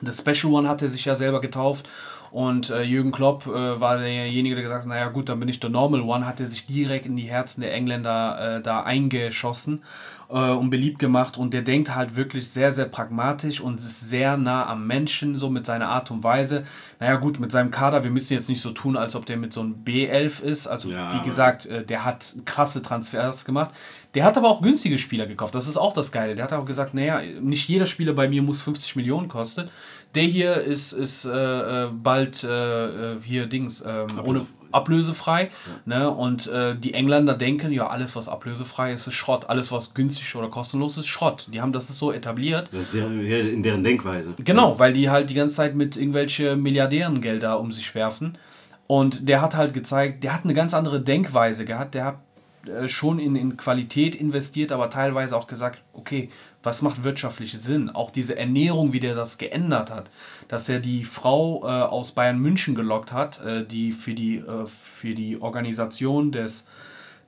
der 0.00 0.12
Special 0.12 0.52
One 0.52 0.68
hat 0.68 0.82
er 0.82 0.88
sich 0.88 1.04
ja 1.04 1.16
selber 1.16 1.40
getauft. 1.40 1.88
Und 2.32 2.70
äh, 2.70 2.82
Jürgen 2.82 3.10
Klopp 3.10 3.46
äh, 3.48 3.80
war 3.80 3.98
derjenige, 3.98 4.54
der 4.54 4.62
gesagt 4.62 4.82
hat, 4.82 4.88
naja 4.88 5.08
gut, 5.08 5.28
dann 5.28 5.40
bin 5.40 5.48
ich 5.48 5.58
der 5.58 5.70
Normal 5.70 6.02
One, 6.02 6.26
hat 6.26 6.38
er 6.38 6.46
sich 6.46 6.64
direkt 6.66 7.06
in 7.06 7.16
die 7.16 7.24
Herzen 7.24 7.60
der 7.60 7.74
Engländer 7.74 8.58
äh, 8.58 8.62
da 8.62 8.84
eingeschossen 8.84 9.82
äh, 10.28 10.34
und 10.34 10.70
beliebt 10.70 11.00
gemacht. 11.00 11.38
Und 11.38 11.52
der 11.52 11.62
denkt 11.62 11.92
halt 11.96 12.14
wirklich 12.14 12.48
sehr, 12.48 12.72
sehr 12.72 12.84
pragmatisch 12.84 13.60
und 13.60 13.80
ist 13.80 14.08
sehr 14.08 14.36
nah 14.36 14.64
am 14.66 14.86
Menschen, 14.86 15.38
so 15.38 15.50
mit 15.50 15.66
seiner 15.66 15.88
Art 15.88 16.12
und 16.12 16.22
Weise. 16.22 16.64
Naja 17.00 17.16
gut, 17.16 17.40
mit 17.40 17.50
seinem 17.50 17.72
Kader, 17.72 18.04
wir 18.04 18.12
müssen 18.12 18.34
jetzt 18.34 18.48
nicht 18.48 18.62
so 18.62 18.70
tun, 18.70 18.96
als 18.96 19.16
ob 19.16 19.26
der 19.26 19.36
mit 19.36 19.52
so 19.52 19.62
einem 19.62 19.82
B11 19.84 20.40
ist. 20.42 20.68
Also 20.68 20.90
Ja. 20.90 21.12
wie 21.20 21.28
gesagt, 21.28 21.66
äh, 21.66 21.84
der 21.84 22.04
hat 22.04 22.34
krasse 22.44 22.80
Transfers 22.80 23.44
gemacht. 23.44 23.70
Der 24.14 24.24
hat 24.24 24.36
aber 24.36 24.48
auch 24.48 24.60
günstige 24.60 24.98
Spieler 24.98 25.26
gekauft. 25.26 25.54
Das 25.54 25.68
ist 25.68 25.76
auch 25.76 25.94
das 25.94 26.10
Geile. 26.10 26.34
Der 26.34 26.44
hat 26.44 26.52
auch 26.52 26.64
gesagt, 26.64 26.94
naja, 26.94 27.20
nicht 27.40 27.68
jeder 27.68 27.86
Spieler 27.86 28.12
bei 28.12 28.28
mir 28.28 28.42
muss 28.42 28.60
50 28.60 28.96
Millionen 28.96 29.28
kosten. 29.28 29.68
Der 30.16 30.24
hier 30.24 30.56
ist, 30.56 30.92
ist 30.92 31.24
äh, 31.24 31.84
äh, 31.84 31.88
bald 31.92 32.42
äh, 32.42 33.12
äh, 33.12 33.16
hier 33.22 33.46
Dings 33.46 33.84
ähm, 33.86 34.06
ohne 34.24 34.46
ablösefrei. 34.72 35.50
Ne? 35.84 36.10
Und 36.10 36.48
äh, 36.48 36.74
die 36.76 36.94
Engländer 36.94 37.34
denken, 37.34 37.72
ja, 37.72 37.86
alles 37.86 38.16
was 38.16 38.28
ablösefrei 38.28 38.92
ist, 38.92 39.06
ist 39.06 39.14
Schrott. 39.14 39.48
Alles 39.48 39.70
was 39.70 39.94
günstig 39.94 40.34
oder 40.34 40.48
kostenlos 40.48 40.98
ist, 40.98 41.06
Schrott. 41.06 41.46
Die 41.52 41.60
haben 41.60 41.72
das 41.72 41.90
ist 41.90 42.00
so 42.00 42.12
etabliert. 42.12 42.68
Das 42.72 42.82
ist 42.82 42.94
der, 42.94 43.08
ja, 43.08 43.38
in 43.38 43.62
deren 43.62 43.84
Denkweise. 43.84 44.34
Genau, 44.44 44.78
weil 44.80 44.92
die 44.92 45.10
halt 45.10 45.30
die 45.30 45.34
ganze 45.34 45.54
Zeit 45.54 45.76
mit 45.76 45.96
irgendwelche 45.96 46.56
Milliardärengelder 46.56 47.60
um 47.60 47.70
sich 47.70 47.94
werfen. 47.94 48.38
Und 48.88 49.28
der 49.28 49.40
hat 49.40 49.54
halt 49.54 49.72
gezeigt, 49.72 50.24
der 50.24 50.34
hat 50.34 50.42
eine 50.42 50.54
ganz 50.54 50.74
andere 50.74 51.00
Denkweise 51.00 51.64
gehabt. 51.64 51.94
Der 51.94 52.04
hat 52.06 52.18
äh, 52.66 52.88
schon 52.88 53.18
in, 53.18 53.36
in 53.36 53.56
Qualität 53.56 54.14
investiert, 54.14 54.72
aber 54.72 54.90
teilweise 54.90 55.36
auch 55.36 55.46
gesagt, 55.46 55.82
okay, 55.92 56.30
was 56.62 56.82
macht 56.82 57.04
wirtschaftlich 57.04 57.58
Sinn? 57.60 57.88
Auch 57.90 58.10
diese 58.10 58.36
Ernährung, 58.36 58.92
wie 58.92 59.00
der 59.00 59.14
das 59.14 59.38
geändert 59.38 59.90
hat. 59.90 60.10
Dass 60.48 60.68
er 60.68 60.80
die 60.80 61.04
Frau 61.04 61.62
äh, 61.64 61.82
aus 61.82 62.12
Bayern 62.12 62.38
München 62.38 62.74
gelockt 62.74 63.12
hat, 63.12 63.40
äh, 63.44 63.64
die 63.64 63.92
für 63.92 64.14
die, 64.14 64.38
äh, 64.38 64.66
für 64.66 65.14
die 65.14 65.40
Organisation 65.40 66.32
des, 66.32 66.66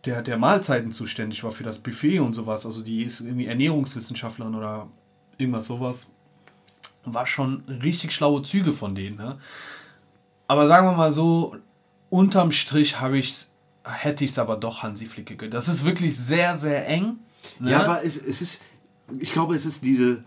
der, 0.05 0.23
der 0.23 0.37
Mahlzeiten 0.37 0.93
zuständig 0.93 1.45
war, 1.45 1.53
für 1.53 1.65
das 1.65 1.79
Buffet 1.79 2.21
und 2.21 2.35
sowas. 2.35 2.67
Also 2.67 2.83
die 2.83 3.05
ist 3.05 3.21
irgendwie 3.21 3.47
Ernährungswissenschaftlerin 3.47 4.55
oder 4.55 4.89
irgendwas 5.39 5.67
sowas 5.67 6.11
war 7.05 7.27
schon 7.27 7.65
richtig 7.83 8.13
schlaue 8.13 8.43
Züge 8.43 8.73
von 8.73 8.95
denen. 8.95 9.17
Ne? 9.17 9.39
Aber 10.47 10.69
sagen 10.69 10.87
wir 10.87 10.93
mal 10.93 11.13
so, 11.13 11.57
unterm 12.11 12.53
Strich 12.53 13.01
habe 13.01 13.19
ich 13.19 13.47
hätte 13.85 14.25
ich 14.25 14.33
es 14.33 14.39
aber 14.39 14.57
doch 14.57 14.83
Hansi 14.83 15.07
Flick 15.07 15.27
gegönnt. 15.27 15.55
Das 15.55 15.69
ist 15.69 15.85
wirklich 15.85 16.17
sehr, 16.17 16.59
sehr 16.59 16.87
eng. 16.89 17.19
Ne? 17.59 17.71
Ja, 17.73 17.83
aber 17.85 18.05
es, 18.05 18.17
es 18.17 18.41
ist, 18.41 18.63
ich 19.19 19.33
glaube, 19.33 19.55
es 19.55 19.67
ist 19.67 19.85
diese. 19.85 20.23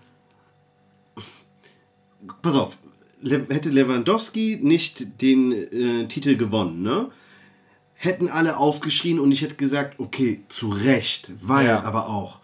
Pass 2.42 2.56
auf, 2.56 2.78
Le 3.22 3.46
hätte 3.50 3.70
Lewandowski 3.70 4.60
nicht 4.62 5.22
den 5.22 5.52
äh, 5.52 6.08
Titel 6.08 6.36
gewonnen, 6.38 6.82
ne? 6.82 7.10
Hätten 7.94 8.30
alle 8.30 8.58
aufgeschrien 8.58 9.20
und 9.20 9.32
ich 9.32 9.42
hätte 9.42 9.56
gesagt, 9.56 10.00
okay, 10.00 10.42
zu 10.50 10.70
Recht, 10.70 11.32
weil 11.42 11.68
Ja. 11.68 11.84
aber 11.84 12.10
auch 12.10 12.40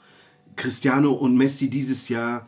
Cristiano 0.55 1.11
und 1.11 1.35
Messi 1.35 1.69
dieses 1.69 2.09
Jahr 2.09 2.47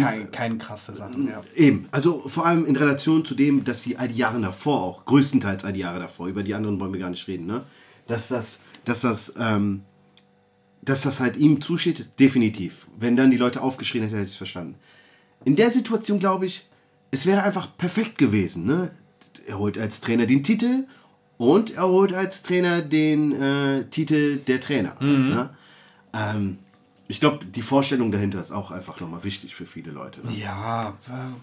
kein, 0.00 0.30
kein 0.30 0.58
krasse 0.58 0.96
Sachen. 0.96 1.28
Ja. 1.28 1.42
Eben, 1.54 1.86
also 1.90 2.20
vor 2.26 2.46
allem 2.46 2.64
in 2.64 2.76
Relation 2.76 3.24
zu 3.24 3.34
dem, 3.34 3.64
dass 3.64 3.82
sie 3.82 3.96
all 3.96 4.08
die 4.08 4.16
Jahre 4.16 4.40
davor 4.40 4.82
auch, 4.82 5.04
größtenteils 5.04 5.64
all 5.64 5.72
die 5.72 5.80
Jahre 5.80 6.00
davor, 6.00 6.26
über 6.28 6.42
die 6.42 6.54
anderen 6.54 6.80
wollen 6.80 6.92
wir 6.92 7.00
gar 7.00 7.10
nicht 7.10 7.26
reden, 7.28 7.46
ne? 7.46 7.62
Dass 8.06 8.28
das, 8.28 8.60
dass 8.84 9.02
das, 9.02 9.34
ähm, 9.38 9.82
dass 10.82 11.02
das 11.02 11.20
halt 11.20 11.36
ihm 11.36 11.60
zusteht, 11.60 12.10
definitiv. 12.18 12.88
Wenn 12.98 13.16
dann 13.16 13.30
die 13.30 13.36
Leute 13.36 13.62
aufgeschrien 13.62 14.02
hätten, 14.02 14.14
hätte 14.14 14.26
ich 14.26 14.32
es 14.32 14.38
verstanden. 14.38 14.76
In 15.44 15.56
der 15.56 15.70
Situation 15.70 16.18
glaube 16.18 16.46
ich, 16.46 16.68
es 17.10 17.26
wäre 17.26 17.42
einfach 17.42 17.76
perfekt 17.76 18.18
gewesen, 18.18 18.64
ne? 18.64 18.90
Er 19.46 19.58
holt 19.58 19.76
als 19.76 20.00
Trainer 20.00 20.26
den 20.26 20.42
Titel 20.42 20.86
und 21.36 21.74
er 21.74 21.88
holt 21.88 22.14
als 22.14 22.42
Trainer 22.42 22.80
den 22.80 23.32
äh, 23.32 23.84
Titel 23.86 24.36
der 24.36 24.60
Trainer. 24.60 24.96
Ne? 25.00 25.50
Ähm, 26.14 26.58
ich 27.12 27.20
glaube, 27.20 27.44
die 27.44 27.60
Vorstellung 27.60 28.10
dahinter 28.10 28.40
ist 28.40 28.52
auch 28.52 28.70
einfach 28.70 28.98
nochmal 28.98 29.22
wichtig 29.22 29.54
für 29.54 29.66
viele 29.66 29.90
Leute. 29.90 30.20
Ne? 30.20 30.32
Ja, 30.34 30.94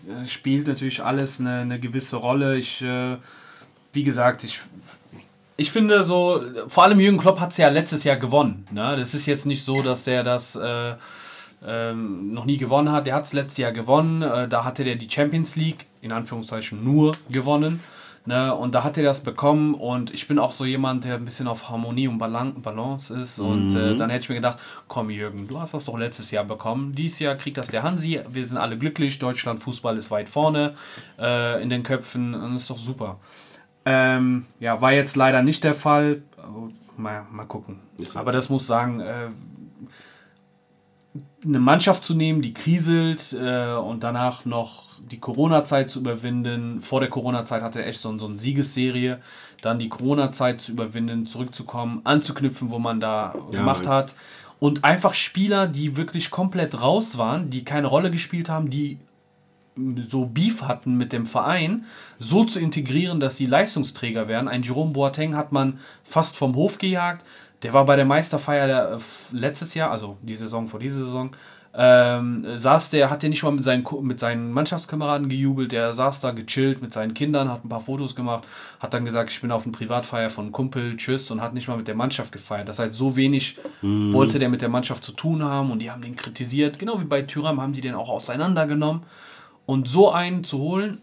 äh, 0.07 0.27
spielt 0.27 0.67
natürlich 0.67 1.03
alles 1.03 1.39
eine, 1.39 1.59
eine 1.59 1.79
gewisse 1.79 2.15
Rolle. 2.15 2.57
Ich, 2.57 2.81
äh, 2.81 3.17
wie 3.93 4.03
gesagt, 4.03 4.43
ich, 4.43 4.61
ich 5.57 5.69
finde 5.69 6.03
so, 6.03 6.41
vor 6.69 6.85
allem 6.85 6.99
Jürgen 6.99 7.19
Klopp 7.19 7.39
hat 7.39 7.51
es 7.51 7.57
ja 7.57 7.69
letztes 7.69 8.03
Jahr 8.03 8.17
gewonnen. 8.17 8.65
Ne? 8.71 8.97
Das 8.97 9.13
ist 9.13 9.27
jetzt 9.27 9.45
nicht 9.45 9.63
so, 9.63 9.83
dass 9.83 10.05
der 10.05 10.23
das 10.23 10.55
äh, 10.55 10.95
ähm, 11.63 12.33
noch 12.33 12.45
nie 12.45 12.57
gewonnen 12.57 12.91
hat. 12.91 13.05
Der 13.05 13.13
hat 13.13 13.25
es 13.25 13.33
letztes 13.33 13.59
Jahr 13.59 13.71
gewonnen. 13.71 14.23
Äh, 14.23 14.47
da 14.47 14.65
hatte 14.65 14.83
der 14.83 14.95
die 14.95 15.11
Champions 15.11 15.55
League, 15.55 15.85
in 16.01 16.11
Anführungszeichen, 16.11 16.83
nur 16.83 17.11
gewonnen. 17.29 17.79
Ne? 18.29 18.53
Und 18.53 18.75
da 18.75 18.83
hat 18.83 18.95
er 18.95 19.03
das 19.03 19.23
bekommen 19.23 19.73
und 19.73 20.13
ich 20.13 20.27
bin 20.27 20.37
auch 20.37 20.51
so 20.51 20.63
jemand, 20.63 21.03
der 21.03 21.15
ein 21.15 21.25
bisschen 21.25 21.47
auf 21.47 21.71
Harmonie 21.71 22.07
und 22.07 22.19
Balan- 22.19 22.61
Balance 22.61 23.19
ist. 23.19 23.39
Und 23.39 23.75
äh, 23.75 23.97
dann 23.97 24.11
hätte 24.11 24.25
ich 24.25 24.29
mir 24.29 24.35
gedacht, 24.35 24.59
komm 24.87 25.09
Jürgen, 25.09 25.47
du 25.47 25.59
hast 25.59 25.73
das 25.73 25.85
doch 25.85 25.97
letztes 25.97 26.29
Jahr 26.29 26.43
bekommen. 26.43 26.93
Dieses 26.93 27.17
Jahr 27.17 27.33
kriegt 27.33 27.57
das 27.57 27.69
der 27.69 27.81
Hansi. 27.81 28.21
Wir 28.29 28.45
sind 28.45 28.59
alle 28.59 28.77
glücklich. 28.77 29.17
Deutschland 29.17 29.63
Fußball 29.63 29.97
ist 29.97 30.11
weit 30.11 30.29
vorne 30.29 30.75
äh, 31.17 31.59
in 31.63 31.71
den 31.71 31.81
Köpfen 31.81 32.35
und 32.35 32.53
das 32.53 32.61
ist 32.61 32.69
doch 32.69 32.77
super. 32.77 33.17
Ähm, 33.83 34.45
ja, 34.59 34.79
war 34.79 34.91
jetzt 34.91 35.15
leider 35.15 35.41
nicht 35.41 35.63
der 35.63 35.73
Fall. 35.73 36.21
Aber 36.37 36.69
Mal, 36.97 37.25
mal 37.31 37.45
gucken. 37.45 37.79
Ist 37.97 38.15
halt 38.15 38.27
Aber 38.27 38.31
das 38.31 38.49
muss 38.49 38.67
sagen, 38.67 38.99
äh, 38.99 39.29
eine 41.45 41.59
Mannschaft 41.59 42.03
zu 42.05 42.13
nehmen, 42.13 42.43
die 42.43 42.53
kriselt 42.53 43.33
äh, 43.33 43.73
und 43.73 44.03
danach 44.03 44.45
noch 44.45 44.88
die 44.99 45.19
Corona-Zeit 45.19 45.89
zu 45.89 45.99
überwinden. 45.99 46.81
Vor 46.81 46.99
der 46.99 47.09
Corona-Zeit 47.09 47.61
hatte 47.61 47.81
er 47.81 47.87
echt 47.87 47.99
so, 47.99 48.17
so 48.17 48.27
eine 48.27 48.39
Siegesserie. 48.39 49.19
Dann 49.61 49.79
die 49.79 49.89
Corona-Zeit 49.89 50.61
zu 50.61 50.71
überwinden, 50.71 51.27
zurückzukommen, 51.27 52.01
anzuknüpfen, 52.03 52.69
wo 52.69 52.79
man 52.79 52.99
da 52.99 53.35
gemacht 53.51 53.85
Mann. 53.85 53.93
hat. 53.93 54.15
Und 54.59 54.83
einfach 54.83 55.13
Spieler, 55.13 55.67
die 55.67 55.95
wirklich 55.95 56.31
komplett 56.31 56.81
raus 56.81 57.17
waren, 57.17 57.49
die 57.49 57.63
keine 57.63 57.87
Rolle 57.87 58.11
gespielt 58.11 58.49
haben, 58.49 58.69
die 58.69 58.99
so 60.09 60.25
Beef 60.25 60.63
hatten 60.63 60.97
mit 60.97 61.13
dem 61.13 61.25
Verein, 61.25 61.85
so 62.17 62.43
zu 62.43 62.59
integrieren, 62.59 63.19
dass 63.19 63.37
sie 63.37 63.45
Leistungsträger 63.45 64.27
werden. 64.27 64.47
Ein 64.47 64.63
Jerome 64.63 64.91
Boateng 64.91 65.35
hat 65.35 65.51
man 65.51 65.79
fast 66.03 66.35
vom 66.35 66.55
Hof 66.55 66.77
gejagt. 66.77 67.25
Der 67.63 67.73
war 67.73 67.85
bei 67.85 67.95
der 67.95 68.05
Meisterfeier 68.05 68.67
der, 68.67 68.91
äh, 68.93 68.99
letztes 69.31 69.73
Jahr, 69.73 69.91
also 69.91 70.17
die 70.21 70.35
Saison 70.35 70.67
vor 70.67 70.79
dieser 70.79 70.99
Saison, 70.99 71.31
ähm, 71.81 72.45
saß 72.57 72.89
der, 72.89 73.09
hat 73.09 73.23
der 73.23 73.29
nicht 73.29 73.41
mal 73.41 73.51
mit 73.51 73.63
seinen, 73.63 73.85
mit 74.01 74.19
seinen 74.19 74.51
Mannschaftskameraden 74.51 75.29
gejubelt, 75.29 75.71
der 75.71 75.93
saß 75.93 76.19
da 76.19 76.31
gechillt 76.31 76.81
mit 76.81 76.93
seinen 76.93 77.13
Kindern, 77.13 77.49
hat 77.49 77.63
ein 77.63 77.69
paar 77.69 77.79
Fotos 77.79 78.17
gemacht, 78.17 78.43
hat 78.81 78.93
dann 78.93 79.05
gesagt, 79.05 79.31
ich 79.31 79.39
bin 79.39 79.49
auf 79.49 79.63
eine 79.63 79.71
Privatfeier 79.71 80.29
von 80.29 80.51
Kumpel, 80.51 80.97
tschüss, 80.97 81.31
und 81.31 81.41
hat 81.41 81.53
nicht 81.53 81.69
mal 81.69 81.77
mit 81.77 81.87
der 81.87 81.95
Mannschaft 81.95 82.33
gefeiert. 82.33 82.67
Das 82.67 82.79
heißt, 82.79 82.93
so 82.93 83.15
wenig 83.15 83.59
wollte 83.81 84.39
der 84.39 84.49
mit 84.49 84.61
der 84.61 84.67
Mannschaft 84.67 85.05
zu 85.05 85.13
tun 85.13 85.41
haben 85.41 85.71
und 85.71 85.79
die 85.79 85.89
haben 85.89 86.01
den 86.01 86.17
kritisiert. 86.17 86.79
Genau 86.79 86.99
wie 86.99 87.05
bei 87.05 87.21
Thüram 87.21 87.61
haben 87.61 87.71
die 87.71 87.79
den 87.79 87.95
auch 87.95 88.09
auseinandergenommen. 88.09 89.03
Und 89.65 89.87
so 89.87 90.11
einen 90.11 90.43
zu 90.43 90.57
holen, 90.57 90.97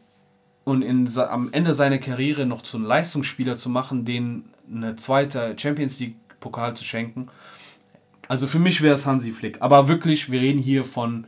und 0.64 0.82
in, 0.82 1.08
am 1.16 1.48
Ende 1.52 1.72
seiner 1.72 1.98
Karriere 1.98 2.44
noch 2.44 2.60
zu 2.60 2.76
einem 2.76 2.86
Leistungsspieler 2.86 3.56
zu 3.56 3.70
machen, 3.70 4.04
den 4.04 4.50
eine 4.70 4.96
zweite 4.96 5.54
Champions 5.56 6.00
League 6.00 6.16
Pokal 6.40 6.74
zu 6.74 6.84
schenken. 6.84 7.28
Also 8.28 8.46
für 8.46 8.58
mich 8.58 8.82
wäre 8.82 8.94
es 8.94 9.06
Hansi 9.06 9.32
Flick. 9.32 9.62
Aber 9.62 9.88
wirklich, 9.88 10.30
wir 10.30 10.40
reden 10.40 10.60
hier 10.60 10.84
von 10.84 11.26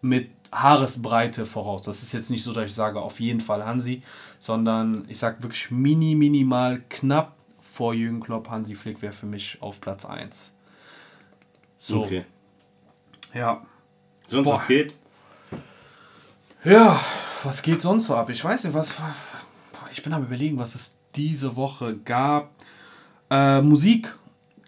mit 0.00 0.30
Haaresbreite 0.52 1.46
voraus. 1.46 1.82
Das 1.82 2.02
ist 2.02 2.12
jetzt 2.12 2.30
nicht 2.30 2.44
so, 2.44 2.52
dass 2.52 2.66
ich 2.66 2.74
sage, 2.74 3.00
auf 3.00 3.20
jeden 3.20 3.40
Fall 3.40 3.64
Hansi, 3.64 4.02
sondern 4.38 5.04
ich 5.08 5.18
sage 5.18 5.42
wirklich 5.42 5.70
mini, 5.70 6.14
minimal 6.14 6.82
knapp 6.88 7.36
vor 7.60 7.94
Jürgen 7.94 8.20
Klopp. 8.20 8.50
Hansi 8.50 8.74
Flick 8.74 9.00
wäre 9.00 9.12
für 9.12 9.26
mich 9.26 9.58
auf 9.60 9.80
Platz 9.80 10.04
1. 10.04 10.54
So. 11.78 12.04
Okay. 12.04 12.24
Ja. 13.32 13.64
Sonst 14.26 14.44
Boah. 14.44 14.54
was 14.54 14.66
geht? 14.66 14.94
Ja, 16.64 17.00
was 17.42 17.62
geht 17.62 17.82
sonst 17.82 18.06
so 18.06 18.14
ab? 18.14 18.30
Ich 18.30 18.44
weiß 18.44 18.64
nicht, 18.64 18.74
was. 18.74 18.94
Ich 19.92 20.02
bin 20.02 20.12
am 20.12 20.22
überlegen, 20.22 20.58
was 20.58 20.74
es 20.74 20.96
diese 21.16 21.56
Woche 21.56 21.96
gab. 21.98 22.50
Äh, 23.30 23.62
Musik 23.62 24.14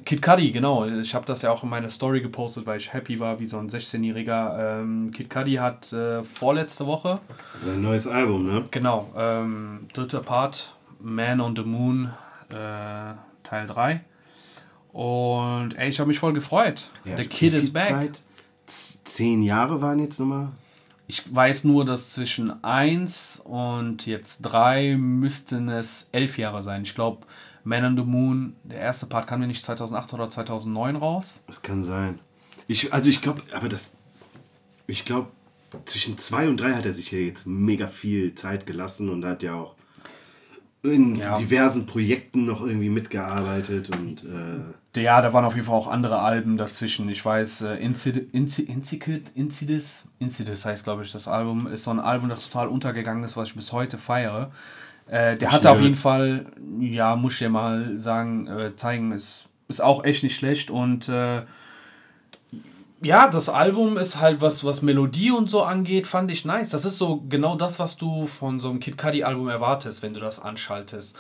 Kid 0.05 0.21
Cudi, 0.21 0.53
genau. 0.53 0.87
Ich 0.87 1.15
habe 1.15 1.25
das 1.25 1.43
ja 1.43 1.51
auch 1.51 1.63
in 1.63 1.71
meiner 1.71 1.91
Story 1.91 2.21
gepostet, 2.21 2.67
weil 2.67 2.79
ich 2.79 2.93
happy 2.93 3.19
war, 3.21 3.41
wie 3.41 3.47
so 3.47 3.59
ein 3.59 3.71
16-Jähriger. 3.71 4.81
Ähm, 4.81 5.11
Kid 5.13 5.31
Cudi 5.31 5.55
hat 5.55 5.93
äh, 5.93 6.23
vorletzte 6.25 6.87
Woche. 6.87 7.21
Sein 7.59 7.81
neues 7.81 8.07
Album, 8.07 8.47
ne? 8.47 8.65
Genau. 8.71 9.13
Ähm, 9.17 9.89
dritter 9.93 10.21
Part, 10.21 10.75
Man 11.01 11.41
on 11.41 11.57
the 11.57 11.63
Moon, 11.63 12.11
äh, 12.51 13.15
Teil 13.43 13.67
3. 13.67 14.01
Und 14.93 15.77
ey, 15.77 15.89
ich 15.89 15.99
habe 15.99 16.09
mich 16.09 16.19
voll 16.19 16.35
gefreut. 16.35 16.89
Ja, 17.05 17.17
The 17.17 17.25
Kid 17.25 17.55
is 17.55 17.73
back. 17.73 17.89
Zeit? 17.89 18.23
Zehn 18.67 19.43
Jahre 19.43 19.83
waren 19.83 19.99
jetzt 19.99 20.21
nochmal? 20.21 20.53
Ich 21.07 21.35
weiß 21.35 21.65
nur, 21.65 21.85
dass 21.85 22.11
zwischen 22.11 22.63
1 22.65 23.43
und 23.45 24.07
jetzt 24.07 24.41
3 24.43 24.97
müssten 24.97 25.69
es 25.69 26.09
elf 26.13 26.39
Jahre 26.39 26.63
sein. 26.63 26.83
Ich 26.85 26.95
glaube, 26.95 27.27
man 27.65 27.85
on 27.85 27.97
the 27.97 28.05
Moon, 28.05 28.57
der 28.63 28.79
erste 28.79 29.07
Part 29.07 29.27
kam 29.27 29.41
ja 29.41 29.47
nicht 29.47 29.65
2008 29.65 30.15
oder 30.15 30.31
2009 30.31 30.97
raus. 30.97 31.43
Das 31.47 31.63
kann 31.63 31.83
sein. 31.83 32.21
Ich, 32.69 32.93
also 32.93 33.09
ich 33.09 33.21
glaube, 33.21 33.43
aber 33.53 33.69
das, 33.69 33.93
ich 34.87 35.05
glaube, 35.05 35.29
zwischen 35.85 36.19
zwei 36.19 36.49
und 36.49 36.59
drei 36.59 36.73
hat 36.73 36.87
er 36.87 36.95
sich 36.95 37.11
ja 37.11 37.19
jetzt 37.19 37.47
mega 37.47 37.87
viel 37.87 38.35
Zeit 38.35 38.67
gelassen 38.67 39.09
und 39.09 39.25
hat 39.25 39.43
ja 39.43 39.55
auch 39.55 39.75
in 40.83 41.17
ja. 41.17 41.37
diversen 41.37 41.87
Projekten 41.87 42.45
noch 42.45 42.61
irgendwie 42.61 42.91
mitgearbeitet 42.91 43.91
und 43.97 44.25
äh 44.25 45.01
ja, 45.01 45.21
da 45.23 45.33
waren 45.33 45.45
auf 45.45 45.55
jeden 45.55 45.67
Fall 45.67 45.75
auch 45.75 45.89
andere 45.89 46.21
Alben 46.21 46.57
dazwischen. 46.57 47.09
Ich 47.09 47.25
weiß, 47.25 47.63
äh, 47.63 47.77
Incid 47.77 48.33
Incid 48.33 49.33
Incidis, 49.35 50.05
Incidis 50.19 50.65
heißt 50.65 50.85
glaube 50.85 51.03
ich 51.03 51.11
das 51.11 51.27
Album, 51.27 51.67
ist 51.67 51.85
so 51.85 51.91
ein 51.91 51.99
Album, 51.99 52.29
das 52.29 52.49
total 52.49 52.69
untergegangen 52.69 53.25
ist, 53.25 53.37
was 53.37 53.49
ich 53.49 53.55
bis 53.57 53.73
heute 53.73 53.99
feiere. 53.99 54.53
Äh, 55.07 55.37
der 55.37 55.53
hatte 55.53 55.71
auf 55.71 55.81
jeden 55.81 55.95
Fall, 55.95 56.47
ja, 56.81 57.17
muss 57.17 57.35
ich 57.35 57.41
dir 57.41 57.51
mal 57.51 57.99
sagen, 57.99 58.47
äh, 58.47 58.75
zeigen, 58.77 59.13
ist, 59.13 59.47
ist 59.69 59.83
auch 59.83 60.05
echt 60.05 60.23
nicht 60.23 60.37
schlecht 60.37 60.71
und 60.71 61.09
äh, 61.09 61.43
ja, 63.03 63.29
das 63.29 63.51
Album 63.51 63.99
ist 63.99 64.21
halt 64.21 64.41
was, 64.41 64.65
was 64.65 64.81
Melodie 64.81 65.31
und 65.31 65.51
so 65.51 65.63
angeht, 65.63 66.07
fand 66.07 66.31
ich 66.31 66.47
nice. 66.47 66.71
Das 66.71 66.87
ist 66.87 66.97
so 66.97 67.23
genau 67.29 67.55
das, 67.55 67.79
was 67.79 67.99
du 67.99 68.27
von 68.27 68.61
so 68.61 68.71
einem 68.71 68.81
Kid 68.81 68.97
Cudi 68.97 69.25
Album 69.25 69.49
erwartest, 69.49 70.03
wenn 70.03 70.15
du 70.15 70.21
das 70.21 70.41
anschaltest. 70.41 71.19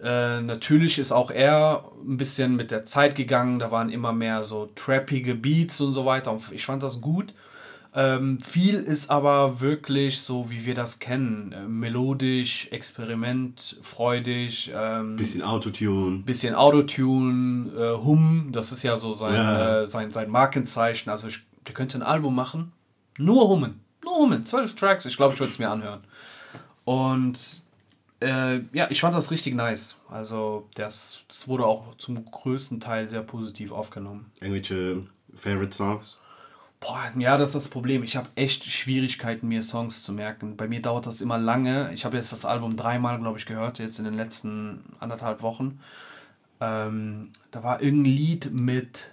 Äh, 0.00 0.40
natürlich 0.40 0.98
ist 0.98 1.12
auch 1.12 1.30
er 1.30 1.84
ein 2.06 2.16
bisschen 2.16 2.56
mit 2.56 2.70
der 2.70 2.84
Zeit 2.84 3.16
gegangen, 3.16 3.58
da 3.58 3.70
waren 3.70 3.90
immer 3.90 4.12
mehr 4.12 4.44
so 4.44 4.70
trappige 4.74 5.34
Beats 5.34 5.80
und 5.80 5.94
so 5.94 6.04
weiter 6.04 6.32
und 6.32 6.52
ich 6.52 6.64
fand 6.64 6.82
das 6.82 7.00
gut. 7.00 7.34
Ähm, 7.96 8.40
viel 8.40 8.74
ist 8.74 9.08
aber 9.08 9.60
wirklich 9.60 10.20
so, 10.20 10.50
wie 10.50 10.64
wir 10.64 10.74
das 10.74 10.98
kennen. 10.98 11.52
Äh, 11.52 11.68
melodisch, 11.68 12.66
experimentfreudig. 12.72 14.72
Ähm, 14.74 15.14
bisschen 15.14 15.42
Autotune. 15.42 16.24
Bisschen 16.24 16.56
Autotune, 16.56 17.70
äh, 17.70 18.04
Hum, 18.04 18.48
das 18.50 18.72
ist 18.72 18.82
ja 18.82 18.96
so 18.96 19.12
sein, 19.12 19.34
ja. 19.34 19.82
Äh, 19.82 19.86
sein, 19.86 20.12
sein 20.12 20.28
Markenzeichen. 20.28 21.08
Also 21.08 21.28
ich, 21.28 21.42
der 21.66 21.74
könnte 21.74 21.98
ein 21.98 22.02
Album 22.02 22.34
machen. 22.34 22.72
Nur 23.16 23.48
Hummen. 23.48 23.80
Nur 24.02 24.16
Hummen. 24.16 24.44
Zwölf 24.44 24.74
Tracks. 24.74 25.06
Ich 25.06 25.16
glaube, 25.16 25.34
ich 25.34 25.40
würde 25.40 25.52
es 25.52 25.60
mir 25.60 25.70
anhören. 25.70 26.00
Und 26.84 27.62
äh, 28.20 28.58
ja, 28.72 28.90
ich 28.90 29.00
fand 29.00 29.14
das 29.14 29.30
richtig 29.30 29.54
nice. 29.54 29.98
Also 30.08 30.68
das, 30.74 31.24
das 31.28 31.46
wurde 31.46 31.64
auch 31.64 31.96
zum 31.98 32.24
größten 32.24 32.80
Teil 32.80 33.08
sehr 33.08 33.22
positiv 33.22 33.70
aufgenommen. 33.70 34.32
Irgendwelche 34.40 35.06
Favorite 35.36 35.72
Songs? 35.72 36.18
Boah, 36.84 37.10
ja, 37.18 37.38
das 37.38 37.50
ist 37.50 37.54
das 37.54 37.68
Problem. 37.68 38.02
Ich 38.02 38.14
habe 38.16 38.28
echt 38.34 38.64
Schwierigkeiten, 38.64 39.48
mir 39.48 39.62
Songs 39.62 40.02
zu 40.02 40.12
merken. 40.12 40.56
Bei 40.56 40.68
mir 40.68 40.82
dauert 40.82 41.06
das 41.06 41.22
immer 41.22 41.38
lange. 41.38 41.90
Ich 41.94 42.04
habe 42.04 42.16
jetzt 42.16 42.30
das 42.30 42.44
Album 42.44 42.76
dreimal, 42.76 43.18
glaube 43.18 43.38
ich, 43.38 43.46
gehört, 43.46 43.78
jetzt 43.78 43.98
in 43.98 44.04
den 44.04 44.12
letzten 44.12 44.84
anderthalb 45.00 45.40
Wochen. 45.40 45.80
Ähm, 46.60 47.32
da 47.50 47.62
war 47.62 47.80
irgendein 47.80 48.12
Lied 48.12 48.50
mit 48.52 49.10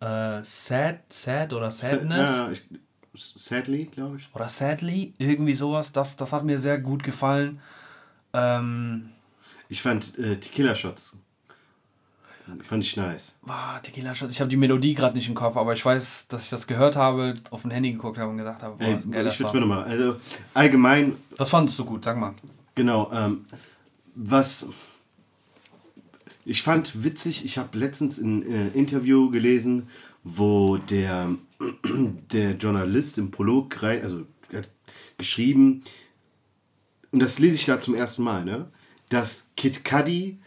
äh, 0.00 0.42
Sad, 0.42 1.00
Sad 1.08 1.52
oder 1.52 1.72
Sadness. 1.72 2.30
Ja, 2.30 2.50
ich, 2.52 2.62
sadly, 3.14 3.86
glaube 3.86 4.18
ich. 4.18 4.28
Oder 4.32 4.48
Sadly, 4.48 5.12
irgendwie 5.18 5.54
sowas. 5.54 5.92
Das, 5.92 6.16
das 6.16 6.32
hat 6.32 6.44
mir 6.44 6.60
sehr 6.60 6.78
gut 6.78 7.02
gefallen. 7.02 7.60
Ähm, 8.32 9.10
ich 9.68 9.82
fand 9.82 10.16
äh, 10.18 10.36
Tequila 10.36 10.76
Shots 10.76 11.18
Fand 12.62 12.82
ich 12.82 12.96
nice. 12.96 13.36
Ah, 13.46 13.78
Tequila 13.80 14.14
Shot. 14.14 14.30
Ich 14.30 14.40
habe 14.40 14.48
die 14.48 14.56
Melodie 14.56 14.94
gerade 14.94 15.16
nicht 15.16 15.28
im 15.28 15.34
Kopf, 15.34 15.56
aber 15.56 15.74
ich 15.74 15.84
weiß, 15.84 16.28
dass 16.28 16.44
ich 16.44 16.50
das 16.50 16.66
gehört 16.66 16.96
habe, 16.96 17.34
auf 17.50 17.62
dem 17.62 17.70
Handy 17.70 17.92
geguckt 17.92 18.18
habe 18.18 18.30
und 18.30 18.38
gesagt 18.38 18.62
habe, 18.62 18.76
boah, 18.76 18.84
Ey, 18.84 18.98
ist 18.98 19.06
ein 19.06 19.12
geiler 19.12 19.30
Ich 19.30 19.38
würde 19.38 19.54
mir 19.54 19.60
nochmal. 19.60 19.84
Also 19.84 20.16
allgemein. 20.54 21.16
Was 21.36 21.50
fandest 21.50 21.78
du 21.78 21.84
gut? 21.84 22.04
Sag 22.04 22.16
mal. 22.18 22.34
Genau. 22.74 23.10
Ähm, 23.12 23.42
was 24.14 24.70
ich 26.48 26.62
fand 26.62 27.04
witzig, 27.04 27.44
ich 27.44 27.58
habe 27.58 27.76
letztens 27.76 28.16
ein 28.18 28.42
äh, 28.42 28.68
Interview 28.68 29.28
gelesen, 29.30 29.88
wo 30.24 30.78
der, 30.78 31.34
der 32.32 32.52
Journalist 32.52 33.18
im 33.18 33.30
Prolog, 33.30 33.82
also 33.82 34.26
hat 34.54 34.70
geschrieben, 35.18 35.84
und 37.12 37.20
das 37.20 37.38
lese 37.38 37.56
ich 37.56 37.66
da 37.66 37.82
zum 37.82 37.94
ersten 37.94 38.22
Mal, 38.22 38.46
ne, 38.46 38.70
dass 39.10 39.50
Kid 39.58 39.84
Cudi 39.84 40.38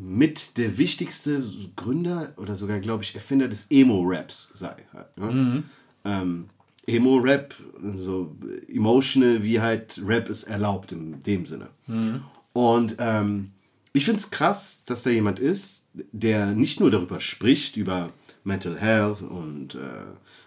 mit 0.00 0.56
der 0.56 0.78
wichtigste 0.78 1.44
Gründer 1.76 2.32
oder 2.38 2.56
sogar, 2.56 2.80
glaube 2.80 3.04
ich, 3.04 3.14
Erfinder 3.14 3.48
des 3.48 3.66
Emo-Raps 3.68 4.50
sei. 4.54 4.74
Ne? 5.16 5.30
Mhm. 5.30 5.64
Ähm, 6.04 6.48
Emo-Rap, 6.86 7.54
so 7.92 8.34
emotional, 8.68 9.42
wie 9.42 9.60
halt 9.60 10.00
Rap 10.04 10.30
es 10.30 10.44
erlaubt 10.44 10.92
in 10.92 11.22
dem 11.22 11.44
Sinne. 11.44 11.68
Mhm. 11.86 12.22
Und 12.54 12.96
ähm, 12.98 13.50
ich 13.92 14.06
finde 14.06 14.20
es 14.20 14.30
krass, 14.30 14.82
dass 14.86 15.02
da 15.02 15.10
jemand 15.10 15.38
ist, 15.38 15.86
der 16.12 16.46
nicht 16.46 16.80
nur 16.80 16.90
darüber 16.90 17.20
spricht, 17.20 17.76
über 17.76 18.08
Mental 18.42 18.78
Health 18.78 19.20
und, 19.20 19.74
äh, 19.74 20.06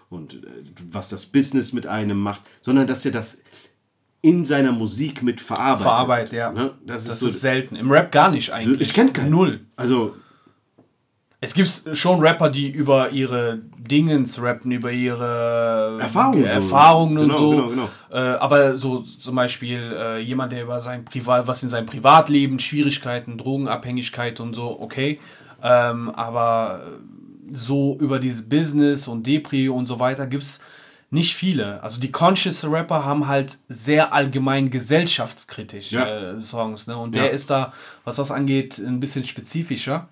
und 0.09 0.33
äh, 0.33 0.47
was 0.89 1.09
das 1.09 1.27
Business 1.27 1.73
mit 1.73 1.85
einem 1.85 2.19
macht, 2.19 2.41
sondern 2.61 2.87
dass 2.87 3.05
er 3.05 3.11
das 3.11 3.43
in 4.23 4.45
seiner 4.45 4.71
Musik 4.71 5.21
mit 5.21 5.41
verarbeitet. 5.41 5.83
Verarbeitet, 5.83 6.33
ja. 6.33 6.51
Ne? 6.51 6.71
Das, 6.85 7.03
das 7.03 7.15
ist, 7.15 7.19
so, 7.19 7.27
ist, 7.27 7.41
selten. 7.41 7.75
Im 7.75 7.91
Rap 7.91 8.11
gar 8.11 8.31
nicht 8.31 8.51
eigentlich. 8.51 8.79
Ich 8.81 8.93
kenne 8.93 9.11
keinen. 9.11 9.29
Null. 9.29 9.59
Also. 9.75 10.15
Es 11.41 11.53
gibt 11.53 11.69
schon 11.97 12.21
Rapper, 12.21 12.49
die 12.49 12.71
über 12.71 13.09
ihre 13.09 13.59
Dingens 13.77 14.41
rappen, 14.41 14.71
über 14.71 14.93
ihre 14.93 15.97
Erfahrungen, 15.99 16.45
Erfahrungen 16.45 17.17
und 17.17 17.27
genau, 17.27 17.37
so. 17.37 17.49
Genau, 17.49 17.67
genau. 17.67 17.89
Äh, 18.11 18.37
aber 18.37 18.77
so 18.77 19.01
zum 19.01 19.35
Beispiel 19.35 19.93
äh, 19.93 20.19
jemand, 20.19 20.53
der 20.53 20.63
über 20.63 20.79
sein 20.79 21.03
Privat, 21.03 21.45
was 21.45 21.61
in 21.61 21.69
seinem 21.69 21.85
Privatleben, 21.85 22.59
Schwierigkeiten, 22.59 23.37
Drogenabhängigkeit 23.37 24.39
und 24.39 24.53
so, 24.53 24.79
okay. 24.79 25.19
Ähm, 25.61 26.11
aber 26.11 26.83
so 27.51 27.97
über 27.99 28.19
dieses 28.19 28.47
Business 28.47 29.09
und 29.09 29.27
Depri 29.27 29.67
und 29.67 29.87
so 29.87 29.99
weiter 29.99 30.27
gibt 30.27 30.43
es 30.43 30.61
nicht 31.13 31.35
viele. 31.35 31.81
Also 31.83 31.99
die 31.99 32.11
Conscious 32.11 32.63
Rapper 32.63 33.05
haben 33.05 33.27
halt 33.27 33.59
sehr 33.69 34.13
allgemein 34.13 34.71
gesellschaftskritisch 34.71 35.91
ja. 35.91 36.33
äh, 36.33 36.39
Songs. 36.39 36.87
Ne? 36.87 36.97
Und 36.97 37.15
ja. 37.15 37.23
der 37.23 37.31
ist 37.31 37.49
da, 37.49 37.71
was 38.03 38.15
das 38.15 38.31
angeht, 38.31 38.79
ein 38.79 38.99
bisschen 38.99 39.25
spezifischer. 39.25 40.09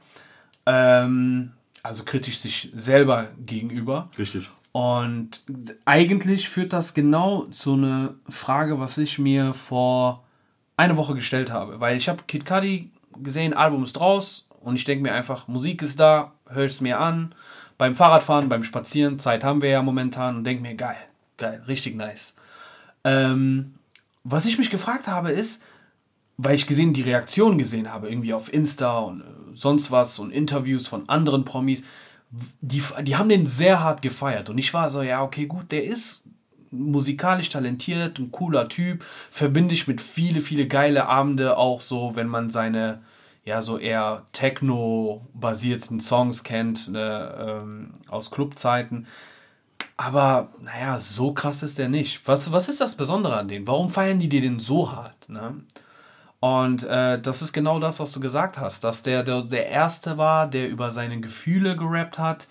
Ähm, 0.68 1.54
also 1.82 2.04
kritisch 2.04 2.38
sich 2.38 2.72
selber 2.76 3.30
gegenüber. 3.44 4.10
Richtig. 4.18 4.50
Und 4.74 5.42
eigentlich 5.86 6.48
führt 6.48 6.72
das 6.72 6.94
genau 6.94 7.46
zu 7.46 7.74
einer 7.74 8.14
Frage, 8.30 8.80
was 8.80 8.98
ich 9.00 9.18
mir 9.18 9.54
vor 9.54 10.24
einer 10.78 10.98
Woche 10.98 11.16
gestellt 11.16 11.52
habe. 11.52 11.80
Weil 11.80 11.98
ich 11.98 12.10
habe 12.10 12.24
Kid 12.28 12.46
Cudi 12.46 12.92
gesehen, 13.22 13.54
Album 13.54 13.84
ist 13.84 13.94
draus 13.94 14.48
und 14.62 14.76
ich 14.76 14.84
denke 14.84 15.02
mir 15.02 15.14
einfach, 15.14 15.48
Musik 15.48 15.82
ist 15.82 16.00
da, 16.00 16.34
höre 16.48 16.66
es 16.66 16.80
mir 16.80 17.00
an 17.00 17.34
beim 17.82 17.96
Fahrradfahren, 17.96 18.48
beim 18.48 18.64
Spazieren, 18.64 19.18
Zeit 19.18 19.44
haben 19.44 19.64
wir 19.64 19.70
ja 19.72 19.82
momentan 19.82 20.36
und 20.36 20.44
denke 20.44 20.62
mir, 20.62 20.76
geil, 20.76 21.02
geil, 21.38 21.64
richtig 21.68 21.96
nice. 21.96 22.36
Ähm, 23.04 23.74
was 24.24 24.46
ich 24.46 24.60
mich 24.60 24.70
gefragt 24.70 25.08
habe 25.08 25.32
ist, 25.32 25.64
weil 26.38 26.54
ich 26.54 26.68
gesehen, 26.68 26.94
die 26.94 27.02
Reaktion 27.02 27.58
gesehen 27.58 27.92
habe, 27.92 28.08
irgendwie 28.08 28.36
auf 28.36 28.54
Insta 28.54 29.00
und 29.00 29.22
äh, 29.22 29.24
sonst 29.56 29.90
was 29.90 30.20
und 30.20 30.30
Interviews 30.30 30.86
von 30.86 31.10
anderen 31.10 31.44
Promis, 31.44 31.84
die, 32.60 32.84
die 33.02 33.16
haben 33.16 33.30
den 33.30 33.48
sehr 33.48 33.80
hart 33.80 34.04
gefeiert. 34.04 34.52
Und 34.52 34.60
ich 34.60 34.76
war 34.76 34.92
so, 34.92 35.02
ja, 35.02 35.24
okay, 35.24 35.48
gut, 35.48 35.72
der 35.72 35.84
ist 35.84 36.26
musikalisch 36.70 37.50
talentiert, 37.50 38.20
ein 38.20 38.32
cooler 38.32 38.70
Typ, 38.70 39.04
verbinde 39.32 39.74
ich 39.74 39.88
mit 39.88 40.02
viele, 40.02 40.42
viele 40.42 40.68
geile 40.68 41.08
Abende 41.08 41.58
auch 41.58 41.82
so, 41.82 42.16
wenn 42.16 42.28
man 42.28 42.52
seine, 42.52 43.02
ja, 43.52 43.62
so 43.62 43.78
eher 43.78 44.24
Techno-basierten 44.32 46.00
Songs 46.00 46.46
kennt, 46.46 46.88
ne, 46.88 47.60
ähm, 47.62 47.90
aus 48.08 48.32
Clubzeiten. 48.32 49.08
Aber, 49.98 50.54
naja, 50.62 51.02
so 51.02 51.34
krass 51.34 51.62
ist 51.62 51.78
der 51.78 51.90
nicht. 51.90 52.26
Was, 52.30 52.54
was 52.54 52.70
ist 52.70 52.80
das 52.80 52.96
Besondere 52.96 53.38
an 53.38 53.50
denen? 53.50 53.68
Warum 53.68 53.90
feiern 53.90 54.22
die 54.22 54.30
dir 54.30 54.40
denn 54.40 54.60
so 54.60 54.94
hart? 54.94 55.28
Ne? 55.28 55.56
Und 56.40 56.84
äh, 56.84 57.22
das 57.22 57.42
ist 57.42 57.52
genau 57.52 57.80
das, 57.80 58.00
was 58.00 58.14
du 58.14 58.22
gesagt 58.22 58.58
hast, 58.58 58.86
dass 58.86 59.04
der, 59.04 59.24
der 59.24 59.42
der 59.42 59.68
Erste 59.68 60.18
war, 60.18 60.48
der 60.48 60.70
über 60.70 60.92
seine 60.94 61.20
Gefühle 61.20 61.76
gerappt 61.76 62.18
hat, 62.20 62.48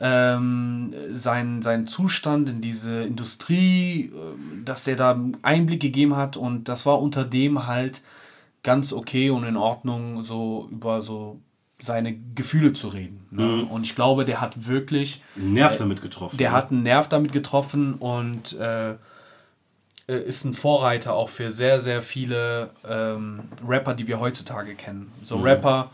ähm, 0.00 0.92
sein, 1.10 1.62
sein 1.62 1.86
Zustand 1.86 2.48
in 2.48 2.60
diese 2.60 3.04
Industrie, 3.04 4.06
äh, 4.06 4.64
dass 4.64 4.82
der 4.82 4.96
da 4.96 5.16
Einblick 5.42 5.80
gegeben 5.80 6.16
hat 6.16 6.36
und 6.36 6.64
das 6.64 6.86
war 6.86 7.00
unter 7.00 7.24
dem 7.24 7.68
halt 7.68 8.02
ganz 8.62 8.92
okay 8.92 9.30
und 9.30 9.44
in 9.44 9.56
Ordnung, 9.56 10.22
so 10.22 10.68
über 10.70 11.00
so 11.00 11.40
seine 11.82 12.16
Gefühle 12.34 12.72
zu 12.72 12.88
reden. 12.88 13.26
Ne? 13.30 13.42
Mhm. 13.42 13.64
Und 13.64 13.84
ich 13.84 13.94
glaube, 13.94 14.24
der 14.24 14.40
hat 14.40 14.66
wirklich 14.66 15.22
einen 15.36 15.54
Nerv 15.54 15.74
äh, 15.74 15.78
damit 15.78 16.02
getroffen. 16.02 16.36
Der 16.36 16.50
ja. 16.50 16.52
hat 16.52 16.70
einen 16.70 16.82
Nerv 16.82 17.08
damit 17.08 17.32
getroffen 17.32 17.94
und 17.94 18.58
äh, 18.58 18.96
äh, 20.10 20.22
ist 20.24 20.44
ein 20.44 20.52
Vorreiter 20.52 21.14
auch 21.14 21.28
für 21.28 21.50
sehr, 21.50 21.80
sehr 21.80 22.02
viele 22.02 22.70
ähm, 22.86 23.40
Rapper, 23.66 23.94
die 23.94 24.06
wir 24.08 24.20
heutzutage 24.20 24.74
kennen. 24.74 25.10
So 25.24 25.38
mhm. 25.38 25.44
Rapper, 25.44 25.90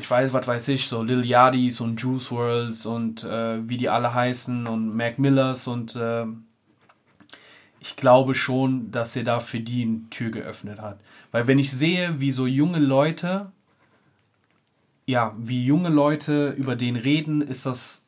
ich 0.00 0.10
weiß, 0.10 0.32
was 0.32 0.46
weiß 0.46 0.68
ich, 0.68 0.88
so 0.88 1.02
Lil 1.02 1.24
Yardis 1.24 1.80
und 1.80 2.00
Juice 2.00 2.30
Worlds 2.30 2.86
und 2.86 3.24
äh, 3.24 3.68
wie 3.68 3.76
die 3.76 3.88
alle 3.88 4.12
heißen 4.12 4.66
und 4.66 4.94
Mac 4.94 5.18
Millers 5.18 5.66
und 5.66 5.96
äh, 5.96 6.26
ich 7.80 7.96
glaube 7.96 8.34
schon, 8.34 8.90
dass 8.90 9.14
er 9.16 9.22
da 9.22 9.40
für 9.40 9.60
die 9.60 9.82
eine 9.82 10.00
Tür 10.10 10.30
geöffnet 10.30 10.80
hat. 10.80 10.98
Weil 11.32 11.46
wenn 11.46 11.58
ich 11.58 11.70
sehe, 11.70 12.20
wie 12.20 12.32
so 12.32 12.46
junge 12.46 12.78
Leute, 12.78 13.52
ja, 15.06 15.34
wie 15.38 15.64
junge 15.64 15.88
Leute 15.88 16.50
über 16.50 16.76
den 16.76 16.96
reden, 16.96 17.40
ist 17.40 17.66
das, 17.66 18.04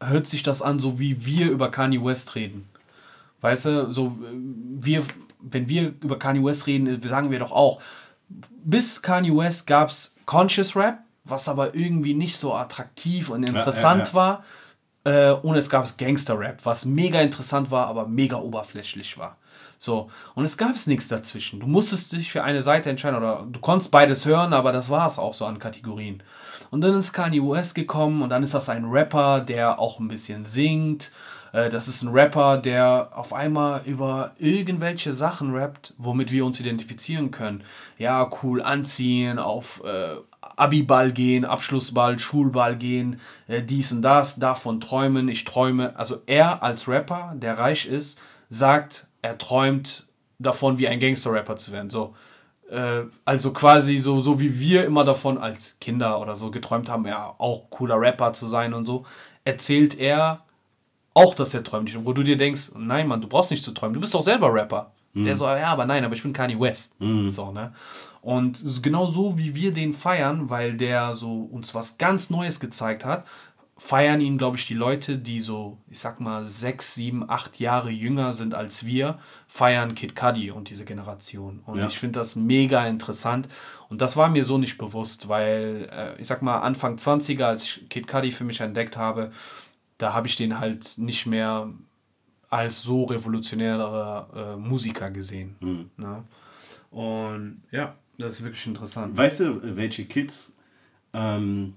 hört 0.00 0.26
sich 0.26 0.42
das 0.42 0.62
an, 0.62 0.78
so 0.78 0.98
wie 0.98 1.24
wir 1.24 1.50
über 1.50 1.70
Kanye 1.70 2.04
West 2.04 2.34
reden. 2.34 2.68
Weißt 3.40 3.66
du, 3.66 3.92
so 3.92 4.16
wir, 4.20 5.04
wenn 5.40 5.68
wir 5.68 5.94
über 6.00 6.18
Kanye 6.18 6.44
West 6.44 6.66
reden, 6.66 7.00
sagen 7.02 7.30
wir 7.30 7.38
doch 7.38 7.52
auch, 7.52 7.80
bis 8.64 9.02
Kanye 9.02 9.36
West 9.36 9.66
gab 9.66 9.90
es 9.90 10.16
Conscious 10.24 10.74
Rap, 10.74 10.98
was 11.24 11.48
aber 11.48 11.74
irgendwie 11.74 12.14
nicht 12.14 12.36
so 12.36 12.54
attraktiv 12.54 13.30
und 13.30 13.44
interessant 13.44 14.08
ja, 14.12 14.14
ja, 14.14 14.14
ja. 14.14 14.14
war. 14.14 14.44
Äh, 15.04 15.32
und 15.32 15.56
es 15.56 15.70
gab 15.70 15.86
Gangster 15.98 16.38
Rap, 16.38 16.60
was 16.64 16.84
mega 16.84 17.20
interessant 17.20 17.70
war, 17.70 17.86
aber 17.86 18.08
mega 18.08 18.36
oberflächlich 18.36 19.18
war. 19.18 19.36
So, 19.78 20.10
und 20.34 20.44
es 20.44 20.56
gab 20.56 20.74
es 20.74 20.86
nichts 20.86 21.08
dazwischen. 21.08 21.60
Du 21.60 21.66
musstest 21.66 22.12
dich 22.12 22.32
für 22.32 22.42
eine 22.42 22.62
Seite 22.62 22.90
entscheiden 22.90 23.18
oder 23.18 23.46
du 23.50 23.60
konntest 23.60 23.90
beides 23.90 24.24
hören, 24.24 24.52
aber 24.52 24.72
das 24.72 24.90
war 24.90 25.06
es 25.06 25.18
auch 25.18 25.34
so 25.34 25.46
an 25.46 25.58
Kategorien. 25.58 26.22
Und 26.70 26.80
dann 26.80 26.98
ist 26.98 27.12
Kanye 27.12 27.42
West 27.42 27.74
gekommen 27.74 28.22
und 28.22 28.30
dann 28.30 28.42
ist 28.42 28.54
das 28.54 28.68
ein 28.68 28.86
Rapper, 28.86 29.40
der 29.40 29.78
auch 29.78 30.00
ein 30.00 30.08
bisschen 30.08 30.46
singt 30.46 31.12
äh, 31.52 31.70
das 31.70 31.88
ist 31.88 32.02
ein 32.02 32.08
Rapper, 32.08 32.58
der 32.58 33.10
auf 33.14 33.32
einmal 33.32 33.82
über 33.86 34.32
irgendwelche 34.38 35.12
Sachen 35.12 35.54
rappt, 35.54 35.94
womit 35.96 36.30
wir 36.30 36.44
uns 36.44 36.60
identifizieren 36.60 37.30
können. 37.30 37.64
Ja, 37.98 38.30
cool 38.42 38.62
anziehen, 38.62 39.38
auf 39.38 39.82
äh, 39.84 40.16
Abiball 40.56 41.12
gehen, 41.12 41.44
Abschlussball, 41.44 42.18
Schulball 42.18 42.76
gehen, 42.76 43.20
äh, 43.48 43.62
dies 43.62 43.92
und 43.92 44.02
das, 44.02 44.36
davon 44.36 44.80
träumen, 44.80 45.28
ich 45.28 45.44
träume. 45.44 45.96
Also 45.96 46.22
er 46.26 46.62
als 46.62 46.88
Rapper, 46.88 47.34
der 47.36 47.58
reich 47.58 47.86
ist, 47.86 48.18
sagt, 48.48 49.05
er 49.22 49.38
träumt 49.38 50.06
davon, 50.38 50.78
wie 50.78 50.88
ein 50.88 51.00
Gangster-Rapper 51.00 51.56
zu 51.56 51.72
werden. 51.72 51.90
So, 51.90 52.14
äh, 52.70 53.02
also 53.24 53.52
quasi 53.52 53.98
so, 53.98 54.20
so 54.20 54.40
wie 54.40 54.58
wir 54.58 54.84
immer 54.84 55.04
davon 55.04 55.38
als 55.38 55.78
Kinder 55.80 56.20
oder 56.20 56.36
so 56.36 56.50
geträumt 56.50 56.88
haben, 56.88 57.06
ja, 57.06 57.34
auch 57.38 57.70
cooler 57.70 58.00
Rapper 58.00 58.32
zu 58.32 58.46
sein 58.46 58.74
und 58.74 58.86
so, 58.86 59.04
erzählt 59.44 59.98
er 59.98 60.42
auch, 61.14 61.34
dass 61.34 61.54
er 61.54 61.64
träumt 61.64 61.92
wo 62.04 62.12
du 62.12 62.22
dir 62.22 62.36
denkst, 62.36 62.72
nein, 62.76 63.08
Mann, 63.08 63.20
du 63.20 63.28
brauchst 63.28 63.50
nicht 63.50 63.64
zu 63.64 63.72
träumen, 63.72 63.94
du 63.94 64.00
bist 64.00 64.14
doch 64.14 64.22
selber 64.22 64.52
Rapper. 64.52 64.92
Mhm. 65.14 65.24
Der 65.24 65.36
so, 65.36 65.46
ja, 65.46 65.68
aber 65.68 65.86
nein, 65.86 66.04
aber 66.04 66.14
ich 66.14 66.22
bin 66.22 66.32
Kanye 66.32 66.60
West. 66.60 67.00
Mhm. 67.00 67.30
So, 67.30 67.52
ne? 67.52 67.72
Und 68.20 68.82
genau 68.82 69.06
so, 69.06 69.38
wie 69.38 69.54
wir 69.54 69.72
den 69.72 69.94
feiern, 69.94 70.50
weil 70.50 70.76
der 70.76 71.14
so 71.14 71.48
uns 71.50 71.74
was 71.74 71.96
ganz 71.96 72.28
Neues 72.28 72.60
gezeigt 72.60 73.04
hat, 73.04 73.24
feiern 73.86 74.20
ihn, 74.20 74.36
glaube 74.36 74.56
ich, 74.56 74.66
die 74.66 74.74
Leute, 74.74 75.16
die 75.16 75.40
so, 75.40 75.78
ich 75.88 76.00
sag 76.00 76.18
mal, 76.18 76.44
sechs, 76.44 76.96
sieben, 76.96 77.30
acht 77.30 77.60
Jahre 77.60 77.90
jünger 77.90 78.34
sind 78.34 78.52
als 78.52 78.84
wir, 78.84 79.20
feiern 79.46 79.94
Kid 79.94 80.16
Cudi 80.16 80.50
und 80.50 80.70
diese 80.70 80.84
Generation. 80.84 81.60
Und 81.64 81.78
ja. 81.78 81.86
ich 81.86 81.96
finde 81.96 82.18
das 82.18 82.34
mega 82.34 82.84
interessant. 82.84 83.48
Und 83.88 84.00
das 84.00 84.16
war 84.16 84.28
mir 84.28 84.44
so 84.44 84.58
nicht 84.58 84.76
bewusst, 84.76 85.28
weil, 85.28 85.88
äh, 85.92 86.20
ich 86.20 86.26
sag 86.26 86.42
mal, 86.42 86.58
Anfang 86.58 86.96
20er, 86.96 87.44
als 87.44 87.62
ich 87.62 87.88
Kid 87.88 88.08
Cudi 88.08 88.32
für 88.32 88.42
mich 88.42 88.60
entdeckt 88.60 88.96
habe, 88.96 89.30
da 89.98 90.12
habe 90.12 90.26
ich 90.26 90.34
den 90.34 90.58
halt 90.58 90.98
nicht 90.98 91.26
mehr 91.26 91.70
als 92.50 92.82
so 92.82 93.04
revolutionärer 93.04 94.28
äh, 94.34 94.56
Musiker 94.56 95.12
gesehen. 95.12 95.54
Mhm. 95.60 95.90
Ne? 95.96 96.24
Und 96.90 97.62
ja, 97.70 97.94
das 98.18 98.40
ist 98.40 98.44
wirklich 98.44 98.66
interessant. 98.66 99.16
Weißt 99.16 99.40
du, 99.40 99.76
welche 99.76 100.06
Kids, 100.06 100.56
ähm, 101.12 101.74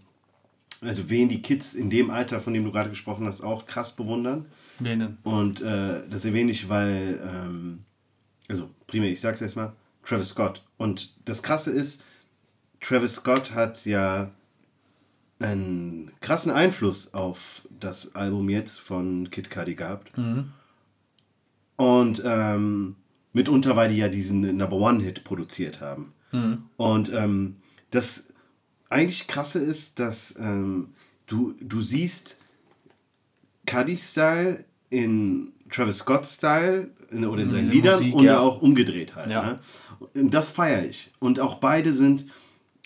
also 0.82 1.10
wen 1.10 1.30
die 1.30 1.42
Kids 1.42 1.74
in 1.74 1.90
dem 1.90 2.10
Alter, 2.10 2.40
von 2.40 2.54
dem 2.54 2.64
du 2.64 2.72
gerade 2.72 2.90
gesprochen 2.90 3.26
hast, 3.26 3.42
auch 3.42 3.66
krass 3.66 3.96
bewundern? 3.96 4.46
Wen 4.80 5.00
denn? 5.00 5.18
Und 5.24 5.62
äh, 5.62 6.08
das 6.10 6.26
erwähne 6.26 6.52
ich, 6.52 6.70
weil, 6.70 7.20
ähm, 7.24 7.80
also 8.48 8.70
primär, 8.88 9.12
ich 9.12 9.22
sag's 9.22 9.42
erstmal, 9.42 9.74
Travis 10.04 10.30
Scott. 10.30 10.64
Und 10.78 11.14
das 11.26 11.44
Krasse 11.44 11.72
ist, 11.72 12.04
Travis 12.80 13.16
Scott 13.16 13.54
hat 13.54 13.86
ja 13.86 14.32
einen 15.40 16.12
krassen 16.22 16.52
Einfluss 16.52 17.14
auf 17.14 17.68
das 17.80 18.16
Album 18.16 18.50
jetzt 18.50 18.80
von 18.80 19.30
Kid 19.30 19.50
Cudi 19.50 19.76
gehabt. 19.76 20.18
Mhm. 20.18 20.52
Und 21.76 22.22
ähm, 22.26 22.96
mitunter, 23.34 23.76
weil 23.76 23.90
die 23.90 23.98
ja 23.98 24.10
diesen 24.10 24.42
Number 24.58 24.78
One-Hit 24.78 25.24
produziert 25.24 25.80
haben. 25.82 26.14
Mhm. 26.32 26.64
Und 26.76 27.14
ähm, 27.14 27.58
das 27.92 28.29
eigentlich 28.90 29.28
krasse 29.28 29.60
ist, 29.60 30.00
dass 30.00 30.36
ähm, 30.40 30.90
du, 31.28 31.54
du 31.62 31.82
siehst 31.82 32.40
Cudi-Style 33.66 34.66
in 34.90 35.54
Travis 35.70 36.00
Scott-Style 36.00 36.90
oder 37.12 37.44
in 37.44 37.52
seinen 37.52 37.72
Diese 37.72 37.74
Liedern 37.74 38.00
Musik, 38.00 38.16
und 38.16 38.26
ja. 38.26 38.40
auch 38.40 38.62
umgedreht 38.62 39.16
halt. 39.16 39.30
Ja. 39.30 39.44
Ne? 39.44 39.60
Und 40.16 40.34
das 40.34 40.50
feiere 40.50 40.86
ich. 40.86 41.12
Und 41.20 41.40
auch 41.40 41.56
beide 41.56 41.94
sind 41.94 42.26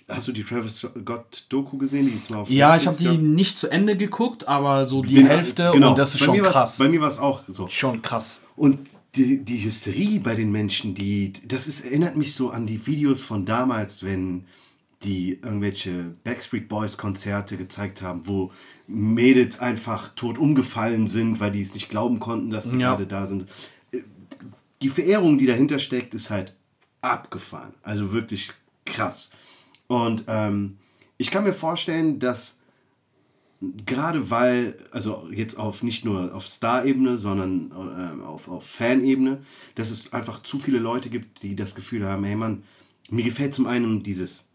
Hast 0.09 0.27
du 0.27 0.33
die 0.33 0.43
Travis 0.43 0.79
Scott 0.79 1.45
Doku 1.47 1.77
gesehen? 1.77 2.07
Die 2.07 2.13
ist 2.13 2.29
mal 2.29 2.39
auf 2.39 2.49
ja, 2.49 2.75
ich 2.75 2.87
habe 2.87 2.97
die 2.97 3.17
nicht 3.17 3.57
zu 3.57 3.69
Ende 3.69 3.95
geguckt, 3.95 4.47
aber 4.47 4.87
so 4.87 5.01
die 5.01 5.15
Den, 5.15 5.27
Hälfte 5.27 5.71
genau. 5.73 5.91
und 5.91 5.97
das 5.97 6.13
ist 6.13 6.19
bei 6.19 6.25
schon 6.25 6.41
krass. 6.41 6.77
Bei 6.77 6.89
mir 6.89 6.99
war 6.99 7.07
es 7.07 7.19
auch 7.19 7.43
so. 7.47 7.69
Schon 7.69 8.01
krass. 8.01 8.41
Und 8.57 8.79
die, 9.15 9.45
die 9.45 9.63
Hysterie 9.63 10.19
bei 10.19 10.35
den 10.35 10.51
Menschen, 10.51 10.93
die, 10.93 11.33
das 11.47 11.67
ist, 11.67 11.85
erinnert 11.85 12.17
mich 12.17 12.35
so 12.35 12.49
an 12.49 12.65
die 12.65 12.85
Videos 12.85 13.21
von 13.21 13.45
damals, 13.45 14.03
wenn 14.03 14.45
die 15.03 15.39
irgendwelche 15.41 16.15
Backstreet 16.23 16.67
Boys 16.67 16.97
Konzerte 16.97 17.57
gezeigt 17.57 18.01
haben, 18.01 18.27
wo 18.27 18.51
Mädels 18.87 19.59
einfach 19.59 20.13
tot 20.15 20.37
umgefallen 20.37 21.07
sind, 21.07 21.39
weil 21.39 21.51
die 21.51 21.61
es 21.61 21.73
nicht 21.73 21.89
glauben 21.89 22.19
konnten, 22.19 22.49
dass 22.49 22.69
die 22.69 22.77
ja. 22.77 22.89
gerade 22.89 23.07
da 23.07 23.27
sind. 23.27 23.45
Die 24.81 24.89
Verehrung, 24.89 25.37
die 25.37 25.45
dahinter 25.45 25.79
steckt, 25.79 26.13
ist 26.13 26.29
halt 26.29 26.55
abgefahren. 27.01 27.73
Also 27.83 28.13
wirklich 28.13 28.51
krass. 28.85 29.31
Und 29.87 30.25
ähm, 30.27 30.77
ich 31.17 31.31
kann 31.31 31.43
mir 31.43 31.53
vorstellen, 31.53 32.19
dass 32.19 32.59
gerade 33.85 34.29
weil, 34.29 34.77
also 34.91 35.27
jetzt 35.31 35.57
auf 35.57 35.83
nicht 35.83 36.03
nur 36.05 36.33
auf 36.33 36.47
Star-Ebene, 36.47 37.17
sondern 37.17 37.71
äh, 37.71 38.23
auf, 38.23 38.47
auf 38.47 38.65
Fan-Ebene, 38.65 39.41
dass 39.75 39.89
es 39.89 40.11
einfach 40.13 40.41
zu 40.43 40.57
viele 40.57 40.79
Leute 40.79 41.09
gibt, 41.09 41.43
die 41.43 41.55
das 41.55 41.75
Gefühl 41.75 42.05
haben, 42.05 42.23
hey 42.23 42.35
Mann, 42.35 42.63
mir 43.09 43.23
gefällt 43.23 43.53
zum 43.53 43.67
einen 43.67 44.03
dieses, 44.03 44.49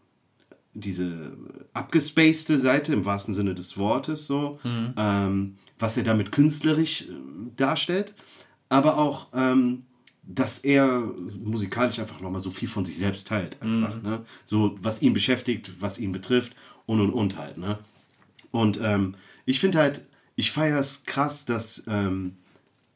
diese 0.73 1.37
abgespacede 1.73 2.57
Seite 2.57 2.93
im 2.93 3.05
wahrsten 3.05 3.33
Sinne 3.33 3.55
des 3.55 3.77
Wortes, 3.77 4.27
so, 4.27 4.59
mhm. 4.63 4.93
ähm, 4.97 5.55
was 5.77 5.97
er 5.97 6.03
damit 6.03 6.31
künstlerisch 6.31 7.03
äh, 7.03 7.13
darstellt, 7.55 8.13
aber 8.69 8.97
auch 8.97 9.27
ähm, 9.33 9.83
dass 10.31 10.59
er 10.59 11.11
musikalisch 11.43 11.97
einfach 11.97 12.21
nochmal 12.21 12.39
so 12.39 12.51
viel 12.51 12.67
von 12.67 12.85
sich 12.85 12.99
selbst 12.99 13.27
teilt. 13.27 13.59
Einfach, 13.61 13.95
mhm. 13.95 14.03
ne? 14.03 14.25
So, 14.45 14.75
was 14.79 15.01
ihn 15.01 15.13
beschäftigt, 15.13 15.71
was 15.79 15.97
ihn 15.97 16.11
betrifft 16.11 16.55
und 16.85 17.01
und 17.01 17.11
und 17.11 17.35
halt. 17.35 17.57
Ne? 17.57 17.79
Und 18.51 18.79
ähm, 18.81 19.15
ich 19.45 19.59
finde 19.59 19.79
halt, 19.79 20.05
ich 20.35 20.51
feiere 20.51 20.79
es 20.79 21.03
krass, 21.03 21.45
dass 21.45 21.83
ähm, 21.87 22.37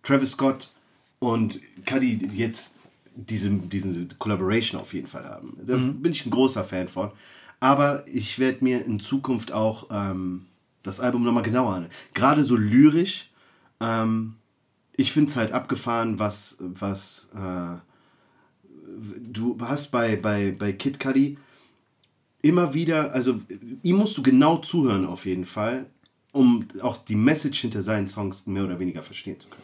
Travis 0.04 0.32
Scott 0.32 0.72
und 1.18 1.60
Cuddy 1.88 2.20
jetzt 2.34 2.76
diese, 3.16 3.50
diese 3.50 4.08
Collaboration 4.20 4.80
auf 4.80 4.94
jeden 4.94 5.08
Fall 5.08 5.26
haben. 5.26 5.58
Da 5.66 5.78
mhm. 5.78 6.02
bin 6.02 6.12
ich 6.12 6.26
ein 6.26 6.32
großer 6.32 6.64
Fan 6.64 6.88
von. 6.88 7.12
Aber 7.64 8.04
ich 8.08 8.40
werde 8.40 8.64
mir 8.64 8.86
in 8.86 9.00
Zukunft 9.00 9.52
auch 9.52 9.88
ähm, 9.92 10.48
das 10.82 11.00
Album 11.00 11.24
nochmal 11.24 11.44
genauer 11.44 11.74
an. 11.76 11.88
Gerade 12.14 12.44
so 12.44 12.56
lyrisch 12.56 13.30
ähm, 13.80 14.36
ich 14.96 15.12
finde 15.12 15.30
es 15.32 15.36
halt 15.36 15.52
abgefahren, 15.52 16.20
was, 16.20 16.58
was 16.60 17.30
äh, 17.36 17.78
du 19.20 19.58
hast 19.60 19.92
bei, 19.92 20.16
bei, 20.16 20.52
bei 20.52 20.72
Kid 20.72 21.00
Cudi 21.00 21.38
immer 22.42 22.74
wieder, 22.74 23.14
also 23.14 23.40
ihm 23.82 23.98
musst 23.98 24.18
du 24.18 24.24
genau 24.24 24.58
zuhören 24.58 25.06
auf 25.06 25.26
jeden 25.26 25.46
Fall, 25.46 25.88
um 26.32 26.68
auch 26.82 26.98
die 26.98 27.16
Message 27.16 27.62
hinter 27.62 27.84
seinen 27.84 28.08
Songs 28.08 28.46
mehr 28.46 28.64
oder 28.64 28.80
weniger 28.80 29.02
verstehen 29.02 29.40
zu 29.40 29.50
können. 29.50 29.64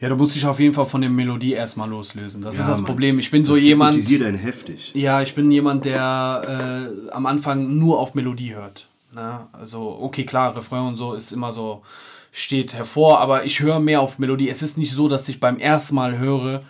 Ja, 0.00 0.08
du 0.08 0.16
musst 0.16 0.36
dich 0.36 0.46
auf 0.46 0.60
jeden 0.60 0.74
Fall 0.74 0.86
von 0.86 1.00
der 1.00 1.10
Melodie 1.10 1.52
erstmal 1.54 1.88
loslösen. 1.90 2.42
Das 2.42 2.56
Ja, 2.56 2.62
ist 2.62 2.68
das 2.68 2.80
Mann. 2.80 2.86
Problem. 2.86 3.18
Ich 3.18 3.30
bin 3.32 3.44
so 3.44 3.54
das 3.54 3.62
jemand. 3.62 3.94
hypnotisiert 3.96 4.22
einen 4.28 4.38
heftig. 4.38 4.92
Ja, 4.94 5.22
ich 5.22 5.34
bin 5.34 5.50
jemand, 5.50 5.84
der 5.84 6.90
äh, 7.08 7.10
am 7.10 7.26
Anfang 7.26 7.76
nur 7.78 7.98
auf 7.98 8.14
Melodie 8.14 8.54
hört. 8.54 8.88
Ne? 9.12 9.40
Also, 9.52 9.98
okay, 10.00 10.24
klar, 10.24 10.56
Refrain 10.56 10.86
und 10.86 10.96
so 10.96 11.14
ist 11.14 11.32
immer 11.32 11.52
so, 11.52 11.82
steht 12.30 12.74
hervor, 12.74 13.18
aber 13.20 13.44
ich 13.44 13.60
höre 13.60 13.80
mehr 13.80 14.00
auf 14.00 14.18
Melodie. 14.20 14.48
Es 14.48 14.62
ist 14.62 14.78
nicht 14.78 14.92
so, 14.92 15.08
dass 15.08 15.28
ich 15.28 15.40
beim 15.40 15.58
ersten 15.58 15.96
Mal 15.96 16.18
höre, 16.18 16.60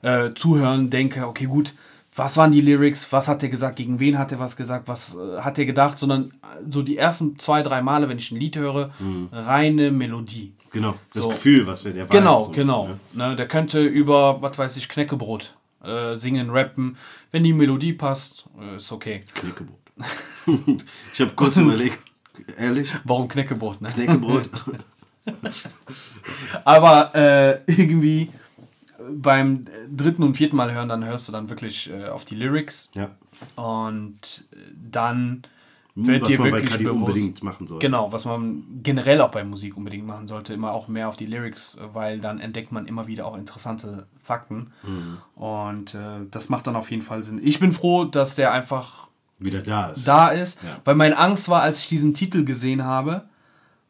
äh, 0.00 0.30
zuhören, 0.34 0.88
denke, 0.88 1.26
okay, 1.26 1.44
gut, 1.46 1.74
was 2.16 2.36
waren 2.36 2.52
die 2.52 2.60
Lyrics, 2.62 3.12
was 3.12 3.28
hat 3.28 3.42
er 3.42 3.48
gesagt, 3.48 3.76
gegen 3.76 4.00
wen 4.00 4.18
hat 4.18 4.32
er 4.32 4.40
was 4.40 4.56
gesagt, 4.56 4.88
was 4.88 5.16
äh, 5.16 5.40
hat 5.40 5.58
er 5.58 5.66
gedacht, 5.66 5.98
sondern 5.98 6.30
äh, 6.42 6.62
so 6.72 6.82
die 6.82 6.96
ersten 6.96 7.38
zwei, 7.38 7.62
drei 7.62 7.82
Male, 7.82 8.08
wenn 8.08 8.18
ich 8.18 8.30
ein 8.32 8.38
Lied 8.40 8.56
höre, 8.56 8.90
reine 9.30 9.90
Melodie. 9.90 10.52
Genau, 10.70 10.96
das 11.12 11.22
So. 11.22 11.28
Gefühl, 11.30 11.66
was 11.66 11.82
der, 11.82 11.92
der 11.92 12.06
Genau, 12.06 12.44
so 12.44 12.52
genau. 12.52 12.82
bisschen, 12.84 13.00
Ne, 13.12 13.36
der 13.36 13.48
könnte 13.48 13.84
über, 13.84 14.42
was 14.42 14.58
weiß 14.58 14.76
ich, 14.76 14.88
Knäckebrot 14.88 15.54
äh, 15.82 16.16
singen, 16.16 16.50
rappen. 16.50 16.96
Wenn 17.30 17.44
die 17.44 17.52
Melodie 17.52 17.92
passt, 17.92 18.46
äh, 18.60 18.76
ist 18.76 18.92
okay. 18.92 19.20
ne? 19.20 19.24
Knäckebrot. 19.34 19.78
ich 21.12 21.20
habe 21.20 21.32
kurz 21.34 21.56
überlegt, 21.56 21.98
ehrlich, 22.56 22.90
Warum 23.04 23.28
Knäckebrot, 23.28 23.80
ne? 23.80 23.88
Knäckebrot. 23.88 24.48
Aber 26.64 27.14
äh, 27.14 27.60
irgendwie 27.66 28.30
beim 29.10 29.64
dritten 29.90 30.22
und 30.22 30.36
vierten 30.36 30.56
Mal 30.56 30.72
hören, 30.72 30.88
dann 30.88 31.04
hörst 31.04 31.28
du 31.28 31.32
dann 31.32 31.48
wirklich 31.48 31.90
äh, 31.90 32.06
auf 32.08 32.24
die 32.24 32.34
Lyrics 32.34 32.90
ja. 32.94 33.10
und 33.56 34.44
dann 34.74 35.42
wird 36.06 36.22
was 36.22 36.28
dir 36.28 36.38
man 36.40 36.50
bei 36.50 36.60
Cudi 36.62 36.84
bewusst, 36.84 37.00
unbedingt 37.00 37.42
machen 37.42 37.66
sollte. 37.66 37.84
Genau, 37.86 38.12
was 38.12 38.24
man 38.24 38.62
generell 38.82 39.20
auch 39.20 39.30
bei 39.30 39.42
Musik 39.44 39.76
unbedingt 39.76 40.06
machen 40.06 40.28
sollte, 40.28 40.54
immer 40.54 40.72
auch 40.72 40.88
mehr 40.88 41.08
auf 41.08 41.16
die 41.16 41.26
Lyrics, 41.26 41.78
weil 41.92 42.20
dann 42.20 42.38
entdeckt 42.40 42.70
man 42.72 42.86
immer 42.86 43.06
wieder 43.06 43.26
auch 43.26 43.36
interessante 43.36 44.06
Fakten 44.22 44.72
Mhm. 44.82 45.18
und 45.34 45.94
äh, 45.94 46.26
das 46.30 46.48
macht 46.48 46.66
dann 46.66 46.76
auf 46.76 46.90
jeden 46.90 47.02
Fall 47.02 47.22
Sinn. 47.24 47.40
Ich 47.42 47.58
bin 47.60 47.72
froh, 47.72 48.04
dass 48.04 48.34
der 48.34 48.52
einfach 48.52 49.08
Wieder 49.38 49.62
da 49.62 49.88
ist. 49.90 50.06
da 50.06 50.28
ist, 50.28 50.62
Ja. 50.62 50.78
weil 50.84 50.94
meine 50.94 51.16
Angst 51.18 51.48
war, 51.48 51.62
als 51.62 51.80
ich 51.80 51.88
diesen 51.88 52.14
Titel 52.14 52.44
gesehen 52.44 52.84
habe, 52.84 53.24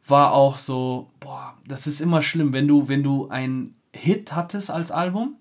war 0.07 0.31
auch 0.33 0.57
so, 0.57 1.11
boah, 1.19 1.53
das 1.67 1.85
ist 1.85 2.01
immer 2.01 2.21
schlimm, 2.21 2.53
wenn 2.53 2.67
du, 2.67 2.87
wenn 2.87 3.03
du 3.03 3.27
einen 3.29 3.75
Hit 3.93 4.33
hattest 4.35 4.71
als 4.71 4.91
Album 4.91 5.35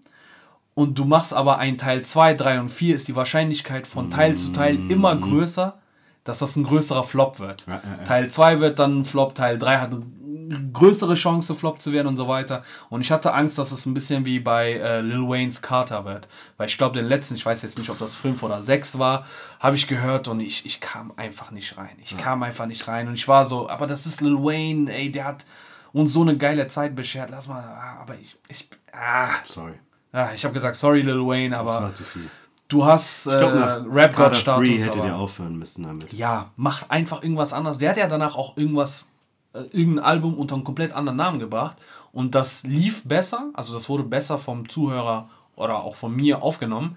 und 0.75 0.99
du 0.99 1.05
machst 1.07 1.33
aber 1.35 1.59
ein 1.59 1.79
Teil 1.79 2.03
2, 2.05 2.35
3 2.35 2.61
und 2.61 2.69
4, 2.71 2.97
ist 2.97 3.09
die 3.09 3.17
Wahrscheinlichkeit 3.17 3.87
von 3.87 4.11
Teil 4.11 4.37
zu 4.37 4.53
Teil 4.53 4.79
immer 4.91 5.17
größer, 5.17 5.79
dass 6.25 6.41
das 6.41 6.57
ein 6.57 6.65
größerer 6.65 7.05
Flop 7.05 7.41
wird. 7.41 7.65
Ja, 7.67 7.75
ja. 7.75 8.05
Teil 8.05 8.31
2 8.31 8.61
wird 8.61 8.79
dann 8.79 9.01
ein 9.01 9.05
Flop, 9.05 9.35
Teil 9.35 9.59
3 9.59 9.79
hat 9.79 9.93
eine 9.93 10.71
größere 10.73 11.15
Chance, 11.15 11.55
Flop 11.55 11.81
zu 11.81 11.93
werden 11.93 12.07
und 12.07 12.17
so 12.17 12.29
weiter. 12.29 12.65
Und 12.89 13.01
ich 13.01 13.11
hatte 13.11 13.35
Angst, 13.35 13.59
dass 13.59 13.73
es 13.73 13.87
ein 13.87 13.95
bisschen 13.95 14.25
wie 14.25 14.41
bei 14.41 14.73
äh, 14.73 15.01
Lil 15.01 15.29
Wayne's 15.29 15.63
Carter 15.63 16.05
wird. 16.05 16.29
Weil 16.57 16.69
ich 16.69 16.79
glaube, 16.79 16.99
den 16.99 17.07
letzten, 17.07 17.35
ich 17.35 17.45
weiß 17.45 17.63
jetzt 17.63 17.79
nicht, 17.79 17.91
ob 17.91 17.99
das 17.99 18.17
5 18.17 18.43
oder 18.43 18.63
6 18.63 18.99
war, 18.99 19.27
habe 19.61 19.77
ich 19.77 19.89
gehört 19.89 20.29
und 20.29 20.41
ich, 20.41 20.65
ich 20.67 20.81
kam 20.81 21.13
einfach 21.17 21.51
nicht 21.51 21.77
rein. 21.77 21.97
Ich 22.03 22.17
kam 22.17 22.43
einfach 22.43 22.67
nicht 22.67 22.87
rein 22.89 23.09
und 23.09 23.15
ich 23.15 23.29
war 23.29 23.47
so, 23.47 23.69
aber 23.69 23.87
das 23.87 24.07
ist 24.07 24.21
Lil 24.21 24.37
Wayne, 24.37 24.93
ey, 24.93 25.13
der 25.13 25.25
hat 25.25 25.45
uns 25.93 26.13
so 26.13 26.23
eine 26.23 26.37
geile 26.37 26.69
Zeit 26.69 26.95
beschert. 26.95 27.31
Lass 27.31 27.49
mal, 27.49 27.63
ah, 27.63 28.01
aber 28.01 28.15
ich, 28.15 28.37
ich, 28.49 28.69
ah, 28.93 29.29
Sorry, 29.45 29.75
ah 30.13 30.31
ich 30.35 30.45
habe 30.45 30.55
gesagt, 30.55 30.77
sorry 30.77 31.03
Lil 31.03 31.27
Wayne, 31.27 31.51
das 31.51 31.61
aber 31.61 31.83
war 31.83 31.95
zu 31.95 32.05
viel. 32.05 32.29
Du 32.69 32.85
hast 32.85 33.27
äh, 33.27 33.41
nach 33.41 33.85
Rap 33.91 34.15
God 34.15 34.33
Carter 34.33 34.59
3 34.59 34.65
Status. 34.65 34.87
hätte 34.87 35.01
der 35.01 35.17
aufhören 35.17 35.59
müssen 35.59 35.85
damit. 35.85 36.13
ja, 36.13 36.51
mach 36.57 36.89
einfach 36.91 37.23
irgendwas 37.23 37.53
anderes. 37.53 37.79
Der 37.79 37.91
hat 37.91 37.97
ja 37.97 38.07
danach 38.07 38.37
auch 38.37 38.57
irgendwas, 38.57 39.11
äh, 39.53 39.63
irgendein 39.73 40.05
Album 40.05 40.35
unter 40.35 40.55
einem 40.55 40.65
komplett 40.65 40.93
anderen 40.93 41.17
Namen 41.17 41.39
gebracht. 41.39 41.77
Und 42.13 42.35
das 42.35 42.65
lief 42.65 43.05
besser, 43.05 43.51
also 43.55 43.75
das 43.75 43.89
wurde 43.89 44.05
besser 44.05 44.39
vom 44.39 44.69
Zuhörer 44.69 45.29
oder 45.57 45.83
auch 45.83 45.97
von 45.97 46.15
mir 46.15 46.43
aufgenommen. 46.43 46.97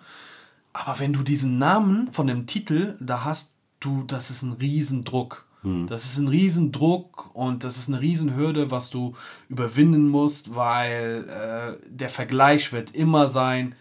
Aber 0.73 0.99
wenn 0.99 1.14
du 1.14 1.23
diesen 1.23 1.57
Namen 1.57 2.11
von 2.14 2.27
dem 2.27 2.48
Titel 2.48 2.95
da 2.99 3.26
hast, 3.26 3.53
du, 3.81 4.03
das 4.03 4.30
ist 4.30 4.43
ein 4.43 4.53
Riesendruck. 4.53 5.45
Das 5.64 6.06
ist 6.06 6.18
ein 6.18 6.27
Riesendruck 6.27 7.30
und 7.35 7.64
das 7.64 7.77
ist 7.77 7.88
eine 7.88 8.02
Riesenhürde, 8.02 8.72
was 8.72 8.89
du 8.89 9.15
überwinden 9.48 10.10
musst, 10.10 10.56
weil 10.56 11.30
äh, 11.30 11.88
der 11.88 12.10
Vergleich 12.10 12.73
wird 12.73 12.95
immer 12.95 13.27
sein, 13.27 13.76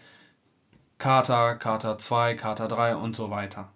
Carter, 1.01 1.55
Carter 1.55 1.97
2, 1.97 2.35
Carter 2.35 2.67
3 2.67 2.95
und 2.95 3.15
so 3.15 3.31
weiter. 3.31 3.71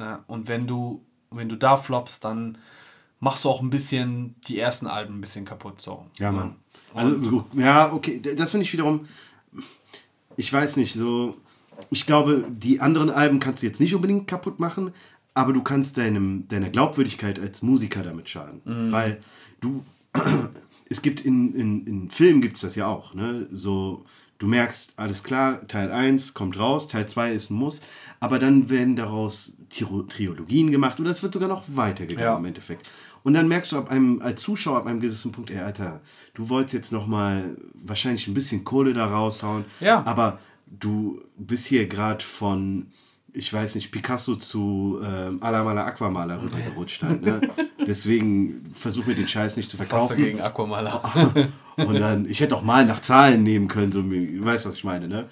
Ja, 0.00 0.24
und 0.26 0.48
wenn 0.48 0.66
du, 0.66 1.04
wenn 1.30 1.50
du 1.50 1.56
da 1.56 1.76
floppst, 1.76 2.24
dann 2.24 2.56
machst 3.20 3.44
du 3.44 3.50
auch 3.50 3.60
ein 3.60 3.68
bisschen 3.68 4.36
die 4.48 4.58
ersten 4.58 4.86
Alben 4.86 5.18
ein 5.18 5.20
bisschen 5.20 5.44
kaputt. 5.44 5.82
So. 5.82 6.06
Ja, 6.18 6.32
Mann. 6.32 6.56
Also, 6.94 7.44
ja, 7.52 7.92
okay, 7.92 8.22
das 8.22 8.52
finde 8.52 8.64
ich 8.64 8.72
wiederum, 8.72 9.06
ich 10.38 10.50
weiß 10.50 10.78
nicht, 10.78 10.94
so, 10.94 11.36
ich 11.90 12.06
glaube, 12.06 12.46
die 12.48 12.80
anderen 12.80 13.10
Alben 13.10 13.38
kannst 13.38 13.62
du 13.62 13.66
jetzt 13.66 13.80
nicht 13.80 13.94
unbedingt 13.94 14.26
kaputt 14.26 14.58
machen, 14.58 14.92
aber 15.34 15.52
du 15.52 15.62
kannst 15.62 15.98
deinem, 15.98 16.48
deiner 16.48 16.70
Glaubwürdigkeit 16.70 17.38
als 17.38 17.60
Musiker 17.60 18.02
damit 18.02 18.30
schaden. 18.30 18.62
Weil 18.90 19.20
du, 19.60 19.84
es 20.88 21.02
gibt 21.02 21.20
in, 21.20 21.54
in, 21.54 21.86
in 21.86 22.10
Filmen 22.10 22.40
gibt 22.40 22.56
es 22.56 22.62
das 22.62 22.76
ja 22.76 22.86
auch, 22.86 23.12
ne, 23.12 23.46
so, 23.50 24.06
du 24.42 24.48
merkst, 24.48 24.94
alles 24.96 25.22
klar, 25.22 25.66
Teil 25.68 25.92
1 25.92 26.34
kommt 26.34 26.58
raus, 26.58 26.88
Teil 26.88 27.06
2 27.08 27.32
ist 27.32 27.50
ein 27.50 27.54
Muss, 27.54 27.80
aber 28.18 28.40
dann 28.40 28.68
werden 28.70 28.96
daraus 28.96 29.56
Tiro- 29.70 30.02
Triologien 30.02 30.72
gemacht 30.72 30.98
oder 30.98 31.10
es 31.10 31.22
wird 31.22 31.32
sogar 31.32 31.48
noch 31.48 31.64
weitergegangen 31.68 32.32
Ja. 32.32 32.36
im 32.36 32.44
Endeffekt. 32.44 32.88
Und 33.22 33.34
dann 33.34 33.46
merkst 33.46 33.70
du 33.70 33.78
ab 33.78 33.88
einem, 33.88 34.20
als 34.20 34.42
Zuschauer 34.42 34.78
ab 34.78 34.86
einem 34.86 34.98
gewissen 34.98 35.30
Punkt, 35.30 35.50
ey, 35.50 35.58
Alter, 35.60 36.00
du 36.34 36.48
wolltest 36.48 36.74
jetzt 36.74 36.92
noch 36.92 37.06
mal 37.06 37.56
wahrscheinlich 37.74 38.26
ein 38.26 38.34
bisschen 38.34 38.64
Kohle 38.64 38.94
da 38.94 39.06
raushauen, 39.06 39.64
Ja. 39.78 40.02
aber 40.04 40.40
du 40.66 41.20
bist 41.36 41.66
hier 41.66 41.86
gerade 41.86 42.24
von, 42.24 42.88
ich 43.32 43.52
weiß 43.52 43.76
nicht, 43.76 43.92
Picasso 43.92 44.34
zu 44.34 44.98
ähm, 45.04 45.40
Alamala 45.40 45.84
Aquamaler 45.86 46.38
runtergerutscht 46.38 47.02
halt, 47.04 47.22
ne? 47.22 47.40
Deswegen 47.86 48.70
versuch 48.74 49.06
mir 49.06 49.14
den 49.14 49.28
Scheiß 49.28 49.56
nicht 49.56 49.70
zu 49.70 49.78
Was 49.78 49.86
verkaufen. 49.88 50.16
gegen 50.16 50.40
Aquamaler? 50.40 51.00
Und 51.76 51.98
dann, 52.00 52.26
ich 52.28 52.40
hätte 52.40 52.56
auch 52.56 52.62
mal 52.62 52.84
nach 52.84 53.00
Zahlen 53.00 53.42
nehmen 53.42 53.68
können, 53.68 53.92
so, 53.92 54.10
wie- 54.10 54.38
du 54.38 54.44
weißt, 54.44 54.66
was 54.66 54.74
ich 54.74 54.84
meine, 54.84 55.08
ne? 55.08 55.28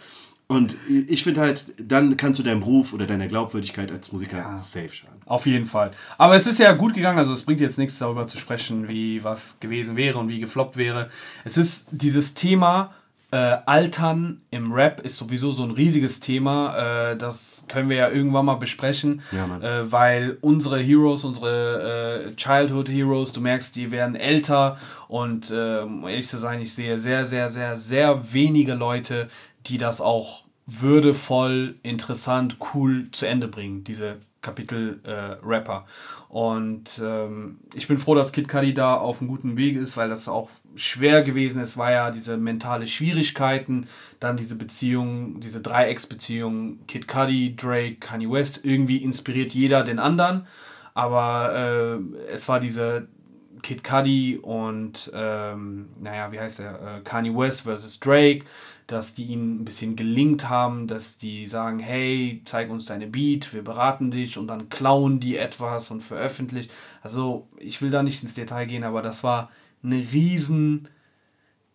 Und 0.46 0.76
ich 1.06 1.22
finde 1.22 1.42
halt, 1.42 1.74
dann 1.78 2.16
kannst 2.16 2.40
du 2.40 2.42
deinem 2.42 2.64
Ruf 2.64 2.92
oder 2.92 3.06
deiner 3.06 3.28
Glaubwürdigkeit 3.28 3.92
als 3.92 4.10
Musiker 4.10 4.58
safe 4.58 4.88
schaden. 4.92 5.20
Auf 5.26 5.46
jeden 5.46 5.66
Fall. 5.66 5.92
Aber 6.18 6.34
es 6.36 6.48
ist 6.48 6.58
ja 6.58 6.72
gut 6.72 6.94
gegangen, 6.94 7.18
also 7.20 7.32
es 7.32 7.42
bringt 7.42 7.60
jetzt 7.60 7.78
nichts 7.78 7.96
darüber 8.00 8.26
zu 8.26 8.36
sprechen, 8.38 8.88
wie 8.88 9.22
was 9.22 9.60
gewesen 9.60 9.94
wäre 9.94 10.18
und 10.18 10.28
wie 10.28 10.40
gefloppt 10.40 10.76
wäre. 10.76 11.08
Es 11.44 11.56
ist 11.56 11.86
dieses 11.92 12.34
Thema 12.34 12.90
äh, 13.32 13.58
Altern 13.66 14.40
im 14.50 14.72
Rap 14.72 15.00
ist 15.00 15.18
sowieso 15.18 15.52
so 15.52 15.62
ein 15.62 15.70
riesiges 15.70 16.20
Thema. 16.20 17.10
Äh, 17.12 17.16
das 17.16 17.66
können 17.68 17.88
wir 17.88 17.96
ja 17.96 18.10
irgendwann 18.10 18.46
mal 18.46 18.56
besprechen, 18.56 19.22
Ja, 19.30 19.58
äh, 19.58 19.90
weil 19.90 20.38
unsere 20.40 20.78
Heroes, 20.78 21.24
unsere 21.24 22.30
äh, 22.30 22.34
Childhood 22.34 22.88
Heroes, 22.88 23.32
du 23.32 23.40
merkst, 23.40 23.76
die 23.76 23.90
werden 23.90 24.16
älter. 24.16 24.78
Und 25.08 25.50
äh, 25.50 25.80
um 25.80 26.06
ehrlich 26.06 26.28
zu 26.28 26.38
sein, 26.38 26.60
ich 26.60 26.74
sehe 26.74 26.98
sehr, 26.98 27.26
sehr, 27.26 27.50
sehr, 27.50 27.76
sehr 27.76 28.32
wenige 28.32 28.74
Leute, 28.74 29.28
die 29.66 29.78
das 29.78 30.00
auch 30.00 30.44
würdevoll, 30.66 31.76
interessant, 31.82 32.56
cool 32.74 33.08
zu 33.12 33.26
Ende 33.26 33.48
bringen, 33.48 33.84
diese 33.84 34.18
Kapitel 34.42 35.00
äh, 35.04 35.36
Rapper. 35.46 35.86
Und 36.28 37.00
ähm, 37.02 37.58
ich 37.74 37.88
bin 37.88 37.98
froh, 37.98 38.14
dass 38.14 38.32
Kid 38.32 38.48
Cudi 38.48 38.72
da 38.72 38.94
auf 38.94 39.20
einem 39.20 39.28
guten 39.28 39.56
Weg 39.56 39.76
ist, 39.76 39.96
weil 39.96 40.08
das 40.08 40.28
auch 40.28 40.48
schwer 40.76 41.22
gewesen 41.22 41.60
ist, 41.60 41.76
war 41.76 41.90
ja 41.90 42.10
diese 42.10 42.36
mentale 42.36 42.86
Schwierigkeiten, 42.86 43.86
dann 44.20 44.36
diese 44.36 44.56
Beziehung, 44.56 45.40
diese 45.40 45.60
Dreiecksbeziehung 45.60 46.86
Kid 46.86 47.08
Cudi, 47.08 47.56
Drake, 47.56 47.96
Kanye 47.96 48.30
West, 48.30 48.64
irgendwie 48.64 48.98
inspiriert 48.98 49.52
jeder 49.52 49.82
den 49.82 49.98
anderen, 49.98 50.46
aber 50.94 51.54
äh, 51.54 52.32
es 52.32 52.48
war 52.48 52.60
diese 52.60 53.08
Kid 53.62 53.84
Cudi 53.84 54.38
und 54.40 55.10
ähm, 55.14 55.90
naja, 56.00 56.32
wie 56.32 56.40
heißt 56.40 56.60
er, 56.60 56.98
äh, 56.98 57.00
Kanye 57.02 57.36
West 57.36 57.62
versus 57.62 58.00
Drake, 58.00 58.44
dass 58.92 59.14
die 59.14 59.26
ihn 59.26 59.60
ein 59.60 59.64
bisschen 59.64 59.94
gelingt 59.94 60.48
haben, 60.48 60.86
dass 60.86 61.16
die 61.18 61.46
sagen, 61.46 61.78
hey, 61.78 62.42
zeig 62.44 62.70
uns 62.70 62.86
deine 62.86 63.06
Beat, 63.06 63.54
wir 63.54 63.62
beraten 63.62 64.10
dich 64.10 64.36
und 64.36 64.48
dann 64.48 64.68
klauen 64.68 65.20
die 65.20 65.36
etwas 65.36 65.90
und 65.90 66.02
veröffentlichen. 66.02 66.70
Also 67.02 67.46
ich 67.56 67.80
will 67.82 67.90
da 67.90 68.02
nicht 68.02 68.22
ins 68.22 68.34
Detail 68.34 68.66
gehen, 68.66 68.82
aber 68.84 69.02
das 69.02 69.22
war 69.22 69.50
eine 69.84 69.96
riesen, 69.96 70.88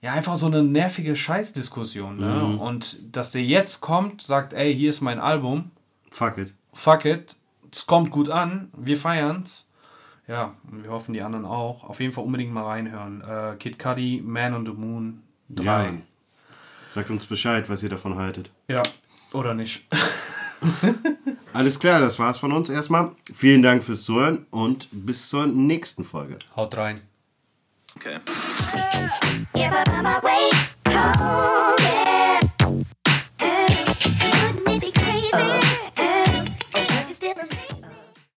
ja 0.02 0.14
einfach 0.14 0.38
so 0.38 0.48
eine 0.48 0.64
nervige 0.64 1.16
Scheißdiskussion. 1.16 2.18
Ne? 2.18 2.58
Und 2.58 3.00
dass 3.16 3.32
der 3.32 3.44
jetzt 3.44 3.82
kommt, 3.82 4.22
sagt, 4.22 4.54
ey, 4.54 4.76
hier 4.76 4.90
ist 4.90 5.02
mein 5.02 5.20
Album, 5.20 5.72
Fuck 6.12 6.38
it. 6.38 6.54
fuck 6.74 7.06
it, 7.06 7.38
es 7.72 7.86
kommt 7.86 8.12
gut 8.12 8.30
an, 8.30 8.70
wir 8.78 8.98
feiern's. 8.98 9.72
Ja, 10.28 10.56
wir 10.72 10.90
hoffen 10.90 11.14
die 11.14 11.22
anderen 11.22 11.46
auch. 11.46 11.84
Auf 11.84 12.00
jeden 12.00 12.12
Fall 12.12 12.24
unbedingt 12.24 12.52
mal 12.52 12.66
reinhören. 12.66 13.22
Äh, 13.22 13.56
Kid 13.58 13.78
Cudi, 13.78 14.24
Man 14.26 14.56
on 14.56 14.66
the 14.66 14.72
Moon, 14.74 15.22
Drei. 15.50 15.86
Ja. 15.86 15.94
Sagt 16.96 17.10
uns 17.10 17.26
Bescheid, 17.26 17.68
was 17.70 17.84
ihr 17.84 17.90
davon 17.90 18.16
haltet. 18.16 18.52
Ja, 18.70 18.82
oder 19.34 19.54
nicht. 19.54 19.86
Alles 21.54 21.78
klar, 21.78 22.00
das 22.00 22.20
war's 22.20 22.38
von 22.38 22.54
uns 22.54 22.70
erstmal. 22.70 23.12
Vielen 23.36 23.62
Dank 23.62 23.84
fürs 23.84 24.04
Zuhören 24.04 24.46
und 24.50 24.88
bis 24.94 25.28
zur 25.28 25.46
nächsten 25.46 26.06
Folge. 26.06 26.40
Haut 26.56 26.78
rein. 26.78 27.02
Okay. 27.98 28.20